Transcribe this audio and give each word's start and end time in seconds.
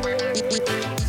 we're 0.00 0.16
here. 0.34 1.01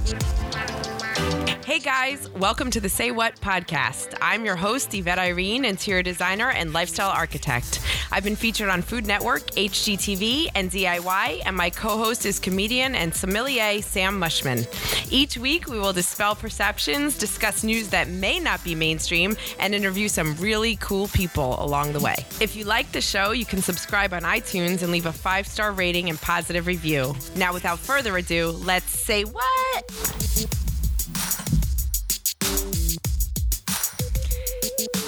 Hey 1.74 1.80
guys, 1.80 2.30
welcome 2.30 2.70
to 2.70 2.80
the 2.80 2.88
Say 2.88 3.10
What 3.10 3.42
podcast. 3.42 4.16
I'm 4.22 4.46
your 4.46 4.56
host, 4.56 4.94
Yvette 4.94 5.18
Irene, 5.18 5.66
interior 5.66 6.04
designer 6.04 6.52
and 6.52 6.72
lifestyle 6.72 7.10
architect. 7.10 7.82
I've 8.12 8.24
been 8.24 8.36
featured 8.36 8.70
on 8.70 8.84
Food 8.84 9.08
Network, 9.08 9.42
HGTV, 9.48 10.50
and 10.54 10.70
DIY, 10.70 11.42
and 11.44 11.58
my 11.58 11.72
co 11.72 11.98
host 11.98 12.28
is 12.28 12.38
comedian 12.38 12.94
and 12.94 13.12
sommelier 13.12 13.82
Sam 13.82 14.22
Mushman. 14.22 14.68
Each 15.12 15.36
week, 15.36 15.68
we 15.68 15.80
will 15.80 15.94
dispel 15.94 16.36
perceptions, 16.36 17.18
discuss 17.18 17.64
news 17.64 17.88
that 17.88 18.08
may 18.08 18.40
not 18.40 18.64
be 18.64 18.76
mainstream, 18.76 19.36
and 19.58 19.74
interview 19.74 20.10
some 20.10 20.36
really 20.36 20.76
cool 20.76 21.08
people 21.08 21.56
along 21.58 21.94
the 21.94 22.00
way. 22.02 22.18
If 22.40 22.56
you 22.56 22.66
like 22.66 22.92
the 22.92 23.02
show, 23.02 23.32
you 23.32 23.48
can 23.48 23.64
subscribe 23.64 24.14
on 24.14 24.22
iTunes 24.22 24.84
and 24.84 24.92
leave 24.92 25.08
a 25.08 25.12
five 25.12 25.48
star 25.48 25.72
rating 25.72 26.12
and 26.12 26.22
positive 26.22 26.68
review. 26.68 27.16
Now, 27.36 27.52
without 27.52 27.80
further 27.80 28.16
ado, 28.16 28.50
let's 28.64 29.00
say 29.00 29.24
what? 29.24 30.73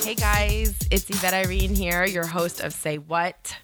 Hey 0.06 0.14
guys, 0.14 0.78
it's 0.92 1.10
Yvette 1.10 1.34
Irene 1.34 1.74
here, 1.74 2.06
your 2.06 2.28
host 2.28 2.60
of 2.60 2.74
Say 2.74 3.00
What? 3.00 3.58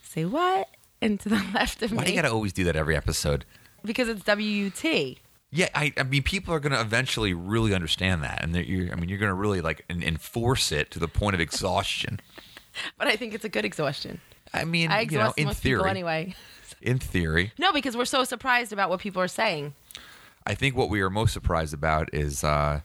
Say 0.00 0.24
What? 0.24 0.70
And 1.02 1.20
to 1.20 1.28
the 1.28 1.34
left 1.54 1.82
of 1.82 1.90
me. 1.90 1.98
Why 1.98 2.04
do 2.04 2.10
you 2.10 2.16
got 2.16 2.26
to 2.26 2.32
always 2.32 2.54
do 2.54 2.64
that 2.64 2.74
every 2.74 2.96
episode? 2.96 3.44
because 3.84 4.08
it's 4.08 4.26
WUT. 4.26 5.18
Yeah, 5.50 5.68
I, 5.74 5.92
I 5.98 6.04
mean, 6.04 6.22
people 6.22 6.54
are 6.54 6.58
going 6.58 6.72
to 6.72 6.80
eventually 6.80 7.34
really 7.34 7.74
understand 7.74 8.22
that, 8.22 8.42
and 8.42 8.54
that 8.54 8.66
you're, 8.66 8.90
I 8.92 8.94
mean, 8.94 9.10
you're 9.10 9.18
going 9.18 9.28
to 9.28 9.34
really 9.34 9.60
like 9.60 9.84
en- 9.90 10.02
enforce 10.02 10.72
it 10.72 10.90
to 10.92 10.98
the 10.98 11.06
point 11.06 11.34
of 11.34 11.40
exhaustion. 11.40 12.18
But 12.96 13.08
I 13.08 13.16
think 13.16 13.34
it's 13.34 13.44
a 13.44 13.50
good 13.50 13.66
exhaustion. 13.66 14.22
I 14.54 14.64
mean, 14.64 14.90
I 14.90 15.02
you 15.02 15.18
know, 15.18 15.34
in 15.36 15.50
theory, 15.50 15.90
anyway. 15.90 16.34
in 16.80 16.98
theory, 16.98 17.52
No, 17.58 17.72
because 17.72 17.94
we're 17.94 18.06
so 18.06 18.24
surprised 18.24 18.72
about 18.72 18.88
what 18.88 19.00
people 19.00 19.20
are 19.20 19.28
saying. 19.28 19.74
I 20.46 20.54
think 20.54 20.76
what 20.76 20.88
we 20.88 21.02
are 21.02 21.10
most 21.10 21.34
surprised 21.34 21.74
about 21.74 22.08
is 22.14 22.42
uh, 22.42 22.80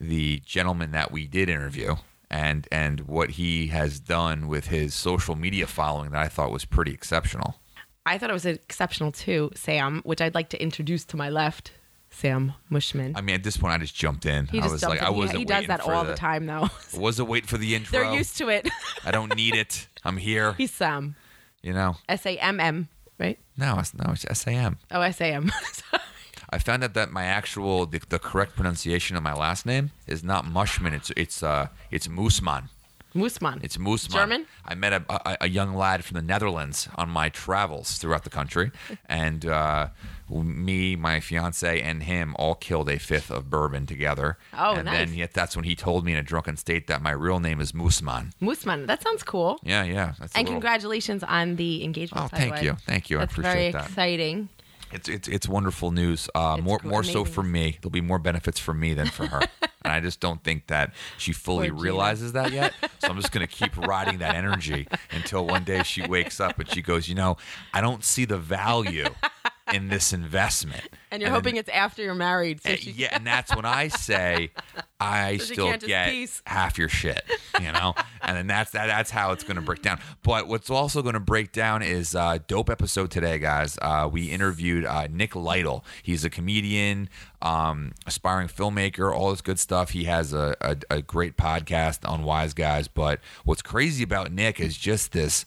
the 0.00 0.40
gentleman 0.44 0.90
that 0.90 1.12
we 1.12 1.28
did 1.28 1.48
interview, 1.48 1.94
and 2.32 2.66
and 2.72 3.00
what 3.02 3.30
he 3.30 3.68
has 3.68 4.00
done 4.00 4.48
with 4.48 4.66
his 4.68 4.94
social 4.94 5.36
media 5.36 5.66
following 5.66 6.10
that 6.10 6.22
I 6.22 6.28
thought 6.28 6.50
was 6.50 6.64
pretty 6.64 6.92
exceptional. 6.92 7.56
I 8.04 8.18
thought 8.18 8.30
it 8.30 8.32
was 8.32 8.46
exceptional 8.46 9.12
too, 9.12 9.50
Sam, 9.54 10.00
which 10.04 10.20
I'd 10.20 10.34
like 10.34 10.48
to 10.48 10.60
introduce 10.60 11.04
to 11.06 11.16
my 11.16 11.28
left, 11.30 11.70
Sam 12.10 12.54
Mushman. 12.70 13.12
I 13.14 13.20
mean, 13.20 13.36
at 13.36 13.44
this 13.44 13.56
point, 13.56 13.74
I 13.74 13.78
just 13.78 13.94
jumped 13.94 14.26
in. 14.26 14.46
he 14.48 14.60
I 14.60 14.66
was 14.66 14.82
like, 14.82 14.98
in. 14.98 15.04
I 15.04 15.10
wasn't. 15.10 15.38
He 15.38 15.44
does 15.44 15.66
that 15.66 15.80
all 15.82 16.04
the 16.04 16.14
time, 16.16 16.46
though. 16.46 16.68
I 16.94 16.98
wasn't 16.98 17.28
waiting 17.28 17.46
for 17.46 17.58
the 17.58 17.74
intro. 17.76 18.00
They're 18.00 18.12
used 18.14 18.36
to 18.38 18.48
it. 18.48 18.68
I 19.04 19.10
don't 19.12 19.36
need 19.36 19.54
it. 19.54 19.86
I'm 20.04 20.16
here. 20.16 20.52
He's 20.58 20.72
Sam. 20.72 21.14
You 21.62 21.74
know. 21.74 21.96
S 22.08 22.26
A 22.26 22.36
M 22.38 22.58
M, 22.58 22.88
right? 23.18 23.38
No, 23.56 23.78
it's 23.78 23.94
no, 23.94 24.12
it's 24.12 24.26
SAM. 24.40 24.78
Oh, 24.90 25.00
S 25.00 25.20
A 25.20 25.26
M. 25.26 25.52
I 26.52 26.58
found 26.58 26.84
out 26.84 26.94
that 26.94 27.10
my 27.10 27.24
actual 27.24 27.86
the, 27.86 28.00
the 28.08 28.18
correct 28.18 28.54
pronunciation 28.56 29.16
of 29.16 29.22
my 29.22 29.32
last 29.32 29.64
name 29.66 29.90
is 30.06 30.22
not 30.22 30.44
Mushman. 30.44 30.92
It's 30.92 31.10
it's 31.16 31.42
uh 31.42 31.68
it's 31.90 32.08
Musman. 32.08 32.68
Musman. 33.14 33.62
It's 33.62 33.76
Musman. 33.76 34.10
German? 34.12 34.46
I 34.64 34.74
met 34.74 34.92
a, 34.94 35.04
a, 35.08 35.36
a 35.42 35.48
young 35.48 35.74
lad 35.74 36.02
from 36.04 36.14
the 36.14 36.22
Netherlands 36.22 36.88
on 36.96 37.10
my 37.10 37.28
travels 37.28 37.98
throughout 37.98 38.24
the 38.24 38.30
country, 38.30 38.70
and 39.06 39.44
uh, 39.44 39.88
me, 40.30 40.96
my 40.96 41.20
fiance, 41.20 41.78
and 41.82 42.04
him 42.04 42.34
all 42.38 42.54
killed 42.54 42.88
a 42.88 42.98
fifth 42.98 43.30
of 43.30 43.50
bourbon 43.50 43.84
together. 43.84 44.38
Oh, 44.56 44.76
and 44.76 44.86
nice. 44.86 45.08
then 45.08 45.14
yet 45.14 45.34
that's 45.34 45.54
when 45.54 45.66
he 45.66 45.74
told 45.76 46.06
me 46.06 46.12
in 46.12 46.18
a 46.18 46.22
drunken 46.22 46.56
state 46.56 46.86
that 46.86 47.02
my 47.02 47.10
real 47.10 47.38
name 47.38 47.60
is 47.60 47.72
Musman. 47.72 48.32
Musman. 48.40 48.86
That 48.86 49.02
sounds 49.02 49.22
cool. 49.22 49.60
Yeah, 49.62 49.84
yeah. 49.84 50.14
That's 50.18 50.32
And 50.34 50.44
little- 50.46 50.54
congratulations 50.54 51.22
on 51.22 51.56
the 51.56 51.84
engagement. 51.84 52.24
Oh, 52.24 52.28
thank 52.28 52.62
you, 52.62 52.76
thank 52.86 53.10
you. 53.10 53.18
That's 53.18 53.32
I 53.32 53.32
appreciate 53.34 53.52
very 53.52 53.72
that. 53.72 53.88
Very 53.90 54.12
exciting. 54.14 54.48
It's 54.92 55.08
it's 55.08 55.28
it's 55.28 55.48
wonderful 55.48 55.90
news. 55.90 56.28
Uh, 56.34 56.56
It's 56.58 56.64
more 56.64 56.78
cool- 56.78 56.90
more 56.90 57.02
so 57.04 57.24
for 57.24 57.42
me. 57.42 57.78
There'll 57.80 57.90
be 57.90 58.00
more 58.00 58.18
benefits 58.18 58.58
for 58.58 58.74
me 58.74 58.94
than 58.94 59.06
for 59.08 59.26
her, 59.26 59.40
and 59.84 59.92
I 59.92 60.00
just 60.00 60.20
don't 60.20 60.42
think 60.44 60.66
that 60.68 60.92
she 61.18 61.32
fully 61.32 61.68
Poor 61.70 61.76
Gina. 61.78 61.82
realizes 61.82 62.32
that 62.32 62.52
yet. 62.52 62.72
So 63.00 63.08
I'm 63.08 63.16
just 63.16 63.32
gonna 63.32 63.46
keep 63.60 63.76
riding 63.76 64.18
that 64.18 64.34
energy 64.34 64.86
until 65.10 65.46
one 65.46 65.64
day 65.64 65.82
she 65.82 66.02
wakes 66.06 66.40
up 66.40 66.58
and 66.58 66.68
she 66.68 66.82
goes, 66.82 67.08
you 67.08 67.14
know, 67.14 67.36
I 67.72 67.80
don't 67.80 68.04
see 68.04 68.24
the 68.24 68.38
value 68.38 69.06
in 69.72 69.88
this 69.88 70.12
investment. 70.12 70.82
And 71.12 71.20
you're 71.20 71.28
then- 71.28 71.34
hoping 71.40 71.56
it's 71.56 71.68
after 71.68 72.02
you're 72.02 72.14
married. 72.14 72.62
So 72.62 72.72
uh, 72.72 72.76
she, 72.76 72.92
yeah, 72.92 73.10
and 73.12 73.26
that's 73.26 73.54
when 73.54 73.66
I 73.66 73.88
say 73.88 74.48
I 75.00 75.36
So 75.36 75.44
still 75.52 75.76
get 75.76 76.08
piece. 76.10 76.40
half 76.46 76.78
your 76.78 76.88
shit, 76.88 77.22
you 77.60 77.70
know, 77.70 77.92
and 78.22 78.34
then 78.34 78.46
that's 78.46 78.70
that. 78.70 78.86
That's 78.86 79.10
how 79.10 79.32
it's 79.32 79.44
going 79.44 79.56
to 79.56 79.60
break 79.62 79.82
down. 79.82 80.00
But 80.22 80.48
what's 80.48 80.70
also 80.70 81.02
going 81.02 81.12
to 81.12 81.20
break 81.20 81.52
down 81.52 81.82
is 81.82 82.14
uh, 82.14 82.38
dope 82.46 82.70
episode 82.70 83.10
today, 83.10 83.38
guys. 83.38 83.78
Uh, 83.82 84.08
we 84.10 84.30
interviewed 84.30 84.86
uh, 84.86 85.06
Nick 85.10 85.36
Lytle. 85.36 85.84
He's 86.02 86.24
a 86.24 86.30
comedian, 86.30 87.10
um, 87.42 87.92
aspiring 88.06 88.48
filmmaker, 88.48 89.14
all 89.14 89.32
this 89.32 89.42
good 89.42 89.58
stuff. 89.58 89.90
He 89.90 90.04
has 90.04 90.32
a, 90.32 90.56
a, 90.62 90.76
a 90.88 91.02
great 91.02 91.36
podcast 91.36 92.10
Unwise 92.10 92.54
Guys. 92.54 92.88
But 92.88 93.20
what's 93.44 93.60
crazy 93.60 94.02
about 94.02 94.32
Nick 94.32 94.60
is 94.60 94.78
just 94.78 95.12
this 95.12 95.44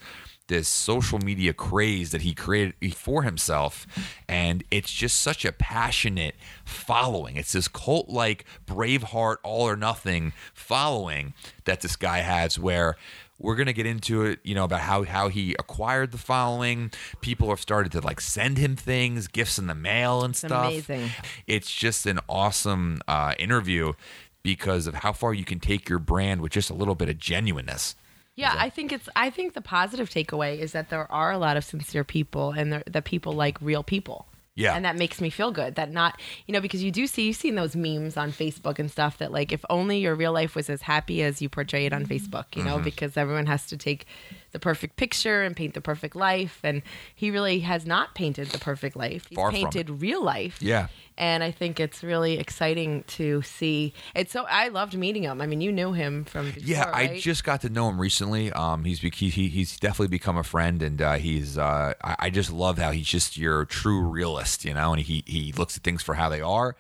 this 0.48 0.68
social 0.68 1.20
media 1.20 1.54
craze 1.54 2.12
that 2.12 2.22
he 2.22 2.34
created 2.34 2.96
for 2.96 3.24
himself 3.24 3.88
and 4.28 4.64
it's 4.70 4.92
just 4.92 5.20
such 5.20 5.44
a 5.44 5.52
passionate 5.52 6.36
following 6.64 7.36
it's 7.36 7.54
this 7.54 7.68
cult 7.68 8.10
like 8.10 8.46
braveheart 8.68 9.38
all 9.44 9.68
or 9.68 9.76
nothing 9.76 10.34
following 10.54 11.34
that 11.66 11.82
this 11.82 11.96
guy 11.96 12.20
has 12.20 12.60
where 12.60 12.96
we're 13.40 13.56
gonna 13.56 13.74
get 13.74 13.86
into 13.86 14.24
it, 14.24 14.40
you 14.44 14.56
know, 14.56 14.64
about 14.64 14.82
how 14.82 15.04
how 15.04 15.28
he 15.28 15.56
acquired 15.60 16.12
the 16.12 16.18
following. 16.18 16.92
People 17.22 17.50
have 17.50 17.60
started 17.60 17.92
to 17.92 18.02
like 18.02 18.22
send 18.22 18.58
him 18.58 18.76
things, 18.76 19.28
gifts 19.28 19.60
in 19.60 19.68
the 19.68 19.76
mail 19.76 20.24
and 20.24 20.36
stuff. 20.36 20.68
amazing. 20.70 21.10
It's 21.46 21.74
just 21.74 22.06
an 22.06 22.20
awesome 22.30 23.02
uh, 23.08 23.34
interview 23.38 23.94
because 24.42 24.88
of 24.88 24.96
how 24.96 25.12
far 25.12 25.34
you 25.34 25.44
can 25.44 25.60
take 25.60 25.90
your 25.90 26.00
brand 26.00 26.40
with 26.40 26.52
just 26.52 26.70
a 26.70 26.74
little 26.74 26.96
bit 26.96 27.10
of 27.10 27.18
genuineness. 27.18 27.96
Yeah, 28.36 28.54
I 28.58 28.70
think 28.70 28.92
it's. 28.92 29.08
I 29.16 29.30
think 29.30 29.54
the 29.54 29.62
positive 29.62 30.10
takeaway 30.10 30.60
is 30.60 30.74
that 30.74 30.90
there 30.90 31.10
are 31.12 31.32
a 31.32 31.38
lot 31.38 31.56
of 31.58 31.64
sincere 31.64 32.04
people, 32.04 32.52
and 32.52 32.84
that 32.86 33.04
people 33.06 33.34
like 33.34 33.58
real 33.62 33.84
people. 33.84 34.28
Yeah. 34.58 34.74
and 34.74 34.86
that 34.86 34.96
makes 34.96 35.20
me 35.20 35.30
feel 35.30 35.52
good. 35.52 35.76
That 35.76 35.92
not, 35.92 36.18
you 36.48 36.54
know, 36.54 36.62
because 36.62 36.82
you 36.82 36.90
do 36.90 37.08
see 37.08 37.28
you've 37.28 37.36
seen 37.36 37.56
those 37.56 37.76
memes 37.76 38.16
on 38.16 38.32
Facebook 38.32 38.80
and 38.80 38.90
stuff 38.90 39.18
that 39.18 39.30
like 39.34 39.52
if 39.52 39.66
only 39.70 39.98
your 40.00 40.16
real 40.16 40.32
life 40.32 40.56
was 40.56 40.70
as 40.70 40.82
happy 40.84 41.22
as 41.24 41.42
you 41.42 41.50
portray 41.50 41.86
it 41.86 41.92
on 41.92 42.06
Facebook, 42.06 42.46
you 42.56 42.62
Mm-hmm. 42.64 42.70
know, 42.70 42.80
because 42.80 43.18
everyone 43.18 43.48
has 43.48 43.66
to 43.68 43.76
take 43.76 44.06
the 44.56 44.60
perfect 44.60 44.96
picture 44.96 45.44
and 45.44 45.54
paint 45.54 45.74
the 45.74 45.82
perfect 45.82 46.16
life, 46.16 46.62
and 46.64 46.82
he 47.14 47.30
really 47.30 47.60
has 47.60 47.86
not 47.86 48.16
painted 48.16 48.48
the 48.48 48.58
perfect 48.58 48.96
life. 48.96 49.26
He's 49.30 49.36
Far 49.36 49.52
painted 49.52 49.90
real 50.02 50.24
life. 50.24 50.58
Yeah. 50.62 50.88
and 51.18 51.44
I 51.44 51.52
think 51.52 51.80
it's 51.80 52.04
really 52.04 52.40
exciting 52.40 53.04
to 53.18 53.42
see. 53.42 53.94
It's 54.16 54.32
so 54.32 54.46
I 54.50 54.70
loved 54.70 54.98
meeting 54.98 55.24
him. 55.24 55.42
I 55.42 55.46
mean, 55.48 55.60
you 55.62 55.72
knew 55.74 55.92
him 55.94 56.24
from 56.26 56.46
before, 56.52 56.64
Yeah, 56.64 56.90
I 56.94 57.06
right? 57.08 57.22
just 57.22 57.44
got 57.44 57.62
to 57.62 57.70
know 57.70 57.90
him 57.90 58.00
recently. 58.00 58.52
Um, 58.54 58.84
he's 58.86 59.00
he, 59.00 59.10
he- 59.30 59.50
he's 59.50 59.78
definitely 59.80 60.08
become 60.10 60.38
a 60.38 60.44
friend, 60.44 60.82
and 60.82 61.02
uh, 61.02 61.14
he's 61.16 61.58
uh, 61.58 61.94
I, 62.04 62.16
I 62.20 62.30
just 62.30 62.52
love 62.52 62.78
how 62.78 62.92
he's 62.92 63.08
just 63.08 63.38
your 63.38 63.66
true 63.66 64.02
realist, 64.08 64.64
you 64.66 64.74
know, 64.74 64.94
and 64.94 65.02
he 65.02 65.24
he 65.28 65.52
looks 65.52 65.76
at 65.78 65.84
things 65.84 66.02
for 66.02 66.16
how 66.16 66.30
they 66.30 66.42
are. 66.42 66.76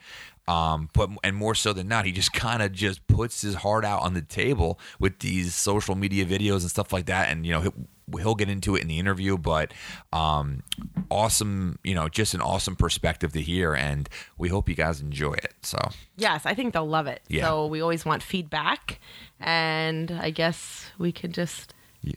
Um, 0.47 0.89
but 0.93 1.09
and 1.23 1.35
more 1.35 1.55
so 1.55 1.73
than 1.73 1.87
not, 1.87 2.05
he 2.05 2.11
just 2.11 2.33
kind 2.47 2.61
of 2.61 2.71
just 2.71 3.05
puts 3.07 3.41
his 3.41 3.55
heart 3.55 3.83
out 3.85 4.01
on 4.03 4.13
the 4.13 4.21
table 4.21 4.79
with 4.99 5.19
these 5.19 5.55
social 5.55 5.95
media 5.95 6.25
videos 6.25 6.61
and 6.61 6.69
stuff 6.69 6.93
like 6.93 7.07
that, 7.07 7.29
and 7.29 7.45
you 7.45 7.51
know 7.51 7.61
he'll, 7.61 8.19
he'll 8.19 8.35
get 8.35 8.49
into 8.49 8.75
it 8.75 8.81
in 8.81 8.87
the 8.87 8.99
interview. 8.99 9.37
But 9.37 9.73
um, 10.13 10.61
awesome, 11.09 11.79
you 11.83 11.95
know, 11.95 12.07
just 12.09 12.33
an 12.33 12.41
awesome 12.41 12.75
perspective 12.75 13.33
to 13.33 13.41
hear, 13.41 13.73
and 13.73 14.07
we 14.37 14.49
hope 14.49 14.69
you 14.69 14.75
guys 14.75 15.01
enjoy 15.01 15.33
it. 15.33 15.53
So 15.63 15.79
Yes, 16.15 16.45
I 16.45 16.53
think 16.53 16.73
they'll 16.73 16.87
love 16.87 17.07
it. 17.07 17.21
Yeah. 17.27 17.45
So 17.45 17.65
we 17.65 17.81
always 17.81 18.05
want 18.05 18.21
feedback, 18.21 18.99
and 19.39 20.11
I 20.11 20.29
guess 20.29 20.91
we 20.99 21.11
could 21.11 21.33
just. 21.33 21.73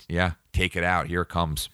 yeah, 0.09 0.33
take 0.53 0.77
it 0.77 0.85
out. 0.85 1.07
Here 1.07 1.23
it 1.23 1.29
comes. 1.29 1.71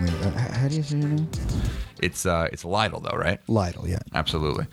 Wait, 0.00 0.12
uh, 0.12 0.30
how 0.30 0.68
do 0.68 0.76
you 0.76 0.82
say 0.82 0.98
your 0.98 1.08
name? 1.08 1.28
It's 2.00 2.26
uh, 2.26 2.48
it's 2.52 2.64
Lytle 2.64 3.00
though, 3.00 3.16
right? 3.16 3.40
Lytle, 3.48 3.88
yeah. 3.88 3.98
Absolutely. 4.14 4.66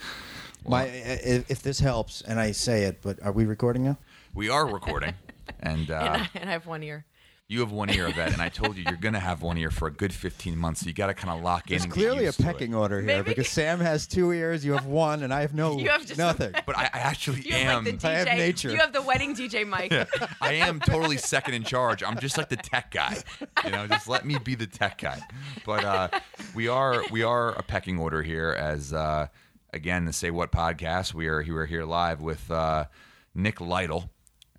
My, 0.68 0.83
if, 0.83 1.50
if 1.50 1.63
this 1.63 1.79
helps, 1.79 2.21
and 2.21 2.39
I 2.39 2.51
say 2.51 2.83
it, 2.83 3.00
but 3.01 3.21
are 3.23 3.31
we 3.31 3.45
recording 3.45 3.83
now? 3.83 3.97
We 4.35 4.50
are 4.50 4.68
recording, 4.68 5.15
and 5.59 5.89
And, 5.89 5.91
uh, 5.91 5.95
I, 5.95 6.29
and 6.35 6.50
I 6.50 6.53
have 6.53 6.68
one 6.68 6.83
ear. 6.83 7.06
You 7.51 7.59
have 7.59 7.71
one 7.74 7.89
ear 7.89 8.07
of 8.07 8.15
that, 8.15 8.31
and 8.31 8.42
I 8.42 8.48
told 8.48 8.77
you 8.77 8.83
you're 8.88 8.95
gonna 8.95 9.19
have 9.19 9.42
one 9.42 9.57
ear 9.57 9.71
for 9.71 9.88
a 9.88 9.92
good 9.92 10.13
15 10.13 10.57
months. 10.57 10.80
So 10.81 10.88
you 10.88 10.94
got 10.94 11.07
to 11.07 11.13
kind 11.13 11.38
of 11.38 11.44
lock 11.44 11.69
in. 11.69 11.77
There's 11.80 11.92
clearly 11.92 12.19
a 12.19 12.27
used 12.27 12.38
to 12.39 12.44
it. 12.44 12.45
pecking 12.45 12.74
order 12.74 13.01
here 13.01 13.07
Maybe- 13.18 13.31
because 13.31 13.50
Sam 13.59 13.81
has 13.81 14.07
two 14.07 14.31
ears, 14.31 14.63
you 14.63 14.71
have 14.71 14.86
one, 14.86 15.24
and 15.24 15.33
I 15.33 15.42
have 15.42 15.53
no 15.53 15.77
You 15.80 15.89
have 15.89 16.06
just- 16.06 16.18
nothing. 16.18 16.53
But 16.65 16.77
I, 16.77 16.83
I 16.94 17.00
actually 17.00 17.42
You 17.42 17.56
am. 17.56 17.83
have 17.83 17.86
like 17.86 18.00
the 18.00 18.07
I 18.07 18.12
have 18.13 18.27
nature. 18.38 18.71
You 18.71 18.77
have 18.77 18.94
the 18.94 19.01
wedding 19.01 19.36
DJ 19.36 19.68
mic. 19.68 19.92
I 20.39 20.53
am 20.53 20.80
totally 20.80 21.18
second 21.18 21.53
in 21.56 21.63
charge. 21.63 22.03
I'm 22.03 22.18
just 22.19 22.38
like 22.38 22.48
the 22.48 22.56
tech 22.56 22.92
guy. 22.92 23.18
You 23.65 23.71
know, 23.71 23.86
just 23.86 24.07
let 24.07 24.25
me 24.25 24.38
be 24.39 24.56
the 24.56 24.68
tech 24.68 25.00
guy. 25.00 25.19
But 25.65 25.83
uh, 25.83 26.07
we 26.56 26.69
are 26.69 27.03
we 27.12 27.24
are 27.24 27.50
a 27.51 27.63
pecking 27.63 28.00
order 28.00 28.24
here 28.24 28.56
as 28.57 28.94
uh, 28.94 29.27
again 29.74 30.06
the 30.06 30.13
Say 30.13 30.31
What 30.31 30.53
podcast. 30.53 31.13
We 31.13 31.27
are 31.27 31.44
we 31.45 31.51
are 31.51 31.65
here 31.65 31.83
live 31.83 32.21
with 32.21 32.50
uh, 32.50 32.86
Nick 33.36 33.59
Lytle. 33.59 34.09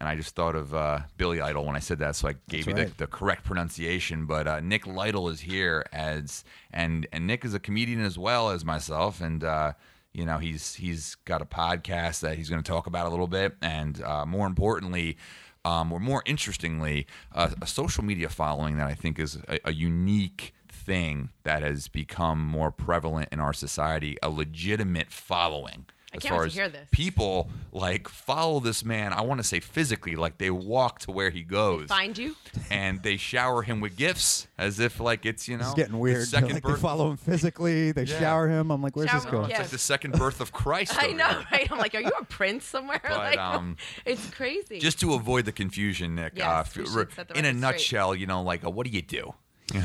And 0.02 0.08
I 0.08 0.16
just 0.16 0.34
thought 0.34 0.56
of 0.56 0.74
uh, 0.74 0.98
Billy 1.16 1.40
Idol 1.40 1.64
when 1.64 1.76
I 1.76 1.78
said 1.78 2.00
that, 2.00 2.16
so 2.16 2.26
I 2.26 2.32
gave 2.48 2.64
That's 2.64 2.66
you 2.66 2.74
right. 2.74 2.88
the, 2.88 3.04
the 3.04 3.06
correct 3.06 3.44
pronunciation. 3.44 4.26
But 4.26 4.48
uh, 4.48 4.58
Nick 4.58 4.84
Lytle 4.84 5.28
is 5.28 5.38
here 5.38 5.86
as, 5.92 6.42
and 6.72 7.06
and 7.12 7.24
Nick 7.24 7.44
is 7.44 7.54
a 7.54 7.60
comedian 7.60 8.04
as 8.04 8.18
well 8.18 8.50
as 8.50 8.64
myself, 8.64 9.20
and 9.20 9.44
uh, 9.44 9.74
you 10.12 10.26
know 10.26 10.38
he's 10.38 10.74
he's 10.74 11.14
got 11.24 11.40
a 11.40 11.44
podcast 11.44 12.18
that 12.18 12.36
he's 12.36 12.50
going 12.50 12.60
to 12.60 12.68
talk 12.68 12.88
about 12.88 13.06
a 13.06 13.10
little 13.10 13.28
bit, 13.28 13.54
and 13.62 14.02
uh, 14.02 14.26
more 14.26 14.48
importantly. 14.48 15.16
Um, 15.64 15.92
or 15.92 16.00
more 16.00 16.24
interestingly, 16.26 17.06
uh, 17.32 17.50
a 17.62 17.68
social 17.68 18.02
media 18.02 18.28
following 18.28 18.78
that 18.78 18.88
I 18.88 18.94
think 18.94 19.20
is 19.20 19.38
a, 19.46 19.60
a 19.66 19.72
unique 19.72 20.52
thing 20.68 21.28
that 21.44 21.62
has 21.62 21.86
become 21.86 22.44
more 22.44 22.72
prevalent 22.72 23.28
in 23.30 23.38
our 23.38 23.52
society, 23.52 24.16
a 24.24 24.28
legitimate 24.28 25.12
following. 25.12 25.86
I 26.12 26.16
as 26.16 26.22
can't 26.22 26.34
far 26.34 26.44
as 26.44 26.54
hear 26.54 26.68
this. 26.68 26.86
people 26.90 27.48
like 27.72 28.06
follow 28.06 28.60
this 28.60 28.84
man, 28.84 29.12
I 29.14 29.22
want 29.22 29.40
to 29.40 29.44
say 29.46 29.60
physically, 29.60 30.14
like 30.14 30.36
they 30.38 30.50
walk 30.50 30.98
to 31.00 31.10
where 31.10 31.30
he 31.30 31.42
goes 31.42 31.88
Find 31.88 32.16
you. 32.18 32.36
and 32.70 33.02
they 33.02 33.16
shower 33.16 33.62
him 33.62 33.80
with 33.80 33.96
gifts 33.96 34.46
as 34.58 34.78
if 34.78 35.00
like 35.00 35.24
it's, 35.24 35.48
you 35.48 35.56
know, 35.56 35.64
It's 35.66 35.74
getting 35.74 35.98
weird. 35.98 36.28
second 36.28 36.52
like 36.52 36.62
they 36.62 36.68
birth 36.70 36.80
follow 36.82 37.10
him 37.10 37.16
physically. 37.16 37.92
They 37.92 38.04
Yeah. 38.04 38.18
shower 38.20 38.48
him. 38.48 38.70
I'm 38.70 38.82
like, 38.82 38.94
where's 38.94 39.08
Shower 39.08 39.20
this 39.22 39.30
going? 39.30 39.50
It's 39.50 39.58
like 39.58 39.68
the 39.68 39.78
second 39.78 40.12
birth 40.12 40.40
of 40.42 40.52
Christ. 40.52 40.92
I 41.02 41.12
know, 41.12 41.26
here. 41.28 41.44
right? 41.50 41.72
I'm 41.72 41.78
like, 41.78 41.94
are 41.94 42.00
you 42.00 42.12
a 42.20 42.24
prince 42.24 42.64
somewhere? 42.66 43.00
But, 43.08 43.16
like, 43.18 43.38
um, 43.38 43.76
it's 44.04 44.28
crazy. 44.30 44.78
Just 44.80 45.00
to 45.00 45.14
avoid 45.14 45.46
the 45.46 45.52
confusion, 45.52 46.14
Nick, 46.14 46.34
Yes, 46.36 46.46
uh, 46.46 46.80
f- 46.80 46.86
set 47.14 47.28
the 47.28 47.38
in 47.38 47.44
a 47.44 47.48
record 47.48 47.56
straight. 47.56 47.56
nutshell, 47.56 48.14
you 48.14 48.26
know, 48.26 48.42
like, 48.42 48.64
uh, 48.66 48.70
what 48.70 48.86
do 48.86 48.92
you 48.92 49.00
do? 49.02 49.32
You? 49.72 49.82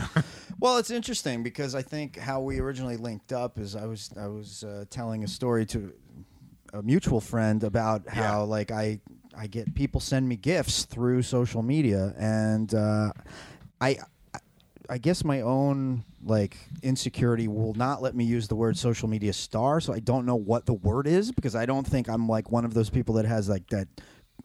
Well, 0.60 0.78
it's 0.78 0.90
interesting 0.92 1.44
because 1.44 1.76
I 1.76 1.82
think 1.84 2.18
how 2.18 2.42
we 2.42 2.60
originally 2.60 2.98
linked 2.98 3.32
up 3.32 3.58
is 3.60 3.76
I 3.76 3.86
was 3.86 4.10
I 4.20 4.28
was 4.28 4.64
uh, 4.64 4.86
telling 4.90 5.24
a 5.24 5.28
story 5.28 5.66
to 5.68 5.94
a 6.74 6.82
mutual 6.82 7.22
friend 7.22 7.64
about 7.64 8.08
how 8.08 8.22
Yeah. 8.22 8.38
like 8.58 8.72
I 8.72 9.00
I 9.38 9.48
get 9.48 9.76
people 9.76 10.00
send 10.02 10.28
me 10.28 10.36
gifts 10.36 10.86
through 10.86 11.22
social 11.22 11.62
media 11.62 12.14
and 12.18 12.74
uh, 12.74 13.12
I. 13.82 13.98
I 14.90 14.98
guess 15.00 15.26
my 15.26 15.42
own 15.42 16.06
like 16.24 16.56
insecurity 16.82 17.50
will 17.50 17.74
not 17.74 18.02
let 18.02 18.16
me 18.16 18.24
use 18.24 18.48
the 18.48 18.56
word 18.56 18.78
social 18.78 19.10
media 19.10 19.34
star, 19.34 19.82
so 19.82 19.92
I 19.94 20.00
don't 20.00 20.26
know 20.26 20.38
what 20.38 20.66
the 20.66 20.76
word 20.76 21.08
is 21.08 21.30
because 21.34 21.56
I 21.58 21.66
don't 21.66 21.86
think 21.86 22.08
I'm 22.08 22.30
like 22.30 22.54
one 22.54 22.64
of 22.64 22.74
those 22.74 22.90
people 22.90 23.16
that 23.16 23.26
has 23.26 23.50
like 23.50 23.68
that 23.68 23.90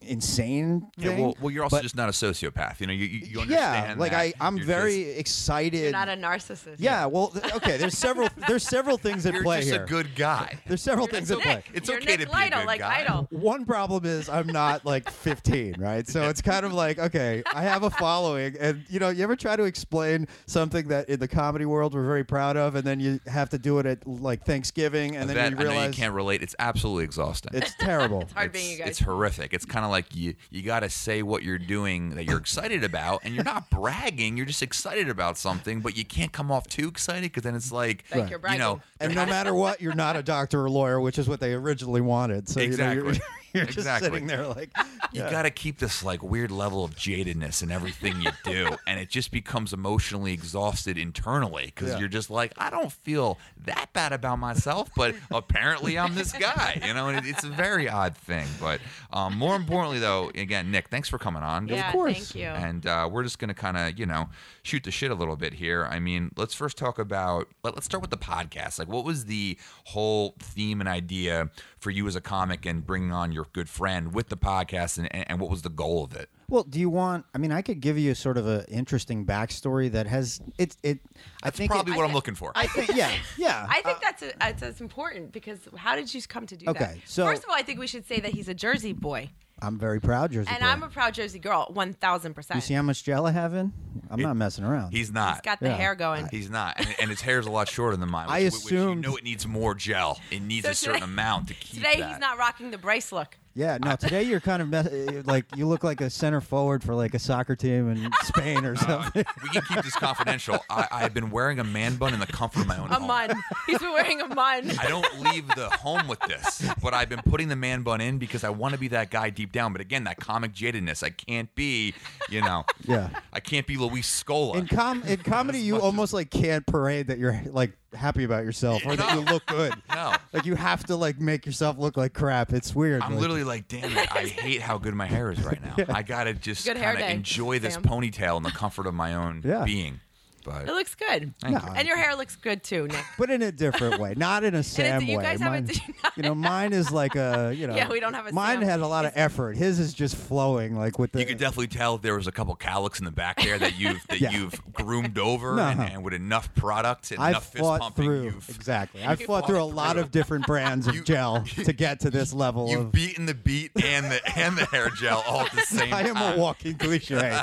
insane 0.05 0.87
Yeah, 0.97 1.09
thing. 1.09 1.21
well, 1.23 1.37
well, 1.41 1.51
you're 1.51 1.63
also 1.63 1.77
But- 1.77 1.83
just 1.83 1.95
not 1.95 2.09
a 2.09 2.11
sociopath. 2.11 2.79
You 2.79 2.87
know, 2.87 2.93
you, 2.93 3.05
you 3.05 3.41
you 3.41 3.45
yeah, 3.47 3.95
like 3.97 4.11
that. 4.11 4.19
I 4.19 4.33
I'm 4.41 4.57
You're 4.57 4.65
very 4.65 5.03
just- 5.03 5.19
excited. 5.19 5.81
You're 5.81 5.91
not 5.91 6.09
a 6.09 6.13
narcissist. 6.13 6.75
Yeah, 6.79 7.05
well, 7.05 7.27
th- 7.29 7.53
okay. 7.55 7.77
There's 7.77 7.97
several. 7.97 8.29
There's 8.47 8.63
several 8.63 8.97
things 8.97 9.25
at 9.25 9.33
you're 9.33 9.43
play 9.43 9.59
just 9.59 9.71
here. 9.71 9.83
a 9.83 9.87
good 9.87 10.15
guy. 10.15 10.59
there's 10.67 10.81
several 10.81 11.07
You're 11.07 11.13
things 11.15 11.29
Nick. 11.29 11.39
at 11.39 11.43
play. 11.43 11.63
It's 11.73 11.87
You're 11.87 11.97
okay 11.97 12.05
Nick 12.17 12.19
to 12.21 12.25
be 12.27 12.31
a 12.43 12.49
good 12.49 12.65
like 12.65 12.79
guy. 12.79 13.01
Idol. 13.01 13.27
One 13.31 13.65
problem 13.65 14.05
is 14.05 14.29
I'm 14.29 14.47
not 14.47 14.85
like 14.85 15.09
15, 15.23 15.75
right? 15.79 16.07
So 16.07 16.29
it's 16.29 16.41
kind 16.41 16.65
of 16.65 16.73
like, 16.73 16.99
okay, 16.99 17.43
I 17.53 17.63
have 17.63 17.83
a 17.83 17.89
following, 17.89 18.55
and 18.59 18.83
you 18.89 18.99
know, 18.99 19.09
you 19.09 19.23
ever 19.23 19.35
try 19.35 19.55
to 19.55 19.63
explain 19.63 20.27
something 20.45 20.87
that 20.89 21.09
in 21.09 21.19
the 21.19 21.27
comedy 21.27 21.65
world 21.65 21.93
we're 21.93 22.05
very 22.05 22.23
proud 22.23 22.57
of, 22.57 22.75
and 22.75 22.83
then 22.85 22.99
you 22.99 23.19
have 23.27 23.49
to 23.49 23.57
do 23.57 23.79
it 23.79 23.85
at 23.85 24.05
like 24.07 24.45
Thanksgiving, 24.45 25.15
and 25.15 25.29
then 25.29 25.35
that 25.37 25.51
you 25.51 25.57
I 25.69 25.73
know 25.75 25.85
you 25.85 25.91
can't 25.93 26.13
relate. 26.13 26.41
It's 26.41 26.55
absolutely 26.59 27.03
exhausting. 27.05 27.51
it's 27.53 27.73
terrible. 27.75 28.21
It's 28.21 28.33
hard 28.33 28.51
being 28.51 28.71
you 28.71 28.77
guys. 28.77 28.89
It's 28.89 28.99
horrific. 28.99 29.53
It's 29.53 29.65
kind 29.65 29.85
of 29.85 29.91
like 29.93 30.13
you 30.13 30.35
you 30.49 30.61
got 30.61 30.81
to 30.81 30.89
say 30.89 31.21
what 31.23 31.43
you're 31.43 31.57
doing 31.57 32.15
that 32.15 32.25
you're 32.25 32.37
excited 32.39 32.83
about, 32.83 33.21
and 33.23 33.33
you're 33.33 33.45
not 33.45 33.69
bragging. 33.71 34.35
You're 34.35 34.45
just 34.45 34.61
excited 34.61 35.07
about 35.07 35.37
something, 35.37 35.79
but 35.79 35.95
you 35.95 36.03
can't 36.03 36.31
come 36.33 36.51
off 36.51 36.67
too 36.67 36.89
excited 36.89 37.23
because 37.23 37.43
then 37.43 37.55
it's 37.55 37.71
like 37.71 38.03
Like 38.11 38.21
Right. 38.21 38.29
you're 38.31 38.51
you 38.51 38.57
know. 38.59 38.81
and 38.99 39.15
no 39.15 39.25
matter 39.25 39.53
what, 39.53 39.79
you're 39.79 39.95
not 39.95 40.17
a 40.17 40.23
doctor 40.23 40.65
or 40.65 40.69
lawyer, 40.69 40.99
which 40.99 41.17
is 41.17 41.29
what 41.29 41.39
they 41.39 41.53
originally 41.53 42.01
wanted. 42.01 42.49
So 42.49 42.59
you 42.59 42.75
know, 42.75 43.13
you're, 43.53 43.63
Exactly. 43.73 43.83
you're 43.83 43.83
just 43.83 44.03
sitting 44.03 44.27
there 44.27 44.47
like, 44.47 44.69
You 45.11 45.21
yeah. 45.23 45.31
got 45.31 45.43
to 45.43 45.49
keep 45.51 45.79
this 45.79 46.03
like 46.03 46.23
weird 46.23 46.51
level 46.51 46.83
of 46.83 46.95
jadedness 46.95 47.61
in 47.63 47.71
everything 47.71 48.21
you 48.21 48.31
do, 48.43 48.69
and 48.87 48.99
it 48.99 49.09
just 49.09 49.31
becomes 49.31 49.73
emotionally 49.73 50.33
exhausted 50.33 50.97
internally 50.97 51.65
because 51.65 51.89
Yeah. 51.89 51.99
you're 51.99 52.07
just 52.07 52.29
like, 52.29 52.53
I 52.57 52.69
don't 52.69 52.91
feel 52.91 53.37
that 53.65 53.87
bad 53.93 54.11
about 54.13 54.39
myself, 54.39 54.89
but 54.95 55.15
apparently 55.31 55.97
I'm 55.99 56.15
this 56.15 56.31
guy, 56.31 56.81
you 56.85 56.93
know. 56.93 57.07
And 57.09 57.17
it, 57.25 57.29
it's 57.29 57.43
a 57.43 57.49
very 57.49 57.87
odd 57.89 58.15
thing, 58.17 58.47
but 58.59 58.79
um, 59.11 59.37
more 59.37 59.55
importantly, 59.55 59.99
though, 59.99 60.29
again, 60.35 60.71
Nick, 60.71 60.89
thanks 60.89 61.09
for 61.09 61.17
coming 61.17 61.43
on. 61.43 61.67
yeah, 61.67 61.91
course. 61.91 62.31
thank 62.31 62.35
you. 62.35 62.47
And 62.47 62.85
uh, 62.87 63.07
we're 63.11 63.23
just 63.23 63.39
going 63.39 63.49
to 63.49 63.53
kind 63.53 63.77
of, 63.77 63.99
you 63.99 64.05
know, 64.05 64.29
shoot 64.63 64.83
the 64.83 64.91
shit 64.91 65.11
a 65.11 65.15
little 65.15 65.35
bit 65.35 65.53
here. 65.53 65.85
I 65.89 65.99
mean, 65.99 66.31
let's 66.37 66.53
first 66.53 66.77
talk 66.77 66.97
about, 66.99 67.47
let, 67.63 67.75
let's 67.75 67.85
start 67.85 68.01
with 68.01 68.09
the 68.11 68.17
podcast. 68.17 68.79
Like, 68.79 68.87
what 68.87 69.05
was 69.05 69.25
the 69.25 69.57
whole 69.85 70.35
theme 70.39 70.79
and 70.79 70.89
idea 70.89 71.49
for 71.79 71.91
you 71.91 72.07
as 72.07 72.15
a 72.15 72.21
comic 72.21 72.65
and 72.65 72.85
bringing 72.85 73.11
on 73.11 73.31
your 73.31 73.42
good 73.51 73.69
friend 73.69 74.13
with 74.13 74.29
the 74.29 74.37
podcast 74.37 74.97
and, 74.97 75.13
and, 75.13 75.25
and 75.29 75.39
what 75.39 75.49
was 75.49 75.61
the 75.61 75.69
goal 75.69 76.03
of 76.03 76.15
it? 76.15 76.29
Well, 76.49 76.63
do 76.63 76.79
you 76.79 76.89
want? 76.89 77.25
I 77.33 77.37
mean, 77.37 77.51
I 77.51 77.61
could 77.61 77.79
give 77.79 77.97
you 77.97 78.13
sort 78.13 78.37
of 78.37 78.47
an 78.47 78.65
interesting 78.67 79.25
backstory 79.25 79.91
that 79.91 80.07
has 80.07 80.39
it. 80.57 80.77
It. 80.83 80.99
I 81.41 81.47
That's 81.47 81.57
think 81.57 81.71
probably 81.71 81.93
it, 81.93 81.97
what 81.97 82.03
I 82.03 82.07
I'm 82.07 82.13
looking 82.13 82.35
for. 82.35 82.51
I 82.55 82.67
think. 82.67 82.95
Yeah. 82.95 83.11
Yeah. 83.37 83.65
I 83.67 83.81
think 83.81 83.97
uh, 83.97 84.01
that's, 84.01 84.21
a, 84.21 84.31
that's 84.39 84.61
that's 84.61 84.81
important 84.81 85.31
because 85.31 85.59
how 85.75 85.95
did 85.95 86.13
you 86.13 86.21
come 86.21 86.45
to 86.47 86.55
do 86.55 86.65
that? 86.65 86.75
Okay, 86.75 87.01
so- 87.05 87.25
first 87.25 87.43
of 87.43 87.49
all, 87.49 87.55
I 87.55 87.61
think 87.63 87.79
we 87.79 87.87
should 87.87 88.05
say 88.07 88.19
that 88.19 88.31
he's 88.33 88.47
a 88.47 88.53
Jersey 88.53 88.93
boy, 88.93 89.31
I'm 89.63 89.79
very 89.79 90.01
proud, 90.01 90.31
Jersey. 90.33 90.49
and 90.51 90.59
boy. 90.59 90.65
I'm 90.67 90.83
a 90.83 90.89
proud 90.89 91.13
Jersey 91.13 91.39
girl, 91.39 91.67
one 91.73 91.93
thousand 91.93 92.33
percent. 92.33 92.55
You 92.55 92.61
see 92.61 92.73
how 92.73 92.81
much 92.81 93.03
gel 93.03 93.25
I 93.25 93.31
have 93.31 93.53
in? 93.53 93.71
I'm 94.09 94.19
not 94.21 94.35
messing 94.35 94.65
around. 94.65 94.91
He's 94.91 95.11
not. 95.11 95.35
He's 95.35 95.41
got 95.41 95.59
the 95.59 95.67
Yeah. 95.69 95.75
hair 95.77 95.95
going. 95.95 96.27
He's 96.29 96.49
not, 96.49 96.75
and, 96.77 96.93
and 97.01 97.09
his 97.09 97.21
hair's 97.21 97.45
a 97.47 97.51
lot 97.51 97.69
shorter 97.69 97.95
than 97.95 98.09
mine. 98.11 98.27
Which, 98.27 98.33
I 98.35 98.39
assume. 98.39 98.89
you 99.01 99.09
know 99.09 99.15
it 99.17 99.23
needs 99.23 99.47
more 99.47 99.73
gel. 99.73 100.19
It 100.31 100.41
needs 100.41 100.65
So 100.65 100.71
a 100.71 100.75
certain 100.75 101.03
amount 101.03 101.47
to 101.47 101.53
keep 101.53 101.81
Today 101.81 101.99
that. 101.99 102.09
he's 102.09 102.19
not 102.19 102.37
rocking 102.37 102.71
the 102.71 102.77
Bryce 102.77 103.11
look. 103.11 103.37
Yeah. 103.55 103.77
No. 103.81 103.95
Today 103.95 104.23
you're 104.23 104.39
kind 104.39 104.61
of 104.61 104.69
mess- 104.69 104.87
uh, 104.87 105.21
like 105.25 105.45
you 105.55 105.67
look 105.67 105.83
like 105.83 106.01
a 106.01 106.09
center 106.09 106.41
forward 106.41 106.83
for 106.83 106.95
like 106.95 107.13
a 107.13 107.19
soccer 107.19 107.55
team 107.55 107.89
in 107.91 108.09
Spain 108.23 108.65
or 108.65 108.73
Uh, 108.73 108.77
something. 108.77 109.25
we 109.43 109.49
can 109.49 109.61
keep 109.63 109.83
this 109.83 109.95
confidential. 109.95 110.59
I, 110.69 110.87
I've 110.91 111.13
been 111.13 111.29
wearing 111.31 111.59
a 111.59 111.63
man 111.63 111.95
bun 111.95 112.13
in 112.13 112.19
the 112.19 112.27
comfort 112.27 112.61
of 112.61 112.67
my 112.67 112.77
own 112.77 112.87
home. 112.89 112.91
A 112.91 112.95
home. 112.99 113.07
mun. 113.07 113.43
He's 113.67 113.79
been 113.79 113.91
wearing 113.93 114.21
a 114.21 114.27
mun. 114.27 114.71
I 114.79 114.87
don't 114.87 115.19
leave 115.21 115.47
the 115.55 115.69
home 115.69 116.07
with 116.07 116.19
this, 116.21 116.67
but 116.81 116.93
I've 116.93 117.09
been 117.09 117.21
putting 117.21 117.47
the 117.47 117.55
man 117.55 117.83
bun 117.83 118.01
in 118.01 118.17
because 118.17 118.43
I 118.43 118.49
want 118.49 118.73
to 118.73 118.79
be 118.79 118.87
that 118.89 119.11
guy 119.11 119.29
deep 119.29 119.51
down. 119.51 119.71
But 119.71 119.81
again, 119.81 120.03
that 120.05 120.17
comic 120.17 120.53
jadedness, 120.53 121.03
I 121.03 121.09
can't 121.11 121.53
be, 121.55 121.93
you 122.29 122.41
know, 122.41 122.65
Yeah. 122.87 123.09
I 123.31 123.39
can't 123.39 123.67
be 123.67 123.77
Luis 123.77 124.07
Scola. 124.23 124.55
In 124.55 124.67
com 124.67 125.03
in 125.03 125.17
comedy, 125.17 125.59
you 125.59 125.73
much 125.73 125.79
as- 125.79 125.85
almost 125.85 126.13
like 126.13 126.29
can't 126.31 126.65
parade 126.65 127.07
that 127.07 127.17
you're 127.19 127.39
like 127.51 127.71
happy 127.95 128.23
about 128.23 128.43
yourself 128.43 128.85
or 128.85 128.95
that 128.95 129.13
you 129.15 129.21
look 129.21 129.45
good. 129.45 129.73
No. 129.93 130.13
Like 130.33 130.45
you 130.45 130.55
have 130.55 130.83
to 130.85 130.95
like 130.95 131.19
make 131.19 131.45
yourself 131.45 131.77
look 131.77 131.95
like 131.97 132.13
crap. 132.13 132.51
It's 132.51 132.73
weird. 132.75 133.01
I'm 133.03 133.11
like- 133.13 133.21
literally 133.21 133.43
like, 133.43 133.67
damn 133.67 133.91
it, 133.97 134.11
I 134.15 134.25
hate 134.25 134.61
how 134.61 134.77
good 134.77 134.93
my 134.95 135.05
hair 135.05 135.31
is 135.31 135.41
right 135.43 135.61
now. 135.61 135.75
I 135.93 136.01
gotta 136.03 136.33
just 136.33 136.65
Good 136.65 136.77
hair 136.77 136.93
kind 136.93 136.97
of 137.03 137.07
day, 137.09 137.13
enjoy 137.15 137.59
this 137.59 137.75
Sam. 137.75 137.83
ponytail 137.83 138.37
in 138.37 138.43
the 138.43 138.49
comfort 138.51 138.87
of 138.87 138.93
my 138.95 139.13
own 139.13 139.41
Yeah. 139.45 139.63
being. 139.65 139.99
But 140.43 140.63
It 140.63 140.71
looks 140.71 140.95
good. 140.95 141.33
Thank 141.41 141.55
No. 141.61 141.67
you. 141.67 141.73
And 141.75 141.87
your 141.87 141.97
hair 141.97 142.15
looks 142.15 142.35
good 142.35 142.63
too, 142.63 142.87
Nick. 142.87 143.03
but 143.17 143.29
in 143.29 143.41
a 143.41 143.51
different 143.51 143.99
way, 143.99 144.13
not 144.17 144.43
in 144.43 144.55
a 144.55 144.63
Sam 144.63 145.01
you 145.03 145.17
way. 145.17 145.23
guys 145.23 145.39
mine, 145.39 145.67
haven't- 145.67 145.81
you 146.17 146.23
know, 146.23 146.35
mine 146.35 146.73
is 146.73 146.91
like 146.91 147.15
a, 147.15 147.53
you 147.55 147.67
know, 147.67 147.75
Yeah, 147.83 147.89
we 147.89 147.99
don't 147.99 148.13
have 148.13 148.27
a 148.27 148.33
Mine 148.33 148.59
Sam. 148.59 148.67
had 148.69 148.79
a 148.81 148.87
lot 148.87 149.05
of 149.05 149.13
effort. 149.15 149.55
His 149.57 149.79
is 149.79 149.93
just 149.93 150.15
flowing, 150.15 150.75
like 150.77 150.99
with 150.99 151.11
the. 151.11 151.19
you 151.19 151.25
could 151.25 151.37
definitely 151.37 151.67
tell 151.67 151.97
there 151.97 152.15
was 152.15 152.27
a 152.27 152.31
couple 152.31 152.55
cowlicks 152.55 152.99
in 152.99 153.05
the 153.05 153.11
back 153.11 153.41
there 153.41 153.57
that 153.57 153.79
you've 153.79 154.05
that 154.07 154.19
Yeah. 154.21 154.31
you've 154.31 154.59
groomed 154.73 155.17
over 155.17 155.55
No. 155.55 155.63
and, 155.67 155.79
and 155.81 156.03
with 156.03 156.13
enough 156.13 156.53
product 156.55 157.11
and 157.11 157.19
I 157.21 157.29
enough 157.29 157.45
fist 157.51 157.63
fought 157.63 157.81
pumping, 157.81 158.05
through 158.05 158.23
you've 158.23 158.49
exactly. 158.49 159.03
I 159.03 159.13
you 159.13 159.25
fought 159.25 159.47
through 159.47 159.57
a 159.57 159.59
fought 159.61 159.75
lot 159.75 159.97
of 159.97 160.11
different 160.11 160.45
brands 160.45 160.87
of 160.87 160.95
You- 160.95 161.03
gel 161.03 161.43
to 161.43 161.73
get 161.73 161.99
to 162.01 162.09
this 162.09 162.33
level 162.33 162.69
You've 162.69 162.81
of. 162.81 162.91
beaten 162.91 163.25
the 163.25 163.33
beat 163.33 163.71
and 163.83 164.11
the 164.11 164.21
and 164.37 164.57
the 164.57 164.65
hair 164.65 164.89
gel 164.89 165.23
all 165.27 165.41
at 165.41 165.51
the 165.51 165.61
same 165.61 165.93
I 165.93 166.01
am 166.01 166.15
time. 166.15 166.37
a 166.37 166.41
walking 166.41 166.75
cliche. 166.75 167.41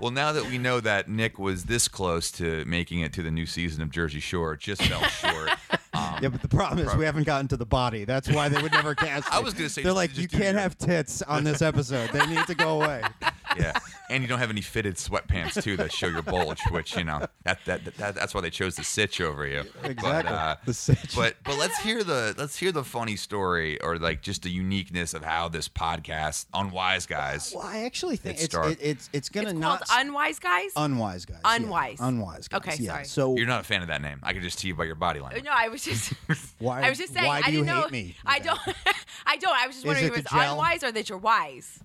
Well, 0.00 0.10
now 0.10 0.32
that 0.32 0.46
we 0.46 0.58
know 0.58 0.80
that 0.80 1.08
Nick 1.08 1.38
was 1.38 1.64
this 1.64 1.86
close 1.86 2.32
to 2.32 2.64
making 2.64 3.00
it 3.00 3.12
to 3.14 3.22
the 3.22 3.30
new 3.30 3.46
season 3.46 3.82
of 3.82 3.90
Jersey 3.90 4.18
Shore, 4.20 4.54
it 4.54 4.60
just 4.60 4.82
fell 4.82 5.00
short. 5.04 5.50
Um, 5.94 6.16
yeah, 6.20 6.28
but 6.28 6.42
the 6.42 6.48
problem 6.48 6.84
is 6.86 6.94
we 6.96 7.04
haven't 7.04 7.24
gotten 7.24 7.46
to 7.48 7.56
the 7.56 7.66
body. 7.66 8.04
That's 8.04 8.28
why 8.30 8.48
they 8.48 8.60
would 8.60 8.72
never 8.72 8.94
cast. 8.96 9.32
I 9.32 9.38
me. 9.38 9.44
was 9.44 9.54
gonna 9.54 9.68
say 9.68 9.82
they're 9.82 9.92
like, 9.92 10.16
you 10.18 10.26
can't 10.26 10.42
your- 10.54 10.60
have 10.60 10.76
tits 10.78 11.22
on 11.22 11.44
this 11.44 11.62
episode. 11.62 12.10
They 12.10 12.26
need 12.26 12.46
to 12.46 12.54
go 12.54 12.82
away. 12.82 13.02
yeah, 13.58 13.72
and 14.10 14.22
you 14.22 14.28
don't 14.28 14.38
have 14.38 14.50
any 14.50 14.60
fitted 14.60 14.96
sweatpants 14.96 15.62
too 15.62 15.76
that 15.76 15.92
show 15.92 16.06
your 16.08 16.22
bulge, 16.22 16.60
which 16.70 16.96
you 16.96 17.04
know 17.04 17.26
that 17.44 17.58
that, 17.66 17.84
that 17.96 18.14
that's 18.14 18.34
why 18.34 18.40
they 18.40 18.50
chose 18.50 18.76
the 18.76 18.84
sitch 18.84 19.20
over 19.20 19.46
you. 19.46 19.60
Exactly. 19.82 19.94
But, 20.02 20.26
uh, 20.26 20.56
The 20.64 20.74
sitch. 20.74 21.14
But 21.16 21.36
but 21.44 21.58
let's 21.58 21.78
hear 21.78 22.02
the 22.04 22.34
let's 22.38 22.56
hear 22.56 22.72
the 22.72 22.84
funny 22.84 23.16
story 23.16 23.80
or 23.80 23.98
like 23.98 24.22
just 24.22 24.42
the 24.42 24.50
uniqueness 24.50 25.14
of 25.14 25.24
how 25.24 25.48
this 25.48 25.68
podcast, 25.68 26.46
Unwise 26.54 27.06
Guys. 27.06 27.52
Well, 27.54 27.64
I 27.66 27.84
actually 27.84 28.16
think 28.16 28.36
It 28.38 28.44
it's 28.44 28.52
start- 28.54 28.72
it, 28.72 28.78
it's 28.80 29.10
it's 29.12 29.28
gonna 29.28 29.50
It's 29.50 29.58
not 29.58 29.84
called 29.86 30.00
Unwise 30.06 30.38
Guys. 30.38 30.72
unwise 30.76 31.24
guys. 31.24 31.40
yeah. 31.44 31.56
Unwise. 31.56 31.98
Unwise 32.00 32.48
guys. 32.48 32.58
Okay, 32.60 32.76
yeah. 32.82 32.92
sorry. 32.92 33.04
So 33.04 33.36
You're 33.36 33.46
not 33.46 33.60
a 33.62 33.64
fan 33.64 33.82
of 33.82 33.88
that 33.88 34.02
name. 34.02 34.18
I 34.22 34.32
can 34.32 34.42
just 34.42 34.58
tell 34.58 34.68
you 34.68 34.74
by 34.74 34.84
your 34.84 34.94
body 34.94 35.20
language. 35.20 35.44
no, 35.44 35.50
I 35.54 35.68
was 35.68 35.84
just. 35.84 36.12
why? 36.58 36.82
I 36.82 36.88
was 36.88 36.98
just 36.98 37.12
saying. 37.14 37.26
Why 37.26 37.40
do 37.40 37.46
I 37.46 37.50
you 37.50 37.56
didn't 37.64 37.66
know. 37.66 37.82
hate 37.82 37.90
me? 37.92 38.16
I 38.24 38.38
don't. 38.38 38.60
I 39.26 39.36
don't. 39.36 39.56
I 39.56 39.66
was 39.66 39.76
just 39.76 39.86
wondering 39.86 40.06
it 40.06 40.12
if 40.12 40.18
it 40.18 40.24
was 40.32 40.40
gel? 40.42 40.52
unwise 40.52 40.82
or 40.82 40.92
that 40.92 41.08
you're 41.08 41.18
wise. 41.18 41.80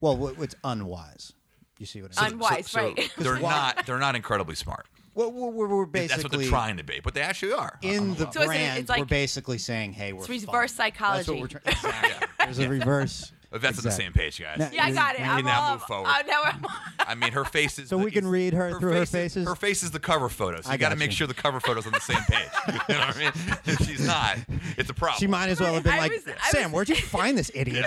Well, 0.00 0.16
what- 0.16 0.36
what's 0.38 0.54
unwise? 0.64 1.32
You 1.78 1.86
see 1.86 2.02
what 2.02 2.12
I 2.16 2.24
mean? 2.24 2.32
Unwise, 2.34 2.68
So 2.70 2.80
right? 2.80 3.10
they're 3.18 3.38
not 3.40 3.84
they're 3.86 3.98
not 3.98 4.14
incredibly 4.14 4.54
smart. 4.54 4.86
well, 5.14 5.30
we're, 5.32 5.48
we're, 5.50 5.68
we're 5.68 5.86
basically 5.86 6.22
That's 6.22 6.32
what 6.32 6.40
they're 6.40 6.48
trying 6.48 6.76
to 6.76 6.84
be, 6.84 7.00
but 7.02 7.14
they 7.14 7.20
actually 7.20 7.52
are. 7.52 7.78
in 7.82 8.14
the 8.14 8.30
So 8.32 8.44
brand. 8.46 8.78
it's 8.80 8.88
like- 8.88 9.00
we're 9.00 9.04
basically 9.06 9.58
saying, 9.58 9.92
hey, 9.92 10.12
we're 10.12 10.20
It's 10.20 10.44
fun. 10.44 10.54
reverse 10.54 10.72
That's 10.72 10.98
what 11.00 11.24
psychology. 11.24 11.40
we're 11.40 11.46
trying. 11.48 11.62
Exactly. 11.66 12.28
There's 12.46 12.58
a 12.58 12.68
reverse. 12.68 13.32
But 13.50 13.62
that's 13.62 13.78
on 13.78 13.84
the 13.84 13.90
same 13.92 14.12
page, 14.12 14.40
guys. 14.40 14.58
Now- 14.58 14.70
Yeah, 14.72 14.84
I 14.86 14.90
got 14.92 15.14
it. 15.14 15.20
We 15.20 15.24
I'm 15.28 15.36
can 15.38 15.44
now 15.46 15.60
all, 15.62 15.72
move 15.74 15.82
forward. 15.86 16.08
Uh, 16.08 16.22
now 16.26 16.42
I'm, 16.42 16.66
I 17.00 17.14
mean, 17.14 17.30
her 17.32 17.44
face 17.44 17.78
is. 17.78 17.88
So 17.88 17.98
the- 17.98 18.04
we 18.04 18.10
can 18.10 18.26
read 18.26 18.52
her 18.54 18.78
through 18.80 18.90
her 18.92 18.98
face 19.06 19.08
is- 19.08 19.34
faces? 19.34 19.48
Her 19.48 19.54
face 19.54 19.82
is 19.84 19.90
the 19.92 20.00
cover 20.00 20.28
photo. 20.28 20.60
So 20.60 20.70
I 20.70 20.72
you 20.74 20.78
got 20.78 20.88
to 20.90 20.96
make 20.96 21.12
sure 21.12 21.26
the 21.28 21.34
cover 21.34 21.60
photo's 21.60 21.86
on 21.86 21.92
the 21.92 22.00
same 22.00 22.22
page. 22.28 22.48
you 22.88 22.94
know 22.94 23.00
what 23.06 23.16
I 23.16 23.18
mean? 23.18 23.32
If 23.66 23.78
she's 23.86 24.04
not, 24.06 24.38
it's 24.76 24.90
a 24.90 24.94
problem. 24.94 25.18
She 25.20 25.26
might 25.28 25.48
as 25.50 25.60
well 25.60 25.74
have 25.74 25.84
been 25.84 25.92
I 25.94 25.98
like, 25.98 26.12
was- 26.12 26.24
Sam, 26.50 26.70
was- 26.70 26.72
where'd 26.72 26.88
you 26.88 26.96
find 26.96 27.36
this 27.38 27.50
idiot? 27.54 27.86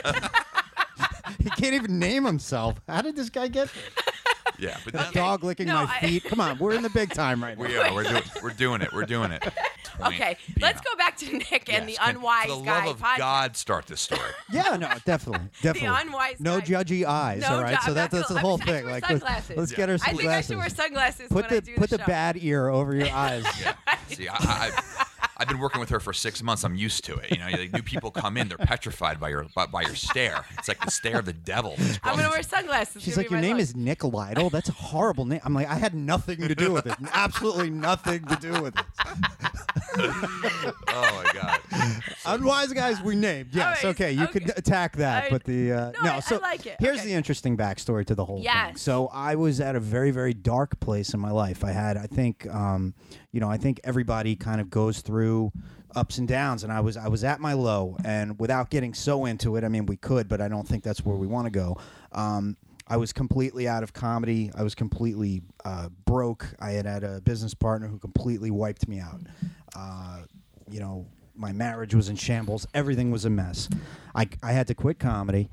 He 1.41 1.49
can't 1.51 1.73
even 1.73 1.99
name 1.99 2.25
himself. 2.25 2.79
How 2.87 3.01
did 3.01 3.15
this 3.15 3.29
guy 3.29 3.47
get? 3.47 3.69
Yeah, 4.59 4.75
but 4.83 4.93
The 4.93 4.97
that's- 4.97 5.13
dog 5.13 5.43
licking 5.43 5.67
No, 5.67 5.85
my 5.85 5.97
I- 6.01 6.07
feet. 6.07 6.23
Come 6.23 6.39
on, 6.39 6.57
we're 6.57 6.71
in 6.73 6.81
the 6.81 6.89
big 6.89 7.13
time 7.13 7.43
right 7.43 7.55
now. 7.55 7.63
we 7.67 7.77
are. 7.77 7.93
We're 7.93 8.03
doing. 8.05 8.23
We're 8.41 8.49
doing 8.49 8.81
it. 8.81 8.91
We're 8.91 9.05
doing 9.05 9.31
it. 9.31 9.43
Point 9.99 10.13
okay, 10.15 10.37
being 10.47 10.57
let's 10.61 10.77
out. 10.79 10.85
go 10.85 10.95
back 10.97 11.17
to 11.17 11.25
Nick 11.37 11.69
and 11.73 11.87
Yes, 11.89 11.97
the 11.97 12.03
can- 12.05 12.15
unwise 12.17 12.45
For 12.47 12.57
the 12.57 12.61
guy 12.63 12.85
love 12.85 12.95
of 12.95 13.01
podcast. 13.01 13.17
God, 13.17 13.57
start 13.57 13.85
this 13.87 14.01
story. 14.01 14.21
Yeah, 14.51 14.77
no, 14.77 14.89
definitely, 15.05 15.47
definitely. 15.61 15.89
the 15.89 16.01
unwise 16.07 16.39
no 16.39 16.59
guy. 16.59 16.65
judgy 16.65 17.03
eyes. 17.05 17.41
No, 17.41 17.55
all 17.57 17.61
right, 17.63 17.81
so 17.83 17.93
that, 17.93 18.11
that's 18.11 18.29
the 18.29 18.39
whole 18.39 18.57
I'm- 18.59 18.67
thing. 18.67 18.83
wear 18.85 18.93
Like, 18.93 19.09
let's, 19.09 19.21
sunglasses. 19.21 19.57
let's 19.57 19.71
get 19.73 19.89
her 19.89 19.97
sunglasses. 19.97 20.19
I 20.19 20.21
think. 20.21 20.31
I 20.37 20.41
should 20.41 20.57
wear 20.57 20.69
sunglasses 20.69 21.27
put 21.27 21.35
when 21.35 21.49
the 21.49 21.55
I 21.57 21.59
do 21.59 21.75
put 21.75 21.89
the, 21.89 21.97
the 21.97 22.03
bad 22.05 22.37
ear 22.41 22.69
over 22.69 22.95
your 22.95 23.09
eyes. 23.09 23.45
See, 24.09 24.27
I, 24.27 24.35
I, 24.39 24.71
I've 25.39 25.47
been 25.47 25.59
working 25.59 25.79
with 25.81 25.89
her 25.89 25.99
for 25.99 26.13
six 26.13 26.41
months. 26.41 26.63
I'm 26.63 26.75
used 26.75 27.03
to 27.05 27.15
it. 27.17 27.29
You 27.31 27.37
know, 27.37 27.45
like, 27.47 27.73
new 27.73 27.81
people 27.83 28.09
come 28.09 28.37
in, 28.37 28.47
they're 28.47 28.57
petrified 28.57 29.19
by 29.19 29.29
your 29.29 29.45
by, 29.53 29.65
by 29.67 29.81
your 29.81 29.95
stare. 29.95 30.45
It's 30.57 30.67
like 30.67 30.79
the 30.83 30.89
stare 30.91 31.19
of 31.19 31.25
the 31.25 31.33
devil. 31.33 31.75
I'm 32.03 32.15
gonna 32.15 32.29
wear 32.29 32.41
sunglasses. 32.41 33.03
She's 33.03 33.17
like, 33.17 33.29
your 33.29 33.39
name 33.41 33.57
look." 33.57 33.61
is 33.63 33.75
Nick 33.75 34.03
Lytle. 34.03 34.49
That's 34.49 34.69
a 34.69 34.73
horrible 34.73 35.25
name. 35.25 35.41
I'm 35.43 35.53
like, 35.53 35.67
I 35.67 35.75
had 35.75 35.93
nothing 35.93 36.39
to 36.39 36.55
do 36.55 36.71
with 36.71 36.87
it. 36.87 36.95
Absolutely 37.13 37.69
nothing 37.69 38.23
to 38.25 38.35
do 38.37 38.61
with 38.61 38.75
it. 38.77 38.85
Oh 39.99 41.23
my 41.23 41.31
god. 41.33 41.59
Unwise 42.25 42.73
guys 42.73 43.01
we 43.01 43.15
named. 43.15 43.49
Yes, 43.53 43.83
right, 43.83 43.89
okay, 43.91 44.11
you 44.11 44.27
could 44.27 44.51
attack 44.57 44.95
that, 44.97 45.25
I- 45.25 45.29
but 45.29 45.43
the 45.43 45.71
uh, 45.71 45.91
No, 46.03 46.11
I- 46.11 46.15
I 46.17 46.19
So 46.19 46.37
like 46.37 46.65
it. 46.65 46.77
here's 46.79 46.99
Okay. 46.99 47.07
the 47.07 47.13
interesting 47.13 47.57
backstory 47.57 48.05
to 48.07 48.15
the 48.15 48.25
whole 48.25 48.37
thing. 48.37 48.45
Yes. 48.45 48.81
So 48.81 49.07
I 49.07 49.35
was 49.35 49.59
at 49.61 49.75
a 49.75 49.79
very 49.79 50.11
very 50.11 50.33
dark 50.33 50.79
place 50.79 51.13
in 51.13 51.19
my 51.19 51.31
life. 51.31 51.63
I 51.63 51.71
had, 51.71 51.97
I 51.97 52.07
think, 52.07 52.47
um, 52.53 52.93
you 53.31 53.39
know, 53.39 53.49
I 53.49 53.57
think 53.57 53.79
everybody 53.83 54.35
kind 54.35 54.59
of 54.61 54.69
goes 54.69 55.01
through 55.01 55.51
ups 55.95 56.17
and 56.17 56.27
downs, 56.27 56.63
and 56.63 56.71
I 56.71 56.79
was 56.81 56.97
I 56.97 57.07
was 57.07 57.23
at 57.23 57.39
my 57.39 57.53
low, 57.53 57.97
and 58.03 58.39
without 58.39 58.69
getting 58.69 58.93
so 58.93 59.25
into 59.25 59.55
it, 59.55 59.63
I 59.63 59.67
mean, 59.69 59.85
we 59.85 59.97
could, 59.97 60.27
but 60.27 60.41
I 60.41 60.47
don't 60.47 60.67
think 60.67 60.83
that's 60.83 61.05
where 61.05 61.15
we 61.15 61.27
want 61.27 61.45
to 61.45 61.51
go. 61.51 61.77
Um, 62.11 62.57
I 62.89 62.95
was 62.95 63.11
completely 63.11 63.67
out 63.67 63.83
of 63.83 63.91
comedy. 63.91 64.49
I 64.55 64.63
was 64.63 64.73
completely 64.73 65.41
uh, 65.65 65.89
broke. 66.05 66.47
I 66.59 66.71
had 66.71 66.85
had 66.85 67.03
a 67.03 67.19
business 67.19 67.53
partner 67.53 67.87
who 67.89 67.99
completely 67.99 68.49
wiped 68.49 68.87
me 68.87 68.99
out. 69.01 69.19
Uh, 69.75 70.21
you 70.69 70.79
know, 70.79 71.07
my 71.35 71.51
marriage 71.51 71.93
was 71.93 72.09
in 72.09 72.15
shambles. 72.15 72.67
Everything 72.73 73.11
was 73.11 73.25
a 73.25 73.29
mess. 73.29 73.69
I, 74.15 74.27
I 74.41 74.51
had 74.53 74.67
to 74.67 74.75
quit 74.75 74.99
comedy. 74.99 75.49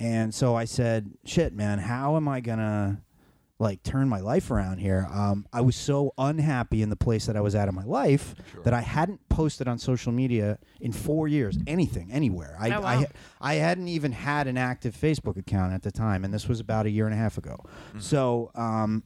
And 0.00 0.34
so 0.34 0.54
I 0.54 0.64
said, 0.64 1.10
shit, 1.24 1.52
man, 1.52 1.78
how 1.78 2.16
am 2.16 2.28
I 2.28 2.40
going 2.40 2.58
to 2.58 2.98
like 3.60 3.82
turn 3.84 4.08
my 4.08 4.20
life 4.20 4.50
around 4.50 4.78
here? 4.78 5.06
Um, 5.10 5.46
I 5.52 5.60
was 5.60 5.76
so 5.76 6.12
unhappy 6.18 6.82
in 6.82 6.88
the 6.90 6.96
place 6.96 7.26
that 7.26 7.36
I 7.36 7.40
was 7.40 7.54
at 7.54 7.68
in 7.68 7.74
my 7.74 7.84
life 7.84 8.34
that 8.64 8.74
I 8.74 8.80
hadn't 8.80 9.20
posted 9.28 9.68
on 9.68 9.78
social 9.78 10.12
media 10.12 10.58
in 10.80 10.92
four 10.92 11.28
years, 11.28 11.56
anything, 11.66 12.10
anywhere. 12.12 12.56
I, 12.60 12.70
Oh, 12.70 12.80
wow. 12.80 13.04
I, 13.40 13.52
I 13.52 13.54
hadn't 13.54 13.88
even 13.88 14.12
had 14.12 14.46
an 14.48 14.56
active 14.58 14.96
Facebook 14.96 15.36
account 15.36 15.72
at 15.72 15.82
the 15.82 15.92
time. 15.92 16.24
And 16.24 16.34
this 16.34 16.48
was 16.48 16.58
about 16.60 16.86
a 16.86 16.90
year 16.90 17.06
and 17.06 17.14
a 17.14 17.18
half 17.18 17.38
ago. 17.38 17.58
So, 17.98 18.50
um, 18.54 19.04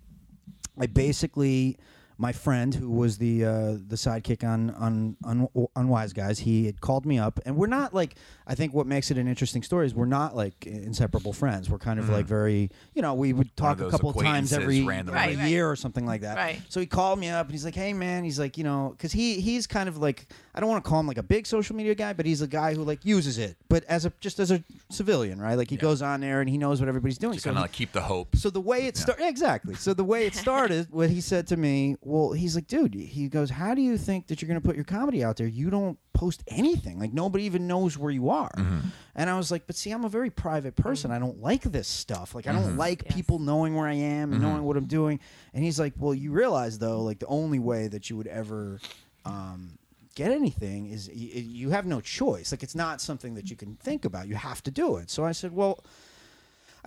I 0.78 0.86
basically 0.86 1.76
my 2.20 2.32
friend 2.32 2.74
who 2.74 2.90
was 2.90 3.18
the 3.18 3.44
uh, 3.44 3.50
the 3.86 3.94
sidekick 3.96 4.42
on 4.42 4.70
on 4.70 5.16
on 5.24 5.48
Unwise 5.76 6.12
Guys, 6.12 6.40
he 6.40 6.66
had 6.66 6.80
called 6.80 7.06
me 7.06 7.18
up, 7.18 7.38
and 7.46 7.56
we're 7.56 7.68
not 7.68 7.94
like 7.94 8.16
I 8.46 8.54
think 8.56 8.74
what 8.74 8.86
makes 8.88 9.10
it 9.12 9.18
an 9.18 9.28
interesting 9.28 9.62
story 9.62 9.86
is 9.86 9.94
we're 9.94 10.04
not 10.06 10.34
like 10.34 10.66
inseparable 10.66 11.32
friends. 11.32 11.70
We're 11.70 11.78
kind 11.78 12.00
of 12.00 12.08
like 12.08 12.26
very 12.26 12.70
you 12.94 13.02
know 13.02 13.14
we 13.14 13.32
would 13.32 13.56
talk 13.56 13.80
a 13.80 13.88
couple 13.90 14.12
times 14.12 14.52
every, 14.52 14.80
acquaintances 14.80 14.86
randomly. 14.88 15.20
every 15.20 15.34
Right, 15.36 15.42
right. 15.42 15.50
year 15.50 15.70
or 15.70 15.76
something 15.76 16.04
like 16.06 16.22
that. 16.22 16.36
Right. 16.36 16.60
So 16.68 16.80
he 16.80 16.86
called 16.86 17.18
me 17.20 17.28
up 17.28 17.46
and 17.46 17.52
he's 17.52 17.64
like, 17.64 17.76
"Hey 17.76 17.92
man," 17.92 18.24
he's 18.24 18.38
like, 18.38 18.58
you 18.58 18.64
know, 18.64 18.94
because 18.96 19.12
he 19.12 19.40
he's 19.40 19.68
kind 19.68 19.88
of 19.88 19.98
like 19.98 20.26
I 20.58 20.60
don't 20.60 20.70
want 20.70 20.82
to 20.82 20.90
call 20.90 20.98
him 20.98 21.06
like 21.06 21.18
a 21.18 21.22
big 21.22 21.46
social 21.46 21.76
media 21.76 21.94
guy, 21.94 22.12
but 22.12 22.26
he's 22.26 22.42
a 22.42 22.46
guy 22.48 22.74
who 22.74 22.82
like 22.82 23.04
uses 23.04 23.38
it, 23.38 23.56
but 23.68 23.84
as 23.84 24.04
a 24.04 24.12
just 24.18 24.40
as 24.40 24.50
a 24.50 24.64
civilian, 24.90 25.40
right? 25.40 25.54
Like 25.54 25.70
he 25.70 25.76
goes 25.76 26.02
on 26.02 26.20
there 26.20 26.40
and 26.40 26.50
he 26.50 26.58
knows 26.58 26.80
what 26.80 26.88
everybody's 26.88 27.16
doing. 27.16 27.34
To 27.34 27.40
So 27.40 27.50
kind 27.50 27.58
of 27.58 27.62
like 27.62 27.70
keep 27.70 27.92
the 27.92 28.00
hope. 28.00 28.34
so 28.34 28.50
the 28.50 28.60
way 28.60 28.86
it 28.86 28.96
started, 28.96 29.24
exactly. 29.28 29.76
So 29.76 29.94
the 29.94 30.02
way 30.02 30.26
it 30.26 30.34
started, 30.44 30.88
what 30.90 31.10
he 31.10 31.20
said 31.20 31.46
to 31.46 31.56
me, 31.56 31.94
well, 32.00 32.32
he's 32.32 32.56
like, 32.56 32.66
dude, 32.66 32.92
he 32.92 33.28
goes, 33.28 33.50
how 33.50 33.72
do 33.72 33.82
you 33.82 33.96
think 33.96 34.26
that 34.26 34.42
you're 34.42 34.48
going 34.48 34.60
to 34.60 34.66
put 34.66 34.74
your 34.74 34.84
comedy 34.84 35.22
out 35.22 35.36
there? 35.36 35.46
You 35.46 35.70
don't 35.70 35.96
post 36.12 36.42
anything. 36.48 36.98
Like 36.98 37.12
nobody 37.12 37.44
even 37.44 37.68
knows 37.68 37.96
where 37.96 38.10
you 38.10 38.28
are. 38.30 38.50
Mm-hmm. 38.56 38.88
And 39.14 39.30
I 39.30 39.36
was 39.36 39.52
like, 39.52 39.68
but 39.68 39.76
see, 39.76 39.92
I'm 39.92 40.04
a 40.04 40.08
very 40.08 40.30
private 40.30 40.74
person. 40.74 41.12
Mm-hmm. 41.12 41.22
I 41.22 41.24
don't 41.24 41.40
like 41.40 41.62
this 41.62 41.86
stuff. 41.86 42.34
Like 42.34 42.48
I 42.48 42.52
don't 42.52 42.64
mm-hmm. 42.64 42.78
like 42.78 43.04
Yes. 43.04 43.14
people 43.14 43.38
knowing 43.38 43.76
where 43.76 43.86
I 43.86 43.94
am 43.94 44.32
and 44.32 44.42
knowing 44.42 44.64
what 44.64 44.76
I'm 44.76 44.86
doing. 44.86 45.20
And 45.54 45.62
he's 45.62 45.78
like, 45.78 45.92
well, 45.96 46.14
you 46.14 46.32
realize 46.32 46.80
though, 46.80 47.02
like 47.02 47.20
the 47.20 47.26
only 47.28 47.60
way 47.60 47.86
that 47.86 48.10
you 48.10 48.16
would 48.16 48.26
ever. 48.26 48.80
Um, 49.24 49.77
get 50.18 50.32
anything 50.32 50.90
is 50.90 51.08
you 51.14 51.70
have 51.70 51.86
no 51.86 52.00
choice. 52.00 52.50
Like 52.50 52.64
it's 52.64 52.74
not 52.74 53.00
something 53.00 53.34
that 53.36 53.50
you 53.50 53.56
can 53.56 53.76
think 53.76 54.04
about. 54.04 54.26
You 54.26 54.34
have 54.34 54.62
to 54.64 54.70
do 54.70 54.96
it. 54.96 55.10
So 55.10 55.24
i 55.24 55.32
said 55.32 55.52
well 55.52 55.84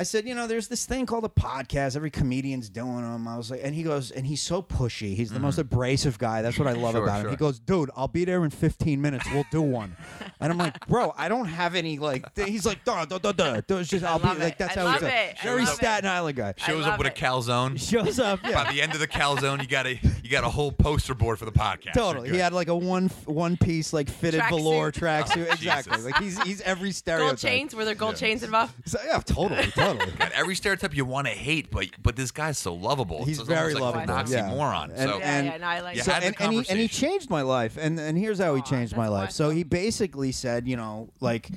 I 0.02 0.04
said, 0.04 0.28
you 0.28 0.34
know, 0.34 0.48
there's 0.48 0.68
this 0.68 0.88
thing 0.88 1.06
called 1.06 1.26
a 1.26 1.30
podcast. 1.30 1.96
Every 1.96 2.10
comedian's 2.10 2.70
doing 2.72 3.04
them. 3.04 3.28
I 3.28 3.38
was 3.38 3.52
like, 3.52 3.60
and 3.64 3.76
he 3.76 3.84
goes, 3.84 4.10
and 4.10 4.26
he's 4.26 4.42
so 4.42 4.64
pushy. 4.64 5.16
He's 5.16 5.30
the 5.30 5.40
most 5.40 5.60
abrasive 5.60 6.18
guy. 6.18 6.42
That's 6.42 6.58
what 6.58 6.68
I 6.68 6.72
love 6.74 6.96
Mm-hmm. 6.96 6.98
Sure, 6.98 7.04
about 7.04 7.26
him. 7.26 7.30
He 7.30 7.36
goes, 7.36 7.60
dude, 7.60 7.92
I'll 7.96 8.08
be 8.08 8.26
there 8.26 8.44
in 8.44 8.50
15 8.50 9.00
minutes. 9.00 9.26
We'll 9.32 9.46
do 9.52 9.62
one. 9.62 9.96
and 10.40 10.52
I'm 10.52 10.58
like, 10.58 10.88
bro, 10.88 11.14
I 11.16 11.30
don't 11.30 11.46
have 11.46 11.76
any 11.76 12.00
like. 12.00 12.34
th- 12.34 12.50
He's 12.50 12.66
like, 12.66 12.84
duh, 12.84 13.06
duh, 13.06 13.20
duh, 13.20 13.32
duh. 13.32 13.62
duh. 13.62 13.78
It's 13.78 13.90
just, 13.90 14.04
I'll 14.04 14.18
be 14.18 14.26
love 14.28 14.40
like, 14.40 14.54
it. 14.54 14.58
that's 14.58 14.76
I 14.76 14.80
how 14.80 14.86
love 14.88 14.94
he's 14.96 15.02
does. 15.04 15.10
it. 15.12 15.36
I 15.40 15.44
Very 15.44 15.60
love 15.62 15.70
it. 15.74 15.76
Staten 15.76 16.10
Island 16.10 16.36
guy. 16.38 16.54
Shows 16.58 16.86
up 16.88 16.98
with 16.98 17.08
a 17.08 17.12
it. 17.12 17.16
calzone. 17.16 17.80
Shows 17.80 18.20
up, 18.20 18.40
yeah. 18.44 18.64
By 18.64 18.72
the 18.74 18.82
end 18.82 18.94
of 18.94 19.00
the 19.00 19.08
calzone, 19.08 19.62
you 19.62 19.68
got 19.68 19.86
a 19.86 20.00
you 20.24 20.30
got 20.32 20.44
a 20.44 20.50
whole 20.50 20.72
poster 20.72 21.14
board 21.14 21.38
for 21.38 21.46
the 21.46 21.52
podcast. 21.52 21.94
Totally. 21.94 22.30
He 22.32 22.38
had 22.38 22.52
like 22.54 22.68
a 22.68 22.76
one 22.76 23.08
one 23.26 23.56
piece 23.58 23.94
like 23.94 24.10
fitted 24.10 24.42
Tracksuit. 24.42 24.50
velour 24.50 24.92
tracksuit. 24.92 25.52
exactly. 25.54 26.02
Like 26.02 26.18
he's 26.18 26.42
he's 26.42 26.62
every 26.62 26.92
stereotype. 26.92 27.28
gold 27.30 27.38
chains. 27.38 27.76
Were 27.76 27.86
there 27.86 27.96
gold 27.96 28.14
Yeah. 28.16 28.20
chains 28.28 28.44
involved? 28.44 28.74
So, 28.86 28.98
yeah, 29.06 29.20
totally, 29.20 29.68
totally. 29.72 29.91
Got 29.98 30.32
every 30.34 30.56
stereotype 30.56 30.96
you 30.96 31.06
want 31.06 31.28
to 31.28 31.34
hate, 31.34 31.72
but 31.72 31.88
but 32.02 32.16
this 32.16 32.32
guy's 32.32 32.58
so 32.58 32.74
lovable. 32.74 33.26
He's 33.26 33.40
it's 33.40 33.48
very 33.48 33.74
like 33.74 33.82
lovable. 33.82 34.14
a 34.14 34.26
yeah. 34.28 34.50
oxymoron. 34.50 34.90
And- 34.96 35.10
so 35.10 35.18
Yeah, 35.20 35.38
and- 35.38 35.46
yeah, 35.48 35.58
no, 35.58 35.68
I 35.68 35.80
like 35.82 35.96
You. 35.98 36.04
So, 36.04 36.12
had 36.12 36.24
and, 36.24 36.36
and, 36.40 36.54
he, 36.54 36.66
and 36.70 36.80
he 36.80 36.88
changed 36.88 37.30
my 37.30 37.42
life 37.42 37.78
and 37.80 38.00
and 38.00 38.18
here's 38.18 38.40
how 38.40 38.56
he 38.56 38.62
Aw, 38.62 38.66
changed 38.66 38.96
my 38.96 39.04
that's 39.04 39.12
life 39.12 39.32
so 39.32 39.50
he 39.50 39.64
basically 39.64 40.32
said 40.32 40.68
you 40.68 40.78
know 40.78 41.10
like 41.20 41.50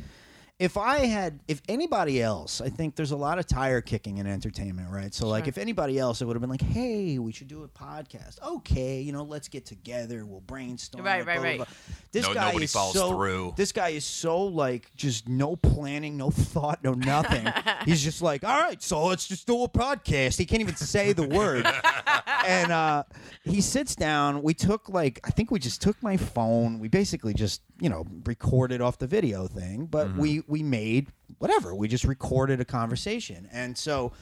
if 0.60 0.76
I 0.76 0.98
had, 1.06 1.40
if 1.48 1.60
anybody 1.68 2.22
else, 2.22 2.60
I 2.60 2.68
think 2.68 2.94
there's 2.94 3.10
a 3.10 3.16
lot 3.16 3.40
of 3.40 3.46
tire 3.46 3.80
kicking 3.80 4.18
in 4.18 4.26
entertainment, 4.28 4.88
right? 4.90 5.12
So, 5.12 5.26
like, 5.26 5.44
Sure. 5.44 5.48
if 5.48 5.58
anybody 5.58 5.98
else, 5.98 6.20
it 6.22 6.26
would 6.26 6.36
have 6.36 6.40
been 6.40 6.48
like, 6.50 6.62
hey, 6.62 7.18
we 7.18 7.32
should 7.32 7.48
do 7.48 7.64
a 7.64 7.68
podcast. 7.68 8.40
Okay, 8.40 9.00
you 9.00 9.10
know, 9.12 9.24
let's 9.24 9.48
get 9.48 9.66
together. 9.66 10.24
We'll 10.24 10.42
brainstorm. 10.42 11.04
Right, 11.04 11.22
it, 11.22 11.26
right, 11.26 11.34
blah, 11.38 11.42
blah, 11.42 11.50
right. 11.50 11.56
blah. 11.58 11.66
This 12.12 12.26
No- 12.28 12.34
guy 12.34 12.46
nobody 12.46 12.64
is 12.66 12.72
follows 12.72 12.94
so, 12.94 13.10
through. 13.16 13.54
This 13.56 13.72
guy 13.72 13.88
is 13.88 14.04
so 14.04 14.44
like 14.44 14.94
just 14.94 15.28
no 15.28 15.56
planning, 15.56 16.16
no 16.16 16.30
thought, 16.30 16.84
no 16.84 16.92
nothing. 16.92 17.48
He's 17.84 18.02
just 18.04 18.22
like, 18.22 18.44
all 18.44 18.60
right, 18.60 18.80
so 18.80 19.06
let's 19.06 19.26
just 19.26 19.48
do 19.48 19.64
a 19.64 19.68
podcast. 19.68 20.38
He 20.38 20.46
can't 20.46 20.60
even 20.60 20.76
say 20.76 21.12
the 21.12 21.26
word. 21.26 21.66
and 22.46 22.70
uh, 22.70 23.02
he 23.42 23.60
sits 23.60 23.96
down. 23.96 24.40
We 24.42 24.54
took 24.54 24.88
like 24.88 25.18
I 25.24 25.30
think 25.30 25.50
we 25.50 25.58
just 25.58 25.82
took 25.82 26.00
my 26.00 26.16
phone. 26.16 26.78
We 26.78 26.86
basically 26.86 27.34
just 27.34 27.62
you 27.80 27.88
know 27.88 28.06
recorded 28.24 28.80
off 28.80 28.98
the 28.98 29.08
video 29.08 29.48
thing, 29.48 29.86
but 29.86 30.04
Mm-hmm. 30.04 30.18
we 30.20 30.42
we 30.46 30.62
made 30.62 31.08
whatever. 31.38 31.74
We 31.74 31.88
just 31.88 32.04
recorded 32.04 32.60
a 32.60 32.64
conversation, 32.64 33.48
and 33.52 33.76
so 33.76 34.12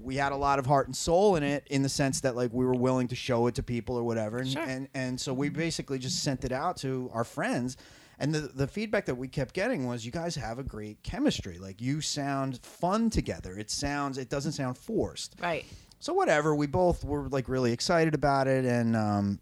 we 0.00 0.16
had 0.16 0.32
a 0.32 0.36
lot 0.36 0.58
of 0.58 0.66
heart 0.66 0.86
and 0.86 0.96
soul 0.96 1.36
in 1.36 1.42
it, 1.42 1.66
in 1.70 1.82
the 1.82 1.88
sense 1.88 2.20
that 2.20 2.34
like 2.36 2.52
we 2.52 2.64
were 2.64 2.74
willing 2.74 3.08
to 3.08 3.14
show 3.14 3.46
it 3.46 3.54
to 3.56 3.62
people 3.62 3.96
or 3.96 4.02
whatever, 4.04 4.38
and 4.38 4.48
Sure. 4.50 4.62
and, 4.62 4.88
and 4.94 5.20
so 5.20 5.32
we 5.34 5.48
basically 5.48 5.98
just 5.98 6.22
sent 6.22 6.44
it 6.44 6.52
out 6.52 6.76
to 6.78 7.10
our 7.12 7.24
friends. 7.24 7.76
And 8.18 8.32
the, 8.32 8.40
the 8.40 8.68
feedback 8.68 9.06
that 9.06 9.16
we 9.16 9.26
kept 9.26 9.52
getting 9.52 9.86
was, 9.88 10.04
you 10.06 10.12
guys 10.12 10.36
have 10.36 10.60
a 10.60 10.62
great 10.62 11.02
chemistry. 11.02 11.58
Like 11.58 11.80
you 11.80 12.00
sound 12.00 12.60
fun 12.62 13.10
together. 13.10 13.58
It 13.58 13.68
sounds, 13.68 14.16
it 14.16 14.28
doesn't 14.28 14.52
sound 14.52 14.78
forced. 14.78 15.34
Right. 15.42 15.64
So 15.98 16.12
whatever, 16.12 16.54
we 16.54 16.68
both 16.68 17.04
were 17.04 17.28
like 17.28 17.48
really 17.48 17.72
excited 17.72 18.14
about 18.14 18.46
it, 18.46 18.64
and 18.64 18.94
um, 18.96 19.40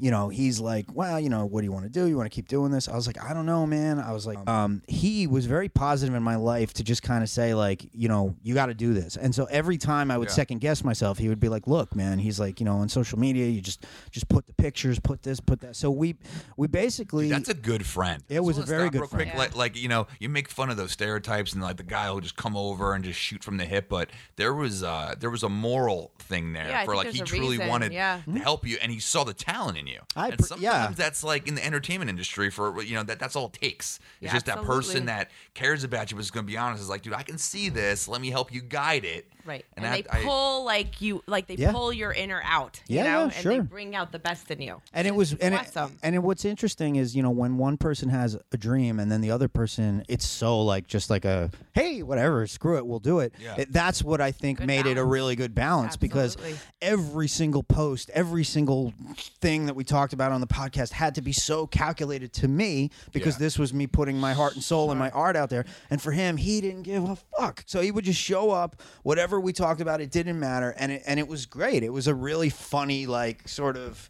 you 0.00 0.10
know, 0.10 0.28
he's 0.30 0.58
like, 0.58 0.86
well, 0.92 1.20
you 1.20 1.28
know, 1.28 1.44
what 1.46 1.60
do 1.60 1.64
you 1.66 1.72
want 1.72 1.84
to 1.84 1.90
do? 1.90 2.06
You 2.06 2.16
want 2.16 2.30
to 2.30 2.34
keep 2.34 2.48
doing 2.48 2.72
this? 2.72 2.88
I 2.88 2.94
was 2.96 3.06
like, 3.06 3.22
I 3.22 3.32
don't 3.34 3.46
know, 3.46 3.66
man. 3.66 4.00
I 4.00 4.12
was 4.12 4.26
like, 4.26 4.38
um, 4.48 4.82
he 4.88 5.26
was 5.26 5.46
very 5.46 5.68
positive 5.68 6.14
in 6.14 6.22
my 6.22 6.36
life 6.36 6.72
to 6.74 6.82
just 6.84 7.02
kind 7.02 7.22
of 7.22 7.28
say 7.28 7.54
like, 7.54 7.86
you 7.92 8.08
know, 8.08 8.34
you 8.42 8.54
got 8.54 8.66
to 8.66 8.74
do 8.74 8.94
this. 8.94 9.16
And 9.16 9.34
so 9.34 9.44
every 9.50 9.78
time 9.78 10.10
I 10.10 10.18
would 10.18 10.28
Yeah. 10.28 10.34
second 10.34 10.60
guess 10.60 10.82
myself, 10.82 11.18
he 11.18 11.28
would 11.28 11.38
be 11.40 11.48
like, 11.48 11.66
look, 11.66 11.94
man. 11.94 12.18
He's 12.18 12.40
like, 12.40 12.58
you 12.58 12.64
know, 12.66 12.76
on 12.78 12.88
social 12.88 13.18
media, 13.18 13.46
you 13.46 13.60
just 13.60 13.86
just 14.10 14.28
put 14.28 14.46
the 14.46 14.54
pictures, 14.54 14.98
put 14.98 15.22
this, 15.22 15.40
put 15.40 15.60
that. 15.60 15.76
So 15.76 15.90
we 15.90 16.16
we 16.56 16.66
basically 16.68 17.28
That's 17.28 17.48
a 17.50 17.54
good 17.54 17.84
friend. 17.86 18.22
It 18.28 18.40
was 18.40 18.58
a 18.58 18.62
very 18.62 18.88
good 18.90 19.02
real 19.02 19.08
quick. 19.08 19.28
friend. 19.28 19.38
Like, 19.38 19.54
like 19.54 19.76
you 19.76 19.88
know, 19.88 20.06
you 20.18 20.28
make 20.28 20.48
fun 20.48 20.70
of 20.70 20.76
those 20.76 20.92
stereotypes 20.92 21.52
and 21.52 21.62
like 21.62 21.76
the 21.76 21.82
guy 21.82 22.10
will 22.10 22.20
just 22.20 22.36
come 22.36 22.56
over 22.56 22.94
and 22.94 23.04
just 23.04 23.20
shoot 23.20 23.44
from 23.44 23.56
the 23.58 23.64
hip, 23.66 23.88
but 23.88 24.10
there 24.36 24.54
was 24.54 24.82
uh 24.82 25.14
there 25.20 25.30
was 25.30 25.42
a 25.42 25.48
moral 25.48 26.12
thing 26.18 26.52
there 26.54 26.68
Yeah, 26.68 26.84
for 26.86 26.96
like 26.96 27.08
he 27.08 27.20
truly 27.20 27.50
reason, 27.58 27.68
wanted 27.68 27.92
yeah. 27.92 28.22
to 28.26 28.38
help 28.40 28.66
you, 28.66 28.78
and 28.82 28.90
he 28.90 28.98
saw 28.98 29.22
the 29.24 29.34
talent 29.34 29.78
in 29.82 29.86
you. 29.86 30.00
I 30.16 30.28
and 30.28 30.44
sometimes 30.44 30.62
yeah. 30.62 30.92
that's 30.96 31.22
like 31.22 31.46
in 31.46 31.54
the 31.54 31.64
entertainment 31.64 32.08
industry 32.08 32.50
for 32.50 32.82
you 32.82 32.94
know 32.94 33.02
that 33.02 33.18
that's 33.18 33.36
all 33.36 33.46
it 33.46 33.52
takes. 33.52 33.98
It's 34.20 34.26
Yeah, 34.28 34.32
just 34.32 34.46
that 34.46 34.62
person 34.62 35.06
that 35.06 35.30
cares 35.54 35.84
about 35.84 36.10
you, 36.10 36.16
but 36.16 36.22
is 36.22 36.30
going 36.30 36.46
to 36.46 36.50
be 36.50 36.56
honest. 36.56 36.82
Is 36.82 36.88
like, 36.88 37.02
dude, 37.02 37.12
I 37.12 37.22
can 37.22 37.38
see 37.38 37.68
this. 37.68 38.08
Let 38.08 38.20
me 38.20 38.30
help 38.30 38.52
you 38.52 38.62
guide 38.62 39.04
it. 39.04 39.28
Right. 39.44 39.64
And 39.76 39.84
And, 39.84 39.94
that- 40.04 40.10
they 40.12 40.18
I- 40.20 40.22
pull 40.24 40.64
like 40.64 41.00
you 41.00 41.22
like 41.26 41.46
they 41.46 41.54
Yeah. 41.56 41.72
pull 41.72 41.92
your 41.92 42.12
inner 42.12 42.40
out. 42.44 42.80
You 42.86 42.96
Yeah, 42.96 43.02
know? 43.04 43.08
yeah, 43.18 43.24
and 43.24 43.32
sure. 43.34 43.52
they 43.54 43.60
bring 43.60 43.94
out 43.96 44.12
the 44.12 44.18
best 44.18 44.50
in 44.50 44.60
you. 44.60 44.80
and 44.92 45.06
it 45.06 45.14
was 45.14 45.32
and 45.34 45.54
it, 45.54 45.60
awesome. 45.60 45.98
and 46.02 46.14
it, 46.14 46.18
what's 46.22 46.44
interesting 46.44 46.96
is 46.96 47.14
you 47.16 47.22
know 47.22 47.30
when 47.30 47.58
one 47.58 47.76
person 47.76 48.08
has 48.08 48.36
a 48.52 48.56
dream 48.56 48.98
and 49.00 49.10
then 49.10 49.20
the 49.20 49.30
other 49.30 49.48
person 49.48 50.04
it's 50.08 50.24
so 50.26 50.60
like 50.62 50.86
just 50.86 51.10
like 51.10 51.24
a 51.24 51.50
hey 51.74 52.02
whatever 52.02 52.46
screw 52.46 52.76
it 52.76 52.86
we'll 52.86 52.98
do 53.00 53.18
it, 53.20 53.32
Yeah. 53.40 53.56
It- 53.58 53.72
that's 53.72 54.02
what 54.02 54.20
i 54.20 54.30
think 54.30 54.58
Good 54.58 54.66
made 54.66 54.86
it 54.86 54.98
a 54.98 55.04
really 55.04 55.34
good 55.36 55.54
balance 55.54 55.96
because 55.96 56.36
every 56.80 57.28
single 57.28 57.62
post 57.62 58.10
every 58.14 58.44
single 58.44 58.92
thing 59.40 59.66
that 59.66 59.74
we 59.74 59.84
talked 59.84 60.12
about 60.12 60.32
on 60.32 60.40
the 60.40 60.46
podcast 60.46 60.92
had 60.92 61.14
to 61.16 61.22
be 61.22 61.32
so 61.32 61.66
calculated 61.66 62.32
to 62.34 62.48
me 62.48 62.90
because 63.12 63.34
Yeah. 63.34 63.40
this 63.40 63.58
was 63.58 63.72
me 63.74 63.86
putting 63.86 64.18
my 64.18 64.32
heart 64.32 64.54
and 64.54 64.62
soul 64.62 64.90
and 64.90 64.98
my 64.98 65.10
art 65.10 65.36
out 65.36 65.50
there 65.50 65.64
and 65.90 66.00
for 66.00 66.12
him 66.12 66.36
he 66.36 66.60
didn't 66.60 66.82
give 66.82 67.04
a 67.08 67.16
fuck 67.16 67.64
so 67.66 67.80
he 67.80 67.90
would 67.90 68.04
just 68.04 68.20
show 68.20 68.50
up 68.50 68.80
whatever 69.02 69.31
we 69.40 69.52
talked 69.52 69.80
about 69.80 70.00
it 70.00 70.10
didn't 70.10 70.38
matter 70.38 70.74
and 70.76 70.92
it, 70.92 71.02
and 71.06 71.18
it 71.18 71.28
was 71.28 71.46
great 71.46 71.82
it 71.82 71.92
was 71.92 72.06
a 72.06 72.14
really 72.14 72.50
funny 72.50 73.06
like 73.06 73.48
sort 73.48 73.76
of 73.76 74.08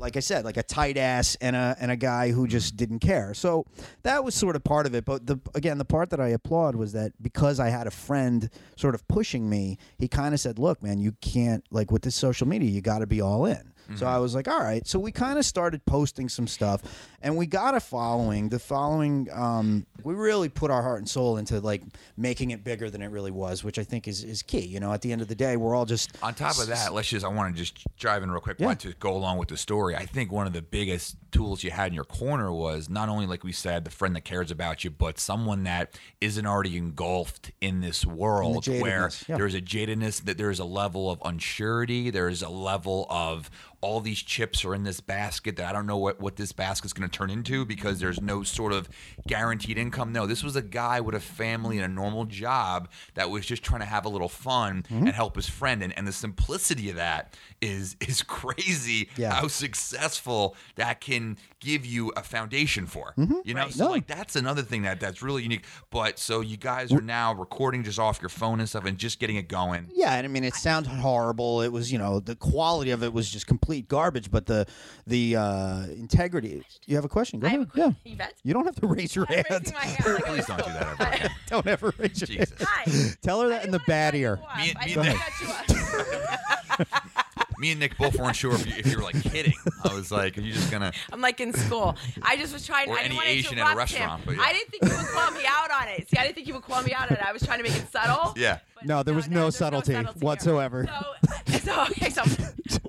like 0.00 0.16
I 0.16 0.20
said, 0.20 0.44
like 0.44 0.56
a 0.56 0.62
tight 0.62 0.96
ass 0.96 1.36
and 1.40 1.56
a 1.56 1.76
and 1.80 1.90
a 1.90 1.96
guy 1.96 2.30
who 2.30 2.46
just 2.46 2.76
didn't 2.76 3.00
care. 3.00 3.34
So 3.34 3.66
that 4.02 4.24
was 4.24 4.34
sort 4.34 4.56
of 4.56 4.64
part 4.64 4.86
of 4.86 4.94
it. 4.94 5.04
But 5.04 5.26
the 5.26 5.38
again, 5.54 5.78
the 5.78 5.84
part 5.84 6.10
that 6.10 6.20
I 6.20 6.28
applaud 6.28 6.76
was 6.76 6.92
that 6.92 7.12
because 7.22 7.60
I 7.60 7.68
had 7.68 7.86
a 7.86 7.90
friend 7.90 8.48
sort 8.76 8.94
of 8.94 9.06
pushing 9.08 9.48
me, 9.48 9.78
he 9.98 10.08
kind 10.08 10.34
of 10.34 10.40
said, 10.40 10.58
"Look, 10.58 10.82
man, 10.82 10.98
you 10.98 11.12
can't 11.20 11.64
like 11.70 11.90
with 11.90 12.02
this 12.02 12.14
social 12.14 12.46
media, 12.46 12.70
you 12.70 12.80
got 12.80 13.00
to 13.00 13.06
be 13.06 13.20
all 13.20 13.44
in." 13.46 13.72
So 13.96 14.06
I 14.06 14.18
was 14.18 14.34
like, 14.34 14.48
"All 14.48 14.60
right." 14.60 14.86
So 14.86 14.98
we 14.98 15.12
kind 15.12 15.38
of 15.38 15.46
started 15.46 15.84
posting 15.86 16.28
some 16.28 16.46
stuff, 16.46 16.82
and 17.22 17.36
we 17.36 17.46
got 17.46 17.74
a 17.74 17.80
following. 17.80 18.50
The 18.50 18.58
following, 18.58 19.28
um, 19.32 19.86
we 20.04 20.14
really 20.14 20.48
put 20.48 20.70
our 20.70 20.82
heart 20.82 20.98
and 20.98 21.08
soul 21.08 21.38
into 21.38 21.58
like 21.60 21.82
making 22.16 22.50
it 22.50 22.64
bigger 22.64 22.90
than 22.90 23.00
it 23.02 23.10
really 23.10 23.30
was, 23.30 23.64
which 23.64 23.78
I 23.78 23.84
think 23.84 24.06
is 24.06 24.22
is 24.24 24.42
key. 24.42 24.66
You 24.66 24.80
know, 24.80 24.92
at 24.92 25.00
the 25.00 25.10
end 25.12 25.22
of 25.22 25.28
the 25.28 25.34
day, 25.34 25.56
we're 25.56 25.74
all 25.74 25.86
just 25.86 26.10
On 26.22 26.34
top 26.34 26.58
of 26.58 26.66
that, 26.66 26.92
let's 26.92 27.08
just 27.08 27.24
I 27.24 27.28
want 27.28 27.54
to 27.54 27.58
just 27.58 27.84
drive 27.96 28.22
in 28.22 28.30
real 28.30 28.40
quick 28.40 28.58
Yeah. 28.60 28.66
want 28.66 28.80
to 28.80 28.92
go 28.94 29.16
along 29.16 29.38
with 29.38 29.48
the 29.48 29.56
story. 29.56 29.96
I 29.96 30.04
think 30.04 30.30
one 30.30 30.46
of 30.46 30.52
the 30.52 30.62
biggest 30.62 31.16
tools 31.30 31.62
you 31.62 31.70
had 31.70 31.88
in 31.88 31.94
your 31.94 32.04
corner 32.04 32.52
was 32.52 32.88
not 32.88 33.08
only 33.08 33.26
like 33.26 33.44
we 33.44 33.52
said, 33.52 33.84
the 33.84 33.90
friend 33.90 34.14
that 34.16 34.24
cares 34.24 34.50
about 34.50 34.84
you, 34.84 34.90
but 34.90 35.18
someone 35.18 35.64
that 35.64 35.98
isn't 36.20 36.46
already 36.46 36.76
engulfed 36.76 37.52
in 37.60 37.80
this 37.80 38.04
world 38.04 38.66
where 38.66 39.10
yeah. 39.28 39.36
there's 39.36 39.54
a 39.54 39.60
jadedness, 39.60 40.24
that 40.24 40.38
there's 40.38 40.58
a 40.58 40.64
level 40.64 41.10
of 41.10 41.18
unsurety, 41.20 42.12
there's 42.12 42.42
a 42.42 42.48
level 42.48 43.06
of 43.10 43.50
all 43.80 44.00
these 44.00 44.18
chips 44.20 44.64
are 44.64 44.74
in 44.74 44.82
this 44.82 45.00
basket 45.00 45.56
that 45.56 45.66
I 45.66 45.72
don't 45.72 45.86
know 45.86 45.96
what, 45.98 46.20
what 46.20 46.34
this 46.36 46.50
basket's 46.52 46.92
going 46.92 47.08
to 47.08 47.16
turn 47.16 47.30
into 47.30 47.64
because 47.64 48.00
there's 48.00 48.20
no 48.20 48.42
sort 48.42 48.72
of 48.72 48.88
guaranteed 49.26 49.78
income. 49.78 50.12
No, 50.12 50.26
this 50.26 50.42
was 50.42 50.56
a 50.56 50.62
guy 50.62 51.00
with 51.00 51.14
a 51.14 51.20
family 51.20 51.76
and 51.78 51.84
a 51.84 51.94
normal 51.94 52.24
job 52.24 52.88
that 53.14 53.30
was 53.30 53.46
just 53.46 53.62
trying 53.62 53.80
to 53.80 53.86
have 53.86 54.04
a 54.04 54.08
little 54.08 54.28
fun 54.28 54.82
Mm-hmm. 54.88 55.06
and 55.06 55.08
help 55.14 55.36
his 55.36 55.48
friend. 55.48 55.82
And, 55.82 55.96
and 55.96 56.06
the 56.08 56.12
simplicity 56.12 56.90
of 56.90 56.96
that 56.96 57.34
is 57.60 57.96
is 58.06 58.22
crazy 58.22 59.08
Yeah. 59.16 59.32
how 59.34 59.48
successful 59.48 60.56
that 60.76 61.00
can 61.00 61.36
give 61.60 61.84
you 61.86 62.12
a 62.16 62.22
foundation 62.22 62.86
for. 62.86 63.14
You 63.16 63.54
know, 63.54 63.62
Right. 63.62 63.72
so 63.72 63.84
No. 63.86 63.90
like 63.90 64.06
that's 64.06 64.36
another 64.36 64.62
thing 64.62 64.82
that 64.82 65.00
that's 65.00 65.22
really 65.22 65.42
unique. 65.42 65.64
But 65.90 66.18
so 66.18 66.40
you 66.40 66.56
guys 66.56 66.92
are 66.92 67.00
now 67.00 67.34
recording 67.34 67.82
just 67.82 67.98
off 67.98 68.20
your 68.20 68.28
phone 68.28 68.60
and 68.60 68.68
stuff 68.68 68.84
and 68.84 68.96
just 68.98 69.18
getting 69.18 69.36
it 69.36 69.48
going. 69.48 69.88
Yeah, 69.94 70.14
and 70.14 70.24
I 70.24 70.28
mean 70.28 70.44
it 70.44 70.54
sounds 70.54 70.86
horrible. 70.88 71.62
It 71.62 71.72
was, 71.72 71.90
you 71.92 71.98
know, 71.98 72.20
the 72.20 72.36
quality 72.36 72.90
of 72.90 73.02
it 73.02 73.12
was 73.12 73.28
just 73.30 73.46
complete 73.68 73.86
garbage, 73.88 74.30
but 74.30 74.46
the 74.46 74.66
the 75.06 75.36
uh, 75.36 75.82
integrity. 75.88 76.62
You 76.86 76.96
have 76.96 77.04
a 77.04 77.08
question? 77.08 77.38
Go 77.38 77.46
I 77.46 77.50
have 77.50 77.60
ahead. 77.60 77.68
a 77.68 77.72
question. 77.72 77.96
Yeah. 78.04 78.12
Yvette? 78.14 78.34
You 78.42 78.54
don't 78.54 78.64
have 78.64 78.76
to 78.76 78.86
raise 78.86 79.14
your 79.14 79.26
I'm 79.28 79.34
hand. 79.34 79.46
raising 79.50 79.74
my 79.74 79.80
hand. 79.84 80.04
like 80.14 80.24
Please 80.24 80.46
don't 80.46 80.56
do 80.64 80.72
that 80.72 80.82
ever 81.00 81.14
again. 81.14 81.30
don't 81.48 81.66
ever 81.66 81.94
raise 81.98 82.20
your 82.22 82.26
Jesus. 82.28 82.50
hand. 82.62 82.68
Hi. 82.70 83.10
Tell 83.22 83.42
her 83.42 83.48
that 83.50 83.60
I 83.60 83.64
in 83.64 83.70
the 83.70 83.78
didn't 83.78 83.86
bad 83.88 84.14
wanna 84.14 84.18
ear. 84.22 84.36
cut 84.38 84.46
you 84.46 84.48
off. 84.48 84.56
Me 84.56 84.70
and- 84.70 84.78
I 84.78 84.84
me 84.86 84.94
didn't 84.94 85.06
and 85.06 85.18
wanna 85.18 85.20
cut 85.20 86.78
you 86.80 86.86
off. 86.86 87.14
Me 87.58 87.72
and 87.72 87.80
Nick 87.80 87.98
both 87.98 88.16
weren't 88.16 88.36
sure 88.36 88.54
if 88.54 88.66
you, 88.66 88.72
if 88.78 88.86
you 88.86 88.96
were 88.98 89.02
like 89.02 89.20
kidding. 89.22 89.54
I 89.84 89.92
was 89.94 90.10
like, 90.12 90.38
are 90.38 90.40
you 90.40 90.52
just 90.52 90.70
gonna? 90.70 90.92
I'm 91.12 91.20
like 91.20 91.40
in 91.40 91.52
school. 91.52 91.96
I 92.22 92.36
just 92.36 92.52
was 92.52 92.64
trying. 92.66 92.88
Or 92.88 92.94
I 92.94 93.02
didn't 93.02 93.06
any 93.06 93.16
want 93.16 93.26
to 93.26 93.32
Asian 93.32 93.58
at 93.58 93.66
a 93.66 93.70
interrupt 93.72 93.90
him. 93.92 94.00
restaurant, 94.00 94.22
but 94.26 94.36
yeah. 94.36 94.42
I 94.42 94.52
didn't 94.52 94.70
think 94.70 94.82
you 94.84 94.96
would 94.96 95.06
call 95.08 95.30
me 95.32 95.40
out 95.46 95.70
on 95.82 95.88
it. 95.88 96.08
See, 96.08 96.16
I 96.18 96.22
didn't 96.22 96.34
think 96.36 96.46
you 96.46 96.54
would 96.54 96.62
call 96.62 96.82
me 96.82 96.92
out 96.94 97.10
on 97.10 97.16
it. 97.16 97.22
I 97.26 97.32
was 97.32 97.42
trying 97.42 97.58
to 97.58 97.64
make 97.64 97.76
it 97.76 97.90
subtle. 97.90 98.34
Yeah. 98.36 98.58
But 98.74 98.86
No, 98.86 99.02
there 99.02 99.14
was 99.14 99.28
no 99.28 99.42
there's 99.42 99.56
subtlety 99.56 99.92
here. 99.94 100.04
whatsoever. 100.20 100.86
So, 100.86 101.58
so 101.58 101.82
okay, 101.90 102.10
so 102.10 102.22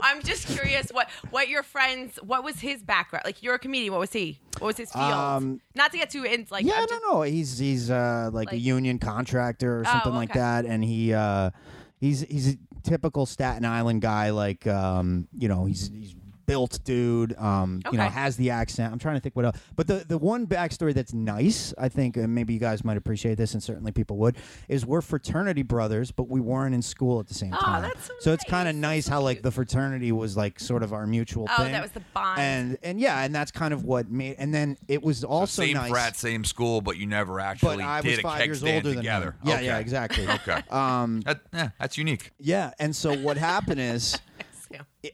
I'm 0.01 0.21
just 0.21 0.47
curious 0.47 0.91
what 0.91 1.09
what 1.31 1.49
your 1.49 1.63
friends 1.63 2.19
what 2.21 2.43
was 2.43 2.59
his 2.59 2.83
background? 2.83 3.23
Like 3.25 3.41
you're 3.41 3.55
a 3.55 3.59
comedian, 3.59 3.91
what 3.93 3.99
was 3.99 4.13
he? 4.13 4.39
What 4.59 4.67
was 4.67 4.77
his 4.77 4.91
field? 4.91 5.05
Um, 5.11 5.61
Not 5.73 5.91
to 5.93 5.97
get 5.97 6.11
too 6.11 6.25
in 6.25 6.45
like 6.51 6.65
yeah, 6.65 6.73
I'm 6.75 6.81
no, 6.81 6.87
just, 6.87 7.01
no. 7.09 7.21
He's 7.23 7.57
he's 7.57 7.89
uh, 7.89 8.29
like, 8.31 8.51
a 8.51 8.55
Like- 8.55 8.61
union 8.63 8.99
contractor 8.99 9.79
or 9.79 9.85
something 9.85 10.13
like 10.13 10.29
okay. 10.31 10.39
that, 10.39 10.65
and 10.65 10.83
he 10.83 11.11
uh, 11.13 11.49
he's 11.99 12.21
he's 12.21 12.53
a 12.53 12.57
typical 12.83 13.25
Staten 13.25 13.65
Island 13.65 14.01
guy. 14.01 14.31
Like 14.31 14.67
um, 14.67 15.27
you 15.37 15.47
know, 15.47 15.65
he's 15.65 15.89
he's 15.93 16.15
built 16.49 16.79
dude. 16.83 17.37
Um, 17.37 17.81
you 17.91 17.97
know, 17.97 18.03
has 18.09 18.35
the 18.35 18.49
accent. 18.49 18.91
I'm 18.91 18.97
trying 18.99 19.15
to 19.15 19.21
think 19.21 19.35
what 19.35 19.45
else. 19.45 19.57
But 19.75 19.85
the 19.87 20.03
the 20.07 20.17
one 20.17 20.47
backstory 20.47 20.93
that's 20.93 21.13
nice, 21.13 21.73
I 21.77 21.89
think, 21.89 22.17
and 22.17 22.33
maybe 22.33 22.53
you 22.53 22.59
guys 22.59 22.83
might 22.83 22.97
appreciate 22.97 23.35
this, 23.35 23.53
and 23.53 23.61
certainly 23.61 23.91
people 23.91 24.17
would, 24.17 24.35
is 24.67 24.85
we're 24.85 25.01
fraternity 25.01 25.61
brothers, 25.61 26.11
but 26.11 26.27
we 26.27 26.39
weren't 26.39 26.73
in 26.73 26.81
school 26.81 27.19
at 27.19 27.27
the 27.27 27.33
same 27.35 27.53
Oh, 27.53 27.57
time. 27.59 27.81
that's 27.83 28.09
so 28.19 28.33
it's 28.33 28.43
kind 28.45 28.67
of 28.67 28.75
nice. 28.75 28.89
nice 28.89 29.05
so 29.05 29.11
how 29.11 29.21
like 29.21 29.43
the 29.43 29.51
fraternity 29.51 30.11
was 30.11 30.35
like 30.35 30.59
sort 30.59 30.81
of 30.81 30.91
our 30.93 31.05
mutual 31.05 31.47
Oh, 31.49 31.63
thing. 31.63 31.71
that 31.73 31.81
was 31.83 31.91
the 31.91 32.01
bond. 32.13 32.39
And 32.41 32.77
and 32.81 32.99
yeah, 32.99 33.21
and 33.23 33.33
that's 33.35 33.51
kind 33.51 33.73
of 33.73 33.83
what 33.85 34.09
made. 34.09 34.35
And 34.39 34.51
then 34.53 34.77
it 34.87 35.03
was 35.03 35.23
also 35.23 35.61
same 35.61 35.75
nice. 35.75 35.91
frat, 35.91 36.15
same 36.17 36.43
school, 36.43 36.81
but 36.81 36.97
you 36.97 37.05
never 37.05 37.39
actually 37.39 37.77
but 37.77 37.83
I 37.85 38.01
did 38.01 38.09
was 38.09 38.19
a 38.19 38.21
five 38.23 38.37
keg 38.39 38.47
years 38.47 38.59
stand 38.59 38.75
older 38.77 38.89
than 38.89 38.97
together. 38.97 39.25
him. 39.31 39.35
Yeah, 39.43 39.55
okay. 39.55 39.65
yeah, 39.65 39.77
exactly. 39.77 40.27
Okay. 40.39 40.61
Um, 40.71 41.21
That, 41.21 41.41
yeah, 41.53 41.69
that's 41.79 41.97
unique. 41.97 42.31
yeah, 42.39 42.71
and 42.79 42.95
so 42.95 43.15
what 43.17 43.37
happened 43.37 43.79
is 43.79 44.13
Yeah. 44.13 44.17
i- 44.17 44.28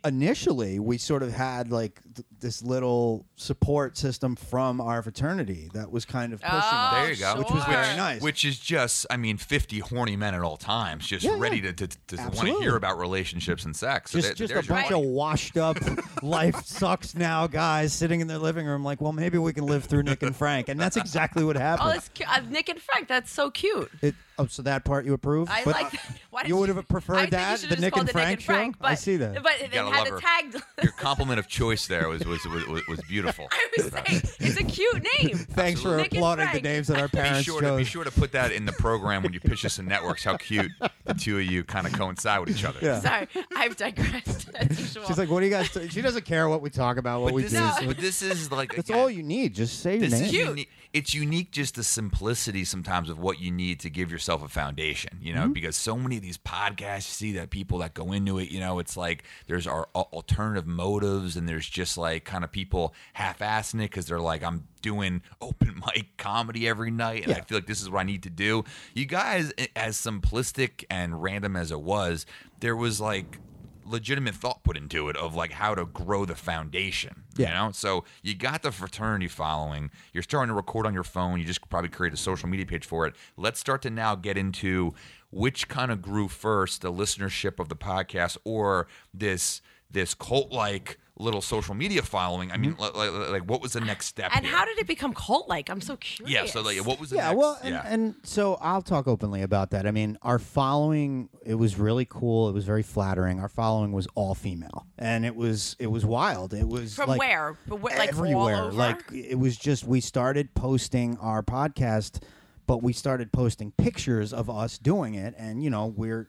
initially 0.04 0.80
we 0.80 0.98
sort 0.98 1.22
of 1.22 1.32
had 1.32 1.72
like 1.72 2.02
th- 2.16 2.26
this 2.40 2.64
little 2.64 3.26
support 3.36 3.98
system 3.98 4.36
from 4.36 4.82
our 4.82 5.04
fraternity 5.04 5.70
that 5.74 5.92
was 5.92 6.06
kind 6.06 6.34
of 6.34 6.42
pushing 6.42 6.60
Oh. 6.62 6.92
There 6.96 7.12
you 7.12 7.16
go. 7.18 7.36
Which 7.38 7.50
was 7.52 7.64
very 7.66 7.96
nice. 7.96 8.22
Which 8.22 8.46
is 8.46 8.58
just, 8.60 9.06
I 9.10 9.18
mean, 9.18 9.38
50 9.38 9.80
horny 9.80 10.16
men 10.16 10.34
at 10.34 10.42
all 10.42 10.58
times, 10.58 11.06
just 11.06 11.24
Yeah, 11.24 11.32
yeah. 11.36 11.40
ready 11.40 11.62
to, 11.62 11.74
to, 11.74 11.88
to 11.88 12.16
want 12.18 12.36
to 12.48 12.60
hear 12.60 12.76
about 12.76 12.98
relationships 12.98 13.66
and 13.66 13.76
sex. 13.76 14.12
So 14.12 14.22
just 14.22 14.36
just 14.38 14.52
a 14.54 14.56
bunch 14.56 14.88
point. 14.88 14.92
of 14.92 15.02
washed 15.02 15.58
up 15.58 15.78
life 16.24 16.64
sucks 16.66 17.14
now 17.16 17.46
guys 17.48 17.94
sitting 17.94 18.22
in 18.22 18.28
their 18.28 18.38
living 18.40 18.66
room 18.66 18.84
like 18.84 19.02
well 19.02 19.14
maybe 19.14 19.38
we 19.38 19.54
can 19.54 19.66
live 19.66 19.84
through 19.86 20.04
Nick 20.04 20.24
and 20.24 20.36
Frank 20.36 20.68
and 20.70 20.80
that's 20.80 20.98
exactly 20.98 21.44
what 21.44 21.56
Oh, 21.58 21.60
happened. 21.60 21.92
that's 21.92 22.10
cute. 22.10 22.30
Uh, 22.30 22.42
Nick 22.50 22.70
and 22.70 22.82
Frank. 22.82 23.08
That's 23.08 23.32
so 23.32 23.52
cute. 23.52 23.92
It, 24.02 24.16
oh, 24.38 24.48
so 24.48 24.62
that 24.64 24.84
part 24.86 25.06
you 25.06 25.14
approve? 25.14 25.50
I 25.50 25.64
But, 25.64 25.74
like 25.76 25.92
that. 25.92 26.02
Why 26.30 26.42
did 26.44 26.50
you 26.50 26.58
would 26.58 26.70
have 26.70 26.88
preferred 26.88 27.16
I 27.16 27.20
think 27.22 27.32
you 27.32 27.38
that, 27.38 27.60
should've 27.60 27.70
the 27.70 27.76
just 27.76 27.82
Nick 27.82 27.94
called 27.94 28.02
and 28.02 28.10
it 28.10 28.14
Frank 28.14 28.30
Nick 28.30 28.38
and 28.40 28.44
Frank, 28.46 28.76
show? 28.76 28.80
But, 28.82 28.88
I 28.92 28.96
see 28.96 29.18
that. 29.18 29.44
But 29.44 29.62
it 29.62 29.72
gotta 29.72 29.92
had 29.96 30.10
love 30.12 30.16
the 30.16 30.22
tag. 30.22 30.64
Your 30.84 30.92
compliment 30.98 31.40
of 31.40 31.48
choice 31.48 31.88
there 31.88 32.10
was 32.10 32.26
was, 32.26 32.46
was, 32.46 32.68
was, 32.68 32.88
was 32.88 33.02
beautiful. 33.08 33.48
I 33.52 33.68
was 33.78 33.92
saying 33.92 34.22
it's 34.40 34.60
a 34.60 34.64
cute 34.64 35.06
name. 35.22 35.38
Thanks 35.38 35.82
for 35.82 35.98
Nick 35.98 36.14
applauding 36.14 36.50
the 36.54 36.62
names 36.62 36.88
that 36.88 37.00
our 37.00 37.08
Be 37.08 37.18
parents 37.18 37.44
sure, 37.46 37.62
to, 37.62 37.78
be 37.78 37.84
sure 37.84 38.04
to 38.04 38.12
put 38.12 38.32
that 38.34 38.52
in 38.52 38.66
the 38.66 38.74
program 38.74 39.24
when 39.24 39.34
you 39.34 39.40
pitch 39.40 39.66
us 39.66 39.80
in 39.80 39.88
networks. 39.88 40.24
How 40.24 40.38
cute 40.38 40.72
the 41.06 41.14
two 41.14 41.38
of 41.40 41.46
you 41.46 41.64
kind 41.64 41.88
of 41.88 41.94
coincide 41.94 42.40
with 42.42 42.50
each 42.50 42.66
other. 42.66 42.80
Yeah. 42.82 43.00
Sorry, 43.00 43.28
I've 43.56 43.76
digressed 43.78 44.50
as. 44.56 44.98
She's 45.08 45.18
like, 45.18 45.30
"What 45.30 45.40
do 45.40 45.46
you 45.46 45.52
guys?" 45.52 45.70
Do? 45.72 45.88
She 45.90 46.02
doesn't 46.02 46.26
care 46.26 46.50
what 46.50 46.62
we 46.62 46.70
talk 46.70 46.98
about, 46.98 47.22
what 47.22 47.30
But 47.30 47.36
we 47.36 47.42
this, 47.44 47.52
do. 47.54 47.64
is, 47.64 47.76
So 47.78 47.86
but 47.88 47.98
this 47.98 48.22
is 48.22 48.52
like 48.52 48.76
That's 48.76 48.90
again, 48.90 49.02
all 49.02 49.10
you 49.10 49.24
need. 49.24 49.54
Just 49.56 49.80
say 49.82 49.94
your 49.94 50.02
This 50.10 50.14
name. 50.14 50.24
is 50.24 50.30
Cute. 50.32 50.68
It's 50.96 51.14
unique, 51.14 51.52
just 51.52 51.76
the 51.76 51.84
simplicity 51.84 52.64
sometimes 52.64 53.10
of 53.10 53.20
what 53.20 53.42
you 53.42 53.52
need 53.52 53.82
to 53.82 53.90
give 53.90 54.12
yourself 54.14 54.42
a 54.42 54.48
foundation. 54.48 55.20
You 55.22 55.34
know, 55.34 55.42
Mm-hmm. 55.44 55.52
because 55.52 55.76
so 55.76 55.98
many 55.98 56.16
of 56.16 56.22
these 56.22 56.38
podcasts, 56.38 57.08
you 57.10 57.14
see 57.14 57.32
that 57.34 57.50
people 57.50 57.80
that 57.80 57.94
go 57.94 58.14
into 58.14 58.40
it, 58.40 58.50
you 58.50 58.62
know, 58.62 58.80
it's 58.80 58.96
like 58.96 59.26
there's 59.48 59.68
our 59.68 59.90
alternative 59.94 60.66
motives, 60.66 61.36
and 61.36 61.50
there's 61.50 61.68
just 61.68 61.98
like 61.98 62.24
kind 62.24 62.46
of 62.46 62.52
people 62.52 62.94
half-assing 63.14 63.76
it 63.82 63.92
because 63.92 64.06
they're 64.06 64.20
like, 64.22 64.42
I'm 64.42 64.68
doing 64.82 65.22
open 65.42 65.82
mic 65.86 66.16
comedy 66.18 66.66
every 66.68 66.92
night, 66.92 67.26
and 67.26 67.34
I 67.34 67.42
feel 67.42 67.58
like 67.58 67.68
this 67.68 67.82
is 67.82 67.90
what 67.90 68.00
I 68.00 68.04
need 68.04 68.24
to 68.24 68.30
do. 68.30 68.64
You 68.94 69.06
guys, 69.06 69.52
as 69.76 69.98
simplistic 69.98 70.86
and 70.90 71.22
random 71.22 71.58
as 71.58 71.72
it 71.72 71.82
was, 71.82 72.26
there 72.62 72.76
was 72.78 73.02
like 73.02 73.40
legitimate 73.86 74.36
thought 74.36 74.64
put 74.64 74.76
into 74.76 75.10
it 75.10 75.16
of 75.16 75.36
like 75.36 75.52
how 75.52 75.76
to 75.76 75.86
grow 75.86 76.26
the 76.26 76.36
foundation. 76.36 77.24
You 77.38 77.54
know? 77.54 77.72
So 77.74 78.04
you 78.24 78.36
got 78.36 78.64
the 78.64 78.72
fraternity 78.72 79.28
following. 79.28 79.92
You're 80.14 80.24
starting 80.24 80.50
to 80.50 80.56
record 80.56 80.86
on 80.86 80.94
your 80.94 81.04
phone. 81.04 81.40
You 81.40 81.46
just 81.46 81.68
probably 81.70 81.90
create 81.90 82.14
a 82.14 82.18
social 82.18 82.50
media 82.50 82.66
page 82.66 82.86
for 82.86 83.06
it. 83.06 83.16
Let's 83.38 83.60
start 83.60 83.82
to 83.84 83.90
now 83.90 84.16
get 84.16 84.38
into 84.38 84.94
which 85.32 85.68
kind 85.68 85.92
of 85.92 86.02
grew 86.02 86.28
first, 86.28 86.82
the 86.82 86.92
listenership 86.92 87.60
of 87.60 87.70
the 87.70 87.76
podcast 87.76 88.38
or 88.44 88.88
this 89.14 89.62
this 89.96 90.14
cult 90.14 90.52
like 90.52 91.00
little 91.18 91.42
social 91.42 91.74
media 91.74 92.02
following. 92.02 92.52
I 92.52 92.58
mean, 92.58 92.74
Mm-hmm. 92.74 93.00
li- 93.00 93.08
li- 93.10 93.30
like, 93.30 93.44
what 93.50 93.62
was 93.62 93.72
the 93.72 93.80
next 93.80 94.08
step? 94.08 94.32
And 94.36 94.46
here? 94.46 94.54
how 94.54 94.66
did 94.66 94.78
it 94.78 94.86
become 94.86 95.14
cult 95.14 95.48
like? 95.48 95.70
I'm 95.70 95.80
so 95.80 95.96
curious. 95.96 96.34
yeah, 96.34 96.46
so 96.46 96.62
like, 96.62 96.78
what 96.86 97.00
was 97.00 97.10
the 97.12 97.16
yeah, 97.16 97.28
next? 97.30 97.38
well, 97.38 97.58
and, 97.64 97.74
yeah. 97.74 97.84
and 97.88 98.16
so 98.24 98.56
I'll 98.60 98.82
talk 98.82 99.08
openly 99.08 99.42
about 99.42 99.70
that. 99.72 99.88
I 99.88 99.92
mean, 99.92 100.18
our 100.24 100.38
following 100.40 101.30
it 101.46 101.56
was 101.56 101.80
really 101.80 102.04
cool. 102.06 102.50
It 102.50 102.52
was 102.52 102.66
very 102.66 102.84
flattering. 102.84 103.40
Our 103.40 103.48
following 103.48 103.94
was 103.94 104.08
all 104.16 104.36
female, 104.36 104.86
and 105.00 105.26
it 105.26 105.38
was 105.38 105.78
it 105.80 105.88
was 105.88 106.06
wild. 106.06 106.54
It 106.54 106.68
was 106.68 106.94
From 106.96 107.08
like, 107.10 107.20
where? 107.20 107.56
But 107.66 107.78
where- 107.78 107.98
like 107.98 108.14
all 108.14 108.20
everywhere. 108.20 108.64
over? 108.66 108.72
Like 108.74 109.02
it 109.14 109.40
was 109.40 109.56
just 109.56 109.86
we 109.86 110.02
started 110.02 110.54
posting 110.54 111.18
our 111.22 111.42
podcast, 111.42 112.22
but 112.68 112.84
we 112.84 112.92
started 112.92 113.32
posting 113.32 113.72
pictures 113.72 114.34
of 114.34 114.50
us 114.50 114.78
doing 114.78 115.16
it, 115.16 115.34
and 115.38 115.64
you 115.64 115.70
know 115.70 115.86
we're 115.96 116.28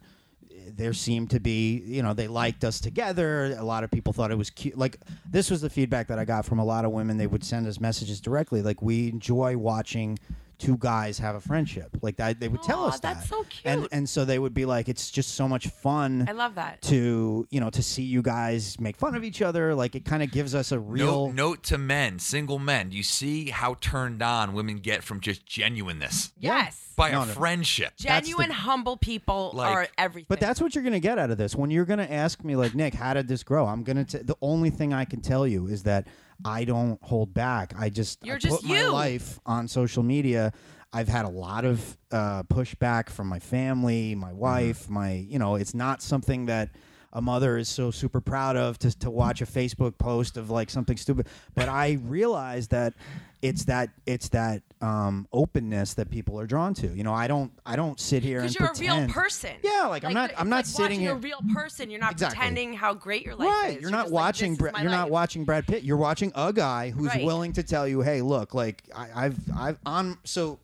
there 0.77 0.93
seemed 0.93 1.31
to 1.31 1.41
be 1.41 1.83
you 1.85 2.03
know 2.03 2.15
they 2.15 2.29
liked 2.29 2.65
us 2.65 2.81
together. 2.81 3.57
A 3.59 3.65
lot 3.65 3.85
of 3.85 3.91
people 3.91 4.13
thought 4.13 4.31
it 4.31 4.39
was 4.39 4.51
cute. 4.51 4.77
Like 4.77 4.99
this 5.29 5.51
was 5.51 5.61
the 5.61 5.71
feedback 5.71 6.09
that 6.09 6.19
i 6.19 6.25
got 6.25 6.45
from 6.45 6.59
a 6.59 6.65
lot 6.65 6.85
of 6.85 6.93
women. 6.93 7.17
They 7.17 7.27
would 7.27 7.45
send 7.45 7.67
us 7.67 7.81
messages 7.81 8.21
directly. 8.21 8.63
Like 8.63 8.83
we 8.83 9.09
enjoy 9.09 9.57
watching 9.57 10.19
two 10.59 10.77
guys 10.79 11.19
have 11.19 11.35
a 11.35 11.41
friendship 11.41 11.91
like 12.03 12.17
that 12.17 12.41
they 12.41 12.49
would 12.49 12.63
tell 12.63 12.81
Aw, 12.85 12.89
us 12.89 13.01
that 13.01 13.15
that's 13.17 13.29
so 13.29 13.45
and 13.65 13.81
cute. 13.83 13.93
and 13.93 14.09
so 14.09 14.25
they 14.25 14.39
would 14.39 14.55
be 14.55 14.65
like 14.65 14.89
it's 14.89 15.11
just 15.11 15.35
so 15.35 15.47
much 15.47 15.69
fun 15.69 16.25
I 16.29 16.33
love 16.33 16.55
that. 16.57 16.81
to 16.83 17.47
you 17.51 17.61
know 17.61 17.71
to 17.71 17.83
see 17.83 18.03
you 18.03 18.23
guys 18.23 18.79
make 18.81 18.97
fun 18.97 19.15
of 19.15 19.23
each 19.25 19.43
other 19.43 19.75
like 19.75 19.95
it 19.95 20.05
kind 20.05 20.23
of 20.23 20.31
gives 20.33 20.55
us 20.55 20.73
a 20.73 20.79
real 20.79 21.27
Note, 21.27 21.35
note 21.35 21.63
to 21.65 21.79
men, 21.79 22.19
single 22.19 22.59
men. 22.59 22.91
You 22.91 23.03
see 23.03 23.51
how 23.51 23.75
turned 23.81 24.23
on 24.23 24.55
women 24.55 24.79
get 24.79 25.03
from 25.05 25.21
just 25.21 25.45
genuineness 25.47 26.33
Yes. 26.39 26.93
by 26.97 27.11
No, 27.11 27.23
a 27.23 27.27
no. 27.27 27.33
friendship. 27.33 27.93
That's 28.03 28.27
Genuine, 28.27 28.49
the- 28.49 28.55
humble 28.55 28.97
people 28.97 29.51
Like- 29.55 29.71
are 29.75 29.89
everything. 29.99 30.27
But 30.29 30.41
that's 30.41 30.61
what 30.61 30.75
you're 30.75 30.83
going 30.85 30.95
to 30.95 31.01
get 31.01 31.19
out 31.19 31.31
of 31.31 31.37
this. 31.39 31.55
When 31.55 31.71
you're 31.71 31.85
going 31.85 31.99
to 31.99 32.11
ask 32.11 32.43
me, 32.43 32.57
like, 32.57 32.75
Nick, 32.75 32.95
how 32.95 33.13
did 33.15 33.29
this 33.29 33.43
grow? 33.43 33.67
I'm 33.67 33.83
going 33.85 34.05
to, 34.07 34.19
the 34.23 34.37
only 34.41 34.71
thing 34.71 34.93
I 34.95 35.05
can 35.05 35.21
tell 35.21 35.47
you 35.47 35.67
is 35.67 35.83
that 35.83 36.07
I 36.45 36.65
don't 36.65 37.03
hold 37.03 37.33
back. 37.35 37.73
I 37.79 37.89
just, 37.89 38.25
You're 38.25 38.37
I 38.37 38.39
just 38.39 38.63
put 38.63 38.65
my 38.69 38.87
life 38.87 39.41
on 39.47 39.69
social 39.69 40.03
media. 40.03 40.53
I've 40.93 41.09
had 41.09 41.25
a 41.25 41.31
lot 41.31 41.65
of 41.65 41.97
uh, 42.11 42.43
pushback 42.45 43.11
from 43.11 43.27
my 43.27 43.39
family, 43.39 44.15
my 44.15 44.29
Mm-hmm. 44.29 44.39
wife, 44.39 44.89
my, 44.89 45.13
you 45.13 45.39
know, 45.39 45.57
it's 45.57 45.75
not 45.75 46.01
something 46.03 46.47
that 46.47 46.71
a 47.13 47.21
mother 47.23 47.57
is 47.57 47.69
so 47.69 47.91
super 47.91 48.21
proud 48.21 48.57
of 48.57 48.79
to, 48.81 48.97
to 48.99 49.11
watch 49.11 49.41
a 49.41 49.47
Facebook 49.47 49.97
post 49.99 50.37
of 50.37 50.51
like 50.51 50.69
something 50.71 50.97
stupid. 50.97 51.27
But 51.55 51.69
I 51.69 51.99
realize 52.03 52.69
that 52.69 52.95
it's 53.43 53.65
that, 53.67 53.91
it's 54.07 54.29
that 54.31 54.63
um, 54.81 55.27
openness 55.33 55.95
that 55.95 56.11
people 56.11 56.39
are 56.41 56.47
drawn 56.47 56.75
to. 56.75 56.89
You 56.89 57.05
know, 57.05 57.13
I 57.15 57.27
don't, 57.29 57.53
I 57.65 57.77
don't 57.77 57.99
sit 58.01 58.23
here 58.23 58.41
because 58.41 58.59
you're 58.59 58.69
a 58.69 58.79
real 58.79 59.09
person. 59.09 59.53
Yeah, 59.63 59.87
like, 59.87 60.05
I'm 60.05 60.13
not- 60.15 60.33
I'm 60.39 60.49
not 60.49 60.57
like 60.57 60.67
sitting 60.67 61.01
here- 61.01 61.13
a 61.13 61.17
real 61.17 61.41
person. 61.55 61.91
You're 61.91 62.01
not 62.01 62.13
Exactly. 62.13 62.37
pretending 62.39 62.73
how 62.75 62.95
great 62.95 63.25
your 63.25 63.35
life 63.37 63.49
right 63.49 63.69
is. 63.69 63.73
you're 63.75 63.83
You're 63.83 63.91
not 63.91 64.07
like, 64.07 64.13
watching 64.13 64.53
is 64.53 64.59
Bra- 64.59 64.73
you're 64.81 64.91
not 64.91 65.11
watching 65.11 65.45
brad 65.45 65.67
pitt 65.67 65.83
you're 65.85 65.97
watching 65.97 66.33
a 66.35 66.53
guy 66.53 66.91
who's 66.91 67.09
Right. 67.09 67.25
willing 67.25 67.53
to 67.55 67.63
tell 67.63 67.87
you 67.87 68.01
hey 68.03 68.23
look 68.23 68.55
like 68.55 68.83
I, 68.95 69.27
i've 69.27 69.39
i've 69.57 69.79
on 69.87 70.19
so 70.25 70.59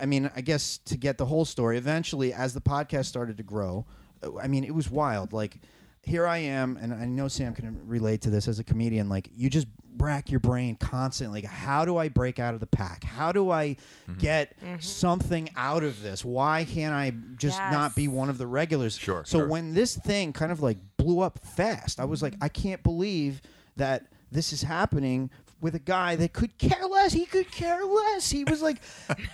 I- 0.00 0.06
mean 0.06 0.30
i 0.36 0.40
guess 0.40 0.78
to 0.86 0.96
get 0.96 1.18
the 1.18 1.26
whole 1.26 1.44
story 1.44 1.76
eventually 1.78 2.32
as 2.32 2.54
the 2.54 2.60
podcast 2.60 3.06
started 3.06 3.36
to 3.38 3.42
grow 3.42 3.84
i 4.40 4.46
mean 4.48 4.64
it 4.64 4.74
was 4.74 4.90
wild 4.90 5.32
like 5.32 5.58
here 6.02 6.26
i 6.26 6.38
am 6.38 6.76
and 6.80 6.92
i 6.94 7.04
know 7.06 7.28
sam 7.28 7.54
can 7.54 7.80
relate 7.86 8.20
to 8.22 8.30
this 8.30 8.46
as 8.48 8.58
a 8.58 8.64
comedian 8.64 9.08
like 9.08 9.28
you 9.34 9.48
just 9.50 9.66
rack 9.98 10.30
your 10.30 10.40
brain 10.40 10.76
constantly 10.76 11.42
like 11.42 11.50
how 11.50 11.84
do 11.84 11.96
i 11.96 12.08
break 12.08 12.38
out 12.38 12.54
of 12.54 12.60
the 12.60 12.66
pack 12.66 13.04
how 13.04 13.32
do 13.32 13.50
i 13.50 13.76
Mm-hmm. 14.08 14.18
get 14.18 14.56
something 14.78 15.48
out 15.56 15.82
of 15.84 16.02
this 16.02 16.24
why 16.24 16.64
can't 16.64 16.94
i 16.94 17.12
just 17.36 17.58
not 17.58 17.94
be 17.94 18.08
one 18.08 18.28
of 18.30 18.38
the 18.38 18.46
regulars 18.46 18.96
Sure, 18.96 19.24
so 19.24 19.38
sure. 19.38 19.48
when 19.48 19.74
this 19.74 19.96
thing 19.96 20.32
kind 20.32 20.50
of 20.52 20.60
like 20.62 20.78
blew 20.96 21.20
up 21.20 21.38
fast, 21.38 21.98
I 22.00 22.04
was 22.04 22.22
like, 22.22 22.34
I 22.42 22.48
can't 22.48 22.82
believe 22.82 23.40
that 23.76 24.06
this 24.30 24.52
is 24.52 24.62
happening 24.62 25.30
with 25.62 25.74
a 25.74 25.78
guy 25.78 26.14
that 26.16 26.32
could 26.34 26.58
care 26.58 26.84
less. 26.86 27.12
He 27.14 27.24
could 27.24 27.50
care 27.50 27.82
less. 27.84 28.30
He 28.30 28.44
was 28.44 28.60
like, 28.60 28.82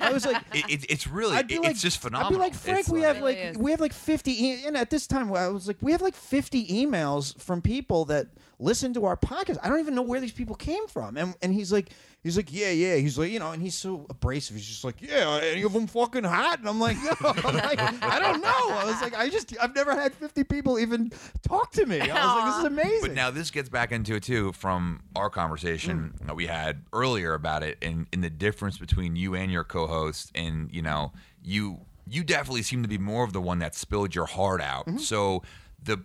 I 0.01 0.13
was 0.13 0.25
like. 0.25 0.41
It, 0.55 0.71
it, 0.71 0.87
it's 0.91 1.07
really, 1.09 1.37
it- 1.37 1.51
like, 1.61 1.71
it's 1.71 1.83
just 1.83 1.99
phenomenal. 2.01 2.35
I'd 2.35 2.37
be 2.37 2.41
like, 2.41 2.55
Frank, 2.55 2.79
It's 2.81 2.89
we 2.89 3.01
like- 3.01 3.15
have 3.15 3.23
like 3.25 3.37
is. 3.37 3.59
we 3.59 3.71
have 3.73 3.81
like 3.81 3.93
fifty, 3.93 4.45
e- 4.47 4.65
and 4.67 4.77
at 4.77 4.91
this 4.91 5.07
time 5.09 5.33
I 5.33 5.49
was 5.49 5.67
like, 5.67 5.79
we 5.81 5.91
have 5.93 6.03
like 6.03 6.15
fifty 6.15 6.67
emails 6.69 7.37
from 7.41 7.61
people 7.63 8.05
that 8.07 8.29
listen 8.59 8.95
to 8.95 9.05
our 9.05 9.17
podcast. 9.17 9.59
I 9.63 9.69
don't 9.69 9.81
even 9.81 9.95
know 9.95 10.03
where 10.03 10.21
these 10.21 10.33
people 10.33 10.55
came 10.57 10.87
from, 10.89 11.17
and 11.17 11.35
and 11.43 11.53
he's 11.53 11.73
like, 11.73 11.91
he's 12.23 12.37
like, 12.37 12.53
yeah, 12.53 12.71
yeah, 12.71 12.97
he's 12.97 13.19
like, 13.19 13.31
you 13.31 13.39
know, 13.39 13.53
and 13.53 13.63
he's 13.63 13.75
so 13.75 14.07
abrasive. 14.11 14.57
He's 14.57 14.67
just 14.67 14.85
like, 14.85 15.01
yeah, 15.03 15.41
any 15.43 15.63
of 15.63 15.73
them 15.73 15.87
fucking 15.87 16.25
hot, 16.25 16.59
and 16.61 16.69
I'm 16.69 16.81
like, 16.81 16.97
no, 17.03 17.13
I'm 17.23 17.55
like, 17.55 17.79
I 18.03 18.19
don't 18.19 18.41
know. 18.41 18.49
I 18.49 18.85
was 18.85 19.01
like, 19.03 19.15
I 19.17 19.29
just, 19.29 19.55
I've 19.61 19.75
never 19.75 19.95
had 19.95 20.15
fifty 20.15 20.45
people 20.45 20.79
even 20.79 21.13
talk 21.47 21.73
to 21.73 21.87
me. 21.87 22.01
I 22.01 22.07
was 22.07 22.37
like, 22.37 22.47
this 22.47 22.59
is 22.59 22.65
amazing. 22.65 23.01
But 23.09 23.15
now 23.15 23.31
this 23.31 23.51
gets 23.51 23.69
back 23.69 23.93
into 23.93 24.15
it 24.15 24.23
too 24.23 24.53
from 24.53 25.03
our 25.15 25.31
conversation 25.31 26.15
Mm. 26.21 26.27
that 26.27 26.37
we 26.37 26.47
had 26.47 26.85
earlier 26.93 27.35
about 27.35 27.63
it 27.63 27.79
and 27.83 28.07
in 28.13 28.21
the 28.21 28.31
difference 28.31 28.79
between 28.79 29.17
you 29.17 29.35
and 29.35 29.51
your 29.53 29.65
co-host 29.65 30.31
and 30.35 30.71
you 30.73 30.83
know 30.83 31.13
you 31.43 31.81
you 32.09 32.23
definitely 32.23 32.63
seem 32.63 32.83
to 32.83 32.89
be 32.89 32.99
more 32.99 33.25
of 33.25 33.33
the 33.33 33.41
one 33.41 33.59
that 33.59 33.75
spilled 33.75 34.15
your 34.15 34.27
heart 34.27 34.61
out. 34.61 34.87
Mm-hmm. 34.87 34.99
So 34.99 35.43
the 35.83 35.99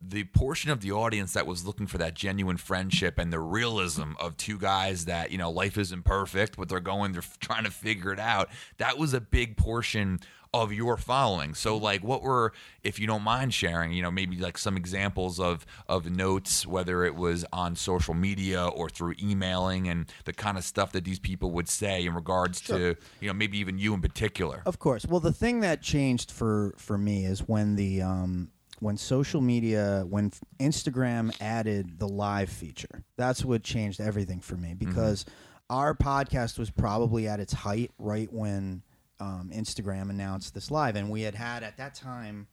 the 0.00 0.24
portion 0.24 0.70
of 0.70 0.80
the 0.80 0.92
audience 0.92 1.32
that 1.32 1.46
was 1.46 1.66
looking 1.66 1.86
for 1.86 1.98
that 1.98 2.14
genuine 2.14 2.56
friendship 2.58 3.18
and 3.18 3.32
the 3.32 3.40
realism 3.40 4.12
of 4.20 4.36
two 4.36 4.58
guys 4.58 5.06
that 5.06 5.30
you 5.30 5.38
know 5.38 5.50
life 5.50 5.78
isn't 5.78 6.04
perfect 6.04 6.56
but 6.56 6.68
they're 6.68 6.80
going 6.80 7.12
they're 7.12 7.22
trying 7.40 7.64
to 7.64 7.70
figure 7.70 8.12
it 8.12 8.20
out 8.20 8.48
that 8.76 8.98
was 8.98 9.14
a 9.14 9.20
big 9.20 9.56
portion 9.56 10.20
of 10.54 10.72
your 10.72 10.96
following. 10.96 11.54
So 11.54 11.76
like 11.76 12.02
what 12.02 12.22
were 12.22 12.52
if 12.82 12.98
you 12.98 13.06
don't 13.06 13.22
mind 13.22 13.52
sharing 13.52 13.92
you 13.92 14.02
know 14.02 14.10
maybe 14.10 14.36
like 14.38 14.58
some 14.58 14.76
examples 14.76 15.38
of 15.38 15.66
of 15.88 16.10
notes 16.10 16.66
whether 16.66 17.04
it 17.04 17.14
was 17.14 17.44
on 17.52 17.76
social 17.76 18.14
media 18.14 18.66
or 18.66 18.88
through 18.88 19.14
emailing 19.22 19.88
and 19.88 20.10
the 20.24 20.32
kind 20.32 20.56
of 20.56 20.64
stuff 20.64 20.92
that 20.92 21.04
these 21.04 21.18
people 21.18 21.50
would 21.50 21.68
say 21.68 22.06
in 22.06 22.14
regards 22.14 22.60
to 22.62 22.96
you 23.20 23.28
know 23.28 23.34
maybe 23.34 23.58
even 23.58 23.78
you 23.78 23.92
in 23.94 24.00
particular? 24.00 24.62
Of 24.66 24.78
course. 24.78 25.04
Well, 25.04 25.20
the 25.20 25.32
thing 25.32 25.60
that 25.60 25.82
changed 25.82 26.30
for 26.30 26.74
for 26.78 26.96
me 26.96 27.26
is 27.26 27.40
when 27.40 27.76
the 27.76 28.02
um, 28.02 28.50
when 28.80 28.96
social 28.96 29.40
media, 29.40 30.04
when 30.08 30.30
Instagram 30.60 31.34
added 31.40 31.98
the 31.98 32.08
live 32.08 32.48
feature. 32.50 33.04
That's 33.16 33.44
what 33.44 33.62
changed 33.62 34.00
everything 34.00 34.40
for 34.40 34.56
me 34.56 34.74
because 34.74 35.24
our 35.70 35.94
podcast 35.94 36.58
was 36.58 36.70
probably 36.70 37.26
at 37.26 37.40
its 37.40 37.52
height 37.52 37.90
right 37.98 38.32
when 38.32 38.82
um, 39.18 39.50
Instagram 39.54 40.10
announced 40.10 40.54
this 40.54 40.70
live, 40.70 40.96
and 40.96 41.10
we 41.10 41.22
had 41.22 41.34
had 41.34 41.62
at 41.62 41.76
that 41.78 41.94
time. 41.94 42.46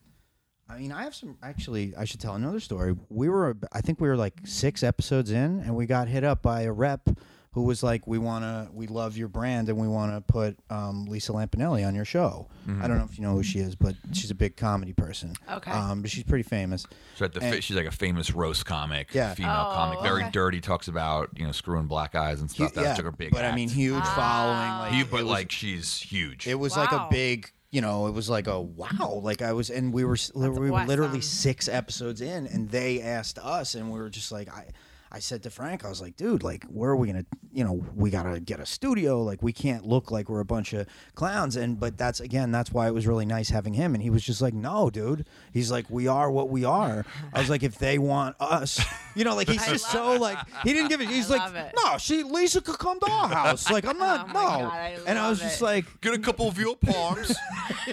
I 0.68 0.78
mean, 0.78 0.92
I 0.92 1.04
have 1.04 1.14
some. 1.14 1.36
Actually, 1.42 1.94
I 1.96 2.06
should 2.06 2.20
tell 2.20 2.34
another 2.34 2.60
story. 2.60 2.96
We 3.10 3.28
were, 3.28 3.56
I 3.72 3.82
think, 3.82 4.00
we 4.00 4.08
were 4.08 4.16
like 4.16 4.40
six 4.44 4.82
episodes 4.82 5.30
in, 5.30 5.60
and 5.60 5.76
we 5.76 5.84
got 5.84 6.08
hit 6.08 6.24
up 6.24 6.42
by 6.42 6.62
a 6.62 6.72
rep 6.72 7.10
who 7.54 7.62
was 7.62 7.82
like, 7.82 8.06
"We 8.06 8.18
want 8.18 8.42
to, 8.44 8.68
we 8.72 8.86
love 8.86 9.16
your 9.16 9.28
brand, 9.28 9.68
and 9.68 9.78
we 9.78 9.88
want 9.88 10.12
to 10.12 10.20
put 10.20 10.56
um, 10.70 11.06
Lisa 11.06 11.32
Lampanelli 11.32 11.86
on 11.86 11.94
your 11.94 12.04
show." 12.04 12.48
I 12.80 12.88
don't 12.88 12.96
know 12.98 13.04
if 13.04 13.18
you 13.18 13.22
know 13.24 13.32
who 13.32 13.42
she 13.42 13.58
is, 13.58 13.74
but 13.74 13.94
she's 14.12 14.30
a 14.30 14.34
big 14.34 14.56
comedy 14.56 14.92
person. 14.94 15.34
Okay. 15.50 15.70
um, 15.70 16.00
but 16.02 16.10
she's 16.10 16.22
pretty 16.24 16.42
famous. 16.44 16.86
So 17.16 17.26
at 17.26 17.32
the 17.34 17.42
And- 17.42 17.54
fa- 17.56 17.60
she's 17.60 17.76
like 17.76 17.84
a 17.86 17.90
famous 17.90 18.32
roast 18.32 18.64
comic, 18.64 19.12
Yeah. 19.12 19.34
female 19.34 19.66
Oh, 19.68 19.74
comic, 19.74 20.00
very 20.02 20.22
okay. 20.22 20.30
dirty. 20.32 20.60
Talks 20.62 20.88
about 20.88 21.30
you 21.36 21.44
know 21.46 21.52
screwing 21.52 21.86
black 21.86 22.14
eyes 22.14 22.40
and 22.40 22.50
stuff. 22.50 22.74
Hu- 22.74 22.80
That's 22.82 22.98
like 22.98 23.04
her 23.04 23.12
big. 23.12 23.30
but 23.32 23.44
I 23.44 23.54
mean, 23.54 23.68
huge 23.68 24.02
following. 24.04 24.68
Like, 24.78 24.92
Huge, 24.92 25.10
but 25.10 25.20
was- 25.24 25.30
like 25.30 25.52
she's 25.52 26.00
huge. 26.00 26.46
It 26.46 26.58
was 26.58 26.76
like 26.76 26.90
a 26.92 27.06
big, 27.10 27.50
you 27.70 27.80
know, 27.82 28.06
it 28.06 28.12
was 28.14 28.28
like 28.30 28.46
a 28.46 28.58
wow. 28.60 29.20
Like 29.22 29.42
I 29.42 29.52
was, 29.52 29.68
and 29.70 29.92
we 29.92 30.04
were, 30.04 30.14
s- 30.14 30.32
we 30.34 30.48
were 30.48 30.84
literally 30.86 31.20
six 31.20 31.68
episodes 31.68 32.20
in, 32.22 32.46
and 32.46 32.70
they 32.70 33.02
asked 33.02 33.38
us, 33.38 33.74
and 33.74 33.90
we 33.92 33.98
were 33.98 34.08
just 34.10 34.32
like, 34.32 34.48
I, 34.48 34.68
I 35.14 35.20
said 35.20 35.44
to 35.44 35.50
Frank, 35.50 35.84
I 35.84 35.88
was 35.88 36.00
like, 36.00 36.16
dude, 36.16 36.42
like, 36.42 36.64
where 36.64 36.90
are 36.90 36.96
we 36.96 37.06
gonna, 37.06 37.24
you 37.52 37.62
know, 37.62 37.86
we 37.94 38.10
gotta 38.10 38.40
get 38.40 38.58
a 38.58 38.66
studio. 38.66 39.22
Like, 39.22 39.44
we 39.44 39.52
can't 39.52 39.86
look 39.86 40.10
like 40.10 40.28
we're 40.28 40.40
a 40.40 40.44
bunch 40.44 40.72
of 40.72 40.88
clowns. 41.14 41.54
And 41.54 41.78
but 41.78 41.96
that's 41.96 42.18
again, 42.18 42.50
that's 42.50 42.72
why 42.72 42.88
it 42.88 42.94
was 42.94 43.06
really 43.06 43.24
nice 43.24 43.50
having 43.50 43.74
him. 43.74 43.94
And 43.94 44.02
he 44.02 44.10
was 44.10 44.24
just 44.24 44.42
like, 44.42 44.54
no, 44.54 44.90
dude. 44.90 45.24
He's 45.52 45.70
like, 45.70 45.88
we 45.88 46.08
are 46.08 46.32
what 46.32 46.48
we 46.48 46.64
are. 46.64 47.06
I 47.32 47.38
was 47.38 47.48
like, 47.48 47.62
if 47.62 47.78
they 47.78 47.96
want 47.96 48.34
us, 48.40 48.84
you 49.14 49.22
know, 49.22 49.36
like 49.36 49.48
he's 49.48 49.62
I 49.62 49.70
just 49.70 49.94
love 49.94 50.16
so 50.16 50.20
like 50.20 50.38
he 50.64 50.72
didn't 50.72 50.88
give 50.88 51.00
it. 51.00 51.08
He's 51.08 51.30
like, 51.30 51.54
it. 51.54 51.74
no, 51.76 51.96
she 51.96 52.24
Lisa 52.24 52.60
could 52.60 52.80
come 52.80 52.98
to 52.98 53.08
our 53.08 53.28
house. 53.28 53.70
Like 53.70 53.86
I'm 53.86 53.96
oh 54.00 54.00
not, 54.00 54.24
Oh 54.30 54.32
no. 54.32 54.32
God, 54.32 54.72
I 54.72 54.98
and 55.06 55.16
I 55.16 55.30
was 55.30 55.40
love 55.40 55.48
just 55.48 55.62
like. 55.62 55.84
Get 56.00 56.14
a 56.14 56.18
couple 56.18 56.48
of 56.48 56.54
veal 56.54 56.74
parms. 56.74 57.36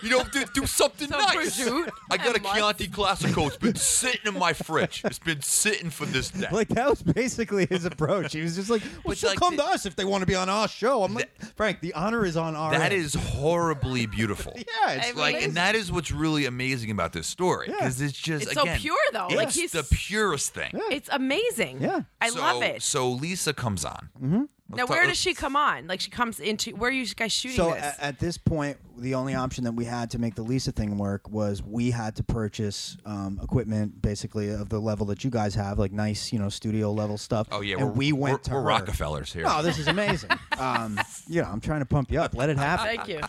you 0.02 0.10
know, 0.10 0.24
do, 0.24 0.44
do 0.56 0.66
something 0.66 1.08
Some 1.08 1.20
nice. 1.20 1.60
prosciutto 1.60 1.88
I 2.10 2.18
got 2.18 2.36
a. 2.36 2.40
Chianti 2.40 2.88
Classico. 2.88 3.46
It's 3.46 3.58
been 3.58 3.76
sitting 3.76 4.34
in 4.34 4.40
my 4.40 4.54
fridge. 4.54 5.04
It's 5.06 5.20
been 5.20 5.42
sitting 5.44 5.92
for 5.92 6.08
this 6.08 6.30
day. 6.32 6.48
Like 6.52 6.70
that 6.70 6.90
was 6.90 7.04
basically 7.16 7.66
his 7.70 7.86
approach. 7.86 8.34
He 8.34 8.42
was 8.42 8.56
just 8.56 8.70
like, 8.70 8.82
"Well, 8.82 8.92
But, 9.08 9.18
she'll 9.18 9.30
like, 9.30 9.40
come 9.40 9.56
the- 9.56 9.64
to 9.64 9.70
us 9.70 9.86
if 9.86 9.96
they 9.96 10.06
want 10.06 10.22
to 10.22 10.26
be 10.26 10.36
on 10.36 10.50
our 10.50 10.68
show." 10.68 11.04
I'm 11.04 11.14
like, 11.14 11.30
Frank, 11.56 11.82
the 11.82 11.94
honor 11.94 12.26
is 12.26 12.38
on 12.38 12.56
our. 12.56 12.72
that 12.72 12.92
end." 12.92 12.94
is 13.02 13.14
horribly 13.14 14.06
beautiful. 14.06 14.54
yeah, 14.58 14.92
it's 14.92 15.08
I 15.18 15.20
Like, 15.20 15.36
mean, 15.36 15.44
and 15.46 15.54
that 15.56 15.76
is 15.76 15.92
what's 15.92 16.12
really 16.12 16.46
amazing 16.46 16.92
about 16.92 17.14
this 17.14 17.28
story 17.28 17.68
Yeah. 17.70 17.76
because 17.76 18.02
it's 18.02 18.14
just 18.18 18.44
It's 18.46 18.54
so 18.54 18.62
again, 18.64 18.80
pure, 18.80 18.96
though. 19.14 19.28
It's 19.28 19.36
Like, 19.36 19.52
he's- 19.52 19.72
the 19.72 19.84
purest 19.84 20.54
thing. 20.54 20.72
It's 20.92 21.10
amazing. 21.12 21.82
Yeah. 21.82 22.02
I 22.20 22.30
so, 22.30 22.40
love 22.40 22.64
it. 22.64 22.82
So 22.82 23.10
Lisa 23.10 23.54
comes 23.54 23.86
on. 23.86 24.10
Mm-hmm. 24.22 24.44
Now, 24.74 24.86
where 24.86 25.06
does 25.06 25.18
she 25.18 25.34
come 25.34 25.58
on? 25.58 25.88
Like, 25.88 26.00
she 26.00 26.10
comes 26.10 26.40
into 26.40 26.72
where 26.76 26.90
are 26.90 26.94
you 26.94 27.06
guys 27.14 27.34
shooting 27.34 27.58
So 27.58 27.74
this? 27.74 27.84
at, 27.84 28.00
at 28.00 28.20
this 28.20 28.38
point, 28.38 28.78
the 29.02 29.16
only 29.16 29.34
option 29.36 29.64
that 29.64 29.72
we 29.74 29.86
had 29.86 30.12
to 30.12 30.20
make 30.20 30.36
the 30.36 30.44
Lisa 30.44 30.72
thing 30.72 30.98
work 30.98 31.30
was 31.30 31.62
we 31.64 31.92
had 31.92 32.16
to 32.18 32.24
purchase 32.24 32.98
um, 33.06 33.40
equipment, 33.44 34.02
basically 34.02 34.50
of 34.50 34.70
the 34.70 34.80
level 34.80 35.06
that 35.08 35.24
you 35.24 35.30
guys 35.30 35.56
have, 35.56 35.80
like 35.80 35.92
nice, 35.92 36.32
you 36.32 36.40
know, 36.40 36.50
studio 36.50 36.92
level 36.92 37.18
stuff. 37.18 37.48
Oh 37.52 37.62
yeah, 37.62 37.78
and 37.78 37.88
we're, 37.88 37.92
we 37.94 38.12
went 38.12 38.34
we're, 38.34 38.38
to 38.40 38.52
we're 38.52 38.60
her. 38.62 38.66
Rockefellers 38.68 39.34
here. 39.34 39.46
Oh, 39.48 39.62
this 39.64 39.80
is 39.80 39.88
amazing. 39.88 40.30
um, 40.58 41.00
you 41.28 41.42
know, 41.42 41.48
I'm 41.50 41.60
trying 41.62 41.80
to 41.80 41.86
pump 41.86 42.12
you 42.12 42.22
up. 42.22 42.36
Let 42.36 42.50
it 42.50 42.58
happen. 42.58 42.86
Thank 42.86 43.08
you. 43.08 43.22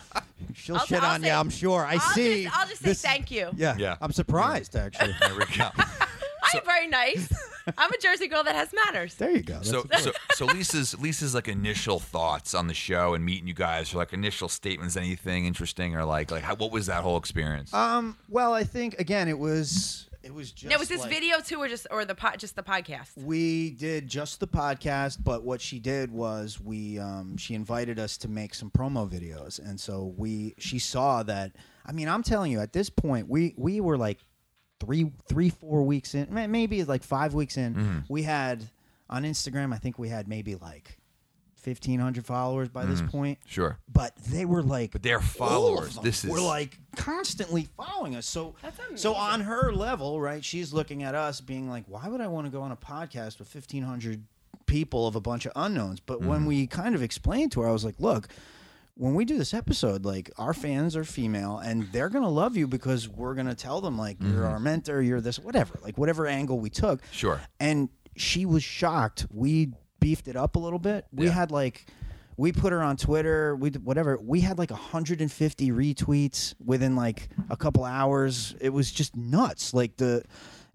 She'll 0.53 0.77
I'll- 0.77 0.85
shit 0.85 1.01
I'll 1.03 1.15
on 1.15 1.21
say- 1.21 1.27
you, 1.27 1.33
I'm 1.33 1.49
sure. 1.49 1.85
I 1.85 1.93
I'll 1.93 1.99
see. 1.99 2.43
Just, 2.43 2.57
I'll 2.57 2.67
just 2.67 2.81
say 2.81 2.89
this- 2.89 3.01
thank 3.01 3.31
you. 3.31 3.49
Yeah, 3.55 3.75
Yeah. 3.77 3.97
I'm 3.99 4.11
surprised 4.11 4.75
actually. 4.75 5.15
there 5.19 5.35
we 5.35 5.45
go. 5.57 5.69
I'm 6.53 6.65
very 6.65 6.87
nice. 6.87 7.31
I'm 7.77 7.91
a 7.91 7.97
Jersey 7.97 8.27
girl 8.27 8.43
that 8.43 8.55
has 8.55 8.69
manners. 8.73 9.15
there 9.15 9.31
you 9.31 9.41
go. 9.41 9.53
That's 9.55 9.69
So, 9.69 9.85
so, 9.99 10.11
so 10.33 10.45
Lisa's 10.45 10.99
Lisa's 10.99 11.33
like 11.33 11.47
initial 11.47 11.99
thoughts 11.99 12.53
on 12.53 12.67
the 12.67 12.73
show 12.73 13.13
and 13.13 13.23
meeting 13.25 13.47
you 13.47 13.53
guys, 13.53 13.93
or 13.93 13.97
like 13.97 14.13
initial 14.13 14.49
statements, 14.49 14.97
anything 14.97 15.45
interesting, 15.45 15.95
or 15.95 16.03
like 16.05 16.31
like 16.31 16.43
how, 16.43 16.55
what 16.55 16.71
was 16.71 16.87
that 16.87 17.03
whole 17.03 17.17
experience? 17.17 17.73
um, 17.73 18.17
well, 18.29 18.53
I 18.53 18.63
think 18.63 18.99
again, 18.99 19.27
it 19.29 19.39
was 19.39 20.09
it 20.23 20.33
was 20.33 20.51
just 20.53 20.69
Now, 20.71 20.77
was 20.79 20.87
this 20.89 21.01
like- 21.01 21.09
video 21.09 21.39
too, 21.39 21.57
or 21.61 21.67
just 21.67 21.87
or 21.91 22.05
the 22.05 22.15
po- 22.15 22.35
just 22.37 22.55
the 22.55 22.63
podcast? 22.63 23.17
We 23.17 23.71
did 23.71 24.07
just 24.07 24.39
the 24.39 24.47
podcast, 24.47 25.17
but 25.23 25.43
what 25.43 25.59
she 25.61 25.79
did 25.79 26.11
was 26.11 26.59
we 26.61 26.99
um, 26.99 27.37
she 27.37 27.55
invited 27.55 27.99
us 27.99 28.17
to 28.19 28.27
make 28.29 28.53
some 28.55 28.69
promo 28.71 29.09
videos, 29.09 29.59
and 29.59 29.79
so 29.79 30.13
we 30.17 30.55
she 30.57 30.79
saw 30.79 31.23
that. 31.23 31.55
I 31.85 31.91
mean, 31.91 32.07
I'm 32.07 32.23
telling 32.23 32.51
you, 32.51 32.59
at 32.61 32.71
this 32.73 32.89
point, 32.89 33.27
we 33.29 33.53
we 33.57 33.81
were 33.81 33.97
like 33.97 34.19
three 34.83 35.11
three 35.27 35.49
four 35.49 35.83
weeks 35.83 36.15
in, 36.15 36.33
may- 36.33 36.47
maybe 36.47 36.83
like 36.83 37.03
five 37.03 37.33
weeks 37.33 37.57
in. 37.57 37.75
Mm-hmm. 37.75 37.99
We 38.09 38.23
had 38.23 38.69
on 39.09 39.23
Instagram, 39.23 39.73
I 39.73 39.77
think 39.77 39.97
we 39.99 40.09
had 40.09 40.27
maybe 40.27 40.55
like 40.55 40.97
fifteen 41.55 41.99
hundred 41.99 42.25
followers 42.25 42.67
by 42.69 42.85
this 42.85 43.01
point. 43.01 43.37
sure. 43.45 43.77
But 43.91 44.15
they 44.17 44.45
were 44.45 44.61
like, 44.63 44.89
Mm-hmm. 44.89 44.91
But 44.93 45.03
they're 45.03 45.19
followers. 45.21 45.97
This 46.03 46.25
is 46.25 46.31
were 46.31 46.41
like 46.41 46.77
constantly 46.95 47.69
following 47.77 48.15
us. 48.15 48.25
So 48.25 48.55
so 48.95 49.13
on 49.15 49.41
her 49.41 49.71
level, 49.71 50.19
right? 50.19 50.43
She's 50.43 50.73
looking 50.73 51.03
at 51.03 51.15
us, 51.15 51.39
being 51.41 51.69
like, 51.69 51.85
"Why 51.87 52.07
would 52.07 52.21
I 52.21 52.27
want 52.27 52.45
to 52.47 52.51
go 52.51 52.61
on 52.61 52.71
a 52.71 52.77
podcast 52.77 53.39
with 53.39 53.47
fifteen 53.47 53.83
hundred 53.83 54.23
people 54.65 55.07
of 55.07 55.15
a 55.15 55.21
bunch 55.21 55.45
of 55.45 55.51
unknowns?" 55.55 55.99
But 55.99 56.19
Mm-hmm. 56.19 56.27
when 56.29 56.45
we 56.45 56.67
kind 56.67 56.95
of 56.95 57.01
explained 57.03 57.51
to 57.53 57.61
her, 57.61 57.69
I 57.69 57.71
was 57.71 57.85
like, 57.85 57.95
"Look." 57.99 58.27
When 58.95 59.15
we 59.15 59.25
do 59.25 59.37
this 59.37 59.53
episode, 59.53 60.05
like 60.05 60.29
our 60.37 60.53
fans 60.53 60.95
are 60.95 61.03
female 61.03 61.57
and 61.57 61.91
they're 61.91 62.09
gonna 62.09 62.29
love 62.29 62.55
you 62.55 62.67
because 62.67 63.09
we're 63.09 63.33
gonna 63.33 63.55
tell 63.55 63.81
them 63.81 63.97
like 63.97 64.19
Mm-hmm. 64.19 64.33
you're 64.33 64.45
our 64.45 64.59
mentor, 64.59 65.01
you're 65.01 65.19
this, 65.21 65.39
whatever, 65.39 65.79
like 65.81 65.97
whatever 65.97 66.27
angle 66.27 66.59
we 66.59 66.69
took. 66.69 67.01
Sure. 67.11 67.41
And 67.59 67.89
she 68.15 68.45
was 68.45 68.63
shocked. 68.63 69.25
We 69.31 69.71
beefed 69.99 70.27
it 70.27 70.35
up 70.35 70.55
a 70.55 70.59
little 70.59 70.77
bit. 70.79 71.05
We 71.11 71.25
Yeah. 71.25 71.31
had 71.31 71.51
like 71.51 71.87
we 72.37 72.51
put 72.51 72.71
her 72.71 72.81
on 72.83 72.97
Twitter, 72.97 73.55
we 73.55 73.71
did 73.71 73.83
whatever. 73.85 74.17
We 74.21 74.41
had 74.41 74.57
like 74.59 74.69
150 74.71 75.71
retweets 75.71 76.53
within 76.63 76.95
like 76.95 77.29
a 77.49 77.57
couple 77.57 77.83
hours. 77.85 78.55
It 78.61 78.69
was 78.69 78.91
just 78.91 79.15
nuts. 79.15 79.73
Like 79.73 79.97
the 79.97 80.23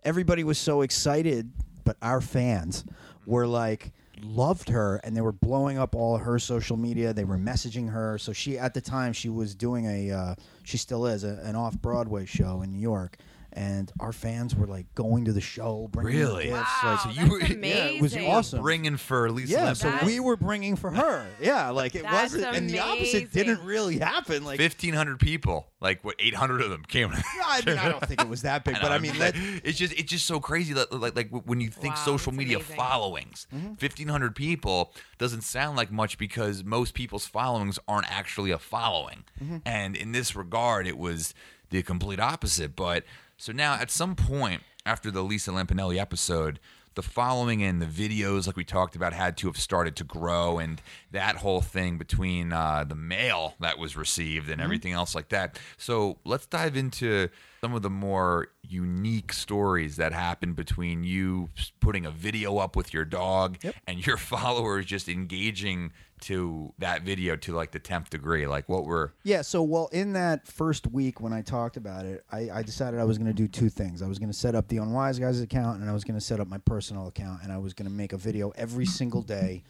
everybody 0.02 0.42
was 0.42 0.58
so 0.58 0.82
excited, 0.82 1.52
but 1.84 1.96
our 2.02 2.20
fans 2.20 2.84
were 3.26 3.46
like 3.46 3.92
loved 4.22 4.68
her 4.68 5.00
and 5.04 5.16
they 5.16 5.20
were 5.20 5.32
blowing 5.32 5.78
up 5.78 5.94
all 5.94 6.18
her 6.18 6.38
social 6.38 6.76
media. 6.76 7.12
They 7.12 7.24
were 7.24 7.38
messaging 7.38 7.90
her. 7.90 8.18
So 8.18 8.32
she 8.32 8.58
at 8.58 8.74
the 8.74 8.80
time 8.80 9.12
she 9.12 9.28
was 9.28 9.54
doing 9.54 9.86
a 9.86 10.10
uh, 10.10 10.34
she 10.64 10.76
still 10.76 11.06
is 11.06 11.24
a, 11.24 11.40
an 11.44 11.56
off-broadway 11.56 12.26
show 12.26 12.62
in 12.62 12.72
new 12.72 12.80
york 12.80 13.18
and 13.58 13.90
our 13.98 14.12
fans 14.12 14.54
were 14.54 14.66
like 14.68 14.86
going 14.94 15.24
to 15.24 15.32
the 15.32 15.40
show 15.40 15.88
bringing 15.90 16.20
Really? 16.20 16.44
gifts, 16.44 16.70
Wow, 16.82 16.90
like, 16.92 17.00
So 17.00 17.08
you 17.10 17.14
that's 17.16 17.30
were- 17.30 17.38
amazing. 17.40 17.64
Yeah, 17.64 17.84
it 17.96 18.00
was 18.02 18.16
awesome. 18.16 18.62
Bringing 18.62 18.96
for 18.96 19.30
Lisa. 19.30 19.52
yeah, 19.52 19.58
Lampanelli. 19.72 19.76
so 19.76 19.90
That's- 19.90 20.06
we 20.06 20.20
were 20.20 20.36
bringing 20.36 20.76
for 20.76 20.92
her. 20.92 21.26
Yeah, 21.40 21.70
like 21.70 21.96
it 21.96 22.02
That's 22.04 22.34
wasn't, 22.34 22.54
and 22.54 22.70
the 22.70 22.78
opposite 22.78 23.24
amazing. 23.24 23.28
didn't 23.32 23.64
really 23.64 23.98
happen. 23.98 24.44
Like, 24.44 24.58
fifteen 24.58 24.94
hundred 24.94 25.18
people. 25.18 25.66
Like 25.80 26.04
what? 26.04 26.14
Eight 26.18 26.34
hundred 26.34 26.60
of 26.62 26.70
them 26.70 26.84
came. 26.86 27.10
I 27.12 27.60
mean, 27.66 27.78
I 27.78 27.88
don't 27.88 28.04
think 28.06 28.20
it 28.20 28.28
was 28.28 28.42
that 28.42 28.64
big, 28.64 28.76
but 28.82 28.92
I 28.92 28.98
mean, 28.98 29.18
let, 29.18 29.34
it's 29.36 29.76
just 29.78 29.92
it's 29.94 30.10
just 30.10 30.26
so 30.26 30.38
crazy 30.40 30.72
that 30.74 30.92
like 30.92 31.16
like 31.16 31.30
when 31.30 31.60
you 31.60 31.68
think 31.70 31.94
Wow, 31.96 32.04
social 32.04 32.30
that's 32.32 32.38
media 32.38 32.56
amazing. 32.58 32.76
followings, 32.76 33.46
Mm-hmm. 33.54 34.08
hundred 34.08 34.34
people 34.36 34.92
doesn't 35.18 35.42
sound 35.42 35.76
like 35.76 35.90
much 35.90 36.16
because 36.18 36.62
most 36.64 36.94
people's 36.94 37.26
followings 37.26 37.78
aren't 37.88 38.10
actually 38.10 38.50
a 38.50 38.58
following, 38.58 39.24
Mm-hmm. 39.42 39.56
and 39.66 39.96
in 39.96 40.12
this 40.12 40.34
regard, 40.36 40.86
it 40.86 40.96
was 40.98 41.34
the 41.70 41.82
complete 41.82 42.18
opposite. 42.20 42.74
But 42.74 43.04
so 43.38 43.52
now 43.52 43.74
at 43.74 43.90
some 43.90 44.14
point 44.14 44.62
after 44.84 45.10
the 45.10 45.22
Lisa 45.22 45.50
Lampanelli 45.50 45.98
episode. 45.98 46.58
The 46.94 47.02
following 47.02 47.62
and 47.62 47.80
the 47.80 47.86
videos, 47.86 48.48
like 48.48 48.56
we 48.56 48.64
talked 48.64 48.96
about, 48.96 49.12
had 49.12 49.36
to 49.36 49.46
have 49.46 49.56
started 49.56 49.94
to 49.96 50.04
grow, 50.04 50.58
and 50.58 50.82
that 51.12 51.36
whole 51.36 51.60
thing 51.60 51.96
between 51.96 52.52
uh, 52.52 52.82
the 52.82 52.96
mail 52.96 53.54
that 53.60 53.78
was 53.78 53.96
received 53.96 54.44
Mm-hmm. 54.46 54.52
and 54.54 54.60
everything 54.60 54.92
else 54.94 55.14
like 55.14 55.28
that. 55.28 55.60
So 55.76 56.18
let's 56.24 56.46
dive 56.46 56.76
into 56.76 57.28
some 57.60 57.72
of 57.72 57.82
the 57.82 57.90
more 57.90 58.48
unique 58.62 59.32
stories 59.32 59.94
that 59.94 60.12
happened 60.12 60.56
between 60.56 61.04
you 61.04 61.50
putting 61.78 62.04
a 62.04 62.10
video 62.10 62.58
up 62.58 62.74
with 62.74 62.92
your 62.92 63.04
dog 63.04 63.58
and 63.86 64.04
your 64.04 64.16
followers 64.32 64.84
just 64.84 65.08
engaging 65.08 65.92
to 66.22 66.72
that 66.78 67.02
video 67.02 67.36
to 67.36 67.54
like 67.54 67.70
the 67.70 67.80
10th 67.80 68.10
degree 68.10 68.46
like 68.46 68.68
what 68.68 68.84
were 68.84 69.14
yeah. 69.22 69.42
So, 69.42 69.62
well, 69.62 69.88
in 69.92 70.12
that 70.14 70.46
first 70.46 70.86
week 70.86 71.20
when 71.20 71.32
I 71.32 71.42
talked 71.42 71.76
about 71.76 72.04
it, 72.04 72.24
I, 72.30 72.50
I 72.52 72.62
decided 72.62 73.00
I 73.00 73.04
was 73.04 73.18
going 73.18 73.28
to 73.28 73.34
do 73.34 73.48
two 73.48 73.68
things. 73.68 74.02
I 74.02 74.06
was 74.06 74.18
going 74.18 74.30
to 74.30 74.36
set 74.36 74.54
up 74.54 74.68
the 74.68 74.78
Unwise 74.78 75.18
Guys 75.18 75.40
account, 75.40 75.80
and 75.80 75.90
I 75.90 75.92
was 75.92 76.04
going 76.04 76.18
to 76.18 76.24
set 76.24 76.40
up 76.40 76.48
my 76.48 76.58
personal 76.58 77.08
account, 77.08 77.42
and 77.42 77.52
I 77.52 77.58
was 77.58 77.74
going 77.74 77.88
to 77.88 77.94
make 77.94 78.12
a 78.12 78.16
video 78.16 78.50
every 78.50 78.86
single 78.86 79.22
day. 79.22 79.64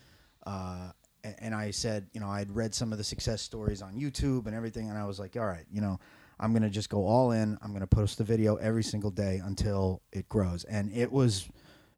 Uh, 0.46 0.90
and 1.40 1.54
I 1.54 1.70
said, 1.72 2.06
you 2.12 2.20
know, 2.20 2.28
I'd 2.28 2.50
read 2.54 2.74
some 2.74 2.92
of 2.92 2.98
the 2.98 3.04
success 3.04 3.42
stories 3.42 3.82
on 3.82 3.94
YouTube 3.94 4.46
and 4.46 4.54
everything, 4.54 4.88
and 4.88 4.98
I 4.98 5.04
was 5.04 5.18
like, 5.18 5.36
all 5.36 5.46
right, 5.46 5.66
you 5.70 5.80
know, 5.80 5.98
I'm 6.40 6.52
going 6.52 6.62
to 6.62 6.70
just 6.70 6.88
go 6.88 7.04
all 7.04 7.32
in. 7.32 7.58
I'm 7.62 7.70
going 7.70 7.80
to 7.80 7.86
post 7.86 8.18
the 8.18 8.24
video 8.24 8.56
every 8.56 8.84
single 8.84 9.10
day 9.10 9.40
until 9.44 10.02
it 10.12 10.28
grows. 10.28 10.64
And 10.64 10.92
it 10.92 11.10
was 11.10 11.48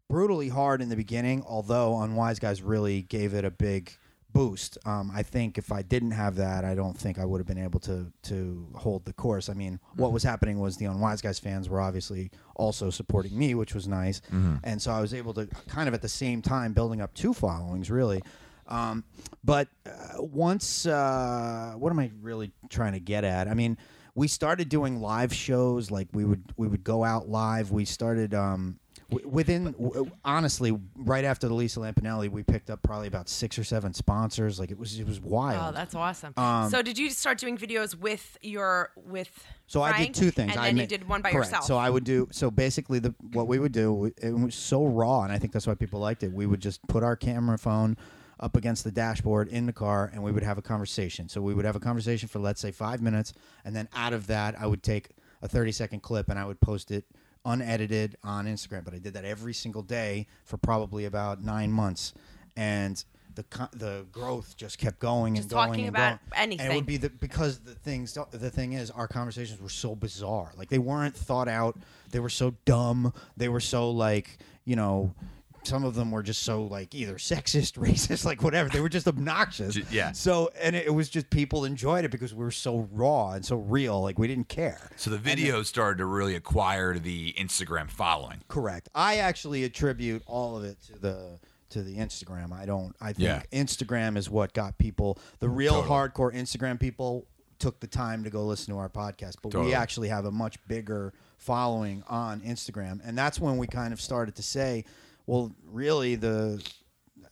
brutally 0.08 0.48
hard 0.48 0.80
in 0.82 0.88
the 0.88 0.96
beginning, 0.96 1.44
although 1.46 2.00
Unwise 2.00 2.38
Guys 2.38 2.62
really 2.62 3.02
gave 3.02 3.34
it 3.34 3.44
a 3.44 3.50
big 3.50 3.92
boost. 4.32 4.78
Um, 4.84 5.10
I 5.14 5.22
think 5.22 5.58
if 5.58 5.72
I 5.72 5.82
didn't 5.82 6.12
have 6.12 6.36
that, 6.36 6.64
I 6.64 6.74
don't 6.74 6.96
think 6.96 7.18
I 7.18 7.24
would 7.24 7.38
have 7.38 7.46
been 7.46 7.58
able 7.62 7.80
to 7.80 8.12
to 8.24 8.66
hold 8.74 9.04
the 9.04 9.12
course. 9.12 9.48
I 9.48 9.54
mean, 9.54 9.80
what 9.96 10.12
was 10.12 10.22
happening 10.22 10.58
was 10.58 10.76
the 10.76 10.86
Unwise 10.86 11.20
Guys 11.20 11.38
fans 11.38 11.68
were 11.68 11.80
obviously 11.80 12.30
also 12.56 12.90
supporting 12.90 13.36
me, 13.38 13.54
which 13.54 13.74
was 13.74 13.86
nice, 13.88 14.20
and 14.64 14.80
so 14.80 14.90
I 14.92 15.00
was 15.00 15.12
able 15.14 15.34
to 15.34 15.46
kind 15.68 15.88
of 15.88 15.94
at 15.94 16.02
the 16.02 16.08
same 16.08 16.42
time 16.42 16.72
building 16.72 17.00
up 17.00 17.14
two 17.14 17.32
followings, 17.34 17.90
really. 17.90 18.22
Um, 18.68 19.02
but 19.42 19.68
uh, 19.84 19.90
once, 20.22 20.86
uh, 20.86 21.74
what 21.76 21.90
am 21.90 21.98
I 21.98 22.12
really 22.22 22.52
trying 22.68 22.92
to 22.92 23.00
get 23.00 23.24
at? 23.24 23.48
I 23.48 23.54
mean, 23.54 23.76
we 24.14 24.28
started 24.28 24.68
doing 24.68 25.00
live 25.00 25.34
shows. 25.34 25.90
Like 25.90 26.08
we 26.12 26.24
would 26.24 26.52
we 26.56 26.68
would 26.68 26.84
go 26.84 27.02
out 27.04 27.28
live. 27.28 27.70
We 27.72 27.84
started 27.84 28.34
um, 28.34 28.78
within 29.24 29.72
w- 29.72 30.10
honestly 30.24 30.78
right 30.96 31.24
after 31.24 31.48
the 31.48 31.54
Lisa 31.54 31.80
Lampanelli, 31.80 32.28
we 32.30 32.42
picked 32.42 32.70
up 32.70 32.82
probably 32.82 33.08
about 33.08 33.28
six 33.28 33.58
or 33.58 33.64
seven 33.64 33.94
sponsors. 33.94 34.58
Like 34.58 34.70
it 34.70 34.78
was 34.78 34.98
it 34.98 35.06
was 35.06 35.20
wild. 35.20 35.74
Oh, 35.74 35.76
that's 35.76 35.94
awesome. 35.94 36.34
Um, 36.36 36.70
so, 36.70 36.82
did 36.82 36.98
you 36.98 37.10
start 37.10 37.38
doing 37.38 37.56
videos 37.58 37.94
with 37.94 38.38
your 38.42 38.90
with? 38.96 39.44
So 39.66 39.82
I 39.82 40.04
did 40.04 40.14
two 40.14 40.30
things. 40.30 40.52
and 40.52 40.60
I 40.60 40.66
then 40.66 40.76
you 40.78 40.86
did 40.86 41.08
one 41.08 41.22
by 41.22 41.30
correct. 41.30 41.46
yourself. 41.46 41.64
So 41.64 41.76
I 41.76 41.90
would 41.90 42.04
do. 42.04 42.28
So 42.32 42.50
basically, 42.50 42.98
the 42.98 43.14
what 43.32 43.46
we 43.46 43.58
would 43.58 43.72
do, 43.72 44.12
it 44.20 44.32
was 44.32 44.54
so 44.54 44.84
raw, 44.86 45.22
and 45.22 45.32
I 45.32 45.38
think 45.38 45.52
that's 45.52 45.66
why 45.66 45.74
people 45.74 46.00
liked 46.00 46.22
it. 46.22 46.32
We 46.32 46.46
would 46.46 46.60
just 46.60 46.86
put 46.88 47.02
our 47.02 47.16
camera 47.16 47.58
phone 47.58 47.96
up 48.40 48.56
against 48.56 48.84
the 48.84 48.90
dashboard 48.90 49.48
in 49.48 49.66
the 49.66 49.72
car, 49.72 50.10
and 50.12 50.22
we 50.22 50.32
would 50.32 50.42
have 50.42 50.58
a 50.58 50.62
conversation. 50.62 51.28
So 51.28 51.40
we 51.42 51.54
would 51.54 51.64
have 51.64 51.76
a 51.76 51.80
conversation 51.80 52.28
for 52.28 52.38
let's 52.38 52.60
say 52.60 52.72
five 52.72 53.02
minutes, 53.02 53.32
and 53.64 53.76
then 53.76 53.88
out 53.94 54.12
of 54.12 54.26
that, 54.28 54.58
I 54.58 54.66
would 54.66 54.82
take 54.82 55.10
a 55.42 55.48
thirty 55.48 55.72
second 55.72 56.00
clip 56.00 56.28
and 56.28 56.38
I 56.38 56.44
would 56.44 56.60
post 56.60 56.90
it 56.90 57.04
unedited 57.44 58.16
on 58.22 58.46
Instagram. 58.46 58.84
But 58.84 58.94
I 58.94 58.98
did 58.98 59.14
that 59.14 59.24
every 59.24 59.54
single 59.54 59.82
day 59.82 60.26
for 60.44 60.56
probably 60.56 61.04
about 61.04 61.42
nine 61.42 61.72
months, 61.72 62.14
and. 62.56 63.02
The, 63.36 63.44
co- 63.44 63.68
the 63.72 64.06
growth 64.10 64.56
just 64.56 64.76
kept 64.76 64.98
going 64.98 65.36
Just 65.36 65.44
and 65.44 65.52
going 65.52 65.68
talking 65.68 65.86
and 65.86 65.96
about 65.96 66.18
going. 66.36 66.52
And 66.52 66.60
it 66.60 66.74
would 66.74 66.84
be 66.84 66.96
the 66.96 67.08
because 67.08 67.60
the 67.60 67.76
things 67.76 68.18
the 68.32 68.50
thing 68.50 68.72
is 68.72 68.90
our 68.90 69.06
conversations 69.06 69.62
were 69.62 69.68
so 69.68 69.94
bizarre 69.94 70.50
like 70.58 70.68
they 70.68 70.80
weren't 70.80 71.16
thought 71.16 71.46
out 71.46 71.78
they 72.10 72.18
were 72.18 72.28
so 72.28 72.52
dumb 72.64 73.14
they 73.36 73.48
were 73.48 73.60
so 73.60 73.88
like 73.92 74.38
you 74.64 74.74
know 74.74 75.14
some 75.62 75.84
of 75.84 75.94
them 75.94 76.10
were 76.10 76.22
just 76.22 76.42
so 76.42 76.64
like 76.64 76.94
either 76.94 77.14
sexist 77.14 77.72
racist 77.78 78.24
like 78.24 78.42
whatever 78.42 78.68
they 78.68 78.80
were 78.80 78.88
just 78.88 79.06
obnoxious 79.06 79.76
yeah. 79.92 80.12
so 80.12 80.50
and 80.60 80.74
it, 80.74 80.86
it 80.86 80.90
was 80.90 81.08
just 81.08 81.28
people 81.30 81.64
enjoyed 81.64 82.04
it 82.04 82.10
because 82.10 82.34
we 82.34 82.42
were 82.44 82.50
so 82.50 82.88
raw 82.92 83.32
and 83.32 83.44
so 83.44 83.56
real 83.56 84.00
like 84.00 84.18
we 84.18 84.26
didn't 84.26 84.48
care 84.48 84.90
so 84.96 85.10
the 85.10 85.18
videos 85.18 85.66
started 85.66 85.98
to 85.98 86.06
really 86.06 86.34
acquire 86.34 86.98
the 86.98 87.32
instagram 87.34 87.90
following 87.90 88.40
correct 88.48 88.88
i 88.94 89.16
actually 89.18 89.64
attribute 89.64 90.22
all 90.26 90.56
of 90.56 90.64
it 90.64 90.76
to 90.82 90.98
the 90.98 91.38
to 91.68 91.82
the 91.82 91.96
instagram 91.96 92.52
i 92.52 92.64
don't 92.64 92.96
i 93.00 93.12
think 93.12 93.18
Yeah. 93.20 93.42
instagram 93.52 94.16
is 94.16 94.28
what 94.30 94.52
got 94.54 94.78
people 94.78 95.18
the 95.40 95.48
real 95.48 95.82
Totally. 95.82 95.88
hardcore 96.08 96.34
instagram 96.34 96.80
people 96.80 97.26
took 97.58 97.78
the 97.80 97.86
time 97.86 98.24
to 98.24 98.30
go 98.30 98.44
listen 98.44 98.72
to 98.72 98.78
our 98.78 98.88
podcast 98.88 99.36
but 99.42 99.50
Totally. 99.52 99.66
we 99.66 99.74
actually 99.74 100.08
have 100.08 100.24
a 100.24 100.30
much 100.30 100.56
bigger 100.66 101.12
following 101.36 102.02
on 102.08 102.40
instagram 102.40 103.00
and 103.04 103.16
that's 103.16 103.38
when 103.38 103.56
we 103.58 103.66
kind 103.66 103.92
of 103.92 104.00
started 104.00 104.34
to 104.36 104.42
say 104.42 104.84
well 105.26 105.52
really 105.64 106.16
the 106.16 106.64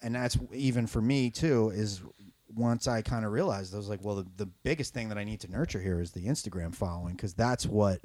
and 0.02 0.14
that's 0.14 0.38
even 0.52 0.86
for 0.86 1.00
me 1.02 1.30
too. 1.30 1.70
Is 1.74 2.02
once 2.54 2.88
I 2.88 3.02
kind 3.02 3.24
of 3.24 3.32
realized, 3.32 3.74
I 3.74 3.76
was 3.76 3.88
like, 3.88 4.02
well, 4.02 4.16
the, 4.16 4.26
the 4.36 4.46
biggest 4.46 4.94
thing 4.94 5.08
that 5.10 5.18
I 5.18 5.24
need 5.24 5.40
to 5.40 5.50
nurture 5.50 5.80
here 5.80 6.00
is 6.00 6.12
the 6.12 6.26
Instagram 6.26 6.74
following 6.74 7.14
because 7.14 7.34
that's 7.34 7.66
what. 7.66 8.00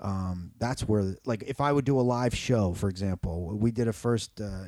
Um, 0.00 0.50
that's 0.58 0.82
where, 0.82 1.14
like, 1.24 1.44
if 1.46 1.60
I 1.60 1.72
would 1.72 1.84
do 1.84 1.98
a 1.98 2.02
live 2.02 2.34
show, 2.34 2.74
for 2.74 2.88
example, 2.88 3.56
we 3.56 3.70
did 3.70 3.86
a 3.86 3.92
first 3.92 4.40
uh, 4.40 4.64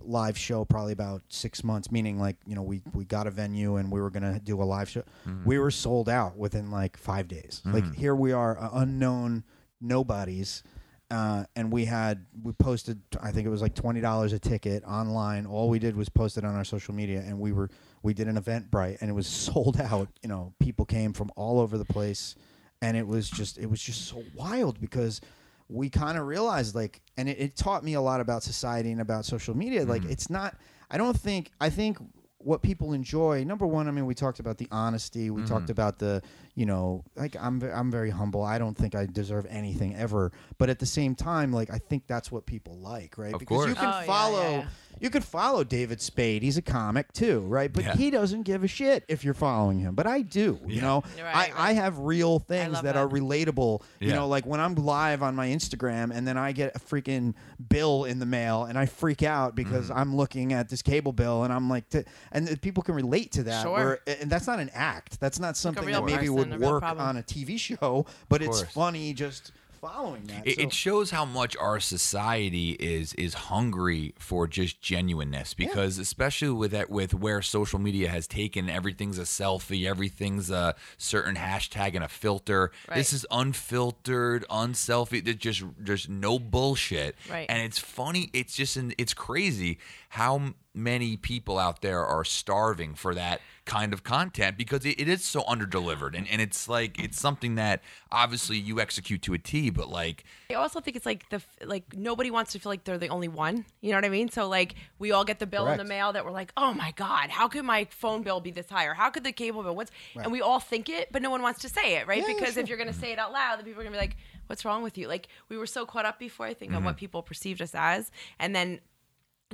live 0.00 0.38
show 0.38 0.64
probably 0.64 0.92
about 0.92 1.22
six 1.28 1.64
months, 1.64 1.90
meaning 1.90 2.18
like 2.20 2.36
you 2.46 2.54
know 2.54 2.62
we 2.62 2.80
we 2.94 3.04
got 3.04 3.26
a 3.26 3.30
venue 3.30 3.76
and 3.76 3.90
we 3.90 4.00
were 4.00 4.10
gonna 4.10 4.38
do 4.40 4.62
a 4.62 4.64
live 4.64 4.88
show. 4.88 5.02
We 5.44 5.58
were 5.58 5.72
sold 5.72 6.08
out 6.08 6.36
within 6.38 6.70
like 6.70 6.96
five 6.96 7.26
days. 7.26 7.62
Like 7.64 7.94
here 7.94 8.14
we 8.14 8.32
are, 8.32 8.58
uh, 8.58 8.70
unknown 8.74 9.42
nobodies. 9.80 10.62
Uh, 11.10 11.44
and 11.54 11.70
we 11.70 11.84
had 11.84 12.24
we 12.42 12.52
posted 12.52 13.00
I 13.22 13.30
think 13.30 13.46
it 13.46 13.50
was 13.50 13.62
like 13.62 13.74
twenty 13.74 14.00
dollars 14.00 14.32
a 14.32 14.38
ticket 14.38 14.82
online. 14.84 15.46
All 15.46 15.68
we 15.68 15.78
did 15.78 15.96
was 15.96 16.08
post 16.08 16.38
it 16.38 16.44
on 16.44 16.54
our 16.54 16.64
social 16.64 16.94
media, 16.94 17.20
and 17.20 17.38
we 17.38 17.52
were 17.52 17.70
we 18.02 18.14
did 18.14 18.26
an 18.26 18.40
Eventbrite, 18.40 18.98
and 19.00 19.10
it 19.10 19.12
was 19.12 19.26
sold 19.44 19.80
out. 19.80 20.08
You 20.22 20.28
know, 20.28 20.54
people 20.58 20.84
came 20.84 21.12
from 21.12 21.30
all 21.36 21.60
over 21.60 21.76
the 21.76 21.84
place, 21.84 22.34
and 22.80 22.96
it 22.96 23.06
was 23.06 23.28
just 23.28 23.58
it 23.58 23.68
was 23.68 23.80
just 23.82 24.08
so 24.08 24.22
wild 24.34 24.80
because 24.80 25.20
we 25.68 25.88
kind 25.90 26.18
of 26.18 26.26
realized 26.26 26.74
like, 26.74 27.00
and 27.16 27.28
it, 27.28 27.38
it 27.38 27.56
taught 27.56 27.84
me 27.84 27.94
a 27.94 28.00
lot 28.00 28.20
about 28.20 28.42
society 28.42 28.90
and 28.92 29.00
about 29.00 29.24
social 29.24 29.56
media. 29.56 29.84
Like, 29.84 30.04
it's 30.04 30.28
not. 30.30 30.56
I 30.90 30.98
don't 30.98 31.16
think 31.16 31.50
I 31.60 31.70
think 31.70 31.98
what 32.38 32.60
people 32.60 32.92
enjoy 32.92 33.42
number 33.42 33.66
one 33.66 33.88
i 33.88 33.90
mean 33.90 34.04
we 34.04 34.14
talked 34.14 34.38
about 34.38 34.58
the 34.58 34.68
honesty 34.70 35.30
we 35.30 35.42
talked 35.44 35.70
about 35.70 35.98
the 35.98 36.20
you 36.56 36.66
know 36.66 37.02
like 37.16 37.34
i'm 37.40 37.60
i'm 37.62 37.90
very 37.90 38.10
humble. 38.10 38.42
I 38.42 38.58
don't 38.58 38.76
think 38.76 38.94
i 38.94 39.06
deserve 39.06 39.46
anything 39.50 39.94
ever. 39.96 40.32
But 40.58 40.70
at 40.70 40.78
the 40.78 40.86
same 40.86 41.14
time 41.14 41.52
like 41.52 41.70
i 41.70 41.78
think 41.78 42.06
that's 42.06 42.30
what 42.30 42.46
people 42.46 42.76
like 42.78 43.18
right? 43.18 43.34
Of 43.34 43.40
because 43.40 43.68
you 43.68 43.74
can 43.74 43.92
Oh, 44.02 44.06
follow 44.06 44.40
yeah, 44.42 44.56
yeah. 44.58 44.66
you 45.00 45.10
could 45.10 45.24
follow 45.24 45.64
david 45.64 46.00
spade. 46.00 46.42
He's 46.42 46.56
a 46.56 46.62
comic 46.62 47.12
too 47.12 47.40
right? 47.40 47.72
But 47.72 47.84
Yeah. 47.84 47.96
he 47.96 48.10
doesn't 48.10 48.42
give 48.42 48.62
a 48.62 48.68
shit 48.68 49.04
if 49.08 49.24
you're 49.24 49.34
following 49.34 49.80
him. 49.80 49.94
But 49.94 50.06
i 50.06 50.22
do 50.22 50.60
you 50.66 50.80
know? 50.80 51.02
Right, 51.16 51.24
I, 51.24 51.32
right. 51.34 51.52
I 51.56 51.72
have 51.72 51.98
real 51.98 52.38
things 52.38 52.74
that, 52.74 52.84
that. 52.84 52.96
are 52.96 53.08
relatable. 53.08 53.82
You 54.00 54.12
know 54.12 54.28
like 54.28 54.46
when 54.46 54.60
i'm 54.60 54.74
live 54.76 55.22
on 55.22 55.34
my 55.34 55.48
instagram 55.48 56.14
and 56.14 56.26
then 56.26 56.36
i 56.38 56.52
get 56.52 56.76
a 56.76 56.78
freaking 56.78 57.34
bill 57.68 58.04
in 58.04 58.18
the 58.20 58.26
mail 58.26 58.64
and 58.64 58.78
i 58.78 58.86
freak 58.86 59.22
out 59.22 59.54
because 59.56 59.88
Mm-hmm. 59.88 59.98
i'm 59.98 60.14
looking 60.16 60.52
at 60.52 60.68
this 60.68 60.82
cable 60.82 61.12
bill 61.12 61.42
and 61.44 61.52
i'm 61.52 61.68
like 61.68 61.88
t- 61.88 62.04
and 62.32 62.60
people 62.62 62.82
can 62.82 62.94
relate 62.94 63.32
to 63.32 63.42
that 63.44 63.62
Sure. 63.62 63.72
where, 63.72 64.00
and 64.06 64.30
that's 64.30 64.46
not 64.46 64.58
an 64.60 64.70
act. 64.74 65.18
That's 65.20 65.38
not 65.40 65.56
something 65.56 65.84
real 65.84 66.00
that 66.00 66.06
maybe 66.06 66.18
person, 66.18 66.34
would 66.34 66.43
a 66.52 66.58
real 66.58 66.72
work 66.72 66.82
problem. 66.82 67.06
on 67.06 67.16
a 67.16 67.22
tv 67.22 67.58
show 67.58 68.06
but 68.28 68.42
it's 68.42 68.62
funny 68.62 69.12
just 69.14 69.52
following 69.80 70.24
that 70.24 70.46
It, 70.46 70.56
So- 70.56 70.62
it 70.62 70.72
shows 70.72 71.10
how 71.10 71.26
much 71.26 71.54
our 71.58 71.78
society 71.78 72.70
is 72.80 73.12
is 73.14 73.34
hungry 73.34 74.14
for 74.18 74.46
just 74.46 74.80
genuineness 74.80 75.52
because 75.52 75.98
especially 75.98 76.48
with 76.48 76.70
that 76.70 76.88
with 76.88 77.12
where 77.12 77.42
social 77.42 77.78
media 77.78 78.08
has 78.08 78.26
taken 78.26 78.70
everything's 78.70 79.18
a 79.18 79.24
selfie, 79.24 79.84
everything's 79.86 80.48
a 80.50 80.74
certain 80.96 81.34
hashtag 81.36 81.94
and 81.94 82.02
a 82.02 82.08
filter. 82.08 82.70
This 82.94 83.12
is 83.12 83.26
unfiltered, 83.30 84.46
unselfie. 84.48 85.22
There's 85.22 85.36
just 85.36 85.62
just 85.82 86.08
no 86.08 86.38
bullshit. 86.38 87.14
Right. 87.30 87.46
And 87.48 87.60
it's 87.62 87.78
funny. 87.78 88.30
It's 88.32 88.54
just 88.56 88.76
an, 88.76 88.94
it's 88.98 89.12
crazy 89.14 89.78
how 90.10 90.36
m- 90.36 90.54
many 90.74 91.16
people 91.16 91.58
out 91.58 91.82
there 91.82 92.04
are 92.04 92.24
starving 92.24 92.94
for 92.94 93.14
that 93.14 93.40
kind 93.64 93.94
of 93.94 94.02
content 94.02 94.58
because 94.58 94.84
it, 94.84 95.00
it 95.00 95.08
is 95.08 95.24
so 95.24 95.42
underdelivered 95.42 96.14
and, 96.14 96.28
and 96.28 96.42
it's 96.42 96.68
like 96.68 97.02
it's 97.02 97.18
something 97.18 97.54
that 97.54 97.80
obviously 98.12 98.58
you 98.58 98.78
execute 98.80 99.22
to 99.22 99.32
a 99.32 99.38
T, 99.38 99.70
but 99.70 99.88
like 99.88 100.24
I 100.50 100.54
also 100.54 100.80
think 100.80 100.96
it's 100.96 101.06
like 101.06 101.28
the 101.30 101.40
like 101.64 101.96
nobody 101.96 102.30
wants 102.30 102.52
to 102.52 102.58
feel 102.58 102.70
like 102.70 102.84
they're 102.84 102.98
the 102.98 103.08
only 103.08 103.28
one. 103.28 103.64
You 103.80 103.92
know 103.92 103.96
what 103.96 104.04
I 104.04 104.10
mean? 104.10 104.28
So 104.28 104.48
like 104.48 104.74
we 104.98 105.12
all 105.12 105.24
get 105.24 105.38
the 105.38 105.46
bill 105.46 105.68
in 105.68 105.78
the 105.78 105.84
mail 105.84 106.12
that 106.12 106.24
we're 106.24 106.30
like, 106.30 106.52
oh 106.56 106.74
my 106.74 106.92
god, 106.96 107.30
how 107.30 107.48
could 107.48 107.64
my 107.64 107.86
phone 107.90 108.22
bill 108.22 108.40
be 108.40 108.50
this 108.50 108.68
high, 108.68 108.86
or 108.86 108.94
how 108.94 109.10
could 109.10 109.24
the 109.24 109.32
cable 109.32 109.62
bill? 109.62 109.74
What's 109.74 109.90
and 110.16 110.30
we 110.30 110.42
all 110.42 110.60
think 110.60 110.88
it, 110.88 111.08
but 111.10 111.22
no 111.22 111.30
one 111.30 111.40
wants 111.40 111.60
to 111.62 111.68
say 111.68 111.96
it, 111.96 112.06
right? 112.06 112.20
Yeah, 112.20 112.28
yeah, 112.28 112.34
because 112.34 112.54
sure. 112.54 112.62
if 112.62 112.68
you're 112.68 112.78
gonna 112.78 112.92
say 112.92 113.12
it 113.12 113.18
out 113.18 113.32
loud, 113.32 113.58
then 113.58 113.64
people 113.64 113.80
are 113.80 113.84
gonna 113.84 113.96
be 113.96 114.00
like, 114.00 114.16
what's 114.46 114.64
wrong 114.64 114.82
with 114.82 114.98
you? 114.98 115.08
Like 115.08 115.28
we 115.48 115.56
were 115.56 115.66
so 115.66 115.86
caught 115.86 116.04
up 116.04 116.18
before, 116.18 116.46
I 116.46 116.54
think, 116.54 116.72
on 116.72 116.78
mm-hmm. 116.78 116.86
what 116.86 116.96
people 116.96 117.22
perceived 117.22 117.62
us 117.62 117.74
as, 117.74 118.10
and 118.38 118.54
then. 118.54 118.80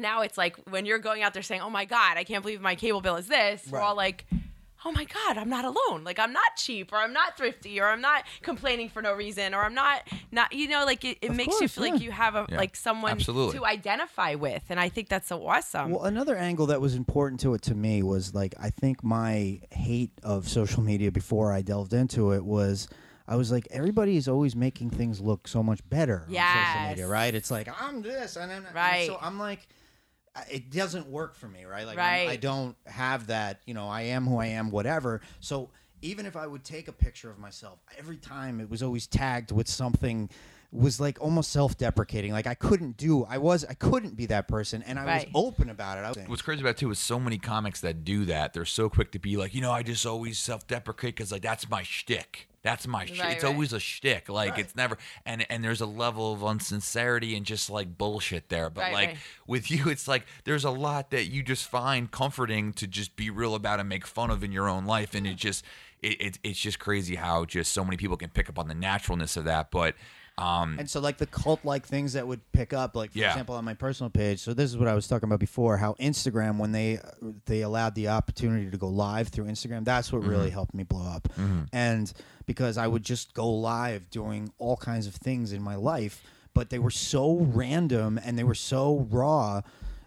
Now 0.00 0.22
it's 0.22 0.36
like 0.38 0.56
when 0.68 0.86
you're 0.86 0.98
going 0.98 1.22
out 1.22 1.34
there 1.34 1.42
saying, 1.42 1.60
"Oh 1.60 1.70
my 1.70 1.84
God, 1.84 2.16
I 2.16 2.24
can't 2.24 2.42
believe 2.42 2.60
my 2.60 2.74
cable 2.74 3.00
bill 3.00 3.16
is 3.16 3.28
this." 3.28 3.66
We're 3.70 3.80
all 3.80 3.96
like, 3.96 4.26
oh 4.86 4.92
my 4.92 5.04
god 5.04 5.36
i'm 5.36 5.50
not 5.50 5.66
alone 5.66 6.04
like 6.04 6.18
i'm 6.18 6.32
not 6.32 6.56
cheap 6.56 6.90
or 6.90 6.96
i'm 6.96 7.12
not 7.12 7.36
thrifty 7.36 7.78
or 7.78 7.86
i'm 7.90 8.00
not 8.00 8.24
complaining 8.40 8.88
for 8.88 9.02
no 9.02 9.12
reason 9.12 9.52
or 9.52 9.62
i'm 9.62 9.74
not 9.74 10.00
not 10.32 10.50
you 10.54 10.66
know 10.66 10.86
like 10.86 11.04
it, 11.04 11.18
it 11.20 11.28
Of 11.32 11.36
makes 11.36 11.60
you 11.60 11.68
feel 11.68 11.84
yeah. 11.84 11.92
like 11.92 12.00
you 12.00 12.10
have 12.10 12.34
a 12.34 12.46
Yeah, 12.48 12.56
like 12.56 12.74
someone 12.74 13.10
absolutely. 13.12 13.58
to 13.58 13.66
identify 13.66 14.36
with 14.36 14.62
and 14.70 14.80
i 14.80 14.88
think 14.88 15.10
that's 15.10 15.28
so 15.28 15.46
awesome 15.46 15.90
Well, 15.90 16.04
another 16.04 16.34
angle 16.34 16.64
that 16.68 16.80
was 16.80 16.94
important 16.94 17.40
to 17.40 17.52
it 17.52 17.60
to 17.64 17.74
me 17.74 18.02
was 18.02 18.34
like 18.34 18.54
I 18.58 18.70
think 18.70 19.04
my 19.04 19.60
hate 19.70 20.12
of 20.22 20.48
social 20.48 20.82
media 20.82 21.12
before 21.12 21.52
I 21.52 21.60
delved 21.60 21.92
into 21.92 22.32
it 22.32 22.42
was 22.42 22.88
I 23.28 23.36
was 23.36 23.52
like 23.52 23.68
everybody 23.70 24.16
is 24.16 24.28
always 24.28 24.56
making 24.56 24.88
things 24.92 25.20
look 25.20 25.46
so 25.46 25.62
much 25.62 25.80
better 25.90 26.24
on 26.26 26.32
social 26.64 26.88
media, 26.88 27.06
right? 27.06 27.34
It's 27.34 27.50
like 27.50 27.68
I'm 27.82 28.00
this 28.00 28.36
and 28.36 28.50
then 28.50 28.64
and 28.64 28.74
Right. 28.74 29.08
so 29.08 29.18
I'm 29.20 29.38
like 29.38 29.68
I- 29.68 29.74
it 30.50 30.70
doesn't 30.70 31.06
work 31.06 31.34
for 31.34 31.48
me, 31.48 31.64
right? 31.64 31.86
Like 31.86 31.98
Right. 31.98 32.30
I'm, 32.30 32.40
don't 32.40 32.76
have 32.86 33.28
that, 33.28 33.60
you 33.66 33.74
know, 33.74 33.88
I 33.88 34.02
am 34.02 34.26
who 34.26 34.38
I 34.38 34.46
am, 34.46 34.70
whatever. 34.70 35.20
So 35.40 35.70
even 36.02 36.26
if 36.26 36.36
I 36.36 36.46
would 36.46 36.64
take 36.64 36.88
a 36.88 36.92
picture 36.92 37.30
of 37.30 37.38
myself, 37.38 37.78
every 37.98 38.16
time 38.16 38.60
it 38.60 38.70
was 38.70 38.82
always 38.82 39.06
tagged 39.06 39.52
with 39.52 39.68
something 39.68 40.30
was 40.72 41.00
like 41.00 41.20
almost 41.20 41.50
self-deprecating. 41.50 42.32
Like 42.32 42.46
I 42.46 42.54
couldn't 42.54 42.96
do, 42.96 43.24
I 43.24 43.38
was, 43.38 43.64
I 43.64 43.74
couldn't 43.74 44.16
be 44.16 44.26
that 44.26 44.46
person, 44.46 44.82
and 44.84 45.00
I 45.00 45.04
Right. 45.04 45.28
was 45.34 45.44
open 45.46 45.68
about 45.68 45.98
it. 45.98 46.02
I 46.02 46.08
was, 46.10 46.28
What's 46.28 46.42
crazy 46.42 46.60
about 46.60 46.70
it 46.70 46.76
too 46.76 46.90
is 46.90 47.00
so 47.00 47.18
many 47.18 47.38
comics 47.38 47.80
that 47.80 48.04
do 48.04 48.24
that. 48.26 48.52
They're 48.52 48.64
so 48.64 48.88
quick 48.88 49.10
to 49.12 49.18
be 49.18 49.36
like, 49.36 49.52
you 49.52 49.60
know, 49.60 49.72
I 49.72 49.82
just 49.82 50.06
always 50.06 50.38
self-deprecate 50.38 51.16
because 51.16 51.32
like 51.32 51.42
that's 51.42 51.68
my 51.68 51.82
shtick. 51.82 52.48
That's 52.62 52.86
my. 52.86 53.00
Right, 53.00 53.10
it's 53.10 53.20
right. 53.22 53.44
always 53.44 53.72
a 53.72 53.80
shtick. 53.80 54.28
Like 54.28 54.58
it's 54.58 54.76
never 54.76 54.98
and 55.24 55.46
and 55.50 55.64
there's 55.64 55.80
a 55.80 55.86
level 55.86 56.32
of 56.32 56.44
unsincerity 56.44 57.34
and 57.36 57.46
just 57.46 57.70
like 57.70 57.96
bullshit 57.96 58.48
there. 58.50 58.68
But 58.68 58.82
Right, 58.82 58.92
like 58.92 59.08
right. 59.08 59.18
with 59.46 59.70
you, 59.70 59.88
it's 59.88 60.06
like 60.06 60.26
there's 60.44 60.64
a 60.64 60.70
lot 60.70 61.10
that 61.10 61.26
you 61.26 61.42
just 61.42 61.68
find 61.68 62.10
comforting 62.10 62.72
to 62.74 62.86
just 62.86 63.16
be 63.16 63.30
real 63.30 63.54
about 63.54 63.80
and 63.80 63.88
make 63.88 64.06
fun 64.06 64.30
of 64.30 64.44
in 64.44 64.52
your 64.52 64.68
own 64.68 64.84
life. 64.84 65.14
And 65.14 65.26
it 65.26 65.36
just 65.36 65.64
it, 66.02 66.20
it 66.20 66.38
it's 66.42 66.60
just 66.60 66.78
crazy 66.78 67.14
how 67.14 67.44
just 67.44 67.72
so 67.72 67.84
many 67.84 67.96
people 67.96 68.16
can 68.16 68.30
pick 68.30 68.48
up 68.48 68.58
on 68.58 68.68
the 68.68 68.74
naturalness 68.74 69.36
of 69.36 69.44
that. 69.44 69.70
But 69.70 69.94
um 70.40 70.76
And 70.78 70.88
so, 70.88 71.00
like 71.00 71.18
the 71.18 71.26
cult-like 71.26 71.86
things 71.86 72.14
that 72.14 72.26
would 72.26 72.40
pick 72.52 72.72
up, 72.72 72.96
like 72.96 73.12
for 73.12 73.18
Yeah. 73.18 73.28
example, 73.30 73.54
on 73.54 73.64
my 73.64 73.74
personal 73.74 74.10
page. 74.10 74.40
So 74.40 74.54
this 74.54 74.70
is 74.70 74.76
what 74.78 74.88
I 74.88 74.94
was 74.94 75.06
talking 75.06 75.28
about 75.28 75.40
before: 75.40 75.76
how 75.76 75.94
Instagram, 76.00 76.58
when 76.58 76.72
they 76.72 76.98
they 77.46 77.60
allowed 77.60 77.94
the 77.94 78.08
opportunity 78.08 78.70
to 78.70 78.76
go 78.78 78.88
live 78.88 79.28
through 79.28 79.46
Instagram, 79.46 79.84
that's 79.84 80.12
what 80.12 80.22
really 80.24 80.50
helped 80.50 80.74
me 80.74 80.82
blow 80.84 81.06
up. 81.06 81.28
And 81.72 82.12
because 82.46 82.78
I 82.78 82.86
would 82.86 83.02
just 83.04 83.34
go 83.34 83.48
live 83.50 84.10
doing 84.10 84.52
all 84.58 84.76
kinds 84.76 85.06
of 85.06 85.14
things 85.14 85.52
in 85.52 85.62
my 85.62 85.76
life, 85.76 86.22
but 86.54 86.70
they 86.70 86.78
were 86.78 86.90
so 86.90 87.36
random 87.40 88.18
and 88.24 88.38
they 88.38 88.44
were 88.44 88.54
so 88.56 89.06
raw. 89.10 89.60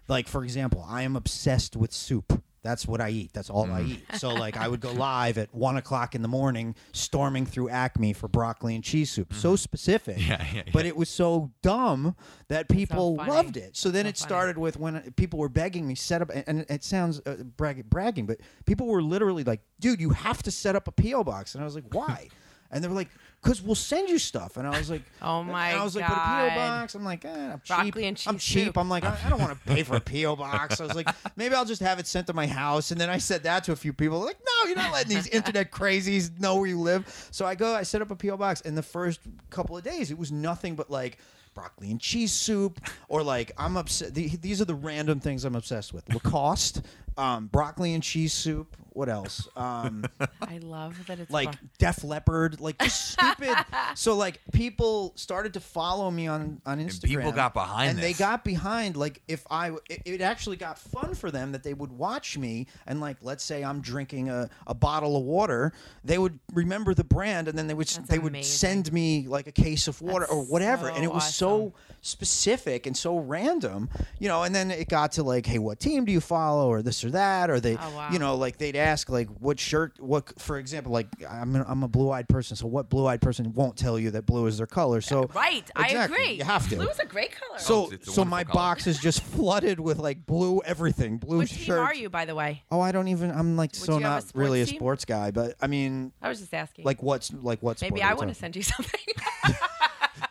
Like 0.08 0.28
for 0.28 0.44
example, 0.44 0.84
I 0.86 1.02
am 1.02 1.16
obsessed 1.16 1.76
with 1.76 1.92
soup. 1.92 2.42
That's 2.64 2.88
what 2.88 3.00
I 3.00 3.10
eat. 3.10 3.32
That's 3.34 3.50
all 3.50 3.70
I 3.70 3.82
eat. 3.82 4.02
So 4.14 4.30
like 4.34 4.56
I 4.56 4.66
would 4.66 4.80
go 4.80 4.90
live 4.92 5.38
at 5.38 5.54
one 5.54 5.76
o'clock 5.76 6.14
in 6.16 6.22
the 6.22 6.28
morning, 6.28 6.74
storming 6.92 7.44
through 7.46 7.68
Acme 7.68 8.12
for 8.14 8.26
broccoli 8.26 8.74
and 8.74 8.82
cheese 8.82 9.10
soup. 9.10 9.32
So 9.34 9.54
specific. 9.54 10.16
Yeah, 10.18 10.44
yeah, 10.52 10.62
But 10.72 10.86
it 10.86 10.96
was 10.96 11.08
so 11.10 11.52
dumb 11.62 12.16
that 12.48 12.68
people 12.68 13.16
funny. 13.16 13.30
loved 13.30 13.56
it. 13.58 13.76
So 13.76 13.90
then 13.90 14.06
So 14.06 14.08
it 14.08 14.16
funny. 14.18 14.28
started 14.28 14.58
with 14.58 14.78
when 14.78 15.12
people 15.12 15.38
were 15.38 15.48
begging 15.50 15.86
me 15.86 15.94
set 15.94 16.22
up, 16.22 16.30
and 16.46 16.64
it 16.70 16.82
sounds 16.82 17.20
uh, 17.26 17.44
brag, 17.56 17.88
bragging, 17.90 18.26
but 18.26 18.40
people 18.64 18.86
were 18.86 19.02
literally 19.02 19.44
like, 19.44 19.60
"Dude, 19.78 20.00
you 20.00 20.10
have 20.10 20.42
to 20.44 20.50
set 20.50 20.74
up 20.74 20.88
a 20.88 20.92
PO 20.92 21.22
box," 21.22 21.54
and 21.54 21.62
I 21.62 21.64
was 21.66 21.74
like, 21.74 21.84
"Why?" 21.92 22.28
and 22.74 22.84
they 22.84 22.88
were 22.88 22.94
like, 22.94 23.08
"Cause 23.40 23.62
we'll 23.62 23.74
send 23.74 24.10
you 24.10 24.18
stuff," 24.18 24.58
and 24.58 24.66
I 24.66 24.76
was 24.78 24.90
like, 24.90 25.02
Oh 25.22 25.42
my 25.42 25.72
god. 25.72 25.80
I 25.80 25.84
was 25.84 25.96
like, 25.96 26.06
"But 26.06 26.12
a 26.14 26.50
PO 26.50 26.54
box?" 26.56 26.94
I'm 26.94 27.04
like, 27.04 27.24
eh, 27.24 27.52
"I'm 27.52 27.62
Broccoli 27.66 27.90
cheap. 27.92 28.08
and 28.08 28.22
I'm 28.26 28.38
cheap." 28.38 28.64
soup. 28.66 28.76
I'm 28.78 28.90
like, 28.90 29.04
I, 29.04 29.16
I 29.24 29.30
don't 29.30 29.40
want 29.40 29.52
to 29.52 29.66
pay 29.66 29.82
for 29.84 29.96
a 29.96 30.00
PO 30.00 30.36
box. 30.36 30.80
I 30.80 30.84
was 30.84 30.94
like, 30.94 31.08
maybe 31.36 31.54
I'll 31.54 31.64
just 31.64 31.80
have 31.80 31.98
it 31.98 32.06
sent 32.06 32.26
to 32.26 32.32
my 32.34 32.46
house. 32.46 32.90
And 32.90 33.00
then 33.00 33.08
I 33.08 33.18
said 33.18 33.44
that 33.44 33.64
to 33.64 33.72
a 33.72 33.76
few 33.76 33.92
people. 33.92 34.18
They're 34.18 34.28
like, 34.28 34.40
no, 34.44 34.68
you're 34.68 34.76
not 34.76 34.92
letting 34.92 35.14
these 35.14 35.26
internet 35.38 35.70
crazies 35.70 36.38
know 36.40 36.56
where 36.56 36.66
you 36.66 36.80
live. 36.80 37.28
So 37.30 37.46
I 37.46 37.54
go, 37.54 37.74
I 37.74 37.84
set 37.84 38.02
up 38.02 38.10
a 38.10 38.16
PO 38.16 38.36
box. 38.36 38.60
In 38.62 38.74
the 38.74 38.82
first 38.82 39.20
couple 39.50 39.76
of 39.76 39.84
days, 39.84 40.10
it 40.10 40.18
was 40.18 40.30
nothing 40.32 40.74
but 40.74 40.90
like 40.90 41.18
broccoli 41.54 41.88
and 41.92 42.00
cheese 42.00 42.32
soup, 42.32 42.80
or 43.08 43.22
like 43.22 43.52
I'm 43.56 43.76
upset. 43.76 44.12
These 44.12 44.60
are 44.60 44.64
the 44.64 44.74
random 44.74 45.20
things 45.20 45.44
I'm 45.44 45.54
obsessed 45.54 45.92
with: 45.94 46.12
Lacoste, 46.12 46.82
um, 47.16 47.46
broccoli 47.46 47.94
and 47.94 48.02
cheese 48.02 48.32
soup. 48.32 48.76
What 48.90 49.08
else? 49.08 49.48
Um, 49.56 50.04
I 50.40 50.58
love 50.58 51.08
that 51.08 51.18
it's 51.18 51.30
like 51.30 51.56
fun. 51.56 51.70
Def 51.78 52.04
Leppard, 52.04 52.60
like 52.60 52.78
just 52.78 53.10
stupid. 53.12 53.56
so 53.96 54.14
like 54.14 54.40
people 54.52 55.12
started 55.16 55.54
to 55.54 55.60
follow 55.60 56.12
me 56.12 56.28
on 56.28 56.60
on 56.64 56.78
Instagram. 56.78 57.08
people 57.08 57.32
got 57.32 57.54
behind 57.54 57.90
and 57.90 57.98
they 57.98 58.12
got 58.12 58.44
behind. 58.44 58.96
Like 58.96 59.20
if 59.26 59.44
I, 59.50 59.70
it, 59.90 60.02
it 60.04 60.20
actually 60.20 60.56
got 60.56 60.78
fun 60.78 61.14
for 61.14 61.32
them 61.32 61.50
that 61.52 61.64
they 61.64 61.74
would 61.74 61.90
watch 61.90 62.38
me 62.38 62.68
and 62.86 63.00
like 63.00 63.16
let's 63.20 63.42
say 63.42 63.64
I'm 63.64 63.80
drinking 63.80 64.28
a, 64.28 64.48
a 64.68 64.74
bottle 64.74 65.16
of 65.16 65.24
water, 65.24 65.72
they 66.04 66.18
would 66.18 66.38
remember 66.52 66.94
the 66.94 67.04
brand 67.04 67.48
and 67.48 67.58
then 67.58 67.66
they 67.66 67.74
would 67.74 67.88
That's 67.88 68.08
they 68.08 68.20
would 68.20 68.44
send 68.44 68.92
me 68.92 69.26
like 69.26 69.48
a 69.48 69.52
case 69.52 69.88
of 69.88 70.00
water 70.02 70.26
or 70.26 70.44
whatever, 70.44 70.88
so 70.88 70.94
and 70.94 71.02
it 71.02 71.12
was 71.12 71.24
awesome. 71.24 71.32
so 71.32 71.72
specific 72.00 72.86
and 72.86 72.96
so 72.96 73.18
random, 73.18 73.88
you 74.20 74.28
know. 74.28 74.44
And 74.44 74.54
then 74.54 74.70
it 74.70 74.88
got 74.88 75.12
to 75.12 75.24
like, 75.24 75.46
hey, 75.46 75.58
what 75.58 75.80
team 75.80 76.04
do 76.04 76.12
you 76.12 76.20
follow, 76.20 76.68
or 76.68 76.80
this 76.80 77.03
or 77.04 77.10
that, 77.10 77.50
or 77.50 77.60
they, 77.60 77.76
Oh, 77.76 77.90
wow. 77.96 78.08
you 78.10 78.18
know, 78.18 78.36
like 78.36 78.58
they'd 78.58 78.76
ask 78.76 79.08
like, 79.08 79.28
what 79.28 79.58
shirt, 79.60 79.92
what, 80.00 80.40
for 80.40 80.58
example, 80.58 80.92
like 80.92 81.08
I'm 81.28 81.54
a, 81.56 81.64
I'm 81.66 81.82
a 81.82 81.88
blue-eyed 81.88 82.28
person, 82.28 82.56
so 82.56 82.66
what 82.66 82.88
blue-eyed 82.88 83.20
person 83.20 83.52
won't 83.52 83.76
tell 83.76 83.98
you 83.98 84.10
that 84.12 84.26
blue 84.26 84.46
is 84.46 84.58
their 84.58 84.66
color? 84.66 85.00
So 85.00 85.24
uh, 85.24 85.26
Right, 85.34 85.68
I 85.76 85.88
agree. 85.88 86.32
You 86.32 86.44
have 86.44 86.68
to. 86.70 86.76
Blue 86.76 86.88
is 86.88 86.98
a 86.98 87.06
great 87.06 87.32
color. 87.32 87.58
so 87.58 87.90
Oh, 87.92 87.96
so 88.02 88.24
my 88.24 88.44
color. 88.44 88.54
box 88.54 88.86
is 88.86 88.98
just 88.98 89.20
flooded 89.34 89.80
with 89.80 89.98
like 89.98 90.24
blue 90.26 90.60
everything, 90.64 91.18
blue 91.18 91.38
what 91.38 91.48
shirts. 91.48 91.64
team 91.66 91.74
are 91.74 91.94
you, 91.94 92.08
by 92.10 92.24
the 92.24 92.34
way? 92.34 92.62
Oh, 92.70 92.80
I 92.80 92.92
don't 92.92 93.08
even. 93.08 93.30
I'm 93.30 93.56
like 93.56 93.74
so 93.74 93.98
you 93.98 94.04
have 94.04 94.12
a 94.22 94.24
not 94.26 94.32
really 94.34 94.60
a 94.62 94.66
sports 94.66 94.78
sports 94.78 95.04
guy, 95.04 95.30
but 95.30 95.54
I 95.60 95.66
mean, 95.66 96.12
I 96.22 96.28
was 96.28 96.40
just 96.40 96.52
asking. 96.54 96.84
like 96.84 97.02
what's 97.02 97.32
like 97.32 97.62
what's 97.62 97.82
maybe 97.82 98.02
I 98.02 98.14
want 98.14 98.28
to 98.28 98.34
send 98.34 98.54
you 98.56 98.62
something. 98.62 99.00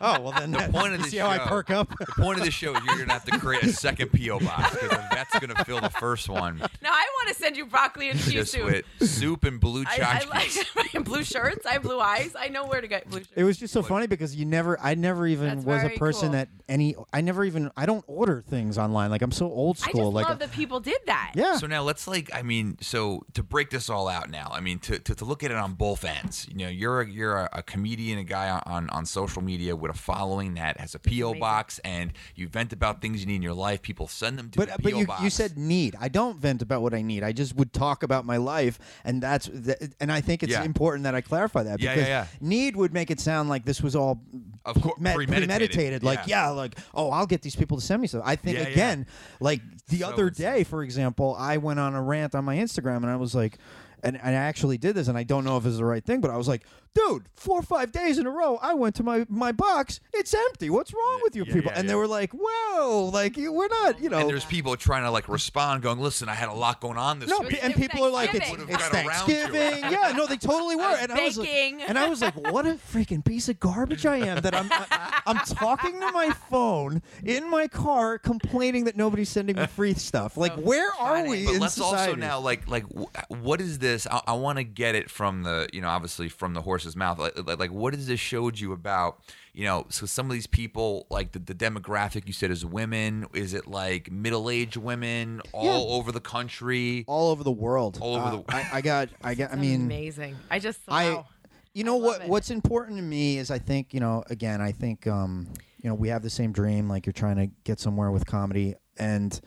Oh 0.04 0.20
well, 0.20 0.32
then 0.32 0.50
The 0.50 0.68
point 0.70 0.92
of 0.92 0.92
you 1.00 1.04
the 1.04 1.10
see 1.10 1.16
show. 1.18 1.24
how 1.26 1.30
I 1.30 1.38
perk 1.38 1.70
up. 1.70 1.88
The 1.98 2.06
point 2.06 2.38
of 2.38 2.44
the 2.44 2.50
show 2.50 2.74
is 2.76 2.84
you're 2.84 2.98
gonna 2.98 3.12
have 3.12 3.24
to 3.24 3.38
create 3.38 3.62
a 3.64 3.72
second 3.72 4.10
PO 4.12 4.40
box 4.40 4.72
because 4.74 4.92
Yvette's 5.10 5.38
gonna 5.40 5.64
fill 5.64 5.80
the 5.80 5.90
first 5.90 6.28
one 6.28 6.58
no, 6.58 6.90
I 6.90 7.06
want 7.24 7.28
to 7.28 7.34
send 7.42 7.56
you 7.56 7.64
broccoli 7.66 8.10
and 8.10 8.18
cheese 8.20 8.32
just 8.32 8.52
soup. 8.52 8.64
with 8.66 8.84
soup 9.08 9.44
and 9.44 9.58
blue 9.58 9.84
I, 9.86 9.94
I 9.94 9.98
tchotchkes. 10.20 10.76
like 10.94 11.04
blue 11.04 11.24
shirts. 11.24 11.64
I 11.66 11.72
have 11.74 11.82
blue 11.82 11.98
eyes. 12.00 12.34
I 12.38 12.48
know 12.48 12.66
where 12.66 12.80
to 12.80 12.86
get 12.86 13.08
blue 13.08 13.20
shirts. 13.20 13.32
It 13.34 13.44
was 13.44 13.56
just 13.56 13.72
so 13.72 13.82
funny 13.82 14.06
because 14.06 14.36
you 14.36 14.44
never, 14.44 14.78
I 14.80 14.94
never 14.94 15.26
even 15.26 15.62
That's 15.62 15.64
was 15.66 15.84
a 15.84 15.98
person 15.98 16.28
cool. 16.28 16.32
that 16.32 16.48
any, 16.68 16.94
I 17.12 17.20
never 17.22 17.44
even, 17.44 17.70
I 17.76 17.86
don't 17.86 18.04
order 18.06 18.42
things 18.46 18.76
online. 18.78 19.10
Like 19.10 19.22
I'm 19.22 19.32
so 19.32 19.46
old 19.46 19.78
I 19.84 19.88
school. 19.90 20.02
just 20.10 20.14
like 20.14 20.28
love 20.28 20.38
that 20.40 20.52
people 20.52 20.80
did 20.80 20.98
that. 21.06 21.32
yeah, 21.34 21.56
So 21.56 21.66
now 21.66 21.82
let's 21.82 22.06
like, 22.06 22.30
I 22.34 22.42
mean, 22.42 22.76
so 22.80 23.24
to 23.34 23.42
break 23.42 23.70
this 23.70 23.88
all 23.88 24.08
out 24.08 24.28
now, 24.30 24.50
I 24.52 24.60
mean, 24.60 24.78
to, 24.80 24.98
to, 24.98 25.14
to 25.14 25.24
look 25.24 25.42
at 25.42 25.50
it 25.50 25.56
on 25.56 25.72
both 25.74 26.04
ends, 26.04 26.46
you 26.50 26.56
know, 26.58 26.68
you're 26.68 27.00
a, 27.00 27.08
you're 27.08 27.36
a, 27.36 27.48
a 27.54 27.62
comedian, 27.62 28.18
a 28.18 28.24
guy 28.24 28.60
on, 28.66 28.90
on 28.90 29.06
social 29.06 29.42
media 29.42 29.74
with 29.76 29.90
a 29.93 29.93
following 29.96 30.54
that 30.54 30.78
has 30.80 30.94
a 30.94 30.98
PO 30.98 31.10
amazing. 31.30 31.40
box, 31.40 31.78
and 31.84 32.12
you 32.34 32.48
vent 32.48 32.72
about 32.72 33.00
things 33.00 33.20
you 33.20 33.26
need 33.26 33.36
in 33.36 33.42
your 33.42 33.54
life. 33.54 33.82
People 33.82 34.08
send 34.08 34.38
them 34.38 34.50
to 34.50 34.58
but 34.58 34.68
the 34.76 34.82
but 34.82 34.92
PO 34.92 34.98
you 34.98 35.06
box. 35.06 35.22
you 35.22 35.30
said 35.30 35.56
need. 35.58 35.96
I 36.00 36.08
don't 36.08 36.38
vent 36.38 36.62
about 36.62 36.82
what 36.82 36.94
I 36.94 37.02
need. 37.02 37.22
I 37.22 37.32
just 37.32 37.54
would 37.56 37.72
talk 37.72 38.02
about 38.02 38.24
my 38.24 38.36
life, 38.36 38.78
and 39.04 39.22
that's 39.22 39.48
th- 39.48 39.78
and 40.00 40.10
I 40.12 40.20
think 40.20 40.42
it's 40.42 40.52
Yeah. 40.52 40.64
important 40.64 41.04
that 41.04 41.14
I 41.14 41.20
clarify 41.20 41.62
that 41.64 41.80
Yeah, 41.80 41.90
yeah, 41.90 41.94
because 41.94 42.08
yeah. 42.08 42.26
need 42.40 42.76
would 42.76 42.92
make 42.92 43.10
it 43.10 43.20
sound 43.20 43.48
like 43.48 43.64
this 43.64 43.80
was 43.82 43.94
all 43.96 44.20
Of 44.64 44.80
course, 44.80 45.00
me- 45.00 45.12
premeditated. 45.14 46.02
Like 46.02 46.20
Yeah. 46.26 46.46
yeah, 46.46 46.50
like 46.50 46.78
oh, 46.94 47.10
I'll 47.10 47.26
get 47.26 47.42
these 47.42 47.56
people 47.56 47.76
to 47.78 47.82
send 47.84 48.02
me 48.02 48.08
stuff. 48.08 48.22
I 48.24 48.36
think 48.36 48.56
Yeah, 48.58 48.64
yeah. 48.64 48.68
again, 48.70 49.06
like 49.40 49.60
the 49.88 49.98
So 50.00 50.08
other 50.08 50.28
insane. 50.28 50.52
day, 50.52 50.64
for 50.64 50.82
example, 50.82 51.36
I 51.38 51.56
went 51.58 51.78
on 51.80 51.94
a 51.94 52.02
rant 52.02 52.34
on 52.34 52.44
my 52.44 52.56
Instagram, 52.56 52.98
and 52.98 53.06
I 53.10 53.16
was 53.16 53.34
like. 53.34 53.58
And, 54.02 54.16
and 54.22 54.36
I 54.36 54.40
actually 54.40 54.76
did 54.76 54.94
this, 54.94 55.08
and 55.08 55.16
I 55.16 55.22
don't 55.22 55.44
know 55.44 55.56
if 55.56 55.64
it's 55.64 55.78
the 55.78 55.84
right 55.86 56.04
thing, 56.04 56.20
but 56.20 56.30
I 56.30 56.36
was 56.36 56.46
like, 56.46 56.60
"Dude, 56.94 57.24
four 57.34 57.58
or 57.58 57.62
five 57.62 57.92
days 57.92 58.18
in 58.18 58.26
a 58.26 58.30
row, 58.30 58.58
I 58.62 58.74
went 58.74 58.94
to 58.96 59.02
my 59.02 59.26
my 59.28 59.52
box. 59.52 60.00
It's 60.12 60.32
empty. 60.34 60.70
What's 60.70 60.92
wrong 60.94 61.20
with 61.22 61.34
you 61.36 61.44
yeah, 61.46 61.52
people?" 61.54 61.72
yeah, 61.72 61.78
and 61.80 61.88
they 61.88 61.92
yeah. 61.92 61.98
were 61.98 62.06
like, 62.06 62.30
"Whoa, 62.32 63.10
like 63.12 63.36
you- 63.36 63.52
we're 63.52 63.68
not, 63.68 64.00
you 64.00 64.08
know." 64.08 64.18
and 64.18 64.28
there's 64.28 64.44
people 64.44 64.76
trying 64.76 65.02
to 65.04 65.10
like 65.10 65.28
respond, 65.28 65.82
going, 65.82 65.98
"Listen, 65.98 66.28
I 66.28 66.34
had 66.34 66.48
a 66.48 66.54
lot 66.54 66.80
going 66.80 66.98
on 66.98 67.18
this 67.18 67.28
No, 67.28 67.40
week." 67.40 67.50
pe- 67.50 67.60
and 67.60 67.74
people 67.74 68.04
are 68.04 68.10
like, 68.10 68.34
it's, 68.34 68.38
Thanksgiving. 68.46 68.74
it's 68.74 68.82
Would've 68.82 68.92
got 68.92 69.06
around 69.06 69.26
to 69.26 69.32
it. 69.32 69.50
Thanksgiving. 69.50 69.92
yeah, 69.92 70.12
no, 70.16 70.26
they 70.26 70.36
totally 70.36 70.76
were. 70.82 70.82
I 70.84 70.90
was 70.92 71.00
And 71.02 71.12
I 71.12 71.24
was 71.24 71.38
like, 71.38 71.48
baking. 71.48 71.82
and 71.82 71.98
I 71.98 72.08
was 72.08 72.20
like, 72.22 72.34
what 72.52 72.66
a 72.66 72.74
freaking 72.74 73.24
piece 73.24 73.48
of 73.48 73.58
garbage 73.60 74.06
I 74.06 74.18
am 74.18 74.40
that 74.42 74.54
I'm 74.54 74.68
I, 74.72 75.22
I'm 75.26 75.38
talking 75.38 76.00
to 76.00 76.12
my 76.12 76.30
phone 76.50 77.02
in 77.24 77.48
my 77.50 77.66
car, 77.68 78.18
complaining 78.18 78.84
that 78.84 78.96
nobody's 78.96 79.28
sending 79.28 79.56
me 79.56 79.66
free 79.66 79.94
stuff. 79.94 80.36
Like, 80.44 80.54
where 80.56 80.88
are 81.00 81.16
funny. 81.16 81.30
we 81.30 81.44
but 81.46 81.54
in 81.54 81.60
let's 81.60 81.80
also 81.80 82.14
now 82.14 82.38
like 82.38 82.68
like 82.68 82.84
wh- 82.94 83.30
what 83.30 83.62
is 83.62 83.78
this 83.78 84.06
i, 84.10 84.20
I 84.26 84.32
want 84.34 84.58
to 84.58 84.64
get 84.64 84.94
it 84.94 85.08
from 85.10 85.42
the 85.42 85.68
you 85.72 85.80
know 85.80 85.88
obviously 85.88 86.28
from 86.28 86.52
the 86.52 86.60
horse's 86.60 86.83
mouth 86.94 87.18
like, 87.18 87.32
like, 87.46 87.58
like 87.58 87.70
what 87.72 87.94
has 87.94 88.06
this 88.06 88.20
showed 88.20 88.58
you 88.60 88.72
about 88.72 89.18
you 89.52 89.64
know 89.64 89.86
so 89.88 90.04
some 90.06 90.26
of 90.26 90.32
these 90.32 90.46
people 90.46 91.06
like 91.10 91.32
the, 91.32 91.38
the 91.38 91.54
demographic 91.54 92.26
you 92.26 92.32
said 92.32 92.50
is 92.50 92.64
women 92.64 93.26
is 93.32 93.54
it 93.54 93.66
like 93.66 94.10
middle-aged 94.12 94.76
women 94.76 95.40
all 95.52 95.92
over 95.94 96.12
the 96.12 96.20
country 96.20 97.04
all 97.06 97.30
over 97.30 97.42
the 97.42 97.50
world. 97.52 97.98
All 98.00 98.16
over 98.16 98.24
Uh, 98.26 98.30
the- 98.36 98.44
I, 98.48 98.68
I 98.74 98.80
got. 98.80 99.08
I 99.22 99.34
got. 99.34 99.52
I 99.52 99.56
mean, 99.56 99.82
amazing. 99.82 100.36
I 100.50 100.58
just 100.58 100.80
I, 100.88 101.24
you 101.72 101.84
know 101.84 101.98
I 102.00 102.04
what? 102.04 102.20
it. 102.22 102.28
What's 102.28 102.50
important 102.50 102.98
to 102.98 103.02
me 103.02 103.38
is 103.38 103.50
I 103.50 103.58
think 103.58 103.94
you 103.94 104.00
know. 104.00 104.22
Again, 104.30 104.60
I 104.60 104.72
think 104.72 105.06
um, 105.06 105.48
you 105.82 105.88
know 105.88 105.94
we 105.94 106.08
have 106.08 106.22
the 106.22 106.30
same 106.30 106.52
dream. 106.52 106.88
Like 106.88 107.06
you're 107.06 107.12
trying 107.12 107.36
to 107.36 107.46
get 107.64 107.80
somewhere 107.80 108.10
with 108.10 108.26
comedy, 108.26 108.74
and 108.98 109.38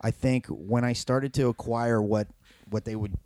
I 0.00 0.10
think 0.10 0.46
when 0.48 0.84
I 0.84 0.92
started 0.92 1.32
to 1.34 1.48
acquire 1.48 2.00
what 2.02 2.28
what 2.72 2.84
they 2.84 2.96
would 2.96 3.16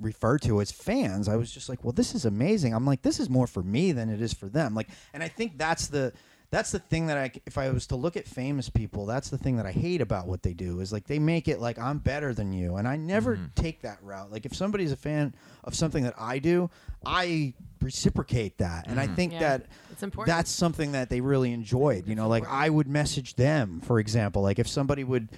refer 0.00 0.38
to 0.38 0.60
as 0.60 0.70
fans, 0.70 1.28
I 1.28 1.36
was 1.36 1.50
just 1.50 1.68
like, 1.68 1.84
well, 1.84 1.92
this 1.92 2.14
is 2.14 2.24
amazing. 2.24 2.74
I'm 2.74 2.86
like, 2.86 3.02
this 3.02 3.20
is 3.20 3.28
more 3.28 3.46
for 3.46 3.62
me 3.62 3.92
than 3.92 4.08
it 4.08 4.20
is 4.20 4.32
for 4.32 4.46
them. 4.46 4.74
Like, 4.74 4.88
and 5.12 5.22
I 5.22 5.28
think 5.28 5.58
that's 5.58 5.88
the 5.88 6.12
that's 6.50 6.72
the 6.72 6.80
thing 6.80 7.06
that 7.06 7.16
I, 7.16 7.30
if 7.46 7.58
I 7.58 7.70
was 7.70 7.86
to 7.88 7.96
look 7.96 8.16
at 8.16 8.26
famous 8.26 8.68
people, 8.68 9.06
that's 9.06 9.30
the 9.30 9.38
thing 9.38 9.56
that 9.58 9.66
I 9.66 9.72
hate 9.72 10.00
about 10.00 10.26
what 10.26 10.42
they 10.42 10.52
do 10.52 10.80
is 10.80 10.92
like 10.92 11.06
they 11.06 11.20
make 11.20 11.46
it 11.46 11.60
like 11.60 11.78
I'm 11.78 11.98
better 11.98 12.34
than 12.34 12.52
you, 12.52 12.76
and 12.76 12.88
I 12.88 12.96
never 12.96 13.36
mm-hmm. 13.36 13.46
take 13.54 13.82
that 13.82 13.98
route. 14.02 14.32
Like 14.32 14.46
if 14.46 14.54
somebody's 14.54 14.90
a 14.90 14.96
fan 14.96 15.34
of 15.62 15.76
something 15.76 16.02
that 16.04 16.14
I 16.18 16.40
do, 16.40 16.68
I 17.06 17.54
reciprocate 17.80 18.58
that, 18.58 18.88
and 18.88 18.98
I 18.98 19.04
mm-hmm. 19.04 19.14
think 19.14 19.32
Yeah, 19.34 19.38
that 19.38 19.66
it's 19.92 20.02
important. 20.02 20.34
that's 20.34 20.50
something 20.50 20.92
that 20.92 21.08
they 21.08 21.20
really 21.20 21.52
enjoyed. 21.52 22.08
You 22.08 22.16
know, 22.16 22.26
like 22.26 22.46
I 22.48 22.68
would 22.68 22.88
message 22.88 23.36
them, 23.36 23.80
for 23.80 24.00
example, 24.00 24.42
like 24.42 24.58
if 24.58 24.68
somebody 24.68 25.04
would. 25.04 25.28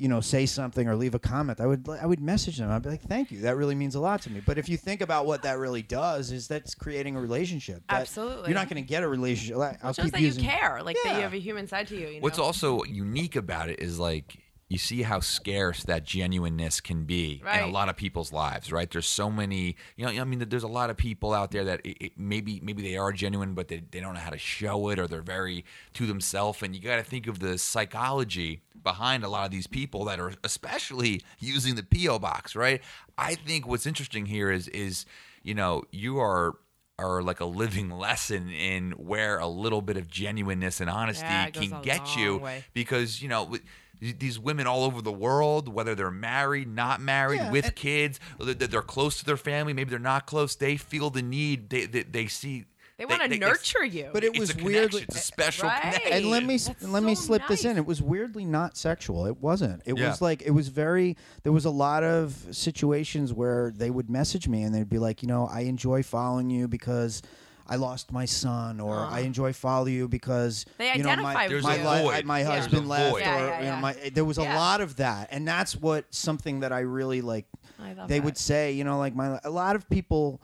You 0.00 0.08
know, 0.08 0.20
say 0.22 0.46
something 0.46 0.88
or 0.88 0.96
leave 0.96 1.14
a 1.14 1.18
comment. 1.18 1.60
I 1.60 1.66
would, 1.66 1.86
I 1.88 2.06
would 2.06 2.20
message 2.20 2.56
them. 2.56 2.70
I'd 2.70 2.82
be 2.82 2.88
like, 2.88 3.02
"Thank 3.02 3.30
you. 3.30 3.42
That 3.42 3.56
really 3.56 3.74
means 3.74 3.94
a 3.94 4.00
lot 4.00 4.22
to 4.22 4.30
me." 4.30 4.40
But 4.44 4.56
if 4.56 4.66
you 4.66 4.78
think 4.78 5.02
about 5.02 5.26
what 5.26 5.42
that 5.42 5.58
really 5.58 5.82
does, 5.82 6.32
is 6.32 6.48
that's 6.48 6.74
creating 6.74 7.16
a 7.16 7.20
relationship. 7.20 7.82
That- 7.90 8.00
Absolutely. 8.00 8.48
you're 8.48 8.58
not 8.58 8.70
going 8.70 8.82
to 8.82 8.88
get 8.88 9.02
a 9.02 9.08
relationship. 9.08 9.58
I- 9.58 9.76
I'll 9.82 9.90
It 9.90 9.96
shows 9.96 10.04
keep 10.06 10.12
that 10.14 10.20
using, 10.22 10.44
you 10.44 10.48
care, 10.50 10.82
like 10.82 10.96
that 11.04 11.16
you 11.16 11.20
have 11.20 11.34
a 11.34 11.38
human 11.38 11.66
side 11.68 11.86
to 11.88 11.96
you. 12.00 12.08
you 12.08 12.20
what's 12.22 12.38
know? 12.38 12.44
also 12.44 12.82
unique 12.84 13.36
about 13.36 13.68
it 13.68 13.78
is 13.80 13.98
like 13.98 14.38
you 14.70 14.78
see 14.78 15.02
how 15.02 15.18
scarce 15.18 15.82
that 15.82 16.04
genuineness 16.04 16.80
can 16.80 17.04
be 17.04 17.42
in 17.64 17.68
a 17.68 17.72
lot 17.72 17.88
of 17.88 17.96
people's 17.96 18.32
lives, 18.32 18.70
right? 18.70 18.88
There's 18.88 19.06
so 19.08 19.28
many, 19.28 19.74
you 19.96 20.06
know, 20.06 20.12
I 20.12 20.24
mean, 20.24 20.38
there's 20.48 20.62
a 20.62 20.68
lot 20.68 20.90
of 20.90 20.96
people 20.96 21.34
out 21.34 21.50
there 21.50 21.64
that 21.64 21.80
it, 21.84 21.96
it, 22.04 22.12
maybe 22.16 22.60
maybe 22.62 22.80
they 22.80 22.96
are 22.96 23.10
genuine, 23.12 23.52
but 23.54 23.66
they, 23.66 23.82
they 23.90 23.98
don't 23.98 24.14
know 24.14 24.20
how 24.20 24.30
to 24.30 24.38
show 24.38 24.88
it, 24.90 25.00
or 25.00 25.08
they're 25.08 25.22
very 25.22 25.64
to 25.94 26.06
themselves. 26.06 26.62
And 26.62 26.74
you 26.74 26.80
got 26.80 26.96
to 26.96 27.02
think 27.02 27.26
of 27.26 27.40
the 27.40 27.58
psychology 27.58 28.62
behind 28.82 29.24
a 29.24 29.28
lot 29.28 29.44
of 29.44 29.50
these 29.50 29.66
people 29.66 30.04
that 30.04 30.20
are 30.20 30.32
especially 30.44 31.20
using 31.40 31.74
the 31.74 31.82
PO 31.82 32.20
box, 32.20 32.54
right? 32.54 32.80
I 33.18 33.34
think 33.34 33.66
what's 33.66 33.86
interesting 33.86 34.26
here 34.26 34.52
is 34.52 34.68
is 34.68 35.04
you 35.42 35.54
know 35.54 35.82
you 35.90 36.20
are 36.20 36.54
are 36.98 37.22
like 37.22 37.40
a 37.40 37.44
living 37.46 37.90
lesson 38.06 38.50
in 38.50 38.92
where 38.92 39.38
a 39.38 39.48
little 39.48 39.82
bit 39.82 39.96
of 39.96 40.06
genuineness 40.08 40.80
and 40.80 40.88
honesty 40.90 41.26
Yeah, 41.28 41.50
can 41.50 41.80
get 41.82 42.14
you 42.16 42.36
way. 42.38 42.64
because 42.72 43.20
you 43.22 43.28
know 43.28 43.56
these 44.00 44.38
women 44.38 44.66
all 44.66 44.84
over 44.84 45.02
the 45.02 45.12
world 45.12 45.68
whether 45.68 45.94
they're 45.94 46.10
married 46.10 46.66
not 46.68 47.00
married 47.00 47.36
Yeah, 47.40 47.50
with 47.50 47.66
and- 47.66 47.76
kids 47.76 48.18
that 48.38 48.58
that 48.58 48.70
they're 48.70 48.80
close 48.82 49.18
to 49.18 49.24
their 49.24 49.36
family 49.36 49.72
maybe 49.72 49.90
they're 49.90 49.98
not 49.98 50.26
close 50.26 50.56
they 50.56 50.76
feel 50.76 51.10
the 51.10 51.22
need 51.22 51.68
they 51.70 51.86
they, 51.86 52.02
they 52.02 52.26
see 52.26 52.64
they 52.98 53.06
want 53.06 53.22
to 53.22 53.38
nurture 53.38 53.82
you. 53.82 54.10
But 54.12 54.24
it 54.24 54.38
was 54.38 54.54
a 54.54 54.62
weirdly- 54.62 55.04
it's 55.04 55.16
a 55.16 55.20
special 55.20 55.68
Right. 55.68 55.80
connection 55.80 56.12
and 56.12 56.26
let 56.26 56.44
me 56.44 56.58
That's 56.58 56.82
let 56.82 57.02
me 57.02 57.14
so 57.14 57.22
slip 57.22 57.42
this 57.48 57.64
in. 57.64 57.78
It 57.78 57.86
was 57.86 58.02
weirdly 58.02 58.44
not 58.44 58.76
sexual. 58.76 59.24
It 59.24 59.38
wasn't. 59.40 59.80
It 59.86 59.96
Yeah. 59.96 60.08
was 60.10 60.20
like 60.20 60.42
it 60.42 60.50
was 60.50 60.68
very. 60.68 61.16
There 61.42 61.50
was 61.52 61.64
a 61.64 61.70
lot 61.70 62.02
of 62.04 62.46
situations 62.50 63.32
where 63.32 63.72
they 63.74 63.88
would 63.90 64.10
message 64.10 64.48
me 64.48 64.64
and 64.64 64.74
they'd 64.74 64.90
be 64.90 64.98
like, 64.98 65.22
you 65.22 65.28
know, 65.28 65.46
I 65.46 65.60
enjoy 65.60 66.02
following 66.02 66.50
you 66.50 66.68
because. 66.68 67.22
I 67.70 67.76
lost 67.76 68.10
my 68.10 68.24
son, 68.24 68.80
or 68.80 68.96
I 68.96 69.04
uh-huh. 69.04 69.18
enjoy 69.20 69.52
follow 69.52 69.86
you 69.86 70.08
because 70.08 70.66
They 70.76 70.92
you 70.92 71.04
know, 71.04 71.10
identify 71.10 71.32
my, 71.34 71.42
with 71.44 71.50
There's 71.50 71.62
my, 71.62 71.76
a 71.76 72.04
li- 72.04 72.10
I- 72.14 72.22
my 72.22 72.42
husband 72.42 72.82
There's 72.82 72.88
left, 72.88 73.10
void. 73.12 73.16
or 73.18 73.20
Yeah, 73.20 73.46
yeah, 73.46 73.60
you 73.60 73.66
know, 73.70 73.76
my, 73.76 73.92
there 74.12 74.24
was 74.24 74.38
a 74.38 74.42
lot 74.42 74.80
of 74.80 74.96
that, 74.96 75.28
and 75.30 75.46
that's 75.46 75.76
what 75.76 76.04
something 76.12 76.60
that 76.60 76.72
I 76.72 76.80
really 76.80 77.20
like. 77.20 77.46
I 77.78 77.92
love 77.92 78.08
they 78.08 78.18
that. 78.18 78.24
would 78.24 78.36
say, 78.36 78.72
you 78.72 78.82
know, 78.82 78.98
like 78.98 79.14
my 79.14 79.38
a 79.44 79.50
lot 79.50 79.76
of 79.76 79.88
people, 79.88 80.42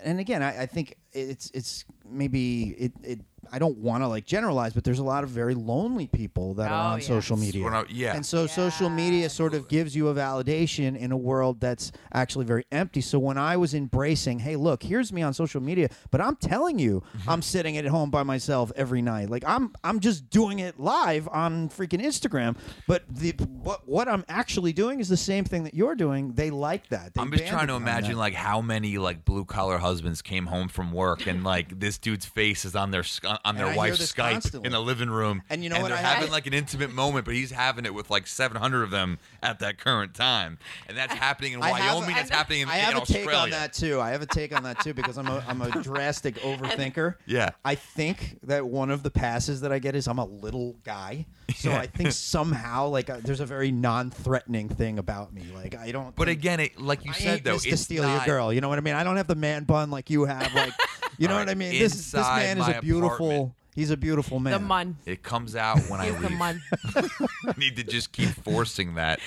and 0.00 0.18
again, 0.18 0.42
I, 0.42 0.62
I 0.62 0.66
think 0.66 0.96
it's 1.12 1.50
it's 1.52 1.84
maybe 2.08 2.70
it, 2.78 2.92
it 3.02 3.20
I 3.52 3.58
don't 3.58 3.76
want 3.78 4.02
to 4.02 4.08
like 4.08 4.24
generalize, 4.24 4.72
but 4.72 4.82
there's 4.82 4.98
a 4.98 5.04
lot 5.04 5.24
of 5.24 5.30
very 5.30 5.54
lonely 5.54 6.06
people 6.06 6.54
that 6.54 6.70
are 6.72 6.90
Oh, 6.90 6.92
on 6.94 7.00
yeah. 7.00 7.06
social 7.06 7.36
media. 7.36 7.62
Well, 7.62 7.72
no, 7.72 7.84
yeah. 7.90 8.16
And 8.16 8.24
so 8.24 8.46
social 8.46 8.88
media 8.88 9.28
sort 9.28 9.52
of 9.54 9.68
gives 9.68 9.94
you 9.94 10.08
a 10.08 10.14
validation 10.14 10.96
in 10.98 11.12
a 11.12 11.16
world 11.16 11.60
that's 11.60 11.92
actually 12.14 12.46
very 12.46 12.64
empty. 12.72 13.00
So 13.02 13.18
when 13.18 13.36
I 13.38 13.56
was 13.58 13.74
embracing, 13.74 14.38
hey, 14.38 14.56
look, 14.56 14.82
here's 14.82 15.12
me 15.12 15.22
on 15.22 15.34
social 15.34 15.60
media, 15.60 15.90
but 16.10 16.20
I'm 16.20 16.36
telling 16.36 16.78
you, 16.78 17.02
Mm-hmm. 17.12 17.30
I'm 17.30 17.42
sitting 17.42 17.76
at 17.76 17.84
home 17.84 18.10
by 18.10 18.22
myself 18.22 18.72
every 18.74 19.02
night. 19.02 19.28
Like 19.28 19.44
I'm 19.46 19.72
I'm 19.84 20.00
just 20.00 20.30
doing 20.30 20.60
it 20.60 20.80
live 20.80 21.28
on 21.30 21.68
freaking 21.68 22.00
Instagram. 22.02 22.56
But 22.88 23.02
the 23.08 23.32
what 23.62 23.86
what 23.86 24.08
I'm 24.08 24.24
actually 24.28 24.72
doing 24.72 24.98
is 25.00 25.08
the 25.08 25.16
same 25.16 25.44
thing 25.44 25.64
that 25.64 25.74
you're 25.74 25.94
doing. 25.94 26.32
They 26.32 26.50
like 26.50 26.88
that. 26.88 27.12
They 27.14 27.20
I'm 27.20 27.30
just 27.30 27.46
trying 27.48 27.66
to 27.66 27.74
on 27.74 27.82
imagine 27.82 28.12
that. 28.12 28.18
like 28.18 28.34
how 28.34 28.60
many 28.62 28.96
like 28.98 29.24
blue 29.24 29.44
collar 29.44 29.78
husbands 29.78 30.22
came 30.22 30.46
home 30.46 30.68
from 30.68 30.92
work 30.92 31.26
and 31.26 31.44
like 31.44 31.78
this 31.80 31.98
dude's 31.98 32.24
face 32.24 32.64
is 32.64 32.74
on 32.74 32.90
their 32.92 33.02
sc- 33.02 33.24
on 33.44 33.56
their 33.56 33.74
wife's 33.76 34.12
Skype 34.12 34.32
constantly. 34.32 34.66
in 34.66 34.72
the 34.72 34.80
living 34.80 35.10
room. 35.10 35.42
And 35.50 35.64
you 35.64 35.70
know 35.70 35.80
what 35.80 35.88
they're 35.88 35.98
I 35.98 36.00
having 36.00 36.30
like 36.30 36.46
an 36.46 36.54
intimate 36.54 36.92
moment, 36.92 37.24
but 37.24 37.34
he's 37.34 37.50
having 37.50 37.84
it 37.84 37.92
with 37.94 38.10
like 38.10 38.26
700 38.26 38.82
of 38.82 38.90
them 38.90 39.18
at 39.42 39.58
that 39.60 39.78
current 39.78 40.14
time, 40.14 40.58
and 40.88 40.96
that's 40.96 41.12
happening 41.14 41.52
in 41.54 41.60
Wyoming. 41.60 42.14
that's 42.14 42.30
happening 42.30 42.60
in, 42.62 42.68
Australia 42.68 42.82
I 42.82 42.84
have 42.84 42.90
in 42.92 42.98
a 42.98 43.00
Australia. 43.02 43.26
take 43.30 43.36
on 43.42 43.50
that 43.50 43.72
too. 43.72 44.00
I 44.00 44.10
have 44.10 44.22
a 44.22 44.26
take 44.26 44.54
on 44.56 44.62
that 44.62 44.80
too 44.80 44.94
because 44.94 45.18
I'm 45.18 45.26
a 45.28 45.44
I'm 45.48 45.60
a 45.62 45.70
drastic 45.82 46.34
overthinker. 46.42 47.14
Yeah. 47.26 47.50
I 47.64 47.74
think 47.74 48.38
that 48.44 48.66
one 48.66 48.90
of 48.90 49.02
the 49.02 49.10
passes 49.10 49.60
that 49.62 49.72
I 49.72 49.78
get 49.78 49.96
is 49.96 50.06
I'm 50.06 50.18
a 50.18 50.24
little 50.26 50.76
guy, 50.84 51.26
so 51.56 51.70
Yeah. 51.70 51.78
I 51.80 51.86
think 51.86 52.12
somehow 52.32 52.88
like 52.88 53.10
uh, 53.10 53.18
there's 53.22 53.40
a 53.40 53.46
very 53.46 53.70
non-threatening 53.72 54.68
thing 54.68 54.98
about 54.98 55.32
me. 55.32 55.44
Like 55.54 55.76
I 55.76 55.90
don't. 55.92 56.14
But 56.14 56.28
think- 56.28 56.38
again, 56.38 56.60
it, 56.60 56.80
like 56.80 57.04
you 57.04 57.10
I 57.10 57.14
said 57.14 57.44
though, 57.44 57.54
this 57.54 57.64
to 57.64 57.76
steal 57.76 58.02
not, 58.04 58.26
your 58.26 58.36
girl. 58.36 58.52
You 58.52 58.60
know 58.60 58.68
what 58.68 58.78
I 58.78 58.82
mean? 58.82 58.94
I 58.94 59.02
don't 59.04 59.16
have 59.16 59.26
the 59.26 59.34
man 59.34 59.64
bun 59.64 59.90
like 59.90 60.10
you 60.10 60.24
have. 60.26 60.54
Like 60.54 60.72
you 61.22 61.28
know 61.28 61.34
All 61.34 61.40
what 61.40 61.48
I 61.48 61.50
right, 61.52 61.56
mean? 61.56 61.78
This 61.78 62.10
this 62.10 62.14
man 62.14 62.58
is 62.58 62.66
a 62.68 62.80
beautiful. 62.80 63.26
apartment. 63.30 63.52
He's 63.74 63.90
a 63.90 63.96
beautiful 63.96 64.38
man. 64.38 64.52
The 64.52 64.58
mun. 64.58 64.96
It 65.06 65.22
comes 65.22 65.56
out 65.56 65.78
when 65.88 65.98
I 65.98 66.06
He's 66.10 66.16
the 66.20 66.28
leave. 66.28 66.38
mun. 66.38 66.62
I 66.94 67.08
need 67.56 67.76
to 67.76 67.82
just 67.84 68.12
keep 68.12 68.28
forcing 68.28 68.96
that. 68.96 69.18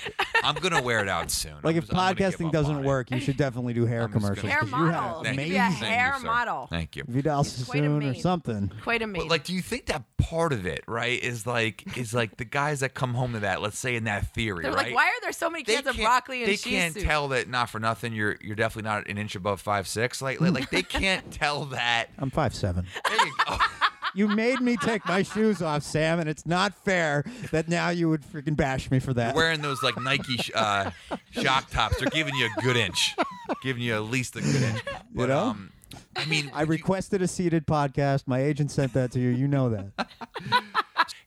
I'm 0.44 0.54
gonna 0.56 0.84
wear 0.84 1.00
it 1.00 1.10
out 1.10 1.32
soon. 1.32 1.56
Like 1.64 1.76
I'm 1.76 1.78
if 1.78 1.84
just- 1.86 1.94
I'm 1.94 1.98
gonna 1.98 2.14
give 2.16 2.36
podcasting 2.40 2.46
up 2.48 2.52
doesn't 2.54 2.76
on 2.76 2.84
it. 2.84 2.88
work, 2.88 3.10
you 3.10 3.20
should 3.20 3.38
definitely 3.38 3.74
do 3.74 3.86
hair 3.88 4.04
I'm 4.04 4.12
just 4.12 4.22
gonna- 4.22 4.36
commercials. 4.36 4.52
Hair 4.52 4.60
'cause 4.62 4.70
you 4.72 4.86
have 4.86 5.04
model. 5.04 5.24
Thank 5.24 5.38
Maybe 5.38 5.50
you. 5.50 5.56
a 5.56 5.60
Thank 5.62 5.80
you, 5.80 5.86
hair 5.88 6.14
sir. 6.20 6.26
model. 6.28 6.68
Thank 6.70 6.96
you. 6.96 7.04
Vidal 7.08 7.38
quite 7.38 7.46
Sassoon 7.48 7.86
or 7.86 7.98
amazing. 7.98 8.22
something. 8.22 8.72
Quite 8.84 9.02
amazing. 9.02 9.28
But 9.28 9.32
like, 9.32 9.44
do 9.46 9.54
you 9.56 9.62
think 9.64 9.88
that 9.88 10.04
part 10.20 10.54
of 10.54 10.68
it, 10.68 10.84
right, 10.88 11.20
is 11.24 11.48
like 11.48 11.98
is 11.98 12.14
like 12.14 12.38
the 12.38 12.46
guys 12.46 12.82
that 12.82 12.94
come 12.94 13.16
home 13.16 13.34
to 13.34 13.40
that? 13.40 13.64
Let's 13.64 13.80
say 13.80 13.96
in 13.96 14.04
that 14.04 14.28
theory, 14.36 14.62
They're 14.62 14.72
right? 14.74 14.86
like, 14.88 14.96
why 14.96 15.08
are 15.08 15.22
there 15.24 15.32
so 15.32 15.50
many 15.50 15.64
they 15.64 15.74
cans 15.74 15.88
of 15.88 15.96
can't- 15.96 16.06
broccoli 16.06 16.44
and 16.44 16.52
they 16.52 16.58
cheese 16.58 16.72
can't 16.72 16.94
soup? 16.94 17.04
tell 17.04 17.28
that 17.30 17.50
not 17.50 17.72
for 17.72 17.80
nothing 17.80 18.14
you're 18.14 18.38
you're 18.42 18.56
definitely 18.56 18.88
not 18.92 19.08
an 19.10 19.18
inch 19.18 19.36
above 19.36 19.60
five 19.60 19.88
six 19.88 20.22
like 20.22 20.40
like, 20.40 20.52
like 20.54 20.70
they 20.70 20.84
can't 20.84 21.32
tell 21.32 21.66
that 21.66 22.10
I'm 22.20 22.30
five 22.30 22.54
seven. 22.54 22.86
there 23.10 23.26
you 23.26 23.34
go. 23.48 23.58
You 24.16 24.28
made 24.30 24.62
me 24.62 24.78
take 24.78 25.06
my 25.06 25.24
shoes 25.24 25.62
off, 25.62 25.84
Sam, 25.84 26.20
and 26.20 26.30
it's 26.30 26.46
not 26.46 26.74
fair 26.74 27.24
that 27.52 27.68
now 27.68 27.90
you 27.90 28.10
would 28.10 28.22
freaking 28.22 28.56
bash 28.56 28.90
me 28.90 29.00
for 29.00 29.14
that. 29.14 29.36
You're 29.36 29.44
wearing 29.44 29.62
those 29.62 29.84
like 29.84 30.00
Nike 30.02 30.38
sh- 30.38 30.52
uh, 30.56 30.92
shock 31.32 31.70
tops 31.70 32.00
they're 32.00 32.10
giving 32.10 32.36
you 32.36 32.48
a 32.58 32.62
good 32.62 32.78
inch 32.78 33.16
giving 33.62 33.84
you 33.84 33.94
at 33.94 34.04
least 34.04 34.36
a 34.36 34.42
good 34.42 34.62
inch 34.62 34.82
but 35.14 35.30
know? 35.30 35.40
um 35.40 35.72
I 36.16 36.26
mean 36.26 36.50
I 36.54 36.64
requested 36.64 37.22
a 37.22 37.28
seated 37.28 37.68
podcast. 37.68 38.24
My 38.28 38.40
agent 38.40 38.72
sent 38.72 38.94
that 38.94 39.12
to 39.12 39.20
you. 39.20 39.30
You 39.30 39.48
know 39.48 39.70
that. 39.70 40.10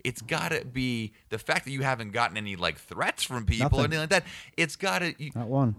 it's 0.05 0.21
got 0.23 0.51
to 0.51 0.65
be 0.65 1.13
the 1.29 1.39
fact 1.39 1.65
that 1.65 1.71
you 1.71 1.83
haven't 1.83 2.11
gotten 2.13 2.37
any 2.37 2.57
like 2.57 2.79
threats 2.79 3.23
from 3.23 3.47
people 3.47 3.81
or 3.81 3.85
anything 3.85 4.01
like 4.01 4.11
that 4.11 4.25
it's 4.57 4.77
got 4.77 5.01
to 5.01 5.15
Not 5.35 5.49
one. 5.49 5.75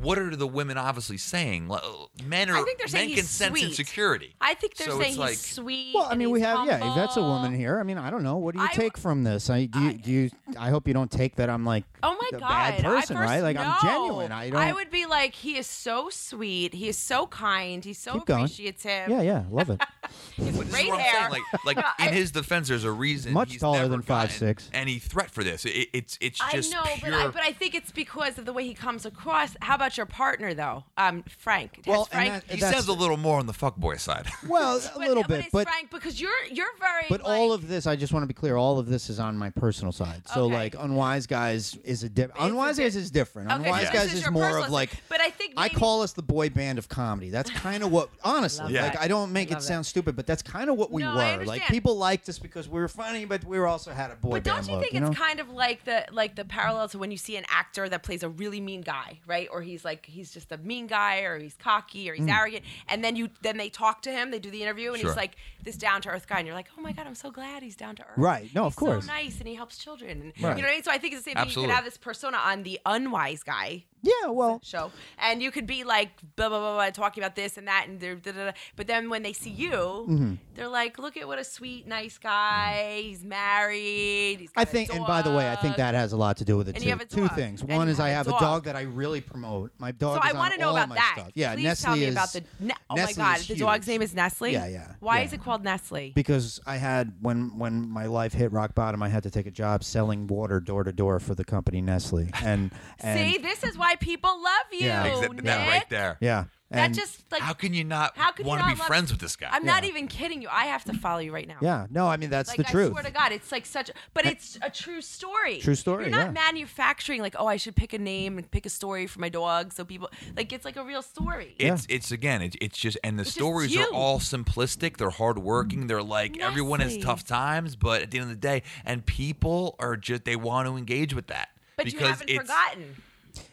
What 0.00 0.18
are 0.18 0.34
the 0.34 0.46
women 0.46 0.76
obviously 0.78 1.16
saying? 1.18 1.68
Uh, 1.70 1.80
men 2.26 2.50
are 2.50 2.56
I 2.56 2.62
think 2.62 2.78
they're 2.78 2.88
saying 2.88 3.02
men 3.02 3.08
he's 3.10 3.18
can 3.20 3.26
sense 3.26 3.50
sweet. 3.58 3.64
insecurity. 3.68 4.34
I 4.40 4.54
think 4.54 4.74
they're 4.76 4.88
So 4.88 4.98
saying 4.98 5.10
it's 5.12 5.18
like, 5.18 5.34
sweet. 5.36 5.92
Well, 5.94 6.08
I 6.10 6.14
mean, 6.14 6.30
we 6.30 6.40
he's 6.40 6.46
have 6.48 6.66
yeah. 6.66 6.88
If 6.90 6.94
that's 6.96 7.16
a 7.16 7.22
woman 7.22 7.54
here, 7.54 7.78
I 7.78 7.82
mean, 7.82 7.98
I 7.98 8.10
don't 8.10 8.22
know. 8.22 8.36
What 8.36 8.54
do 8.54 8.60
you 8.60 8.66
I- 8.70 8.74
take 8.74 8.96
from 8.96 9.24
this? 9.24 9.50
I 9.50 9.66
do. 9.66 9.78
You, 9.80 9.92
do 9.94 10.10
you? 10.10 10.30
I 10.58 10.70
hope 10.70 10.88
you 10.88 10.94
don't 10.94 11.10
take 11.10 11.36
that. 11.36 11.48
I'm 11.50 11.64
like 11.64 11.84
Oh 12.04 12.16
my 12.20 12.38
god! 12.38 12.40
bad 12.48 12.82
person, 12.84 13.16
I 13.16 13.20
first, 13.20 13.30
right? 13.30 13.40
Like 13.40 13.56
I'm 13.56 13.74
genuine. 13.82 14.32
I 14.32 14.50
don't. 14.50 14.74
would 14.74 14.90
be 14.90 15.06
like, 15.06 15.34
he 15.34 15.56
is 15.56 15.66
so 15.66 16.08
sweet. 16.10 16.74
He 16.74 16.88
is 16.88 16.98
so 16.98 17.26
kind. 17.26 17.84
He's 17.84 17.98
so 17.98 18.14
Keep 18.14 18.26
going. 18.26 18.44
appreciative. 18.44 19.08
Yeah, 19.08 19.22
yeah, 19.22 19.44
love 19.50 19.70
it. 19.70 19.80
He 20.36 20.50
But 20.50 20.70
great 20.70 20.84
is 20.84 20.90
what 20.90 20.94
I'm 20.98 21.00
hair. 21.00 21.30
saying. 21.30 21.42
Like, 21.64 21.76
like 21.76 21.84
in 22.08 22.12
his 22.12 22.30
defense, 22.30 22.68
there's 22.68 22.84
a 22.84 22.90
reason. 22.92 23.32
Much 23.32 23.52
he's 23.52 23.60
taller 23.60 23.78
never 23.78 23.88
than 23.88 24.00
gotten 24.00 24.30
5'6". 24.54 24.68
Any 24.72 24.98
threat 24.98 25.30
for 25.30 25.42
this? 25.42 25.64
It, 25.64 25.88
it's 25.92 26.18
it's 26.20 26.40
I 26.40 26.52
just 26.52 26.72
know, 26.72 26.82
pure. 26.82 27.10
but 27.10 27.14
I, 27.20 27.26
but 27.28 27.42
I 27.42 27.52
think 27.52 27.74
it's 27.74 27.90
because 27.90 28.36
of 28.38 28.44
the 28.44 28.52
way 28.52 28.64
he 28.66 28.74
comes 28.74 29.06
across. 29.06 29.56
How 29.60 29.76
about 29.76 29.96
your 29.96 30.06
partner 30.06 30.52
though, 30.52 30.84
um, 30.98 31.24
Frank? 31.38 31.76
Has 31.76 31.86
Well, 31.86 32.04
Frank. 32.06 32.28
that- 32.46 32.54
he 32.54 32.60
that's- 32.60 32.74
sounds 32.74 32.88
a 32.88 32.92
little 33.00 33.16
more 33.16 33.38
on 33.38 33.46
the 33.46 33.52
fuckboy 33.52 33.98
side. 34.00 34.26
Well, 34.48 34.80
a 34.94 34.98
little 34.98 35.22
but 35.22 35.28
bit, 35.28 35.40
it's 35.40 35.48
but 35.52 35.66
Frank 35.68 35.90
because 35.90 36.20
you're 36.20 36.30
you're 36.50 36.66
very. 36.78 37.04
But 37.08 37.22
like, 37.22 37.30
all 37.30 37.52
of 37.52 37.66
this, 37.68 37.86
I 37.86 37.96
just 37.96 38.12
want 38.12 38.24
to 38.24 38.26
be 38.28 38.34
clear. 38.34 38.56
All 38.56 38.78
of 38.78 38.86
this 38.86 39.08
is 39.08 39.18
on 39.18 39.36
my 39.38 39.50
personal 39.50 39.92
side. 39.92 40.22
So, 40.28 40.44
Okay. 40.44 40.54
like, 40.54 40.74
unwise 40.78 41.26
guys 41.26 41.76
is 41.84 41.93
a 42.02 42.08
different. 42.08 42.40
Unwise 42.40 42.78
guys 42.78 42.96
is 42.96 43.10
different. 43.10 43.50
Okay, 43.50 43.58
so 43.58 43.64
unwise 43.64 43.80
this 43.82 43.90
guys 43.90 44.06
is 44.08 44.14
is 44.14 44.22
your 44.22 44.30
more 44.32 44.42
personal 44.44 44.64
of 44.64 44.70
like. 44.70 44.90
But 45.08 45.20
I 45.20 45.30
think 45.30 45.54
I 45.56 45.64
maybe- 45.68 45.76
call 45.76 46.02
us 46.02 46.12
the 46.12 46.22
boy 46.22 46.50
band 46.50 46.78
of 46.78 46.88
comedy. 46.88 47.30
That's 47.30 47.50
kind 47.66 47.82
of 47.84 47.92
what, 47.92 48.08
honestly, 48.24 48.72
Yeah. 48.74 48.84
like 48.84 48.98
I 49.00 49.06
don't 49.08 49.32
make 49.32 49.50
it 49.50 49.54
Love 49.54 49.62
it. 49.62 49.66
sound 49.66 49.86
stupid, 49.86 50.16
but 50.16 50.26
that's 50.26 50.42
kind 50.42 50.68
of 50.70 50.76
what 50.76 50.90
we 50.90 51.02
No, 51.02 51.10
I 51.10 51.14
were. 51.14 51.20
Like 51.20 51.32
understand. 51.40 51.68
people 51.70 51.96
liked 51.96 52.28
us 52.28 52.38
because 52.38 52.68
we 52.68 52.80
were 52.80 52.88
funny, 52.88 53.24
but 53.24 53.44
we 53.44 53.58
were 53.58 53.66
also 53.66 53.92
had 53.92 54.10
a 54.10 54.16
boy 54.16 54.30
band. 54.30 54.44
But 54.44 54.44
band 54.44 54.56
don't 54.56 54.66
you 54.68 54.72
look. 54.74 54.82
think 54.82 54.94
you 54.94 55.00
know? 55.00 55.08
it's 55.08 55.18
kind 55.18 55.38
of 55.40 55.50
like 55.50 55.84
the 55.84 56.04
like 56.10 56.34
the 56.34 56.44
parallel 56.44 56.88
to 56.88 56.98
when 56.98 57.10
you 57.10 57.16
see 57.18 57.36
an 57.36 57.44
actor 57.48 57.88
that 57.88 58.02
plays 58.02 58.22
a 58.22 58.28
really 58.28 58.60
mean 58.60 58.80
guy, 58.80 59.20
right? 59.26 59.48
Or 59.52 59.62
he's 59.62 59.84
like 59.84 60.06
he's 60.06 60.32
just 60.32 60.50
a 60.52 60.56
mean 60.58 60.86
guy, 60.86 61.20
or 61.20 61.38
he's 61.38 61.54
cocky, 61.54 62.10
or 62.10 62.14
he's 62.14 62.24
Mm. 62.26 62.34
arrogant, 62.36 62.64
and 62.88 63.04
then 63.04 63.16
you 63.16 63.28
then 63.42 63.56
they 63.58 63.68
talk 63.68 64.02
to 64.02 64.10
him, 64.10 64.30
they 64.30 64.38
do 64.38 64.50
the 64.50 64.62
interview, 64.62 64.90
and 64.92 65.00
Sure. 65.00 65.10
he's 65.10 65.16
like 65.16 65.36
this 65.62 65.76
down 65.76 66.00
to 66.02 66.08
earth 66.10 66.26
guy, 66.26 66.38
and 66.38 66.46
you're 66.46 66.56
like, 66.56 66.68
oh 66.78 66.80
my 66.80 66.92
god, 66.92 67.06
I'm 67.06 67.14
so 67.14 67.30
glad 67.30 67.62
he's 67.62 67.76
down 67.76 67.96
to 67.96 68.02
earth. 68.02 68.08
Right. 68.16 68.54
No, 68.54 68.64
of 68.66 68.72
He's 68.74 68.78
course. 68.78 69.06
So 69.06 69.12
nice, 69.12 69.38
and 69.38 69.48
he 69.48 69.54
helps 69.54 69.78
children. 69.78 70.10
And, 70.10 70.32
Right. 70.42 70.56
You 70.56 70.62
know 70.62 70.68
what 70.68 70.72
I 70.72 70.74
mean? 70.74 70.82
So 70.82 70.90
I 70.90 70.98
think 70.98 71.14
it's 71.14 71.22
the 71.24 71.30
same 71.30 71.34
thing. 71.36 71.44
You 71.44 71.48
Absolutely. 71.48 71.72
could 71.74 71.76
have 71.76 71.83
this 71.84 71.96
persona 71.98 72.38
on 72.38 72.62
the 72.62 72.80
unwise 72.86 73.42
guy 73.42 73.84
yeah. 74.04 74.30
Well, 74.30 74.60
show, 74.62 74.90
and 75.18 75.42
you 75.42 75.50
could 75.50 75.66
be 75.66 75.84
like 75.84 76.10
blah 76.36 76.48
blah 76.48 76.58
blah, 76.60 76.74
blah 76.74 76.90
talking 76.90 77.22
about 77.22 77.34
this 77.36 77.56
and 77.58 77.66
that, 77.68 77.86
and 77.88 77.98
they're 78.00 78.14
da, 78.16 78.32
da, 78.32 78.44
da. 78.46 78.52
but 78.76 78.86
then 78.86 79.10
when 79.10 79.22
they 79.22 79.32
see 79.32 79.50
you, 79.50 79.70
Mm-hmm. 79.70 80.34
they're 80.54 80.68
like, 80.68 80.98
look 80.98 81.16
at 81.16 81.26
what 81.26 81.38
a 81.38 81.44
sweet, 81.44 81.86
nice 81.86 82.18
guy. 82.18 83.00
He's 83.02 83.24
married. 83.24 84.36
He's 84.40 84.50
got 84.50 84.60
I 84.60 84.64
think, 84.64 84.94
and 84.94 85.06
by 85.06 85.22
the 85.22 85.32
way, 85.32 85.50
I 85.50 85.56
think 85.56 85.76
that 85.76 85.94
has 85.94 86.12
a 86.12 86.16
lot 86.16 86.36
to 86.38 86.44
do 86.44 86.56
with 86.56 86.68
it 86.68 86.76
And 86.76 86.82
too. 86.82 86.84
you 86.86 86.90
have 86.92 87.00
a 87.00 87.04
Two 87.06 87.28
things. 87.28 87.60
And 87.62 87.70
One 87.70 87.88
is 87.88 88.00
I 88.00 88.08
have 88.10 88.26
a 88.26 88.30
dog. 88.30 88.40
dog 88.40 88.64
that 88.64 88.76
I 88.76 88.82
really 88.82 89.20
promote. 89.20 89.72
My 89.78 89.92
dog. 89.92 90.20
So 90.22 90.28
is 90.28 90.34
I 90.34 90.36
want 90.38 90.52
to 90.54 90.60
know 90.60 90.70
about 90.70 90.90
that. 90.94 91.14
Stuff. 91.18 91.30
Yeah, 91.34 91.54
Please 91.54 91.64
Nestle 91.64 91.86
tell 91.86 91.96
me 91.96 92.04
is. 92.04 92.14
about 92.14 92.32
the. 92.32 92.44
Ne- 92.60 92.74
oh 92.90 92.94
Nestle 92.94 93.22
my 93.22 93.36
god, 93.36 93.40
the 93.46 93.54
dog's 93.56 93.86
name 93.86 94.02
is 94.02 94.14
Nestle. 94.14 94.48
Yeah, 94.52 94.66
yeah, 94.66 94.92
Why 95.00 95.18
yeah. 95.18 95.24
is 95.24 95.32
it 95.32 95.42
called 95.42 95.62
Nestle? 95.64 96.12
because 96.14 96.60
I 96.66 96.76
had 96.76 97.12
when 97.20 97.58
when 97.58 97.88
my 97.88 98.06
life 98.06 98.32
hit 98.32 98.52
rock 98.52 98.74
bottom, 98.74 99.02
I 99.02 99.08
had 99.08 99.22
to 99.24 99.30
take 99.30 99.46
a 99.46 99.50
job 99.50 99.84
selling 99.84 100.26
water 100.26 100.60
door 100.60 100.84
to 100.84 100.92
door 100.92 101.20
for 101.20 101.34
the 101.34 101.44
company 101.44 101.80
Nestle, 101.80 102.28
and, 102.42 102.70
and 103.00 103.18
See, 103.32 103.38
this 103.38 103.62
is 103.64 103.76
why 103.78 103.93
people 104.00 104.30
love 104.42 104.66
you. 104.72 104.86
Yeah. 104.86 105.04
Exactly, 105.04 105.36
Nick. 105.36 105.44
that 105.46 105.68
right 105.68 105.90
there. 105.90 106.16
yeah, 106.20 106.44
That 106.70 106.86
and 106.86 106.94
just 106.94 107.30
like 107.30 107.40
How 107.42 107.52
can 107.52 107.72
you 107.74 107.84
not 107.84 108.16
How 108.16 108.32
can 108.32 108.44
you 108.44 108.48
want 108.48 108.60
to 108.62 108.66
not 108.66 108.74
be 108.74 108.78
love- 108.78 108.86
friends 108.88 109.10
with 109.10 109.20
this 109.20 109.36
guy? 109.36 109.48
I'm 109.50 109.64
not 109.64 109.84
even 109.84 110.06
kidding 110.08 110.42
you. 110.42 110.48
I 110.50 110.66
have 110.66 110.84
to 110.84 110.94
follow 110.94 111.18
you 111.20 111.32
right 111.32 111.46
now. 111.48 111.56
yeah, 111.60 111.86
no, 111.90 112.06
I 112.08 112.16
mean 112.16 112.30
that's 112.30 112.48
Like 112.48 112.58
the 112.58 112.68
I 112.68 112.70
truth. 112.70 112.90
swear 112.92 113.02
to 113.02 113.10
God, 113.10 113.32
it's 113.32 113.50
like 113.52 113.66
such. 113.66 113.90
But 114.12 114.26
it's 114.26 114.58
a 114.62 114.70
true 114.70 115.00
story. 115.00 115.58
True 115.58 115.74
story, 115.74 116.04
You're 116.04 116.10
not 116.10 116.26
yeah. 116.26 116.30
manufacturing 116.32 117.20
like, 117.20 117.34
oh, 117.38 117.46
I 117.46 117.56
should 117.56 117.76
pick 117.76 117.92
a 117.92 117.98
name 117.98 118.38
and 118.38 118.50
pick 118.50 118.66
a 118.66 118.70
story 118.70 119.06
for 119.06 119.20
my 119.20 119.28
dog, 119.28 119.72
so 119.72 119.84
people 119.84 120.10
like 120.36 120.52
it's 120.52 120.64
like 120.64 120.76
a 120.76 120.84
real 120.84 121.02
story. 121.02 121.54
It's 121.58 121.86
it's 121.88 122.10
again 122.12 122.42
it's 122.42 122.56
it's 122.60 122.78
just 122.78 122.98
and 123.04 123.18
the 123.18 123.24
just 123.24 123.36
stories 123.36 123.76
are 123.76 123.86
all 123.92 124.18
simplistic. 124.20 124.96
They're 124.96 125.10
hardworking. 125.10 125.86
They're 125.86 126.02
like 126.02 126.38
everyone 126.40 126.80
has 126.80 126.94
Nestle. 126.96 127.02
tough 127.02 127.24
times, 127.24 127.76
but 127.76 128.02
at 128.02 128.10
the 128.10 128.18
end 128.18 128.30
of 128.30 128.36
the 128.40 128.40
day, 128.48 128.62
and 128.84 129.04
people 129.06 129.76
are 129.78 129.96
just 129.96 130.24
they 130.24 130.36
want 130.36 130.68
to 130.68 130.76
engage 130.76 131.14
with 131.14 131.26
that 131.28 131.48
but 131.76 131.86
you 131.86 131.92
because 131.92 132.08
haven't 132.08 132.30
it's 132.30 132.38
forgotten. 132.40 132.96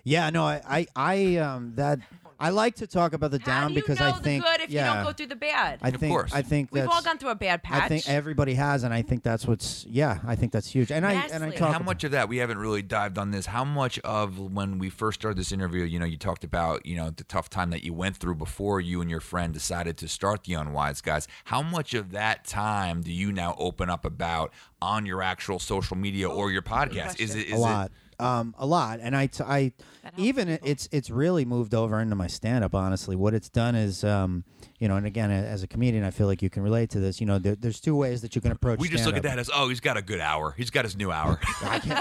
Yeah, 0.03 0.29
no, 0.29 0.43
I, 0.43 0.61
I, 0.67 0.87
I 0.95 1.35
um 1.37 1.73
that 1.75 1.99
I 2.39 2.49
like 2.49 2.73
to 2.77 2.87
talk 2.87 3.13
about 3.13 3.29
the 3.29 3.37
How 3.37 3.45
down 3.45 3.67
do 3.67 3.75
you 3.75 3.81
because 3.81 3.99
know 3.99 4.07
I 4.07 4.11
think 4.13 4.43
the 4.43 4.49
good 4.49 4.61
if 4.61 4.69
yeah, 4.71 4.87
you 4.89 4.95
don't 4.95 5.03
go 5.05 5.13
through 5.13 5.27
the 5.27 5.35
bad? 5.35 5.77
I 5.83 5.89
Of 5.89 5.97
think 5.97 6.11
course. 6.11 6.33
I 6.33 6.41
think 6.41 6.69
We've 6.71 6.81
that's, 6.81 6.95
all 6.95 7.03
gone 7.03 7.19
through 7.19 7.29
a 7.29 7.35
bad 7.35 7.61
patch. 7.61 7.83
I 7.83 7.87
think 7.87 8.09
everybody 8.09 8.55
has, 8.55 8.83
and 8.83 8.91
I 8.91 9.03
think 9.03 9.21
that's 9.21 9.45
what's 9.45 9.85
yeah. 9.87 10.17
I 10.25 10.35
think 10.35 10.51
that's 10.51 10.67
huge, 10.67 10.91
and 10.91 11.05
I 11.05 11.13
and 11.13 11.43
I 11.43 11.49
Nestle. 11.49 11.51
talk 11.51 11.69
how 11.69 11.75
about- 11.75 11.85
much 11.85 12.03
of 12.03 12.09
that 12.13 12.29
we 12.29 12.37
haven't 12.37 12.57
really 12.57 12.81
dived 12.81 13.19
on 13.19 13.29
this 13.29 13.45
how 13.45 13.63
much 13.63 13.99
of 13.99 14.39
when 14.39 14.79
we 14.79 14.89
first 14.89 15.19
started 15.21 15.37
this 15.37 15.51
interview 15.51 15.83
you 15.83 15.99
know 15.99 16.05
you 16.05 16.17
talked 16.17 16.43
about 16.43 16.83
you 16.83 16.95
know 16.95 17.11
the 17.11 17.23
tough 17.25 17.47
time 17.47 17.69
that 17.69 17.83
you 17.83 17.93
went 17.93 18.17
through 18.17 18.33
before 18.35 18.81
you 18.81 19.01
and 19.01 19.09
your 19.11 19.19
friend 19.19 19.53
decided 19.53 19.95
to 19.97 20.07
start 20.07 20.43
the 20.45 20.55
unwise 20.55 20.99
guys 21.01 21.27
how 21.45 21.61
much 21.61 21.93
of 21.93 22.09
that 22.11 22.43
time 22.45 23.01
do 23.01 23.11
you 23.11 23.31
now 23.31 23.55
open 23.59 23.87
up 23.87 24.03
about 24.03 24.51
on 24.81 25.05
your 25.05 25.21
actual 25.21 25.59
social 25.59 25.95
media 25.95 26.27
or 26.27 26.49
your 26.51 26.63
podcast 26.63 27.19
is 27.19 27.35
it 27.35 27.45
is 27.47 27.53
a 27.53 27.57
lot. 27.57 27.91
Um, 28.21 28.55
a 28.57 28.65
lot, 28.65 28.99
and 29.01 29.15
I, 29.15 29.27
t- 29.27 29.43
I 29.43 29.71
That 30.03 30.13
even 30.17 30.47
people. 30.47 30.67
it's 30.69 30.87
it's 30.91 31.09
really 31.09 31.45
moved 31.45 31.73
over 31.73 31.99
into 31.99 32.15
my 32.15 32.27
stand 32.27 32.63
up. 32.63 32.75
Honestly, 32.75 33.15
what 33.15 33.33
it's 33.33 33.49
done 33.49 33.75
is, 33.75 34.03
um, 34.03 34.43
you 34.79 34.87
know, 34.87 34.95
and 34.95 35.05
again, 35.05 35.31
as 35.31 35.63
a 35.63 35.67
comedian, 35.67 36.03
I 36.03 36.11
feel 36.11 36.27
like 36.27 36.41
you 36.41 36.49
can 36.49 36.63
relate 36.63 36.89
to 36.91 36.99
this. 36.99 37.19
You 37.19 37.27
know, 37.27 37.39
there, 37.39 37.55
there's 37.55 37.79
two 37.79 37.95
ways 37.95 38.21
that 38.21 38.35
you 38.35 38.41
can 38.41 38.51
approach. 38.51 38.79
We 38.79 38.89
just 38.89 39.05
look 39.05 39.15
at 39.15 39.23
that 39.23 39.37
as, 39.39 39.49
oh, 39.53 39.69
he's 39.69 39.79
got 39.79 39.97
a 39.97 40.01
good 40.01 40.19
hour. 40.19 40.53
He's 40.57 40.69
got 40.69 40.85
his 40.85 40.95
new 40.95 41.11
hour. 41.11 41.39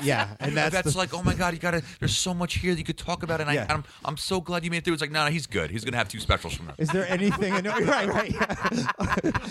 Yeah, 0.02 0.28
and 0.40 0.56
that's, 0.56 0.72
That's, 0.74 0.92
the- 0.92 0.98
like, 0.98 1.12
oh 1.14 1.22
my 1.22 1.34
god, 1.34 1.52
you 1.54 1.58
gotta. 1.60 1.82
There's 1.98 2.16
so 2.16 2.32
much 2.34 2.54
here 2.54 2.72
that 2.72 2.78
you 2.78 2.84
could 2.84 2.98
talk 2.98 3.22
about, 3.22 3.40
and 3.40 3.50
Yeah. 3.52 3.66
I, 3.68 3.72
I'm, 3.74 3.84
I'm 4.04 4.16
so 4.16 4.40
glad 4.40 4.64
you 4.64 4.70
made 4.70 4.78
it 4.78 4.84
through. 4.84 4.94
It's 4.94 5.00
like, 5.00 5.10
no, 5.10 5.24
no, 5.24 5.30
he's 5.30 5.46
good. 5.46 5.70
He's 5.70 5.84
gonna 5.84 5.96
have 5.96 6.08
two 6.08 6.20
specials 6.20 6.54
from 6.54 6.66
now. 6.66 6.74
Is 6.78 6.88
there 6.90 7.06
anything? 7.08 7.54
In, 7.54 7.64
right, 7.86 8.08
right. 8.08 8.34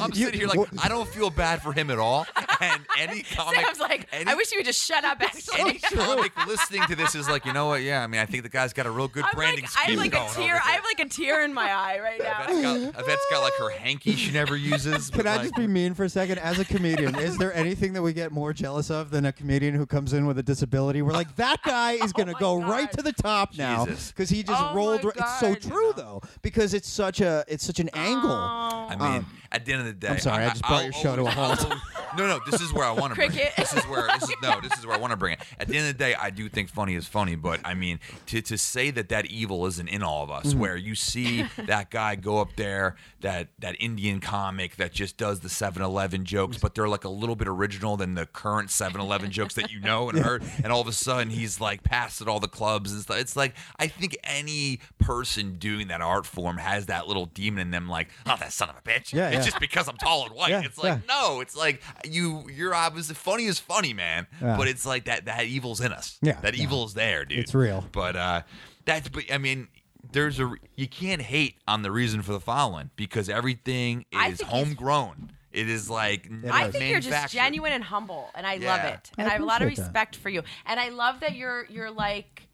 I'm 0.01 0.11
You- 0.13 0.25
sitting 0.25 0.39
here 0.39 0.47
like, 0.49 0.59
wh- 0.59 0.85
I 0.85 0.89
don't 0.89 1.07
feel 1.07 1.29
bad 1.29 1.61
for 1.61 1.73
him 1.73 1.89
at 1.91 1.99
all. 1.99 2.25
And 2.61 2.81
any 2.97 3.23
comic, 3.23 3.59
Sam's 3.61 3.79
like, 3.79 4.07
any, 4.11 4.29
I 4.29 4.35
wish 4.35 4.51
you 4.51 4.57
would 4.59 4.65
just 4.65 4.83
shut 4.85 5.03
up. 5.05 5.21
Actually, 5.21 5.59
any 5.61 5.79
comic 5.79 6.31
listening 6.59 6.83
to 6.87 6.95
this 6.95 7.15
is 7.15 7.27
like, 7.29 7.45
you 7.45 7.53
know 7.53 7.67
what? 7.67 7.81
Yeah, 7.81 8.03
I 8.03 8.07
mean, 8.07 8.21
I 8.21 8.25
think 8.25 8.43
the 8.43 8.49
guy's 8.49 8.73
got 8.73 8.85
a 8.85 8.91
real 8.91 9.07
good 9.07 9.23
I'm 9.25 9.31
branding 9.35 9.63
like, 9.65 9.75
I 9.77 9.79
have 9.81 9.87
scheme 9.89 9.99
like 9.99 10.11
going 10.11 10.29
a 10.29 10.33
tear. 10.33 10.55
I 10.63 10.71
have 10.71 10.83
like 10.83 10.99
a 10.99 11.09
tear 11.09 11.43
in 11.43 11.53
my 11.53 11.71
eye 11.71 11.99
right 12.01 12.19
now. 12.21 12.43
Yvette's 12.47 12.61
got, 12.61 12.75
Yvette's 13.03 13.25
got 13.31 13.41
like 13.43 13.53
her 13.59 13.69
hanky 13.69 14.15
she 14.15 14.31
never 14.31 14.55
uses. 14.55 15.09
Can 15.09 15.27
I 15.27 15.33
like, 15.37 15.41
just 15.43 15.55
be 15.55 15.67
mean 15.67 15.93
for 15.93 16.03
a 16.03 16.09
second? 16.09 16.39
As 16.39 16.59
a 16.59 16.65
comedian, 16.65 17.15
is 17.17 17.37
there 17.37 17.53
anything 17.53 17.93
that 17.93 18.01
we 18.01 18.13
get 18.13 18.31
more 18.31 18.53
jealous 18.53 18.89
of 18.91 19.11
than 19.11 19.25
a 19.25 19.31
comedian 19.31 19.75
who 19.75 19.85
comes 19.85 20.13
in 20.13 20.25
with 20.25 20.37
a 20.39 20.43
disability? 20.43 21.01
We're 21.01 21.13
like, 21.13 21.35
that 21.37 21.61
guy 21.63 21.93
is 21.93 22.13
going 22.19 22.27
to 22.27 22.33
my 22.33 22.39
go 22.39 22.59
God. 22.59 22.69
right 22.69 22.91
to 22.93 23.01
the 23.01 23.13
top 23.13 23.57
now 23.57 23.85
because 23.85 24.29
he 24.29 24.43
just 24.43 24.61
Oh 24.61 24.73
rolled. 24.75 25.03
my 25.03 25.09
ri- 25.09 25.15
It's 25.17 25.39
so 25.39 25.53
God. 25.53 25.61
true 25.61 25.93
though 25.95 26.21
because 26.41 26.73
it's 26.73 26.89
such 26.89 27.21
a 27.21 27.43
it's 27.47 27.65
such 27.65 27.79
an 27.79 27.89
angle. 27.93 28.29
Oh. 28.31 28.87
I 28.89 28.95
mean, 28.95 29.17
Um, 29.19 29.25
at 29.51 29.65
the 29.65 29.73
end 29.73 29.81
of 29.81 29.87
the 29.87 29.93
day, 29.93 30.09
I'm 30.09 30.19
sorry, 30.19 30.43
I 30.45 30.49
just 30.49 30.61
brought 30.61 30.73
I'll 30.79 30.83
your 30.83 30.93
show 30.93 31.15
to 31.15 31.23
a 31.23 31.29
halt. 31.29 31.65
No, 32.17 32.25
no, 32.25 32.39
this 32.49 32.59
is 32.59 32.73
where 32.73 32.85
I 32.85 32.91
want 32.91 33.11
to 33.13 33.15
bring 33.15 33.31
it. 33.35 33.51
This 33.55 33.71
is 33.71 33.83
where 33.83 34.07
this 34.07 34.23
is 34.23 34.35
no, 34.41 34.59
this 34.61 34.75
is 34.79 34.85
where 34.85 34.95
I 34.95 34.99
want 34.99 35.11
to 35.11 35.17
bring 35.17 35.33
it. 35.33 35.39
At 35.59 35.67
the 35.67 35.77
end 35.77 35.89
of 35.89 35.93
the 35.95 36.03
day, 36.03 36.15
I 36.15 36.31
do 36.31 36.48
think 36.49 36.69
funny 36.69 36.95
is 36.95 37.07
funny, 37.07 37.35
but 37.35 37.59
I 37.63 37.73
mean, 37.73 37.99
to 38.27 38.41
to 38.41 38.57
say 38.57 38.91
that 38.91 39.09
that 39.09 39.25
evil 39.27 39.65
isn't 39.67 39.87
in 39.87 40.03
all 40.03 40.23
of 40.23 40.29
us, 40.31 40.47
Mm-hmm. 40.49 40.59
where 40.59 40.75
you 40.77 40.95
see 40.95 41.43
that 41.57 41.89
guy 41.91 42.15
go 42.15 42.39
up 42.39 42.55
there, 42.55 42.95
that 43.21 43.49
that 43.59 43.75
Indian 43.79 44.19
comic 44.19 44.75
that 44.77 44.91
just 44.91 45.17
does 45.17 45.41
the 45.41 45.49
7-Eleven 45.49 46.25
jokes, 46.25 46.57
but 46.57 46.75
they're 46.75 46.87
like 46.87 47.03
a 47.03 47.09
little 47.09 47.35
bit 47.35 47.47
original 47.47 47.97
than 47.97 48.15
the 48.15 48.25
current 48.25 48.69
7-Eleven 48.69 49.31
jokes 49.31 49.53
that 49.55 49.71
you 49.71 49.79
know 49.79 50.09
and 50.09 50.19
heard, 50.19 50.43
and 50.63 50.71
all 50.73 50.81
of 50.81 50.87
a 50.87 50.91
sudden 50.93 51.29
he's 51.29 51.59
like 51.61 51.83
passed 51.83 52.21
at 52.21 52.27
all 52.27 52.39
the 52.39 52.47
clubs 52.47 52.91
and 52.91 53.01
stuff. 53.01 53.17
It's 53.19 53.35
like 53.35 53.55
I 53.77 53.87
think 53.87 54.17
any 54.23 54.79
person 54.99 55.55
doing 55.59 55.87
that 55.89 56.01
art 56.01 56.25
form 56.25 56.57
has 56.57 56.87
that 56.87 57.07
little 57.07 57.25
demon 57.27 57.59
in 57.59 57.71
them, 57.71 57.89
like, 57.89 58.07
oh, 58.25 58.35
that 58.39 58.51
son 58.53 58.69
of 58.69 58.75
a 58.77 58.81
bitch. 58.81 59.13
Yeah, 59.13 59.27
it's 59.29 59.37
yeah. 59.39 59.43
just 59.43 59.59
because 59.59 59.87
I'm 59.87 59.97
tall 59.97 60.25
and 60.25 60.33
white. 60.35 60.49
Yeah, 60.51 60.61
it's 60.63 60.77
like 60.77 60.99
yeah. 60.99 60.99
no, 61.07 61.41
it's 61.41 61.55
like 61.55 61.81
you 62.07 62.45
you're 62.49 62.73
obviously 62.73 63.15
funny 63.15 63.45
is 63.45 63.59
funny, 63.59 63.93
man. 63.93 64.27
Yeah. 64.41 64.57
But 64.57 64.67
it's 64.67 64.85
like 64.85 65.05
that 65.05 65.25
that 65.25 65.45
evil's 65.45 65.81
in 65.81 65.91
us. 65.91 66.17
Yeah, 66.21 66.38
That 66.41 66.55
yeah. 66.55 66.63
evil 66.63 66.85
is 66.85 66.93
there, 66.93 67.25
dude. 67.25 67.39
It's 67.39 67.55
real. 67.55 67.85
But 67.91 68.15
uh 68.15 68.41
that's 68.85 69.09
but 69.09 69.25
I 69.31 69.37
mean 69.37 69.67
there's 70.11 70.39
a 70.39 70.51
you 70.75 70.87
can't 70.87 71.21
hate 71.21 71.55
on 71.67 71.81
the 71.81 71.91
reason 71.91 72.21
for 72.21 72.31
the 72.31 72.39
following 72.39 72.89
because 72.95 73.29
everything 73.29 74.05
is 74.11 74.41
homegrown. 74.41 75.31
It 75.51 75.67
is 75.67 75.89
like 75.89 76.29
I 76.49 76.69
think 76.69 76.91
you're 76.91 76.99
just 76.99 77.33
genuine 77.33 77.71
and 77.71 77.83
humble, 77.83 78.29
and 78.35 78.45
I 78.45 78.57
love 78.57 78.83
it. 78.83 79.11
And 79.17 79.27
I 79.27 79.31
I, 79.31 79.33
have 79.33 79.41
a 79.41 79.45
lot 79.45 79.61
of 79.61 79.67
appreciate 79.67 79.83
that. 79.83 79.87
respect 79.89 80.15
for 80.17 80.29
you. 80.29 80.43
And 80.65 80.79
I 80.79 80.89
love 80.89 81.21
that 81.21 81.35
you're 81.35 81.65
you're 81.69 81.91
like, 81.91 82.47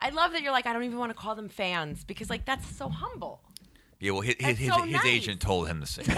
I 0.00 0.10
love 0.10 0.32
that 0.32 0.42
you're 0.42 0.52
like, 0.52 0.66
I 0.66 0.72
don't 0.72 0.84
even 0.84 0.98
want 0.98 1.10
to 1.10 1.14
call 1.14 1.34
them 1.34 1.48
fans 1.48 2.04
because 2.04 2.28
like 2.28 2.44
that's 2.44 2.66
so 2.76 2.88
humble. 2.88 3.40
Yeah, 4.00 4.12
well 4.12 4.20
his, 4.20 4.34
his, 4.34 4.46
That's 4.46 4.58
his, 4.58 4.74
so 4.74 4.82
his 4.82 5.04
agent 5.04 5.40
told 5.40 5.68
him 5.68 5.80
to 5.80 5.86
say. 5.86 6.02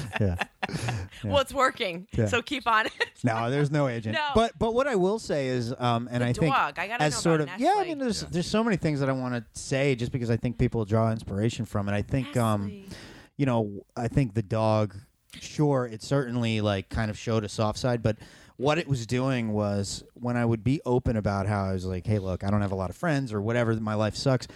Yeah. 0.20 0.36
Well, 1.24 1.38
it's 1.38 1.52
working, 1.52 2.06
Yeah. 2.12 2.26
so 2.26 2.40
keep 2.40 2.66
on 2.66 2.86
it. 2.86 2.92
No, 3.24 3.50
there's 3.50 3.70
no 3.70 3.86
agent. 3.88 4.14
No. 4.14 4.28
But 4.34 4.58
but 4.58 4.72
what 4.72 4.86
I 4.86 4.94
will 4.96 5.18
say 5.18 5.48
is, 5.48 5.74
um, 5.78 6.08
and 6.10 6.22
The 6.22 6.28
I 6.28 6.32
think 6.32 6.54
dog. 6.54 6.78
I 6.78 6.86
gotta 6.88 7.02
as 7.04 7.12
know 7.12 7.20
sort 7.20 7.40
about 7.42 7.56
of 7.56 7.60
yeah, 7.60 7.68
I 7.68 7.74
Nestle. 7.80 7.88
mean, 7.88 7.98
there's 7.98 8.20
there's 8.22 8.46
so 8.46 8.64
many 8.64 8.76
things 8.78 9.00
that 9.00 9.08
I 9.10 9.12
want 9.12 9.34
to 9.34 9.44
say 9.60 9.94
just 9.94 10.10
because 10.12 10.30
I 10.30 10.36
think 10.38 10.56
people 10.56 10.84
draw 10.86 11.10
inspiration 11.12 11.66
from 11.66 11.88
it. 11.90 11.92
I 11.92 12.00
think 12.00 12.34
um, 12.38 12.68
Nestle. 12.68 12.84
you 13.36 13.44
know, 13.46 13.84
I 13.96 14.08
think 14.08 14.32
the 14.32 14.42
dog, 14.42 14.94
sure, 15.38 15.86
it 15.86 16.02
certainly 16.02 16.60
like 16.62 16.88
kind 16.88 17.10
of 17.10 17.18
showed 17.18 17.44
a 17.44 17.48
soft 17.50 17.78
side, 17.78 18.02
but 18.02 18.16
what 18.56 18.78
it 18.78 18.88
was 18.88 19.06
doing 19.06 19.52
was 19.52 20.02
when 20.14 20.36
I 20.36 20.44
would 20.44 20.62
be 20.64 20.80
open 20.86 21.16
about 21.16 21.46
how 21.46 21.64
I 21.64 21.72
was 21.72 21.84
like, 21.86 22.06
hey, 22.06 22.18
look, 22.18 22.44
I 22.44 22.50
don't 22.50 22.60
have 22.62 22.72
a 22.72 22.76
lot 22.76 22.90
of 22.90 22.96
friends 22.96 23.32
or 23.32 23.40
whatever, 23.42 23.74
my 23.74 23.94
life 23.94 24.14
sucks. 24.16 24.46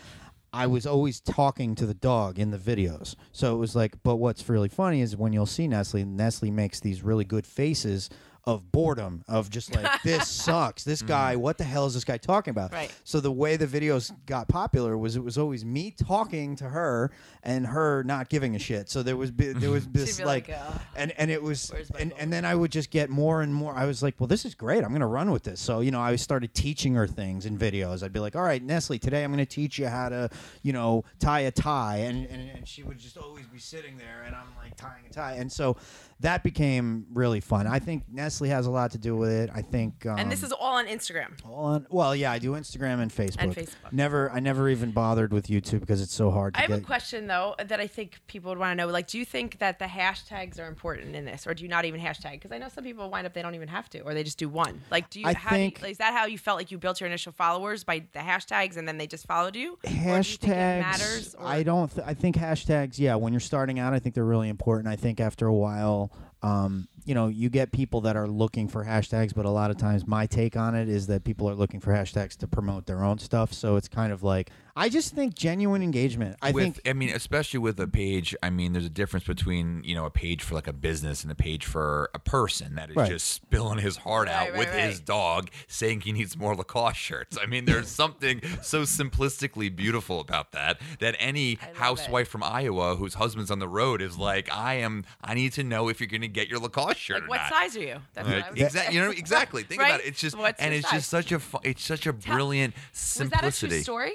I 0.55 0.69
was 0.69 0.87
always 0.87 1.19
talking 1.19 1.75
to 1.75 1.85
the 1.85 1.95
dog 1.95 2.39
in 2.39 2.53
the 2.53 2.59
videos. 2.59 3.17
So 3.33 3.57
it 3.57 3.59
was 3.59 3.75
like, 3.75 4.01
but 4.05 4.17
what's 4.17 4.49
really 4.49 4.69
funny 4.69 5.01
is 5.01 5.17
when 5.17 5.33
you'll 5.33 5.47
see 5.47 5.67
Nestle, 5.67 6.05
Nestle 6.05 6.53
makes 6.53 6.79
these 6.79 7.03
really 7.03 7.25
good 7.25 7.45
faces 7.45 8.09
of 8.47 8.71
boredom, 8.71 9.25
of 9.29 9.51
just 9.51 9.75
like, 9.75 10.03
this 10.05 10.29
sucks. 10.29 10.85
This 10.85 11.03
guy, 11.03 11.33
mm-hmm. 11.33 11.43
what 11.43 11.59
the 11.59 11.65
hell 11.65 11.87
is 11.87 11.95
this 11.95 12.05
guy 12.05 12.19
talking 12.19 12.51
about? 12.51 12.73
Right. 12.73 12.93
So 13.05 13.21
the 13.21 13.33
way 13.33 13.57
the 13.57 13.67
videos 13.67 14.13
got 14.27 14.49
popular 14.49 14.97
was 14.97 15.17
it 15.17 15.25
was 15.25 15.39
always 15.39 15.65
me 15.65 15.91
talking 15.91 16.57
to 16.57 16.69
her 16.69 17.11
and 17.43 17.67
her 17.67 18.03
not 18.05 18.29
giving 18.29 18.55
a 18.57 18.59
shit. 18.59 18.89
So 18.89 19.03
there 19.03 19.17
was 19.17 19.31
bi- 19.31 19.53
there 19.55 19.71
was 19.71 19.87
this 19.93 20.19
be 20.19 20.25
like, 20.25 20.49
like, 20.49 20.59
"Ugh, 20.59 20.81
and 20.97 21.13
and 21.19 21.31
it 21.31 21.43
was 21.43 21.71
where's 21.71 21.93
my 21.93 22.01
and, 22.01 22.13
phone?" 22.13 22.21
and 22.21 22.33
then 22.33 22.45
I 22.45 22.55
would 22.55 22.73
just 22.73 22.91
get 22.91 23.11
more 23.11 23.43
and 23.43 23.55
more. 23.55 23.75
I 23.75 23.87
was 23.87 24.03
like, 24.03 24.15
well, 24.19 24.27
this 24.27 24.45
is 24.45 24.55
great. 24.55 24.85
I'm 24.85 24.93
gonna 24.93 25.07
run 25.07 25.31
with 25.31 25.43
this. 25.43 25.61
So 25.61 25.81
you 25.81 25.91
know, 25.91 26.01
I 26.01 26.17
started 26.17 26.55
teaching 26.55 26.95
her 26.95 27.07
things 27.07 27.47
in 27.47 27.59
videos. 27.59 28.03
I'd 28.03 28.13
be 28.13 28.21
like, 28.21 28.37
all 28.37 28.43
right, 28.43 28.63
Nestle, 28.63 28.99
today 28.99 29.25
I'm 29.25 29.31
gonna 29.31 29.47
teach 29.47 29.79
you 29.79 29.89
how 29.89 30.09
to 30.09 30.31
you 30.63 30.73
know 30.73 31.05
tie 31.19 31.41
a 31.41 31.51
tie, 31.51 31.99
and 31.99 32.27
and, 32.27 32.51
and 32.51 32.69
she 32.69 32.83
would 32.83 32.99
just 32.99 33.17
always 33.17 33.47
be 33.47 33.59
sitting 33.59 33.97
there, 33.97 34.23
and 34.27 34.35
I'm 34.35 34.55
like 34.57 34.77
tying 34.77 35.05
a 35.09 35.13
tie, 35.13 35.35
and 35.35 35.51
so 35.51 35.77
that 36.25 36.43
became 36.43 37.05
really 37.13 37.41
fun. 37.41 37.67
I 37.67 37.79
think 37.79 38.05
Nestle 38.11 38.49
has 38.49 38.67
a 38.67 38.71
lot 38.71 38.93
to 38.93 38.99
do 38.99 39.15
with 39.15 39.31
it. 39.31 39.51
I 39.55 39.61
think, 39.61 40.07
um, 40.07 40.19
and 40.19 40.33
this 40.33 40.43
is 40.43 40.53
all 40.53 40.77
on 40.77 40.87
Instagram. 40.87 41.33
all 41.45 41.67
on, 41.67 41.87
well, 41.91 42.17
yeah, 42.17 42.33
I 42.33 42.39
do 42.39 42.53
Instagram 42.53 43.01
and 43.03 43.11
Facebook. 43.13 43.37
And 43.39 43.55
Facebook. 43.55 43.93
Never, 43.93 44.31
I 44.31 44.41
never 44.41 44.69
even 44.71 44.91
bothered 44.91 45.33
with 45.35 45.49
YouTube 45.49 45.81
because 45.81 46.01
it's 46.01 46.15
so 46.15 46.31
hard 46.31 46.55
to 46.55 46.61
I 46.61 46.63
have 46.63 46.71
get. 46.71 46.79
a 46.81 46.83
question 46.83 47.27
though 47.27 47.55
that 47.63 47.79
I 47.79 47.87
think 47.87 48.21
people 48.27 48.51
would 48.51 48.59
want 48.59 48.73
to 48.73 48.75
know. 48.75 48.91
Like, 48.91 49.07
do 49.07 49.19
you 49.19 49.25
think 49.27 49.59
that 49.59 49.79
the 49.79 49.85
hashtags 49.85 50.59
are 50.59 50.67
important 50.67 51.15
in 51.15 51.25
this, 51.27 51.47
or 51.47 51.53
do 51.55 51.63
you 51.63 51.69
not 51.69 51.85
even 51.85 52.01
hashtag? 52.01 52.33
Because 52.33 52.53
I 52.53 52.59
know 52.59 52.69
some 52.69 52.85
people 52.85 53.11
wind 53.11 53.27
up 53.27 53.35
they 53.35 53.43
don't 53.43 53.55
even 53.55 53.69
have 53.69 53.91
to, 53.91 54.01
or 54.01 54.15
they 54.15 54.25
just 54.25 54.39
do 54.39 54.49
one. 54.49 54.81
Like, 54.91 55.11
do 55.11 55.21
you? 55.21 55.27
I 55.27 55.35
how 55.35 55.51
do 55.51 55.57
you- 55.63 55.71
think- 55.71 55.85
is 55.91 55.99
that 55.99 56.15
how 56.15 56.25
you 56.27 56.39
felt 56.39 56.59
like 56.59 56.71
you 56.71 56.79
built 56.79 57.01
your 57.01 57.07
initial 57.09 57.33
followers 57.33 57.85
by 57.85 58.03
the 58.15 58.21
hashtags, 58.21 58.77
and 58.79 58.89
then 58.89 58.97
they 58.97 59.07
just 59.07 59.27
followed 59.27 59.57
you? 59.57 59.75
Or 59.75 59.91
do 59.91 59.91
you 59.95 60.03
think 60.03 60.25
hashtags 60.25 60.81
matters. 60.81 61.35
Or, 61.35 61.47
i 61.47 61.63
don't 61.63 61.91
th- 61.95 62.07
i 62.07 62.15
think 62.15 62.37
hashtags 62.37 62.99
yeah 62.99 63.15
when 63.15 63.33
you're 63.33 63.41
starting 63.41 63.79
out 63.79 63.93
i 63.95 63.99
think 63.99 64.15
they're 64.15 64.25
really 64.25 64.49
important 64.49 64.89
i 64.89 64.97
think 64.97 65.21
after 65.21 65.47
a 65.47 65.53
while 65.55 66.11
um, 66.45 66.87
you 67.07 67.15
know 67.15 67.29
you 67.29 67.49
get 67.49 67.73
people 67.73 68.03
that 68.03 68.17
are 68.17 68.29
looking 68.29 68.69
for 68.69 68.85
hashtags 68.85 69.35
but 69.35 69.47
a 69.47 69.51
lot 69.51 69.71
of 69.71 69.79
times 69.79 70.07
my 70.07 70.27
take 70.27 70.57
on 70.57 70.75
it 70.75 70.89
is 70.89 71.07
that 71.07 71.25
people 71.25 71.49
are 71.49 71.55
looking 71.55 71.81
for 71.81 71.93
hashtags 71.93 72.37
to 72.37 72.47
promote 72.47 72.87
their 72.87 73.03
own 73.03 73.19
stuff. 73.19 73.53
So 73.53 73.77
it's 73.77 73.89
kind 73.89 74.13
of 74.13 74.23
like 74.23 74.51
i 74.77 74.89
just 74.89 75.15
think 75.15 75.35
genuine 75.35 75.83
engagement 75.83 76.37
i 76.43 76.51
with, 76.51 76.65
think 76.65 76.89
I 76.89 76.93
mean, 76.93 77.11
especially 77.11 77.61
with 77.61 77.79
a 77.81 77.87
page. 77.87 78.35
I 78.43 78.51
mean, 78.51 78.73
there's 78.73 78.85
a 78.85 78.91
difference 78.91 79.27
between 79.27 79.83
you 79.85 79.95
know 79.95 80.05
a 80.05 80.11
page 80.11 80.43
for 80.43 80.55
like 80.55 80.67
a 80.67 80.73
business 80.73 81.23
and 81.23 81.31
a 81.33 81.35
page 81.35 81.65
for 81.65 82.11
a 82.15 82.19
person 82.19 82.75
that 82.75 82.91
is 82.91 82.97
Right. 82.97 83.11
just 83.11 83.29
spilling 83.29 83.79
his 83.79 83.97
heart 83.99 84.29
out 84.29 84.51
right, 84.51 84.59
with 84.59 84.69
right. 84.69 84.85
his 84.85 85.01
dog, 85.01 85.51
saying 85.69 86.03
he 86.03 86.13
needs 86.13 86.37
more 86.37 86.55
Lacoste 86.55 86.97
shirts. 86.99 87.39
I 87.41 87.47
mean, 87.47 87.65
there's 87.65 87.89
something 88.03 88.41
so 88.63 88.83
simplistically 88.83 89.75
beautiful 89.75 90.21
about 90.21 90.53
that. 90.53 90.81
That 91.01 91.17
any 91.19 91.59
I 91.63 91.67
love 91.69 91.77
housewife 91.77 92.29
from 92.29 92.43
Iowa 92.43 92.97
whose 92.97 93.15
husband's 93.15 93.51
on 93.51 93.59
the 93.59 93.69
road 93.69 94.03
is 94.03 94.19
like, 94.19 94.53
I 94.53 94.75
am. 94.75 95.05
I 95.23 95.35
need 95.35 95.53
to 95.55 95.65
know 95.65 95.89
if 95.89 96.01
you're 96.01 96.09
going 96.09 96.21
to 96.23 96.29
get 96.29 96.49
your 96.49 96.59
Lacoste 96.61 96.99
shirt 96.99 97.17
like, 97.17 97.25
or 97.25 97.29
what 97.29 97.37
not. 97.39 97.51
size 97.53 97.77
are 97.77 97.81
you? 97.81 97.97
That's 98.15 98.29
Like, 98.29 98.51
was 98.53 98.61
exactly, 98.61 98.95
you 98.97 99.01
know, 99.03 99.11
exactly. 99.11 99.63
Think 99.69 99.81
about 99.81 100.01
it. 100.01 100.07
It's 100.07 100.21
just, 100.21 100.37
What's 100.37 100.61
and 100.61 100.75
it's 100.75 100.89
size? 100.89 101.01
just 101.01 101.11
such 101.11 101.33
a, 101.33 101.39
fu- 101.39 101.59
it's 101.63 101.83
such 101.83 102.07
a 102.07 102.13
brilliant 102.13 102.75
simplicity. 102.93 103.47
Was 103.47 103.61
that 103.61 103.67
a 103.67 103.69
true 103.71 103.83
story 103.83 104.13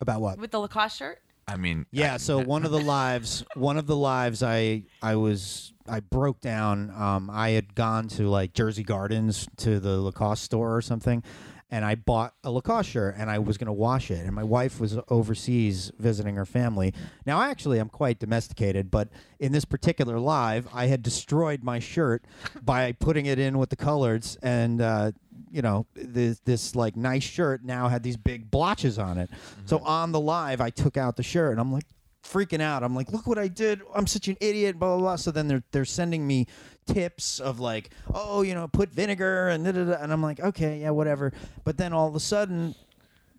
about 0.00 0.20
what 0.20 0.38
with 0.38 0.50
the 0.50 0.58
Lacoste 0.60 0.96
shirt? 0.98 1.20
I 1.48 1.56
mean, 1.56 1.86
Yeah, 1.90 2.14
I- 2.14 2.16
so 2.18 2.38
one 2.38 2.64
of 2.64 2.70
the 2.70 2.78
lives, 2.80 3.44
one 3.54 3.76
of 3.76 3.86
the 3.86 3.96
lives, 3.96 4.42
I 4.42 4.84
I 5.02 5.16
was 5.16 5.72
I 5.88 6.00
broke 6.00 6.40
down. 6.40 6.90
Um, 6.90 7.28
I 7.30 7.50
had 7.50 7.74
gone 7.74 8.06
to 8.08 8.28
like 8.28 8.52
Jersey 8.52 8.84
Gardens 8.84 9.48
to 9.58 9.80
the 9.80 10.00
Lacoste 10.00 10.44
store 10.44 10.76
or 10.76 10.82
something, 10.82 11.24
and 11.70 11.84
I 11.84 11.94
bought 11.94 12.34
a 12.44 12.50
Lacoste 12.50 12.90
shirt 12.90 13.14
and 13.16 13.30
I 13.30 13.38
was 13.38 13.56
gonna 13.58 13.72
wash 13.72 14.10
it. 14.10 14.24
And 14.24 14.34
my 14.34 14.42
wife 14.42 14.80
was 14.80 14.98
overseas 15.08 15.92
visiting 15.98 16.36
her 16.36 16.46
family. 16.46 16.92
Now, 17.26 17.40
actually, 17.42 17.78
I'm 17.78 17.88
quite 17.88 18.18
domesticated, 18.18 18.90
but 18.90 19.08
in 19.38 19.52
this 19.52 19.64
particular 19.64 20.18
live, 20.18 20.68
I 20.72 20.86
had 20.86 21.02
destroyed 21.02 21.62
my 21.62 21.78
shirt 21.78 22.24
by 22.62 22.92
putting 22.92 23.26
it 23.26 23.38
in 23.38 23.58
with 23.58 23.70
the 23.70 23.76
colors 23.76 24.36
and. 24.42 24.80
Uh, 24.80 25.12
you 25.52 25.62
know 25.62 25.84
this 25.94 26.38
this 26.44 26.76
like 26.76 26.96
nice 26.96 27.24
shirt 27.24 27.64
now 27.64 27.88
had 27.88 28.04
these 28.04 28.16
big 28.16 28.50
blotches 28.50 28.98
on 28.98 29.18
it. 29.18 29.30
So 29.64 29.78
on 29.78 30.12
the 30.12 30.20
live, 30.20 30.60
I 30.60 30.70
took 30.70 30.96
out 30.96 31.16
the 31.16 31.24
shirt 31.24 31.50
and 31.50 31.60
I'm 31.60 31.72
like 31.72 31.86
freaking 32.30 32.60
out. 32.60 32.82
I'm 32.82 32.94
like, 32.94 33.10
look 33.12 33.26
what 33.26 33.38
I 33.38 33.48
did. 33.48 33.80
I'm 33.94 34.06
such 34.06 34.28
an 34.28 34.36
idiot. 34.40 34.78
Blah 34.78 34.96
blah 34.96 34.98
blah. 34.98 35.16
So 35.16 35.30
then 35.30 35.48
they're 35.48 35.62
they're 35.72 35.84
sending 35.84 36.26
me 36.26 36.46
tips 36.86 37.40
of 37.40 37.60
like, 37.60 37.90
oh, 38.12 38.42
you 38.42 38.54
know, 38.54 38.68
put 38.68 38.90
vinegar 38.90 39.48
and 39.48 39.64
da, 39.64 39.72
da, 39.72 39.84
da. 39.84 39.92
and 40.00 40.12
I'm 40.12 40.22
like, 40.22 40.40
okay, 40.40 40.80
yeah, 40.80 40.90
whatever. 40.90 41.32
But 41.64 41.76
then 41.76 41.92
all 41.92 42.08
of 42.08 42.14
a 42.14 42.20
sudden, 42.20 42.74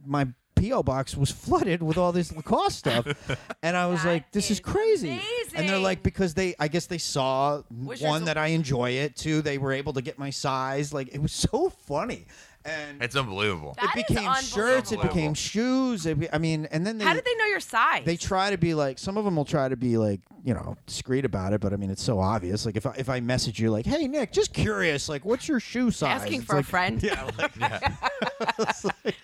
my 0.06 0.28
PO 0.56 0.84
box 0.84 1.18
was 1.18 1.32
flooded 1.32 1.82
with 1.82 1.98
all 1.98 2.12
this 2.12 2.32
Lacoste 2.36 2.78
stuff, 2.78 3.08
and 3.64 3.76
I 3.76 3.88
was 3.88 4.04
That 4.04 4.10
like, 4.10 4.32
"This 4.32 4.46
is, 4.46 4.52
is 4.52 4.60
crazy." 4.60 5.20
And 5.56 5.68
they're 5.68 5.80
like, 5.80 6.04
because 6.04 6.34
they, 6.34 6.56
I 6.60 6.68
guess 6.68 6.86
they 6.86 6.98
saw 6.98 7.64
yours 7.72 8.02
one 8.02 8.26
that 8.26 8.38
I 8.38 8.48
enjoy 8.48 8.92
it. 8.92 9.16
Two, 9.16 9.42
they 9.42 9.58
were 9.58 9.72
able 9.72 9.94
to 9.94 10.02
get 10.02 10.20
my 10.20 10.30
size. 10.30 10.94
Like 10.94 11.10
it 11.14 11.22
was 11.22 11.32
so 11.32 11.70
funny. 11.70 12.28
And 12.66 13.01
It's 13.01 13.16
unbelievable. 13.16 13.76
That 13.82 13.95
it 13.95 14.05
is 14.09 14.16
became 14.16 14.34
shirts, 14.36 14.91
it 14.91 15.01
became 15.01 15.34
shoes. 15.34 16.05
It 16.05 16.20
be, 16.20 16.32
I 16.34 16.38
mean, 16.38 16.68
and 16.72 16.86
then 16.86 16.97
they 16.97 17.05
How 17.05 17.14
did 17.14 17.26
they 17.26 17.36
know 17.36 17.45
your 17.45 17.59
size? 17.59 18.03
they 18.05 18.18
try 18.18 18.49
to 18.51 18.57
be 18.57 18.74
like 18.74 18.99
some 18.99 19.18
of 19.18 19.26
them 19.26 19.36
will 19.36 19.45
try 19.45 19.68
to 19.70 19.76
be 19.78 19.97
like 19.97 20.22
you 20.43 20.53
know 20.55 20.76
discreet 20.88 21.24
about 21.26 21.53
it, 21.53 21.62
but 21.62 21.72
I 21.74 21.76
mean 21.78 21.89
it's 21.91 22.03
so 22.03 22.20
obvious. 22.20 22.66
Like 22.66 22.76
if 22.76 22.86
I, 22.86 22.93
if 22.97 23.09
I 23.09 23.20
message 23.20 23.59
you 23.59 23.70
like, 23.72 23.86
hey 23.86 24.07
Nick, 24.07 24.32
just 24.32 24.53
curious, 24.53 25.07
like 25.09 25.24
what's 25.26 25.47
your 25.47 25.59
shoe 25.59 25.91
size? 25.91 26.22
asking 26.22 26.41
It's 26.41 26.45
for 26.45 26.57
a 26.57 26.64
friend. 26.64 27.01
Yeah, 27.12 27.30
like, 27.38 27.51
yeah. 27.59 27.95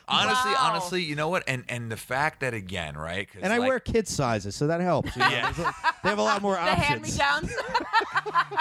Honestly, 0.10 0.52
Wow. 0.52 0.56
honestly, 0.72 1.04
you 1.04 1.16
know 1.16 1.28
what? 1.28 1.44
And 1.48 1.64
and 1.68 1.92
the 1.92 1.98
fact 1.98 2.40
that 2.40 2.54
again, 2.54 2.96
right? 2.98 3.28
and 3.42 3.52
I 3.52 3.60
wear 3.60 3.80
kid 3.80 4.08
sizes, 4.08 4.56
so 4.56 4.68
that 4.68 4.80
helps. 4.80 5.14
you 5.16 5.22
know? 5.22 5.30
Yeah. 5.30 5.52
There's 5.52 5.68
they 6.04 6.10
have 6.10 6.18
a 6.20 6.24
lot 6.24 6.42
more 6.42 6.54
the 6.56 6.62
hand 6.62 7.02
me 7.02 7.10
options. 7.10 7.18
downs. 7.18 7.52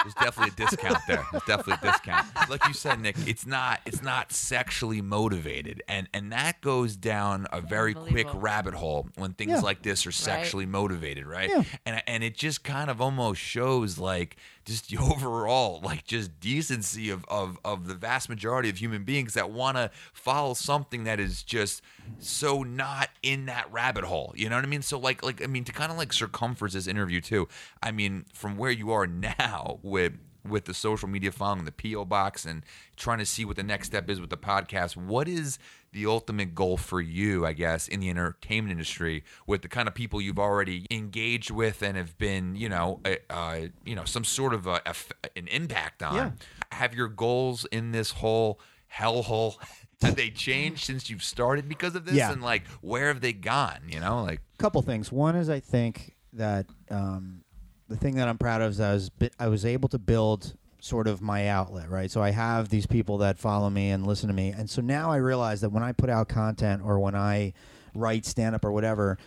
There's 0.03 0.13
definitely 0.15 0.53
a 0.63 0.67
discount 0.67 0.97
there. 1.07 1.25
There's 1.31 1.43
definitely 1.43 1.87
a 1.87 1.91
discount. 1.91 2.27
Like 2.49 2.67
you 2.67 2.73
said, 2.73 2.99
Nick, 2.99 3.15
it's 3.25 3.45
not 3.45 3.79
it's 3.85 4.01
not 4.03 4.31
sexually 4.67 5.01
motivated, 5.01 5.81
and 5.87 6.07
and 6.13 6.31
that 6.31 6.59
goes 6.61 6.95
down 6.95 7.47
a 7.51 7.61
very 7.61 7.93
quick 7.93 8.27
rabbit 8.33 8.73
hole 8.73 9.07
when 9.15 9.33
things 9.33 9.51
Yeah. 9.51 9.59
like 9.61 9.81
this 9.81 10.05
are 10.05 10.11
sexually 10.11 10.65
motivated, 10.65 11.25
right? 11.25 11.49
Yeah. 11.49 11.63
And 11.85 12.03
and 12.07 12.23
it 12.23 12.35
just 12.35 12.63
kind 12.63 12.89
of 12.89 12.99
almost 13.01 13.39
shows 13.39 13.97
like 13.97 14.35
just 14.65 14.89
the 14.89 14.97
overall 15.01 15.79
like 15.83 16.05
just 16.05 16.39
decency 16.39 17.09
of 17.09 17.23
of 17.29 17.57
of 17.63 17.87
the 17.87 17.95
vast 17.95 18.27
majority 18.29 18.69
of 18.69 18.77
human 18.77 19.03
beings 19.03 19.33
that 19.35 19.49
want 19.51 19.77
to 19.77 19.89
follow 20.13 20.53
something 20.53 21.05
that 21.05 21.19
is 21.19 21.43
just 21.43 21.81
so 22.19 22.63
not 22.63 23.09
in 23.23 23.45
that 23.45 23.71
rabbit 23.71 24.03
hole. 24.03 24.33
You 24.35 24.49
know 24.49 24.55
what 24.55 24.65
I 24.65 24.67
mean? 24.67 24.81
So 24.81 24.99
like 24.99 25.23
like 25.23 25.41
I 25.41 25.47
mean 25.47 25.63
to 25.63 25.71
kind 25.71 25.91
of 25.91 25.97
like 25.97 26.11
circumference 26.13 26.73
this 26.73 26.87
interview 26.87 27.21
too. 27.21 27.47
I 27.81 27.91
mean 27.91 28.25
from 28.33 28.57
where 28.57 28.71
you 28.71 28.91
are 28.91 29.07
now 29.07 29.79
with 29.81 30.13
with 30.49 30.65
the 30.65 30.73
social 30.73 31.07
media 31.07 31.31
following 31.31 31.65
the 31.65 31.71
PO 31.71 32.05
box 32.05 32.45
and 32.45 32.63
trying 32.95 33.19
to 33.19 33.25
see 33.25 33.45
what 33.45 33.55
the 33.55 33.63
next 33.63 33.87
step 33.87 34.09
is 34.09 34.19
with 34.19 34.29
the 34.29 34.37
podcast. 34.37 34.95
What 34.95 35.27
is 35.27 35.59
the 35.91 36.05
ultimate 36.05 36.53
goal 36.53 36.77
for 36.77 37.01
you, 37.01 37.45
I 37.45 37.53
guess, 37.53 37.87
in 37.87 37.99
the 37.99 38.09
entertainment 38.09 38.71
industry 38.71 39.23
with 39.45 39.61
the 39.61 39.67
kind 39.67 39.87
of 39.87 39.95
people 39.95 40.21
you've 40.21 40.39
already 40.39 40.85
engaged 40.91 41.51
with 41.51 41.81
and 41.81 41.97
have 41.97 42.17
been, 42.17 42.55
you 42.55 42.69
know, 42.69 42.99
uh, 43.05 43.15
uh, 43.29 43.59
you 43.85 43.95
know, 43.95 44.05
some 44.05 44.23
sort 44.23 44.53
of 44.53 44.67
a, 44.67 44.87
eff- 44.87 45.11
an 45.35 45.47
impact 45.47 46.03
on? 46.03 46.15
Yeah. 46.15 46.31
Have 46.71 46.93
your 46.93 47.07
goals 47.07 47.65
in 47.71 47.91
this 47.91 48.11
whole 48.11 48.59
hellhole 48.93 49.55
have 50.01 50.15
they 50.15 50.29
changed 50.29 50.83
since 50.85 51.09
you've 51.09 51.23
started 51.23 51.67
because 51.67 51.95
of 51.95 52.05
this? 52.05 52.15
Yeah. 52.15 52.31
And 52.31 52.41
like, 52.41 52.67
where 52.81 53.07
have 53.07 53.21
they 53.21 53.33
gone? 53.33 53.79
You 53.87 53.99
know, 53.99 54.23
like, 54.23 54.41
couple 54.57 54.81
things. 54.81 55.11
One 55.11 55.35
is 55.35 55.49
I 55.49 55.59
think 55.59 56.15
that 56.33 56.67
um, 56.91 57.43
the 57.89 57.97
thing 57.97 58.15
that 58.15 58.27
I'm 58.27 58.37
proud 58.37 58.61
of 58.61 58.71
is 58.71 58.79
I 58.79 58.93
was 58.93 59.11
I 59.39 59.47
was 59.47 59.65
able 59.65 59.89
to 59.89 59.99
build 59.99 60.55
sort 60.79 61.07
of 61.07 61.21
my 61.21 61.47
outlet, 61.47 61.89
right? 61.89 62.09
So 62.11 62.21
I 62.21 62.31
have 62.31 62.69
these 62.69 62.85
people 62.85 63.17
that 63.19 63.37
follow 63.37 63.69
me 63.69 63.89
and 63.89 64.05
listen 64.05 64.27
to 64.27 64.33
me, 64.33 64.49
and 64.49 64.69
so 64.69 64.81
now 64.81 65.11
I 65.11 65.17
realize 65.17 65.61
that 65.61 65.69
when 65.69 65.83
I 65.83 65.91
put 65.91 66.09
out 66.09 66.27
content 66.27 66.81
or 66.83 66.99
when 66.99 67.15
I 67.15 67.53
write 67.97 68.25
stand 68.25 68.55
up 68.55 68.63
or 68.63 68.71
whatever. 68.71 69.17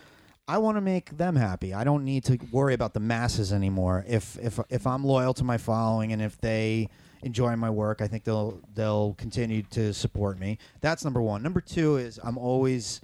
I 0.47 0.57
want 0.57 0.75
to 0.75 0.81
make 0.81 1.17
them 1.17 1.35
happy. 1.35 1.73
I 1.73 1.83
don't 1.83 2.03
need 2.03 2.25
to 2.25 2.37
worry 2.51 2.73
about 2.73 2.93
the 2.93 2.99
masses 2.99 3.53
anymore. 3.53 4.03
If 4.07 4.37
if 4.39 4.59
if 4.69 4.87
I'm 4.87 5.05
loyal 5.05 5.33
to 5.35 5.43
my 5.43 5.57
following 5.57 6.11
and 6.11 6.21
if 6.21 6.39
they 6.41 6.89
enjoy 7.21 7.55
my 7.55 7.69
work, 7.69 8.01
I 8.01 8.07
think 8.07 8.23
they'll 8.23 8.59
they'll 8.73 9.13
continue 9.13 9.61
to 9.71 9.93
support 9.93 10.39
me. 10.39 10.57
That's 10.81 11.03
number 11.03 11.21
one. 11.21 11.43
Number 11.43 11.61
two 11.61 11.97
is 11.97 12.19
I'm 12.21 12.37
always 12.37 13.01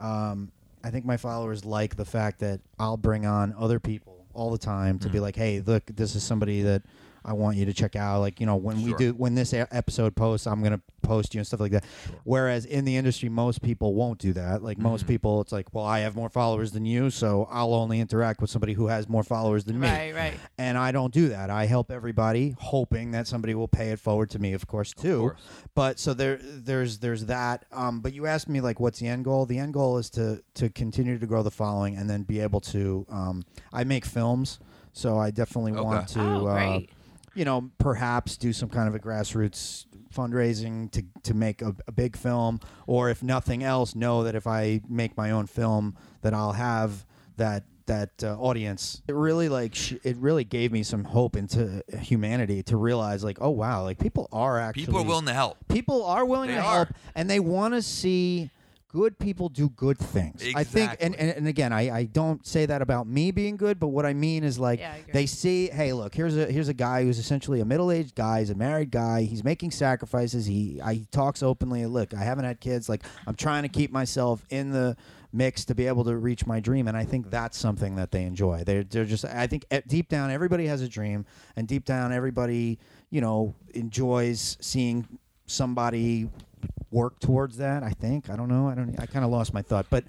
um, 0.00 0.50
I 0.82 0.90
think 0.90 1.04
my 1.04 1.16
followers 1.16 1.64
like 1.64 1.96
the 1.96 2.04
fact 2.04 2.40
that 2.40 2.60
I'll 2.78 2.96
bring 2.96 3.26
on 3.26 3.54
other 3.58 3.78
people 3.78 4.19
all 4.34 4.50
the 4.50 4.58
time 4.58 4.98
to 5.00 5.08
Mm. 5.08 5.12
be 5.12 5.20
like, 5.20 5.36
hey, 5.36 5.60
look, 5.64 5.84
this 5.86 6.14
is 6.14 6.22
somebody 6.22 6.62
that 6.62 6.82
I 7.24 7.32
want 7.34 7.56
you 7.56 7.64
to 7.66 7.72
check 7.72 7.96
out. 7.96 8.20
Like, 8.20 8.40
you 8.40 8.46
know, 8.46 8.56
when 8.56 8.82
we 8.82 8.94
do, 8.94 9.12
when 9.12 9.34
this 9.34 9.52
episode 9.52 10.16
posts, 10.16 10.46
I'm 10.46 10.60
going 10.60 10.72
to 10.72 10.80
post 11.02 11.34
you 11.34 11.38
and 11.40 11.46
stuff 11.46 11.60
like 11.60 11.72
that. 11.72 11.84
Whereas 12.24 12.64
in 12.64 12.84
the 12.84 12.96
industry, 12.96 13.28
most 13.28 13.62
people 13.62 13.94
won't 13.94 14.18
do 14.18 14.32
that. 14.34 14.62
Like, 14.62 14.78
most 14.78 15.00
Mm-hmm. 15.02 15.08
people, 15.08 15.40
it's 15.40 15.52
like, 15.52 15.72
well, 15.72 15.84
I 15.84 16.00
have 16.00 16.14
more 16.16 16.28
followers 16.28 16.72
than 16.72 16.84
you, 16.84 17.10
so 17.10 17.46
I'll 17.50 17.74
only 17.74 18.00
interact 18.00 18.40
with 18.40 18.50
somebody 18.50 18.72
who 18.74 18.88
has 18.88 19.08
more 19.08 19.22
followers 19.22 19.64
than 19.64 19.78
me. 19.80 19.88
right, 19.88 20.14
right. 20.14 20.34
And 20.58 20.76
I 20.76 20.92
don't 20.92 21.12
do 21.12 21.28
that. 21.30 21.48
I 21.50 21.66
help 21.66 21.90
everybody, 21.90 22.54
hoping 22.58 23.12
that 23.12 23.26
somebody 23.26 23.54
will 23.54 23.68
pay 23.68 23.90
it 23.90 23.98
forward 24.00 24.30
to 24.30 24.38
me, 24.38 24.52
of 24.52 24.66
course, 24.66 24.92
too. 24.92 25.18
course. 25.20 25.40
But 25.74 25.98
so 25.98 26.12
there, 26.14 26.38
there's 26.42 26.98
there's 26.98 27.26
that. 27.26 27.64
Um, 27.72 28.00
but 28.00 28.12
you 28.12 28.26
asked 28.26 28.48
me 28.48 28.60
like, 28.60 28.80
what's 28.80 28.98
the 28.98 29.06
end 29.08 29.24
goal? 29.24 29.46
The 29.46 29.58
end 29.58 29.72
goal 29.74 29.98
is 29.98 30.10
to 30.10 30.42
to 30.54 30.68
continue 30.70 31.18
to 31.18 31.26
grow 31.26 31.42
the 31.42 31.50
following, 31.50 31.96
and 31.96 32.08
then 32.10 32.22
be 32.24 32.40
able 32.40 32.60
to. 32.62 33.06
Um, 33.08 33.44
I 33.72 33.84
make 33.84 34.04
films, 34.04 34.58
so 34.92 35.18
I 35.18 35.30
definitely 35.30 35.72
Okay. 35.72 35.82
want 35.82 36.08
to. 36.08 36.20
Oh, 36.20 36.46
uh, 36.46 36.54
great. 36.54 36.90
You 37.34 37.44
know, 37.44 37.70
perhaps 37.78 38.36
do 38.36 38.52
some 38.52 38.68
kind 38.68 38.88
of 38.88 38.94
a 38.94 38.98
grassroots 38.98 39.86
fundraising 40.14 40.90
to 40.92 41.04
to 41.22 41.34
make 41.34 41.62
a, 41.62 41.74
a 41.86 41.92
big 41.92 42.16
film, 42.16 42.60
or 42.86 43.10
if 43.10 43.22
nothing 43.22 43.62
else, 43.62 43.94
know 43.94 44.24
that 44.24 44.34
if 44.34 44.46
I 44.46 44.80
make 44.88 45.16
my 45.16 45.30
own 45.30 45.46
film, 45.46 45.96
that 46.22 46.34
I'll 46.34 46.52
have 46.52 47.06
that 47.36 47.64
that 47.86 48.10
uh, 48.22 48.36
audience. 48.38 49.02
It 49.08 49.14
really 49.14 49.48
like 49.48 49.74
sh- 49.74 49.94
it 50.04 50.16
really 50.18 50.44
gave 50.44 50.70
me 50.72 50.82
some 50.82 51.04
hope 51.04 51.36
into 51.36 51.82
humanity 52.00 52.62
to 52.64 52.76
realize 52.76 53.24
like, 53.24 53.38
oh 53.40 53.50
wow, 53.50 53.82
like 53.82 53.98
people 53.98 54.28
are 54.32 54.58
actually 54.58 54.86
people 54.86 55.00
are 55.00 55.04
willing 55.06 55.26
to 55.26 55.32
help. 55.32 55.56
people 55.68 56.04
are 56.04 56.24
willing 56.24 56.48
They 56.50 56.54
to 56.56 56.60
are. 56.62 56.74
help 56.76 56.88
and 57.14 57.28
they 57.28 57.40
want 57.40 57.74
to 57.74 57.82
see 57.82 58.50
good 58.92 59.18
people 59.18 59.48
do 59.48 59.68
good 59.70 59.98
things. 59.98 60.42
I 60.54 60.64
think 60.64 60.96
and, 61.00 61.14
and, 61.14 61.30
and 61.30 61.48
again 61.48 61.72
I, 61.72 61.90
I 61.98 62.04
don't 62.04 62.44
say 62.44 62.66
that 62.66 62.82
about 62.82 63.06
me 63.06 63.30
being 63.30 63.56
good 63.56 63.78
but 63.78 63.88
what 63.88 64.04
i 64.04 64.12
mean 64.12 64.42
is 64.42 64.58
like 64.58 64.80
Yeah, 64.80 64.94
they 65.12 65.26
see 65.26 65.68
hey 65.68 65.92
look 65.92 66.14
here's 66.14 66.36
a 66.36 66.46
here's 66.46 66.68
a 66.68 66.74
guy 66.74 67.04
who's 67.04 67.18
essentially 67.18 67.60
a 67.60 67.64
middle-aged 67.64 68.14
guy. 68.14 68.40
He's 68.40 68.50
a 68.50 68.54
married 68.54 68.90
guy. 68.90 69.22
He's 69.22 69.44
making 69.44 69.70
sacrifices. 69.70 70.46
He 70.46 70.80
I, 70.82 70.94
he 70.94 71.04
talks 71.12 71.42
openly. 71.42 71.86
Look 71.86 72.14
i 72.14 72.22
haven't 72.22 72.44
had 72.44 72.60
kids. 72.60 72.88
Like 72.88 73.04
i'm 73.26 73.36
trying 73.36 73.62
to 73.62 73.68
keep 73.68 73.92
myself 73.92 74.44
in 74.50 74.72
the 74.72 74.96
mix 75.32 75.64
to 75.66 75.74
be 75.76 75.86
able 75.86 76.02
to 76.02 76.16
reach 76.16 76.44
my 76.44 76.58
dream 76.58 76.88
and 76.88 76.96
i 76.96 77.04
think 77.04 77.30
that's 77.30 77.56
something 77.56 77.94
that 77.94 78.10
they 78.10 78.24
enjoy. 78.24 78.64
They're, 78.64 78.82
they're 78.82 79.04
just 79.04 79.24
i 79.24 79.46
think 79.46 79.64
deep 79.86 80.08
down 80.08 80.32
everybody 80.32 80.66
has 80.66 80.82
a 80.82 80.88
dream 80.88 81.24
and 81.54 81.68
deep 81.68 81.84
down 81.84 82.12
everybody 82.12 82.80
you 83.10 83.20
know 83.20 83.54
enjoys 83.72 84.56
seeing 84.60 85.06
somebody 85.46 86.28
work 86.90 87.18
towards 87.20 87.56
that 87.58 87.82
i 87.82 87.90
think 87.90 88.28
i 88.30 88.36
don't 88.36 88.48
know 88.48 88.68
i 88.68 88.74
don't 88.74 88.98
i 89.00 89.06
kind 89.06 89.24
of 89.24 89.30
lost 89.30 89.52
my 89.54 89.62
thought 89.62 89.86
but 89.90 90.04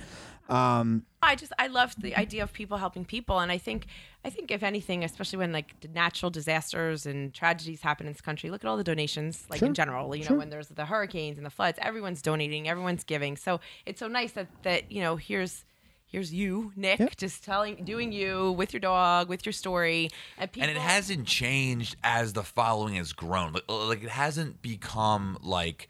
um 0.49 1.03
I 1.23 1.35
just 1.35 1.53
I 1.59 1.67
love 1.67 1.93
the 1.99 2.15
idea 2.15 2.41
of 2.41 2.51
people 2.51 2.77
helping 2.77 3.05
people, 3.05 3.37
and 3.39 3.51
I 3.51 3.59
think 3.59 3.85
I 4.25 4.31
think 4.31 4.49
if 4.49 4.63
anything, 4.63 5.03
especially 5.03 5.37
when 5.37 5.51
like 5.51 5.75
natural 5.93 6.31
disasters 6.31 7.05
and 7.05 7.31
tragedies 7.31 7.81
happen 7.81 8.07
in 8.07 8.13
this 8.13 8.21
country, 8.21 8.49
look 8.49 8.63
at 8.63 8.67
all 8.67 8.75
the 8.75 8.83
donations, 8.83 9.45
like 9.47 9.59
Sure. 9.59 9.67
in 9.67 9.75
general. 9.75 10.15
You 10.15 10.23
Sure. 10.23 10.31
know, 10.33 10.39
when 10.39 10.49
there's 10.49 10.69
the 10.69 10.85
hurricanes 10.85 11.37
and 11.37 11.45
the 11.45 11.51
floods, 11.51 11.77
everyone's 11.79 12.23
donating, 12.23 12.67
everyone's 12.67 13.03
giving. 13.03 13.37
So 13.37 13.59
it's 13.85 13.99
so 13.99 14.07
nice 14.07 14.31
that 14.31 14.47
that 14.63 14.91
you 14.91 14.99
know 15.01 15.15
here's. 15.15 15.63
Here's 16.07 16.33
you, 16.33 16.73
Nick, 16.75 16.99
Yeah. 16.99 17.07
just 17.15 17.41
telling, 17.41 17.85
doing 17.85 18.11
you 18.11 18.51
with 18.51 18.73
your 18.73 18.81
dog, 18.81 19.29
with 19.29 19.45
your 19.45 19.53
story, 19.53 20.09
and 20.37 20.51
people. 20.51 20.67
and 20.67 20.75
it 20.77 20.81
hasn't 20.81 21.25
changed 21.25 21.95
as 22.03 22.33
the 22.33 22.43
following 22.43 22.95
has 22.95 23.13
grown. 23.13 23.53
Like, 23.53 23.63
like 23.69 24.03
it 24.03 24.09
hasn't 24.09 24.61
become 24.61 25.37
like 25.41 25.87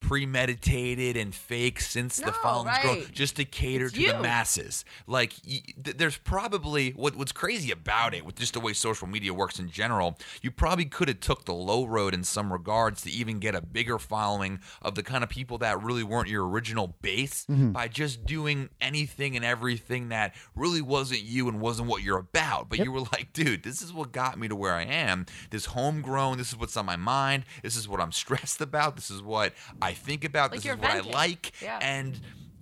premeditated 0.00 1.16
and 1.16 1.34
fake 1.34 1.80
since 1.80 2.16
the 2.16 2.26
No, 2.26 2.32
following's 2.32 2.78
grown 2.78 2.98
right. 2.98 3.12
just 3.12 3.36
to 3.36 3.44
cater 3.44 3.86
It's 3.86 3.94
to 3.94 4.00
you. 4.00 4.12
the 4.12 4.20
masses. 4.20 4.84
Like 5.06 5.32
y- 5.46 5.62
th- 5.82 5.96
there's 5.96 6.16
probably 6.18 6.90
what 6.90 7.16
what's 7.16 7.32
crazy 7.32 7.70
about 7.70 8.14
it 8.14 8.24
with 8.24 8.36
just 8.36 8.54
the 8.54 8.60
way 8.60 8.72
social 8.72 9.06
media 9.08 9.32
works 9.34 9.58
in 9.58 9.70
general. 9.70 10.18
You 10.42 10.50
probably 10.50 10.84
could 10.84 11.08
have 11.08 11.20
took 11.20 11.44
the 11.44 11.54
low 11.54 11.84
road 11.84 12.14
in 12.14 12.24
some 12.24 12.52
regards 12.52 13.02
to 13.02 13.10
even 13.10 13.38
get 13.38 13.54
a 13.54 13.60
bigger 13.60 13.98
following 13.98 14.60
of 14.82 14.94
the 14.94 15.02
kind 15.02 15.24
of 15.24 15.30
people 15.30 15.58
that 15.58 15.82
really 15.82 16.02
weren't 16.04 16.28
your 16.28 16.46
original 16.48 16.96
base 17.02 17.46
Mm-hmm. 17.48 17.72
by 17.72 17.88
just 17.88 18.24
doing 18.26 18.68
anything 18.80 19.34
and 19.36 19.44
everything 19.44 20.08
that 20.10 20.34
really 20.54 20.82
wasn't 20.82 21.22
you 21.22 21.48
and 21.48 21.60
wasn't 21.60 21.88
what 21.88 22.02
you're 22.02 22.18
about. 22.18 22.68
But 22.68 22.78
you 22.80 22.92
were 22.92 23.00
like, 23.00 23.32
dude, 23.32 23.62
this 23.62 23.80
is 23.82 23.92
what 23.92 24.12
got 24.12 24.38
me 24.38 24.48
to 24.48 24.56
where 24.56 24.74
I 24.74 24.82
am. 24.84 25.26
This 25.50 25.66
homegrown, 25.66 26.38
this 26.38 26.48
is 26.48 26.58
what's 26.58 26.76
on 26.76 26.86
my 26.86 26.96
mind. 26.96 27.44
This 27.62 27.76
is 27.76 27.88
what 27.88 28.00
I'm 28.00 28.12
stressed 28.22 28.60
about. 28.60 28.96
This 28.96 29.10
is 29.10 29.22
what 29.22 29.54
I 29.80 29.87
think 29.92 30.24
about. 30.24 30.50
Like 30.50 30.62
this 30.62 30.70
is 30.72 30.78
what 30.78 30.90
venting. 30.92 31.14
I 31.14 31.16
like. 31.16 31.52
Yeah. 31.62 31.78
And 31.80 32.18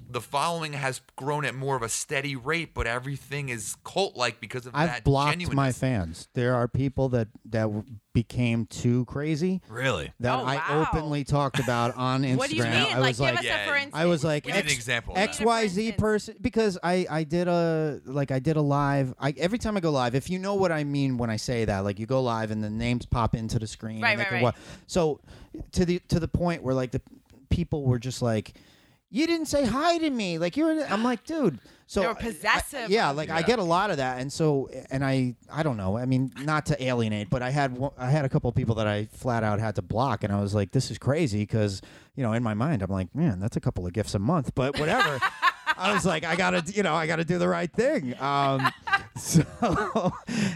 the 0.09 0.21
following 0.21 0.73
has 0.75 1.01
grown 1.17 1.45
at 1.45 1.55
more 1.55 1.75
of 1.77 1.83
a 1.83 1.89
steady 1.89 2.37
rate, 2.37 2.73
but 2.75 2.87
everything 2.87 3.49
is 3.49 3.77
cult 3.85 4.17
like 4.17 4.41
because 4.41 4.65
of 4.67 4.75
i've 4.75 4.89
that 4.89 5.05
blocked 5.05 5.53
my 5.53 5.73
fans 5.73 6.29
there 6.35 6.55
are 6.55 6.69
people 6.69 7.09
that 7.09 7.29
that 7.45 7.69
became 8.13 8.67
too 8.67 9.05
crazy 9.07 9.61
Really? 9.69 10.13
that 10.21 10.39
Oh, 10.39 10.45
I 10.47 10.81
openly 10.81 11.23
talked 11.25 11.59
about 11.59 11.95
on 11.97 12.23
Instagram. 12.23 12.37
what 12.39 12.51
do 12.51 12.57
you 12.57 12.63
mean? 12.63 12.73
I 12.73 12.99
like, 12.99 13.09
was 13.09 13.19
give 13.19 13.27
like, 13.27 13.39
us 13.41 13.45
Yeah, 13.45 13.65
a 13.65 13.69
for 13.69 13.75
instance. 13.77 13.95
I 13.95 14.07
was 14.07 14.25
like 14.25 14.47
We 14.47 14.53
need 14.53 14.65
an 14.65 14.71
example. 14.71 15.15
X 15.17 15.39
We 15.39 15.45
need 15.45 15.51
a 15.51 15.53
for 15.53 15.55
Y 15.63 15.67
Z 15.67 15.81
instance. 15.87 16.01
person 16.01 16.35
because 16.41 16.79
I 16.83 17.07
I 17.11 17.25
did 17.25 17.49
a 17.49 18.01
like 18.07 18.31
I 18.31 18.39
did 18.39 18.57
a 18.57 18.63
live. 18.63 19.13
I 19.19 19.35
every 19.37 19.59
time 19.59 19.77
I 19.77 19.81
go 19.81 19.91
live, 19.91 20.15
if 20.15 20.31
you 20.31 20.39
know 20.39 20.55
what 20.55 20.73
I 20.73 20.85
mean 20.85 21.19
when 21.19 21.29
I 21.31 21.37
say 21.37 21.65
that, 21.67 21.81
like 21.81 21.99
you 21.99 22.07
go 22.07 22.23
live 22.23 22.51
and 22.53 22.63
the 22.65 22.71
names 22.71 23.05
pop 23.07 23.35
into 23.35 23.59
the 23.59 23.67
screen. 23.67 24.01
Right, 24.01 24.13
and 24.13 24.21
right, 24.21 24.33
right. 24.33 24.43
wa- 24.43 24.53
So 24.87 25.21
to 25.73 25.85
the 25.85 25.99
to 26.09 26.19
the 26.21 26.29
point 26.29 26.63
where 26.63 26.75
like 26.75 26.93
the 26.93 27.03
people 27.51 27.85
were 27.85 27.99
just 27.99 28.23
like. 28.23 28.55
You 29.11 29.27
didn't 29.27 29.47
say 29.47 29.65
hi 29.65 29.99
to 29.99 30.11
me. 30.11 30.39
Like 30.39 30.57
you're. 30.57 30.85
I'm 30.87 31.03
like, 31.05 31.25
dude. 31.25 31.59
So 31.89 32.01
They 32.01 32.07
were 32.09 32.13
I- 32.19 32.21
possessive 32.21 32.91
yeah, 32.91 33.11
of 33.11 33.17
like 33.17 33.31
I 33.31 33.39
you. 33.41 33.45
get 33.47 33.59
a 33.61 33.63
lot 33.63 33.91
of 33.93 33.99
that, 33.99 34.21
and 34.21 34.33
so 34.33 34.69
and 34.91 35.05
I 35.05 35.37
I 35.53 35.63
don't 35.63 35.77
know. 35.77 35.97
I 35.97 36.05
mean, 36.05 36.33
not 36.43 36.67
to 36.67 36.83
alienate, 36.83 37.31
but 37.31 37.43
I 37.43 37.51
had 37.51 37.79
one- 37.79 37.93
I 37.97 38.11
had 38.11 38.25
a 38.25 38.29
couple 38.29 38.49
of 38.49 38.57
people 38.57 38.75
that 38.77 38.89
I 38.89 39.05
flat 39.13 39.45
out 39.45 39.61
had 39.61 39.77
to 39.77 39.83
block, 39.83 40.25
and 40.25 40.33
I 40.33 40.41
was 40.41 40.53
like, 40.55 40.73
this 40.73 40.91
is 40.91 40.99
crazy 40.99 41.43
because 41.43 41.83
you 42.17 42.25
know 42.25 42.33
in 42.33 42.43
my 42.43 42.55
mind 42.55 42.83
I'm 42.83 42.91
like, 42.91 43.15
man, 43.15 43.39
that's 43.39 43.57
a 43.57 43.61
couple 43.61 43.87
of 43.87 43.93
gifts 43.93 44.15
a 44.17 44.19
month, 44.19 44.53
but 44.57 44.79
whatever. 44.81 45.21
I 45.79 45.93
was 45.93 46.07
like, 46.07 46.25
I 46.25 46.37
gotta, 46.37 46.63
you 46.73 46.83
know, 46.83 46.95
I 46.95 47.07
gotta 47.07 47.25
do 47.25 47.39
the 47.39 47.49
right 47.49 47.71
thing. 47.71 48.19
Um, 48.21 48.67
so 49.17 49.43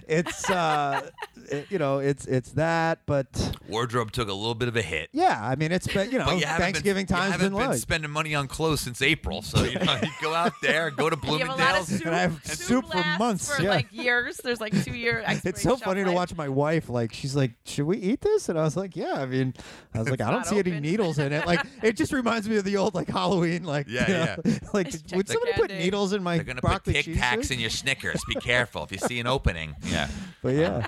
it's, 0.09 0.49
uh, 0.49 1.11
it- 1.51 1.67
you 1.71 1.79
know, 1.79 1.99
it's 1.99 2.27
it's 2.27 2.53
that, 2.53 3.01
but 3.07 3.59
Wardrobe 3.69 4.13
took 4.13 4.29
a 4.29 4.33
little 4.33 4.55
bit 4.55 4.69
of 4.69 4.77
a 4.77 4.83
hit. 4.83 5.11
yeah, 5.13 5.39
I 5.43 5.57
mean, 5.57 5.73
it's 5.73 5.87
been, 5.87 6.11
you 6.11 6.19
know, 6.19 6.31
you 6.33 6.41
Thanksgiving 6.43 7.07
been, 7.07 7.17
you 7.17 7.21
time's 7.21 7.33
haven't 7.33 7.53
been 7.53 7.59
been 7.61 7.71
like. 7.71 7.79
spending 7.79 8.11
money 8.11 8.35
on 8.35 8.49
clothes 8.49 8.81
since 8.81 9.03
April. 9.03 9.43
So 9.43 9.63
you 9.65 9.79
know, 9.79 9.99
you 10.03 10.09
go 10.23 10.35
out 10.35 10.53
there, 10.63 10.91
go 10.91 11.11
to 11.11 11.17
You 11.27 11.39
have 11.39 11.49
a 11.49 11.51
lot 11.51 11.61
of 11.81 11.87
Bloomingdale's. 11.87 11.89
soup, 11.89 12.07
And 12.07 12.15
I 12.15 12.21
have 12.21 12.45
soup 12.45 12.85
soup 12.85 12.93
for 12.93 13.05
months, 13.19 13.55
for 13.57 13.63
yeah. 13.63 13.71
like 13.71 13.89
years. 13.93 14.39
There's 14.39 14.61
like 14.61 14.85
two 14.85 14.95
years. 14.95 15.25
It's 15.45 15.63
so 15.63 15.73
expiration 15.75 15.79
funny 15.85 16.05
to 16.05 16.13
watch 16.13 16.35
my 16.37 16.49
wife. 16.49 16.89
Like 16.89 17.13
she's 17.13 17.35
like, 17.37 17.53
"Should 17.65 17.87
we 17.87 17.99
eat 17.99 18.21
this?" 18.21 18.49
And 18.49 18.59
I 18.59 18.63
was 18.63 18.77
like, 18.77 18.97
"Yeah." 18.97 19.15
I 19.15 19.27
mean, 19.27 19.55
I 19.95 19.99
was 20.01 20.09
like, 20.11 20.21
"I 20.21 20.27
don't 20.31 20.41
not 20.41 20.47
see 20.47 20.59
any 20.59 20.79
needles 20.81 21.19
in 21.19 21.33
it." 21.33 21.47
Like 21.47 21.65
it 21.83 21.97
just 21.97 22.13
reminds 22.13 22.49
me 22.49 22.57
of 22.57 22.65
the 22.65 22.77
old 22.77 22.95
like 22.95 23.09
Halloween. 23.09 23.65
Like 23.65 23.87
Yeah, 23.89 24.37
you 24.45 24.51
know, 24.53 24.59
Like 24.73 24.91
Just 24.91 25.05
would 25.15 25.27
check 25.27 25.27
the 25.27 25.33
somebody 25.33 25.53
put 25.55 25.71
needles 25.71 26.13
in 26.13 26.23
my 26.23 26.37
They're 26.37 26.45
gonna 26.45 26.61
broccoli 26.61 26.95
put 26.95 27.05
Tic? 27.05 27.17
Tacs 27.17 27.51
in 27.51 27.59
your 27.61 27.71
Snickers. 27.71 28.23
Be 28.29 28.35
careful 28.37 28.85
if 28.85 28.93
you 28.93 28.99
see 28.99 29.19
an 29.21 29.27
opening. 29.27 29.75
Yeah. 29.85 30.09
But 30.43 30.55
yeah, 30.55 30.87